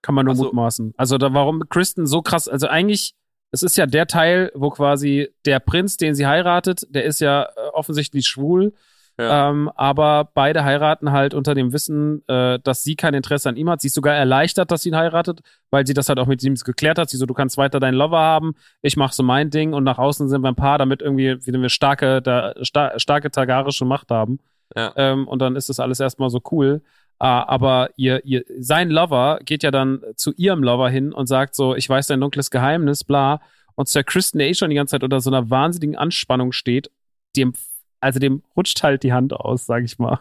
Kann 0.00 0.14
man 0.14 0.24
nur 0.24 0.32
also, 0.32 0.44
mutmaßen. 0.44 0.94
Also 0.96 1.18
da, 1.18 1.34
warum 1.34 1.68
Kristen 1.68 2.06
so 2.06 2.22
krass, 2.22 2.48
also 2.48 2.66
eigentlich, 2.66 3.14
es 3.50 3.62
ist 3.62 3.76
ja 3.76 3.84
der 3.84 4.06
Teil, 4.06 4.50
wo 4.54 4.70
quasi 4.70 5.28
der 5.44 5.60
Prinz, 5.60 5.98
den 5.98 6.14
sie 6.14 6.26
heiratet, 6.26 6.86
der 6.88 7.04
ist 7.04 7.20
ja 7.20 7.42
äh, 7.42 7.68
offensichtlich 7.74 8.26
schwul 8.26 8.72
Ja. 9.18 9.50
Ähm, 9.50 9.68
aber 9.74 10.30
beide 10.32 10.62
heiraten 10.62 11.10
halt 11.10 11.34
unter 11.34 11.54
dem 11.54 11.72
Wissen, 11.72 12.22
äh, 12.28 12.60
dass 12.62 12.84
sie 12.84 12.94
kein 12.94 13.14
Interesse 13.14 13.48
an 13.48 13.56
ihm 13.56 13.68
hat. 13.68 13.80
Sie 13.80 13.88
ist 13.88 13.94
sogar 13.94 14.14
erleichtert, 14.14 14.70
dass 14.70 14.82
sie 14.82 14.90
ihn 14.90 14.96
heiratet, 14.96 15.40
weil 15.70 15.84
sie 15.86 15.94
das 15.94 16.08
halt 16.08 16.20
auch 16.20 16.28
mit 16.28 16.42
ihm 16.44 16.54
geklärt 16.54 16.98
hat. 16.98 17.10
Sie 17.10 17.16
so, 17.16 17.26
du 17.26 17.34
kannst 17.34 17.58
weiter 17.58 17.80
deinen 17.80 17.94
Lover 17.94 18.18
haben, 18.18 18.54
ich 18.80 18.96
mach 18.96 19.12
so 19.12 19.24
mein 19.24 19.50
Ding 19.50 19.72
und 19.72 19.82
nach 19.82 19.98
außen 19.98 20.28
sind 20.28 20.42
wir 20.42 20.48
ein 20.48 20.54
Paar, 20.54 20.78
damit 20.78 21.02
irgendwie 21.02 21.44
wieder 21.44 21.60
wir 21.60 21.68
starke, 21.68 22.22
da, 22.22 22.54
star 22.62 22.98
starke 23.00 23.32
tagarische 23.32 23.84
Macht 23.84 24.10
haben. 24.10 24.38
Ja. 24.76 24.92
Ähm, 24.94 25.26
und 25.26 25.40
dann 25.40 25.56
ist 25.56 25.68
das 25.68 25.80
alles 25.80 25.98
erstmal 25.98 26.30
so 26.30 26.40
cool. 26.52 26.82
Uh, 27.20 27.42
aber 27.48 27.90
ihr, 27.96 28.24
ihr, 28.24 28.44
sein 28.60 28.90
Lover 28.90 29.40
geht 29.44 29.64
ja 29.64 29.72
dann 29.72 30.00
zu 30.14 30.32
ihrem 30.36 30.62
Lover 30.62 30.88
hin 30.88 31.12
und 31.12 31.26
sagt 31.26 31.56
so, 31.56 31.74
ich 31.74 31.88
weiß 31.88 32.06
dein 32.06 32.20
dunkles 32.20 32.52
Geheimnis, 32.52 33.02
bla. 33.02 33.40
Und 33.74 33.88
Sir 33.88 34.04
Kristen, 34.04 34.38
eh 34.38 34.54
schon 34.54 34.70
die 34.70 34.76
ganze 34.76 34.92
Zeit 34.92 35.02
unter 35.02 35.20
so 35.20 35.28
einer 35.28 35.50
wahnsinnigen 35.50 35.96
Anspannung 35.96 36.52
steht, 36.52 36.92
dem 37.36 37.54
also 38.00 38.18
dem 38.18 38.42
rutscht 38.56 38.82
halt 38.82 39.02
die 39.02 39.12
Hand 39.12 39.32
aus, 39.32 39.66
sag 39.66 39.84
ich 39.84 39.98
mal. 39.98 40.20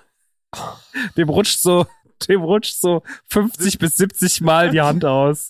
Dem 1.16 1.30
rutscht 1.30 1.60
so, 1.60 1.86
dem 2.28 2.42
rutscht 2.42 2.80
so 2.80 3.04
50 3.28 3.78
bis 3.80 3.98
70 3.98 4.42
Mal 4.42 4.72
die 4.72 4.82
Hand 4.82 5.06
aus. 5.06 5.50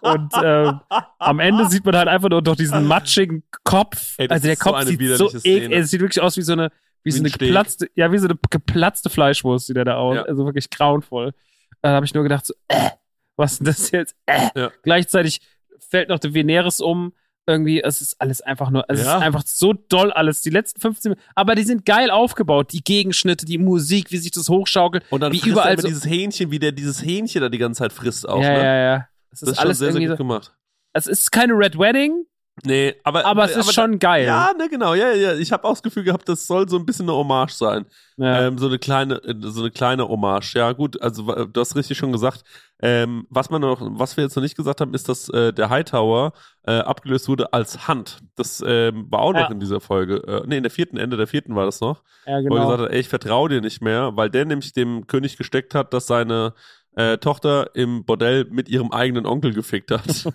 Und 0.00 0.32
äh, 0.34 0.72
am 1.18 1.40
Ende 1.40 1.68
sieht 1.68 1.84
man 1.84 1.96
halt 1.96 2.08
einfach 2.08 2.30
nur 2.30 2.42
noch 2.42 2.56
diesen 2.56 2.86
matschigen 2.86 3.42
Kopf. 3.64 4.14
Ey, 4.18 4.28
also 4.28 4.46
der 4.46 4.56
Kopf 4.56 4.82
so 4.82 4.88
sieht 4.88 5.16
so 5.16 5.28
eklig, 5.44 5.72
es 5.72 5.90
sieht 5.90 6.00
wirklich 6.00 6.22
aus 6.22 6.36
wie 6.36 6.42
so 6.42 6.52
eine, 6.52 6.70
wie, 7.02 7.10
wie 7.10 7.10
so 7.12 7.20
eine 7.20 7.30
geplatzte, 7.30 7.90
ja, 7.94 8.10
wie 8.12 8.18
so 8.18 8.28
eine 8.28 8.38
geplatzte 8.50 9.10
Fleischwurst 9.10 9.66
sieht 9.66 9.76
er 9.76 9.84
da 9.84 9.96
aus. 9.96 10.16
Ja. 10.16 10.22
Also 10.22 10.44
wirklich 10.44 10.70
grauenvoll. 10.70 11.34
Da 11.82 11.90
habe 11.90 12.06
ich 12.06 12.14
nur 12.14 12.22
gedacht, 12.22 12.46
so, 12.46 12.54
äh, 12.68 12.90
was 13.36 13.52
ist 13.52 13.58
denn 13.58 13.66
das 13.66 13.90
jetzt? 13.90 14.16
Äh. 14.26 14.48
Ja. 14.54 14.70
Gleichzeitig 14.82 15.40
fällt 15.78 16.08
noch 16.08 16.18
der 16.18 16.34
Veneris 16.34 16.80
um 16.80 17.12
irgendwie, 17.48 17.82
es 17.82 18.00
ist 18.00 18.20
alles 18.20 18.40
einfach 18.40 18.70
nur, 18.70 18.84
es 18.88 19.02
ja. 19.02 19.16
ist 19.16 19.22
einfach 19.22 19.42
so 19.46 19.72
doll 19.72 20.12
alles. 20.12 20.42
Die 20.42 20.50
letzten 20.50 20.80
15 20.80 21.10
Minuten, 21.10 21.28
aber 21.34 21.54
die 21.54 21.64
sind 21.64 21.84
geil 21.86 22.10
aufgebaut. 22.10 22.72
Die 22.72 22.84
Gegenschnitte, 22.84 23.46
die 23.46 23.58
Musik, 23.58 24.12
wie 24.12 24.18
sich 24.18 24.30
das 24.30 24.48
hochschaukelt. 24.48 25.04
Und 25.10 25.20
dann 25.20 25.32
wie 25.32 25.40
überall 25.40 25.74
er 25.74 25.80
so 25.80 25.88
dieses 25.88 26.04
Hähnchen, 26.04 26.50
wie 26.50 26.58
der 26.58 26.72
dieses 26.72 27.02
Hähnchen 27.02 27.40
da 27.40 27.48
die 27.48 27.58
ganze 27.58 27.78
Zeit 27.78 27.92
frisst 27.92 28.28
auch. 28.28 28.42
Ja, 28.42 28.52
ne? 28.52 28.58
ja, 28.58 28.76
ja. 28.76 29.08
Es 29.30 29.42
ist, 29.42 29.48
das 29.48 29.52
ist 29.52 29.58
alles 29.58 29.78
sehr, 29.78 29.92
sehr 29.92 30.00
gut 30.00 30.10
so, 30.10 30.16
gemacht. 30.16 30.54
Es 30.92 31.06
ist 31.06 31.32
keine 31.32 31.54
Red 31.54 31.78
Wedding, 31.78 32.24
Nee, 32.64 32.94
aber, 33.04 33.24
aber 33.24 33.44
es 33.44 33.52
ist 33.52 33.64
aber, 33.64 33.72
schon 33.72 33.98
geil. 33.98 34.26
Ja, 34.26 34.50
ne, 34.56 34.68
genau. 34.68 34.94
Ja, 34.94 35.12
ja. 35.12 35.34
Ich 35.34 35.52
habe 35.52 35.64
auch 35.64 35.72
das 35.72 35.82
Gefühl 35.82 36.04
gehabt, 36.04 36.28
das 36.28 36.46
soll 36.46 36.68
so 36.68 36.76
ein 36.76 36.86
bisschen 36.86 37.08
eine 37.08 37.16
Hommage 37.16 37.52
sein. 37.52 37.86
Ja. 38.16 38.46
Ähm, 38.46 38.58
so 38.58 38.66
eine 38.66 38.78
kleine, 38.78 39.20
so 39.40 39.60
eine 39.60 39.70
kleine 39.70 40.08
Hommage. 40.08 40.54
Ja, 40.54 40.72
gut. 40.72 41.00
Also 41.00 41.46
du 41.46 41.60
hast 41.60 41.76
richtig 41.76 41.96
schon 41.96 42.12
gesagt. 42.12 42.44
Ähm, 42.80 43.26
was 43.28 43.50
man 43.50 43.60
noch, 43.60 43.80
was 43.80 44.16
wir 44.16 44.24
jetzt 44.24 44.36
noch 44.36 44.42
nicht 44.42 44.56
gesagt 44.56 44.80
haben, 44.80 44.94
ist, 44.94 45.08
dass 45.08 45.28
äh, 45.30 45.52
der 45.52 45.68
Hightower 45.68 46.32
äh, 46.64 46.78
abgelöst 46.78 47.28
wurde 47.28 47.52
als 47.52 47.88
Hand. 47.88 48.18
Das 48.36 48.62
ähm, 48.64 49.06
war 49.10 49.20
auch 49.20 49.32
noch 49.32 49.40
ja. 49.40 49.50
in 49.50 49.58
dieser 49.58 49.80
Folge. 49.80 50.22
Äh, 50.26 50.46
nee, 50.46 50.58
in 50.58 50.62
der 50.62 50.70
vierten 50.70 50.96
Ende 50.96 51.16
der 51.16 51.26
vierten 51.26 51.56
war 51.56 51.64
das 51.64 51.80
noch. 51.80 52.02
Ja, 52.26 52.40
genau. 52.40 52.54
Wo 52.54 52.58
er 52.58 52.64
gesagt 52.64 52.82
hat, 52.82 52.90
ey, 52.92 53.00
ich 53.00 53.08
vertraue 53.08 53.48
dir 53.48 53.60
nicht 53.60 53.82
mehr, 53.82 54.16
weil 54.16 54.30
der 54.30 54.44
nämlich 54.44 54.72
dem 54.72 55.06
König 55.08 55.36
gesteckt 55.36 55.74
hat, 55.74 55.92
dass 55.92 56.06
seine 56.06 56.54
äh, 56.98 57.18
Tochter 57.18 57.70
im 57.74 58.04
Bordell 58.04 58.46
mit 58.50 58.68
ihrem 58.68 58.90
eigenen 58.90 59.24
Onkel 59.24 59.54
gefickt 59.54 59.92
hat. 59.92 60.26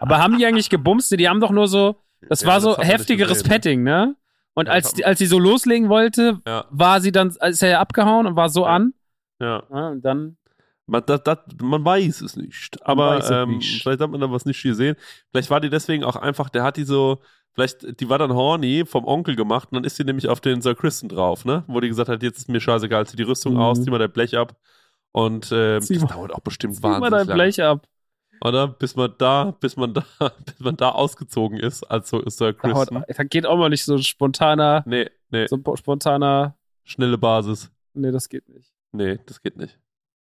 Aber 0.00 0.18
haben 0.18 0.38
die 0.38 0.44
eigentlich 0.44 0.70
gebumst? 0.70 1.16
Die 1.16 1.28
haben 1.28 1.38
doch 1.38 1.52
nur 1.52 1.68
so, 1.68 1.94
das 2.28 2.42
ja, 2.42 2.48
war 2.48 2.60
so 2.60 2.76
heftigeres 2.76 3.44
Petting, 3.44 3.84
ne? 3.84 4.16
Und 4.54 4.66
ja, 4.66 4.72
als, 4.72 4.92
die, 4.92 5.04
als 5.04 5.20
sie 5.20 5.26
so 5.26 5.38
loslegen 5.38 5.88
wollte, 5.88 6.40
ja. 6.44 6.64
war 6.70 7.00
sie 7.00 7.12
dann, 7.12 7.28
ist 7.28 7.62
er 7.62 7.68
ja 7.70 7.80
abgehauen 7.80 8.26
und 8.26 8.34
war 8.34 8.48
so 8.48 8.66
an. 8.66 8.92
Ja. 9.40 9.58
und 9.58 10.02
dann. 10.02 10.36
Man, 10.86 11.02
das, 11.06 11.22
das, 11.22 11.38
man 11.62 11.84
weiß 11.84 12.20
es 12.22 12.36
nicht. 12.36 12.84
Aber 12.84 13.24
ähm, 13.30 13.58
nicht. 13.58 13.82
vielleicht 13.82 14.00
hat 14.00 14.10
man 14.10 14.20
da 14.20 14.32
was 14.32 14.44
nicht 14.44 14.60
gesehen. 14.60 14.96
Vielleicht 15.30 15.48
war 15.48 15.60
die 15.60 15.70
deswegen 15.70 16.02
auch 16.02 16.16
einfach, 16.16 16.48
der 16.50 16.64
hat 16.64 16.76
die 16.76 16.84
so, 16.84 17.20
vielleicht, 17.54 18.00
die 18.00 18.08
war 18.08 18.18
dann 18.18 18.34
horny 18.34 18.84
vom 18.84 19.04
Onkel 19.04 19.36
gemacht 19.36 19.68
und 19.70 19.76
dann 19.76 19.84
ist 19.84 19.94
sie 19.94 20.04
nämlich 20.04 20.28
auf 20.28 20.40
den 20.40 20.60
Sir 20.60 20.74
Kristen 20.74 21.08
drauf, 21.08 21.44
ne? 21.44 21.62
Wo 21.68 21.78
die 21.78 21.88
gesagt 21.88 22.08
hat, 22.08 22.22
jetzt 22.24 22.38
ist 22.38 22.48
mir 22.48 22.60
scheißegal, 22.60 23.06
zieh 23.06 23.16
die 23.16 23.22
Rüstung 23.22 23.54
mhm. 23.54 23.60
aus, 23.60 23.80
zieh 23.80 23.90
mal 23.90 23.98
dein 23.98 24.12
Blech 24.12 24.36
ab. 24.36 24.56
Und 25.12 25.50
ähm, 25.52 25.80
das 25.80 25.90
mal, 25.90 26.06
dauert 26.06 26.32
auch 26.32 26.40
bestimmt 26.40 26.76
zieh 26.76 26.82
wahnsinnig 26.82 27.10
mal 27.10 27.18
dein 27.18 27.26
lang. 27.26 27.36
Blech 27.36 27.62
ab. 27.62 27.86
Oder? 28.42 28.68
Bis 28.68 28.96
man 28.96 29.14
da, 29.18 29.52
bis 29.60 29.76
man 29.76 29.94
da, 29.94 30.04
bis 30.46 30.60
man 30.60 30.76
da 30.76 30.90
ausgezogen 30.90 31.58
ist, 31.58 31.84
als 31.84 32.10
so 32.10 32.22
Sir 32.28 32.54
Kristen. 32.54 33.04
Da 33.06 33.24
geht 33.24 33.46
auch 33.46 33.56
mal 33.56 33.68
nicht 33.68 33.84
so 33.84 33.98
spontaner. 33.98 34.82
Nee, 34.86 35.10
nee. 35.30 35.46
So 35.46 35.58
spontaner. 35.76 36.56
Schnelle 36.84 37.18
Basis. 37.18 37.70
Nee, 37.94 38.10
das 38.10 38.28
geht 38.28 38.48
nicht. 38.48 38.72
Nee, 38.92 39.18
das 39.26 39.40
geht 39.42 39.56
nicht. 39.56 39.78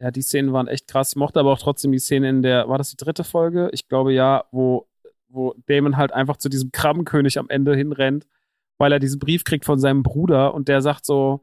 Ja, 0.00 0.10
die 0.10 0.22
Szenen 0.22 0.52
waren 0.52 0.66
echt 0.66 0.88
krass. 0.88 1.10
Ich 1.10 1.16
mochte 1.16 1.40
aber 1.40 1.52
auch 1.52 1.58
trotzdem 1.58 1.92
die 1.92 2.00
Szene 2.00 2.28
in 2.28 2.42
der, 2.42 2.68
war 2.68 2.76
das 2.76 2.90
die 2.90 2.96
dritte 2.96 3.24
Folge? 3.24 3.70
Ich 3.72 3.88
glaube 3.88 4.12
ja, 4.12 4.44
wo 4.50 4.88
wo 5.32 5.54
Damon 5.66 5.96
halt 5.96 6.12
einfach 6.12 6.36
zu 6.36 6.48
diesem 6.48 6.72
Krabbenkönig 6.72 7.38
am 7.38 7.48
Ende 7.48 7.74
hinrennt, 7.74 8.26
weil 8.78 8.92
er 8.92 8.98
diesen 8.98 9.18
Brief 9.18 9.44
kriegt 9.44 9.64
von 9.64 9.78
seinem 9.78 10.02
Bruder 10.02 10.54
und 10.54 10.68
der 10.68 10.82
sagt 10.82 11.06
so, 11.06 11.42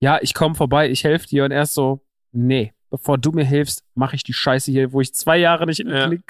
ja, 0.00 0.18
ich 0.20 0.34
komme 0.34 0.54
vorbei, 0.54 0.90
ich 0.90 1.04
helfe 1.04 1.28
dir. 1.28 1.44
Und 1.44 1.50
er 1.50 1.62
ist 1.62 1.74
so, 1.74 2.03
nee, 2.34 2.72
bevor 2.90 3.18
du 3.18 3.32
mir 3.32 3.44
hilfst, 3.44 3.84
mache 3.94 4.16
ich 4.16 4.22
die 4.22 4.32
Scheiße 4.32 4.70
hier, 4.70 4.92
wo 4.92 5.00
ich 5.00 5.14
zwei 5.14 5.38
Jahre 5.38 5.66
nicht 5.66 5.80
in, 5.80 5.88
ja. 5.88 6.08
die, 6.08 6.20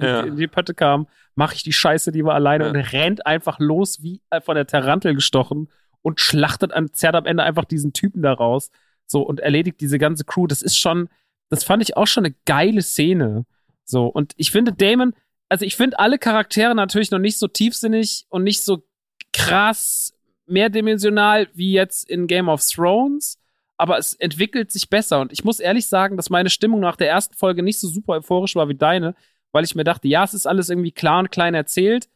ja. 0.00 0.20
in 0.20 0.36
die, 0.36 0.46
Pötte 0.46 0.74
kam, 0.74 1.06
mache 1.34 1.54
ich 1.54 1.62
die 1.62 1.72
Scheiße 1.72 2.10
lieber 2.10 2.34
alleine 2.34 2.64
ja. 2.64 2.70
und 2.70 2.76
rennt 2.76 3.26
einfach 3.26 3.58
los 3.58 4.02
wie 4.02 4.20
von 4.44 4.54
der 4.54 4.66
Tarantel 4.66 5.14
gestochen 5.14 5.68
und 6.02 6.20
schlachtet 6.20 6.72
an, 6.72 6.92
zerrt 6.92 7.16
am 7.16 7.26
Ende 7.26 7.42
einfach 7.42 7.64
diesen 7.64 7.92
Typen 7.92 8.22
da 8.22 8.32
raus. 8.32 8.70
So 9.06 9.22
und 9.22 9.40
erledigt 9.40 9.80
diese 9.80 9.98
ganze 9.98 10.24
Crew. 10.24 10.46
Das 10.46 10.62
ist 10.62 10.78
schon, 10.78 11.08
das 11.48 11.64
fand 11.64 11.82
ich 11.82 11.96
auch 11.96 12.06
schon 12.06 12.24
eine 12.24 12.34
geile 12.44 12.82
Szene. 12.82 13.44
So 13.84 14.06
und 14.06 14.34
ich 14.36 14.50
finde 14.50 14.72
Damon, 14.72 15.14
also 15.48 15.64
ich 15.64 15.76
finde 15.76 15.98
alle 15.98 16.18
Charaktere 16.18 16.74
natürlich 16.74 17.10
noch 17.10 17.18
nicht 17.18 17.38
so 17.38 17.48
tiefsinnig 17.48 18.26
und 18.28 18.44
nicht 18.44 18.62
so 18.62 18.84
krass 19.32 20.14
mehrdimensional 20.46 21.48
wie 21.54 21.72
jetzt 21.72 22.08
in 22.08 22.26
Game 22.26 22.48
of 22.48 22.62
Thrones, 22.64 23.38
aber 23.84 23.98
es 23.98 24.14
entwickelt 24.14 24.72
sich 24.72 24.88
besser. 24.88 25.20
Und 25.20 25.30
ich 25.30 25.44
muss 25.44 25.60
ehrlich 25.60 25.88
sagen, 25.88 26.16
dass 26.16 26.30
meine 26.30 26.48
Stimmung 26.48 26.80
nach 26.80 26.96
der 26.96 27.10
ersten 27.10 27.34
Folge 27.34 27.62
nicht 27.62 27.78
so 27.78 27.86
super 27.86 28.14
euphorisch 28.14 28.56
war 28.56 28.66
wie 28.70 28.74
deine, 28.74 29.14
weil 29.52 29.62
ich 29.62 29.74
mir 29.74 29.84
dachte, 29.84 30.08
ja, 30.08 30.24
es 30.24 30.32
ist 30.32 30.46
alles 30.46 30.70
irgendwie 30.70 30.90
klar 30.90 31.18
und 31.18 31.30
klein 31.30 31.52
erzählt, 31.52 32.08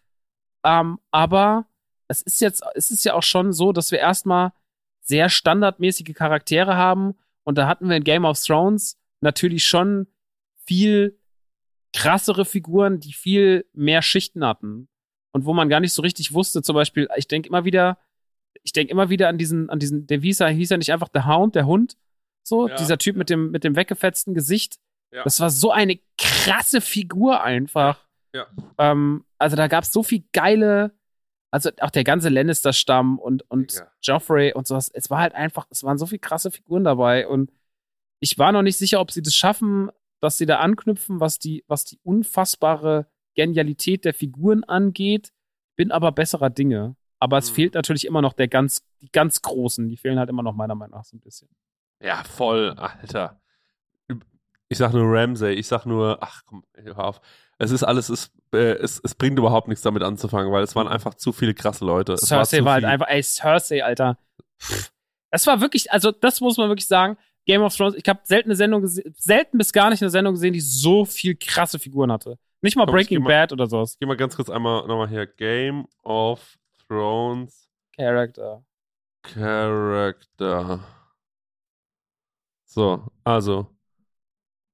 ähm, 0.64 0.99
aber 1.11 1.66
es 2.09 2.23
ist 2.23 2.41
jetzt, 2.41 2.62
es 2.75 2.91
ist 2.91 3.05
ja 3.05 3.12
auch 3.12 3.23
schon 3.23 3.53
so, 3.53 3.73
dass 3.73 3.93
wir 3.93 3.99
erstmal 3.99 4.53
sehr 5.03 5.29
standardmäßige 5.29 6.14
Charaktere 6.14 6.75
haben 6.75 7.16
und 7.45 7.59
da 7.59 7.69
hatten 7.69 7.91
wir 7.91 7.97
in 7.97 8.05
Game 8.05 8.25
of 8.25 8.43
Thrones 8.43 8.97
natürlich 9.21 9.64
schon 9.64 10.07
viel 10.64 11.21
krassere 11.93 12.47
Figuren, 12.47 12.99
die 12.99 13.12
viel 13.12 13.66
mehr 13.75 14.01
Schichten 14.01 14.43
hatten. 14.43 14.89
Und 15.33 15.45
wo 15.45 15.53
man 15.53 15.69
gar 15.69 15.81
nicht 15.81 15.93
so 15.93 16.01
richtig 16.01 16.33
wusste, 16.33 16.62
zum 16.62 16.75
Beispiel, 16.75 17.09
ich 17.16 17.29
denke 17.29 17.51
immer 17.51 17.66
wieder, 17.66 17.99
ich 18.69 18.73
denke 18.75 18.93
immer 18.93 19.09
wieder 19.09 19.29
an 19.29 19.39
diesen, 19.39 19.71
an 19.71 19.79
diesen, 19.79 20.07
der 20.07 20.21
hieß 20.21 20.41
ja, 20.41 20.49
hieß 20.49 20.69
ja 20.69 20.77
nicht 20.77 20.93
einfach 20.93 21.09
der 21.09 21.27
Hound, 21.27 21.55
der 21.55 21.64
Hund, 21.66 21.97
so, 22.43 22.69
ja. 22.69 22.77
dieser 22.77 22.99
Typ 22.99 23.16
mit 23.16 23.31
dem, 23.31 23.51
mit 23.51 23.64
dem 23.64 23.77
weggefetzten 23.77 24.35
Gesicht. 24.35 24.79
Ja. 25.11 25.24
Das 25.24 25.40
war 25.40 25.49
so 25.49 25.70
eine 25.70 25.99
krasse 26.19 26.82
Figur 26.82 27.43
einfach. 27.43 28.07
Ja. 28.35 28.47
Ähm, 28.77 29.24
also 29.39 29.57
da 29.57 29.69
gab 29.69 29.85
es 29.85 29.93
so 29.93 30.03
viel 30.03 30.24
geile, 30.35 30.93
also 31.51 31.70
auch 31.81 31.90
der 31.90 32.05
ganze 32.05 32.28
Lannister-Stamm 32.28 33.19
und, 33.19 33.51
und 33.51 33.73
ja. 33.73 33.90
Joffrey 34.03 34.53
und 34.53 34.66
sowas. 34.66 34.90
Es 34.93 35.09
war 35.09 35.20
halt 35.20 35.35
einfach, 35.35 35.66
es 35.70 35.82
waren 35.82 35.97
so 35.97 36.05
viele 36.05 36.19
krasse 36.19 36.51
Figuren 36.51 36.85
dabei 36.85 37.27
und 37.27 37.51
ich 38.20 38.39
war 38.39 38.53
noch 38.53 38.62
nicht 38.62 38.77
sicher, 38.77 39.01
ob 39.01 39.12
sie 39.12 39.23
das 39.23 39.35
schaffen, 39.35 39.90
dass 40.20 40.36
sie 40.36 40.45
da 40.45 40.59
anknüpfen, 40.59 41.20
was 41.20 41.39
die, 41.39 41.65
was 41.69 41.86
die 41.86 42.01
unfassbare 42.03 43.07
Genialität 43.35 44.05
der 44.05 44.12
Figuren 44.12 44.62
angeht, 44.65 45.32
bin 45.74 45.90
aber 45.90 46.12
besserer 46.12 46.51
Dinge. 46.51 46.97
Aber 47.20 47.39
es 47.39 47.51
mhm. 47.51 47.55
fehlt 47.55 47.74
natürlich 47.74 48.07
immer 48.07 48.23
noch 48.23 48.32
der 48.32 48.49
ganz, 48.49 48.85
die 49.01 49.11
ganz 49.11 49.43
Großen, 49.43 49.89
die 49.89 49.97
fehlen 49.97 50.19
halt 50.19 50.31
immer 50.31 50.43
noch 50.43 50.55
meiner 50.55 50.74
Meinung 50.74 50.99
nach 50.99 51.05
so 51.05 51.16
ein 51.16 51.20
bisschen. 51.20 51.49
Ja, 52.01 52.23
voll, 52.24 52.74
Alter. 52.77 53.40
Ich 54.69 54.78
sag 54.78 54.93
nur 54.93 55.05
Ramsey, 55.05 55.55
ich 55.55 55.66
sag 55.66 55.86
nur, 55.86 56.19
ach 56.20 56.43
komm, 56.47 56.62
hör 56.74 56.99
auf. 56.99 57.20
Es 57.59 57.70
ist 57.70 57.82
alles, 57.82 58.09
es, 58.09 58.31
äh, 58.53 58.74
es, 58.74 59.01
es 59.03 59.15
bringt 59.15 59.39
überhaupt 59.39 59.66
nichts 59.66 59.82
damit 59.82 60.03
anzufangen, 60.03 60.53
weil 60.53 60.62
es 60.62 60.77
waren 60.77 60.86
einfach 60.86 61.15
zu 61.15 61.32
viele 61.32 61.55
krasse 61.55 61.85
Leute. 61.85 62.12
Es 62.12 62.20
Cersei 62.20 62.59
war, 62.59 62.66
war 62.66 62.73
halt 62.74 62.85
einfach, 62.85 63.09
ey, 63.09 63.23
Cersei, 63.23 63.82
Alter. 63.82 64.19
Es 65.31 65.47
war 65.47 65.61
wirklich, 65.61 65.90
also 65.90 66.12
das 66.12 66.40
muss 66.40 66.57
man 66.57 66.69
wirklich 66.69 66.86
sagen, 66.86 67.16
Game 67.47 67.62
of 67.62 67.74
Thrones, 67.74 67.95
ich 67.97 68.07
habe 68.07 68.20
selten 68.24 68.51
eine 68.51 68.57
Sendung 68.57 68.86
selten 68.86 69.57
bis 69.57 69.73
gar 69.73 69.89
nicht 69.89 70.03
eine 70.03 70.11
Sendung 70.11 70.35
gesehen, 70.35 70.53
die 70.53 70.61
so 70.61 71.07
viel 71.07 71.35
krasse 71.35 71.78
Figuren 71.78 72.12
hatte. 72.12 72.39
Nicht 72.61 72.77
mal 72.77 72.85
Komm, 72.85 72.95
Breaking 72.95 73.24
Bad 73.24 73.53
oder 73.53 73.66
sowas. 73.66 73.97
Geh 73.99 74.07
mal 74.07 74.16
ganz 74.16 74.36
kurz 74.36 74.51
einmal 74.51 74.86
nochmal 74.86 75.09
hier. 75.09 75.27
Game 75.27 75.86
of 76.03 76.57
Thrones. 76.89 77.69
Character. 77.97 78.62
Character. 79.23 80.81
So, 82.65 83.06
also. 83.24 83.66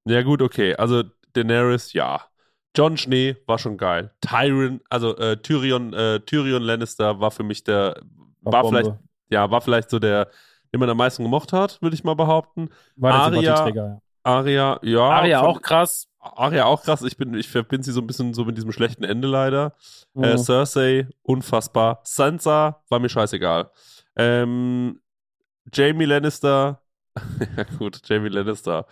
Ja, 0.07 0.23
gut, 0.23 0.43
okay. 0.43 0.75
Also 0.75 1.03
Daenerys, 1.33 1.93
ja. 1.93 2.21
Jon 2.77 2.97
Schnee 2.97 3.37
war 3.47 3.59
schon 3.59 3.77
geil. 3.77 4.13
Tyrion, 4.21 4.81
also 4.91 5.17
äh, 5.17 5.37
Tyrion, 5.37 5.93
äh, 5.93 6.21
Tyrion 6.21 6.63
Lannister 6.63 7.21
war 7.21 7.31
für 7.31 7.45
mich 7.45 7.63
der, 7.63 8.01
war, 8.41 8.53
war 8.53 8.69
vielleicht, 8.69 8.93
ja, 9.31 9.51
war 9.51 9.61
vielleicht 9.61 9.91
so 9.91 9.99
der 9.99 10.31
den 10.75 10.81
man 10.81 10.91
am 10.91 10.97
meisten 10.97 11.23
gemocht 11.23 11.53
hat, 11.53 11.81
würde 11.83 11.95
ich 11.95 12.03
mal 12.03 12.15
behaupten. 12.15 12.69
War 12.97 13.31
der 13.31 13.39
Aria, 13.39 13.69
ja. 13.69 14.01
Aria, 14.25 14.81
ja. 14.83 15.03
Aria 15.03 15.41
auch 15.43 15.61
krass. 15.61 16.09
Aria 16.19 16.65
auch 16.65 16.83
krass. 16.83 17.03
Ich 17.03 17.17
bin, 17.17 17.35
ich 17.35 17.49
verbinde 17.49 17.85
sie 17.85 17.93
so 17.93 18.01
ein 18.01 18.07
bisschen 18.07 18.33
so 18.33 18.45
mit 18.45 18.57
diesem 18.57 18.73
schlechten 18.73 19.05
Ende 19.05 19.29
leider. 19.29 19.75
Mhm. 20.15 20.25
Äh, 20.25 20.39
Cersei, 20.39 21.09
unfassbar. 21.23 22.01
Sansa 22.05 22.83
war 22.89 22.99
mir 22.99 23.11
scheißegal. 23.11 23.71
Ähm, 24.17 25.01
Jamie 25.73 26.07
Lannister. 26.07 26.81
ja, 27.57 27.65
gut, 27.79 28.01
Jamie 28.05 28.31
Lannister. 28.31 28.87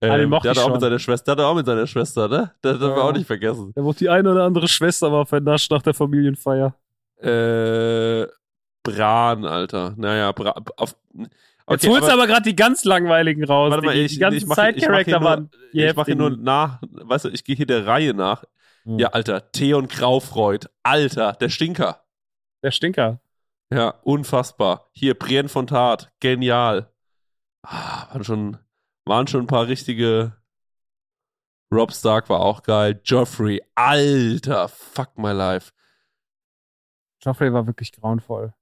Ah, 0.00 0.18
ähm, 0.18 0.30
der 0.42 0.50
hat 0.50 0.58
auch 0.58 0.72
mit 0.72 0.80
seiner 0.80 0.98
Schwester, 0.98 1.34
der 1.34 1.46
hat 1.46 1.52
auch 1.52 1.56
mit 1.56 1.66
seiner 1.66 1.86
Schwester, 1.86 2.28
ne? 2.28 2.52
Das 2.60 2.78
ja. 2.78 2.94
wir 2.94 3.04
auch 3.04 3.12
nicht 3.12 3.26
vergessen. 3.26 3.72
Der 3.74 3.84
wurde 3.84 3.98
die 3.98 4.08
eine 4.10 4.30
oder 4.30 4.44
andere 4.44 4.68
Schwester 4.68 5.08
mal 5.08 5.24
vernascht 5.24 5.70
nach 5.70 5.82
der 5.82 5.94
Familienfeier. 5.94 6.74
Äh, 7.16 8.26
Bran, 8.82 9.46
Alter. 9.46 9.94
Naja, 9.96 10.30
Bra 10.32 10.54
auf, 10.76 10.94
okay, 11.66 11.74
Jetzt 11.74 11.88
holst 11.88 12.08
du 12.08 12.12
aber 12.12 12.26
gerade 12.26 12.42
die 12.42 12.56
ganz 12.56 12.84
langweiligen 12.84 13.44
raus. 13.44 13.70
Warte 13.70 13.86
mal, 13.86 13.94
die, 13.94 14.02
ich, 14.02 14.14
die 14.14 14.18
ganzen 14.18 14.48
Side-Charakter 14.48 15.22
waren. 15.22 15.50
Ich 15.72 15.94
mache 15.94 16.06
hier 16.06 16.16
nur 16.16 16.30
nach, 16.30 16.80
weißt 16.82 17.26
du, 17.26 17.28
ich 17.30 17.44
gehe 17.44 17.56
hier 17.56 17.66
der 17.66 17.86
Reihe 17.86 18.14
nach. 18.14 18.44
Hm. 18.84 18.98
Ja, 18.98 19.08
Alter, 19.08 19.50
Theon 19.52 19.88
Graufreud. 19.88 20.68
Alter, 20.82 21.32
der 21.32 21.48
Stinker. 21.48 22.04
Der 22.62 22.70
Stinker. 22.70 23.20
Ja, 23.72 23.88
unfassbar. 24.02 24.88
Hier, 24.92 25.14
Brienne 25.18 25.48
von 25.48 25.66
Tat. 25.66 26.12
Genial. 26.20 26.90
Ah, 27.62 28.08
waren 28.10 28.24
schon, 28.24 28.58
waren 29.04 29.26
schon 29.26 29.42
ein 29.42 29.46
paar 29.46 29.66
richtige. 29.66 30.36
Rob 31.72 31.92
Stark 31.92 32.28
war 32.28 32.40
auch 32.40 32.62
geil. 32.62 33.00
Joffrey, 33.04 33.62
Alter, 33.74 34.68
fuck 34.68 35.18
my 35.18 35.32
life. 35.32 35.72
Joffrey 37.22 37.52
war 37.52 37.66
wirklich 37.66 37.90
grauenvoll. 37.92 38.52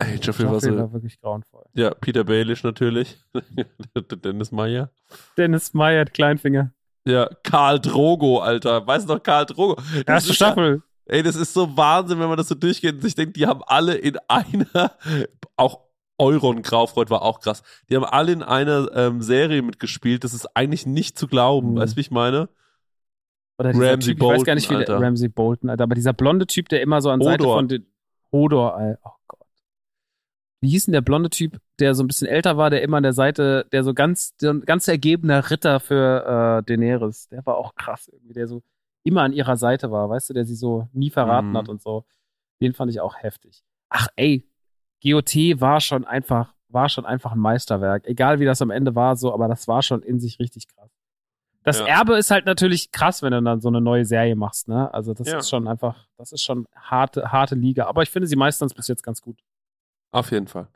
Ey, 0.00 0.16
Joffrey, 0.16 0.46
Joffrey 0.46 0.76
war, 0.76 0.92
wirklich 0.92 1.20
grauenvoll. 1.20 1.64
Ja, 1.74 1.90
Peter 1.90 2.24
Baelish 2.24 2.64
natürlich. 2.64 3.18
Dennis 4.24 4.50
Meyer. 4.50 4.90
Dennis 5.36 5.74
Meyer, 5.74 6.06
Kleinfinger. 6.06 6.72
Ja, 7.04 7.28
Karl 7.42 7.80
Drogo, 7.80 8.38
Alter. 8.38 8.86
Weißt 8.86 9.08
du 9.08 9.14
noch, 9.14 9.22
Karl 9.22 9.44
Drogo? 9.44 9.76
Das 10.06 10.06
Erste 10.06 10.34
Staffel. 10.34 10.82
Ja, 11.06 11.14
ey, 11.16 11.22
das 11.22 11.36
ist 11.36 11.52
so 11.52 11.76
Wahnsinn, 11.76 12.18
wenn 12.18 12.28
man 12.28 12.38
das 12.38 12.48
so 12.48 12.54
durchgeht 12.54 12.94
und 12.94 13.02
sich 13.02 13.14
denkt, 13.14 13.36
die 13.36 13.46
haben 13.46 13.62
alle 13.66 13.94
in 13.94 14.16
einer, 14.26 14.92
auch 15.56 15.80
Euron 16.18 16.62
Graufreud 16.62 17.10
war 17.10 17.22
auch 17.22 17.40
krass. 17.40 17.62
Die 17.88 17.96
haben 17.96 18.04
alle 18.04 18.32
in 18.32 18.42
einer 18.42 18.90
ähm, 18.94 19.20
Serie 19.20 19.60
mitgespielt. 19.62 20.24
Das 20.24 20.34
ist 20.34 20.46
eigentlich 20.56 20.86
nicht 20.86 21.18
zu 21.18 21.26
glauben. 21.26 21.72
Mhm. 21.72 21.76
Weißt 21.76 21.92
du, 21.92 21.96
wie 21.96 22.00
ich 22.02 22.10
meine? 22.10 22.48
Oder 23.58 23.70
Ramsey 23.74 24.12
typ, 24.12 24.20
Bolton, 24.20 24.34
ich 24.34 24.40
weiß 24.40 24.46
gar 24.46 24.54
nicht, 24.54 24.70
wie 24.70 24.76
Alter. 24.76 24.98
der 24.98 25.06
Ramsey 25.06 25.28
Bolton, 25.28 25.68
Alter. 25.68 25.84
Aber 25.84 25.94
dieser 25.94 26.14
blonde 26.14 26.46
Typ, 26.46 26.70
der 26.70 26.80
immer 26.80 27.02
so 27.02 27.10
an 27.10 27.20
Hodor. 27.20 27.32
Seite 27.32 27.44
von 27.44 27.68
den 27.68 27.86
Hodor, 28.32 28.76
Alter. 28.76 29.00
Oh. 29.04 29.19
Wie 30.60 30.68
hieß 30.68 30.86
denn 30.86 30.92
der 30.92 31.00
blonde 31.00 31.30
Typ, 31.30 31.58
der 31.78 31.94
so 31.94 32.02
ein 32.02 32.06
bisschen 32.06 32.28
älter 32.28 32.56
war, 32.56 32.68
der 32.68 32.82
immer 32.82 32.98
an 32.98 33.02
der 33.02 33.14
Seite, 33.14 33.66
der 33.72 33.82
so 33.82 33.94
ganz, 33.94 34.36
der 34.36 34.54
ganz 34.54 34.86
ergebener 34.88 35.50
Ritter 35.50 35.80
für 35.80 36.60
äh, 36.60 36.62
Daenerys. 36.64 37.28
Der 37.28 37.44
war 37.46 37.56
auch 37.56 37.74
krass 37.74 38.08
irgendwie, 38.12 38.34
der 38.34 38.46
so 38.46 38.62
immer 39.02 39.22
an 39.22 39.32
ihrer 39.32 39.56
Seite 39.56 39.90
war, 39.90 40.10
weißt 40.10 40.30
du, 40.30 40.34
der 40.34 40.44
sie 40.44 40.54
so 40.54 40.88
nie 40.92 41.10
verraten 41.10 41.50
mhm. 41.50 41.56
hat 41.56 41.68
und 41.68 41.80
so. 41.80 42.04
Den 42.60 42.74
fand 42.74 42.90
ich 42.90 43.00
auch 43.00 43.16
heftig. 43.16 43.62
Ach, 43.88 44.08
ey, 44.16 44.46
GOT 45.02 45.34
war 45.60 45.80
schon 45.80 46.04
einfach, 46.04 46.54
war 46.68 46.90
schon 46.90 47.06
einfach 47.06 47.32
ein 47.32 47.38
Meisterwerk. 47.38 48.06
Egal 48.06 48.38
wie 48.38 48.44
das 48.44 48.60
am 48.60 48.70
Ende 48.70 48.94
war, 48.94 49.16
so, 49.16 49.32
aber 49.32 49.48
das 49.48 49.66
war 49.66 49.82
schon 49.82 50.02
in 50.02 50.20
sich 50.20 50.38
richtig 50.38 50.68
krass. 50.68 50.90
Das 51.62 51.80
ja. 51.80 51.86
Erbe 51.86 52.16
ist 52.16 52.30
halt 52.30 52.46
natürlich 52.46 52.90
krass, 52.90 53.22
wenn 53.22 53.32
du 53.32 53.42
dann 53.42 53.60
so 53.60 53.68
eine 53.68 53.80
neue 53.80 54.04
Serie 54.04 54.34
machst, 54.34 54.68
ne? 54.68 54.92
Also 54.94 55.12
das 55.12 55.28
ja. 55.28 55.38
ist 55.38 55.50
schon 55.50 55.68
einfach, 55.68 56.06
das 56.16 56.32
ist 56.32 56.42
schon 56.42 56.66
harte, 56.74 57.32
harte 57.32 57.54
Liga. 57.54 57.86
Aber 57.86 58.02
ich 58.02 58.10
finde, 58.10 58.26
sie 58.28 58.36
meistern 58.36 58.66
es 58.66 58.74
bis 58.74 58.88
jetzt 58.88 59.02
ganz 59.02 59.20
gut. 59.20 59.38
Auf 60.12 60.30
jeden 60.30 60.48
Fall. 60.48 60.68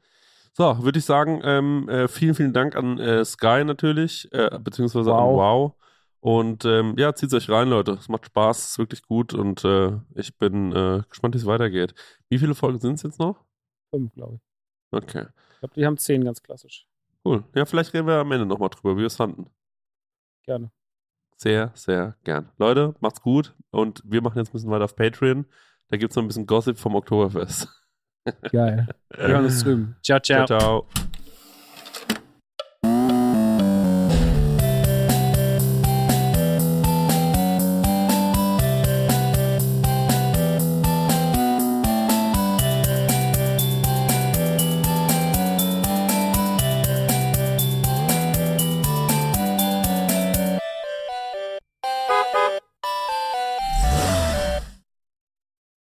So, 0.52 0.84
würde 0.84 0.98
ich 0.98 1.04
sagen, 1.04 1.40
ähm, 1.42 1.88
äh, 1.88 2.06
vielen, 2.06 2.34
vielen 2.34 2.52
Dank 2.52 2.76
an 2.76 2.98
äh, 2.98 3.24
Sky 3.24 3.64
natürlich, 3.64 4.32
äh, 4.32 4.58
beziehungsweise 4.60 5.10
wow. 5.10 5.20
an 5.20 5.36
Wow. 5.36 5.72
Und 6.20 6.64
ähm, 6.64 6.94
ja, 6.96 7.14
zieht 7.14 7.34
euch 7.34 7.50
rein, 7.50 7.68
Leute. 7.68 7.92
Es 7.92 8.08
macht 8.08 8.24
Spaß, 8.26 8.64
ist 8.64 8.78
wirklich 8.78 9.02
gut 9.02 9.34
und 9.34 9.62
äh, 9.64 9.98
ich 10.14 10.38
bin 10.38 10.72
äh, 10.72 11.02
gespannt, 11.10 11.34
wie 11.34 11.38
es 11.38 11.44
weitergeht. 11.44 11.94
Wie 12.30 12.38
viele 12.38 12.54
Folgen 12.54 12.78
sind 12.78 12.94
es 12.94 13.02
jetzt 13.02 13.18
noch? 13.18 13.44
Fünf, 13.90 14.14
glaube 14.14 14.36
ich. 14.36 14.40
Okay. 14.90 15.26
Ich 15.52 15.58
glaube, 15.58 15.74
die 15.74 15.84
haben 15.84 15.98
zehn 15.98 16.24
ganz 16.24 16.42
klassisch. 16.42 16.86
Cool. 17.26 17.44
Ja, 17.54 17.66
vielleicht 17.66 17.92
reden 17.92 18.06
wir 18.06 18.14
am 18.14 18.32
Ende 18.32 18.46
nochmal 18.46 18.70
drüber, 18.70 18.94
wie 18.96 19.00
wir 19.00 19.06
es 19.06 19.16
fanden. 19.16 19.50
Gerne. 20.44 20.70
Sehr, 21.36 21.72
sehr 21.74 22.16
gern. 22.24 22.50
Leute, 22.56 22.94
macht's 23.00 23.20
gut 23.20 23.54
und 23.70 24.00
wir 24.04 24.22
machen 24.22 24.38
jetzt 24.38 24.48
ein 24.48 24.52
bisschen 24.52 24.70
weiter 24.70 24.84
auf 24.84 24.96
Patreon. 24.96 25.44
Da 25.88 25.98
gibt's 25.98 26.16
noch 26.16 26.22
ein 26.22 26.28
bisschen 26.28 26.46
Gossip 26.46 26.78
vom 26.78 26.94
Oktoberfest. 26.94 27.68
Geil. 28.50 28.88
Wir 29.16 29.28
hören 29.28 29.44
uns 29.44 29.62
drüben. 29.62 29.96
Ciao, 30.02 30.18
ciao. 30.20 30.46
Ciao, 30.46 30.58
ciao. 30.58 30.86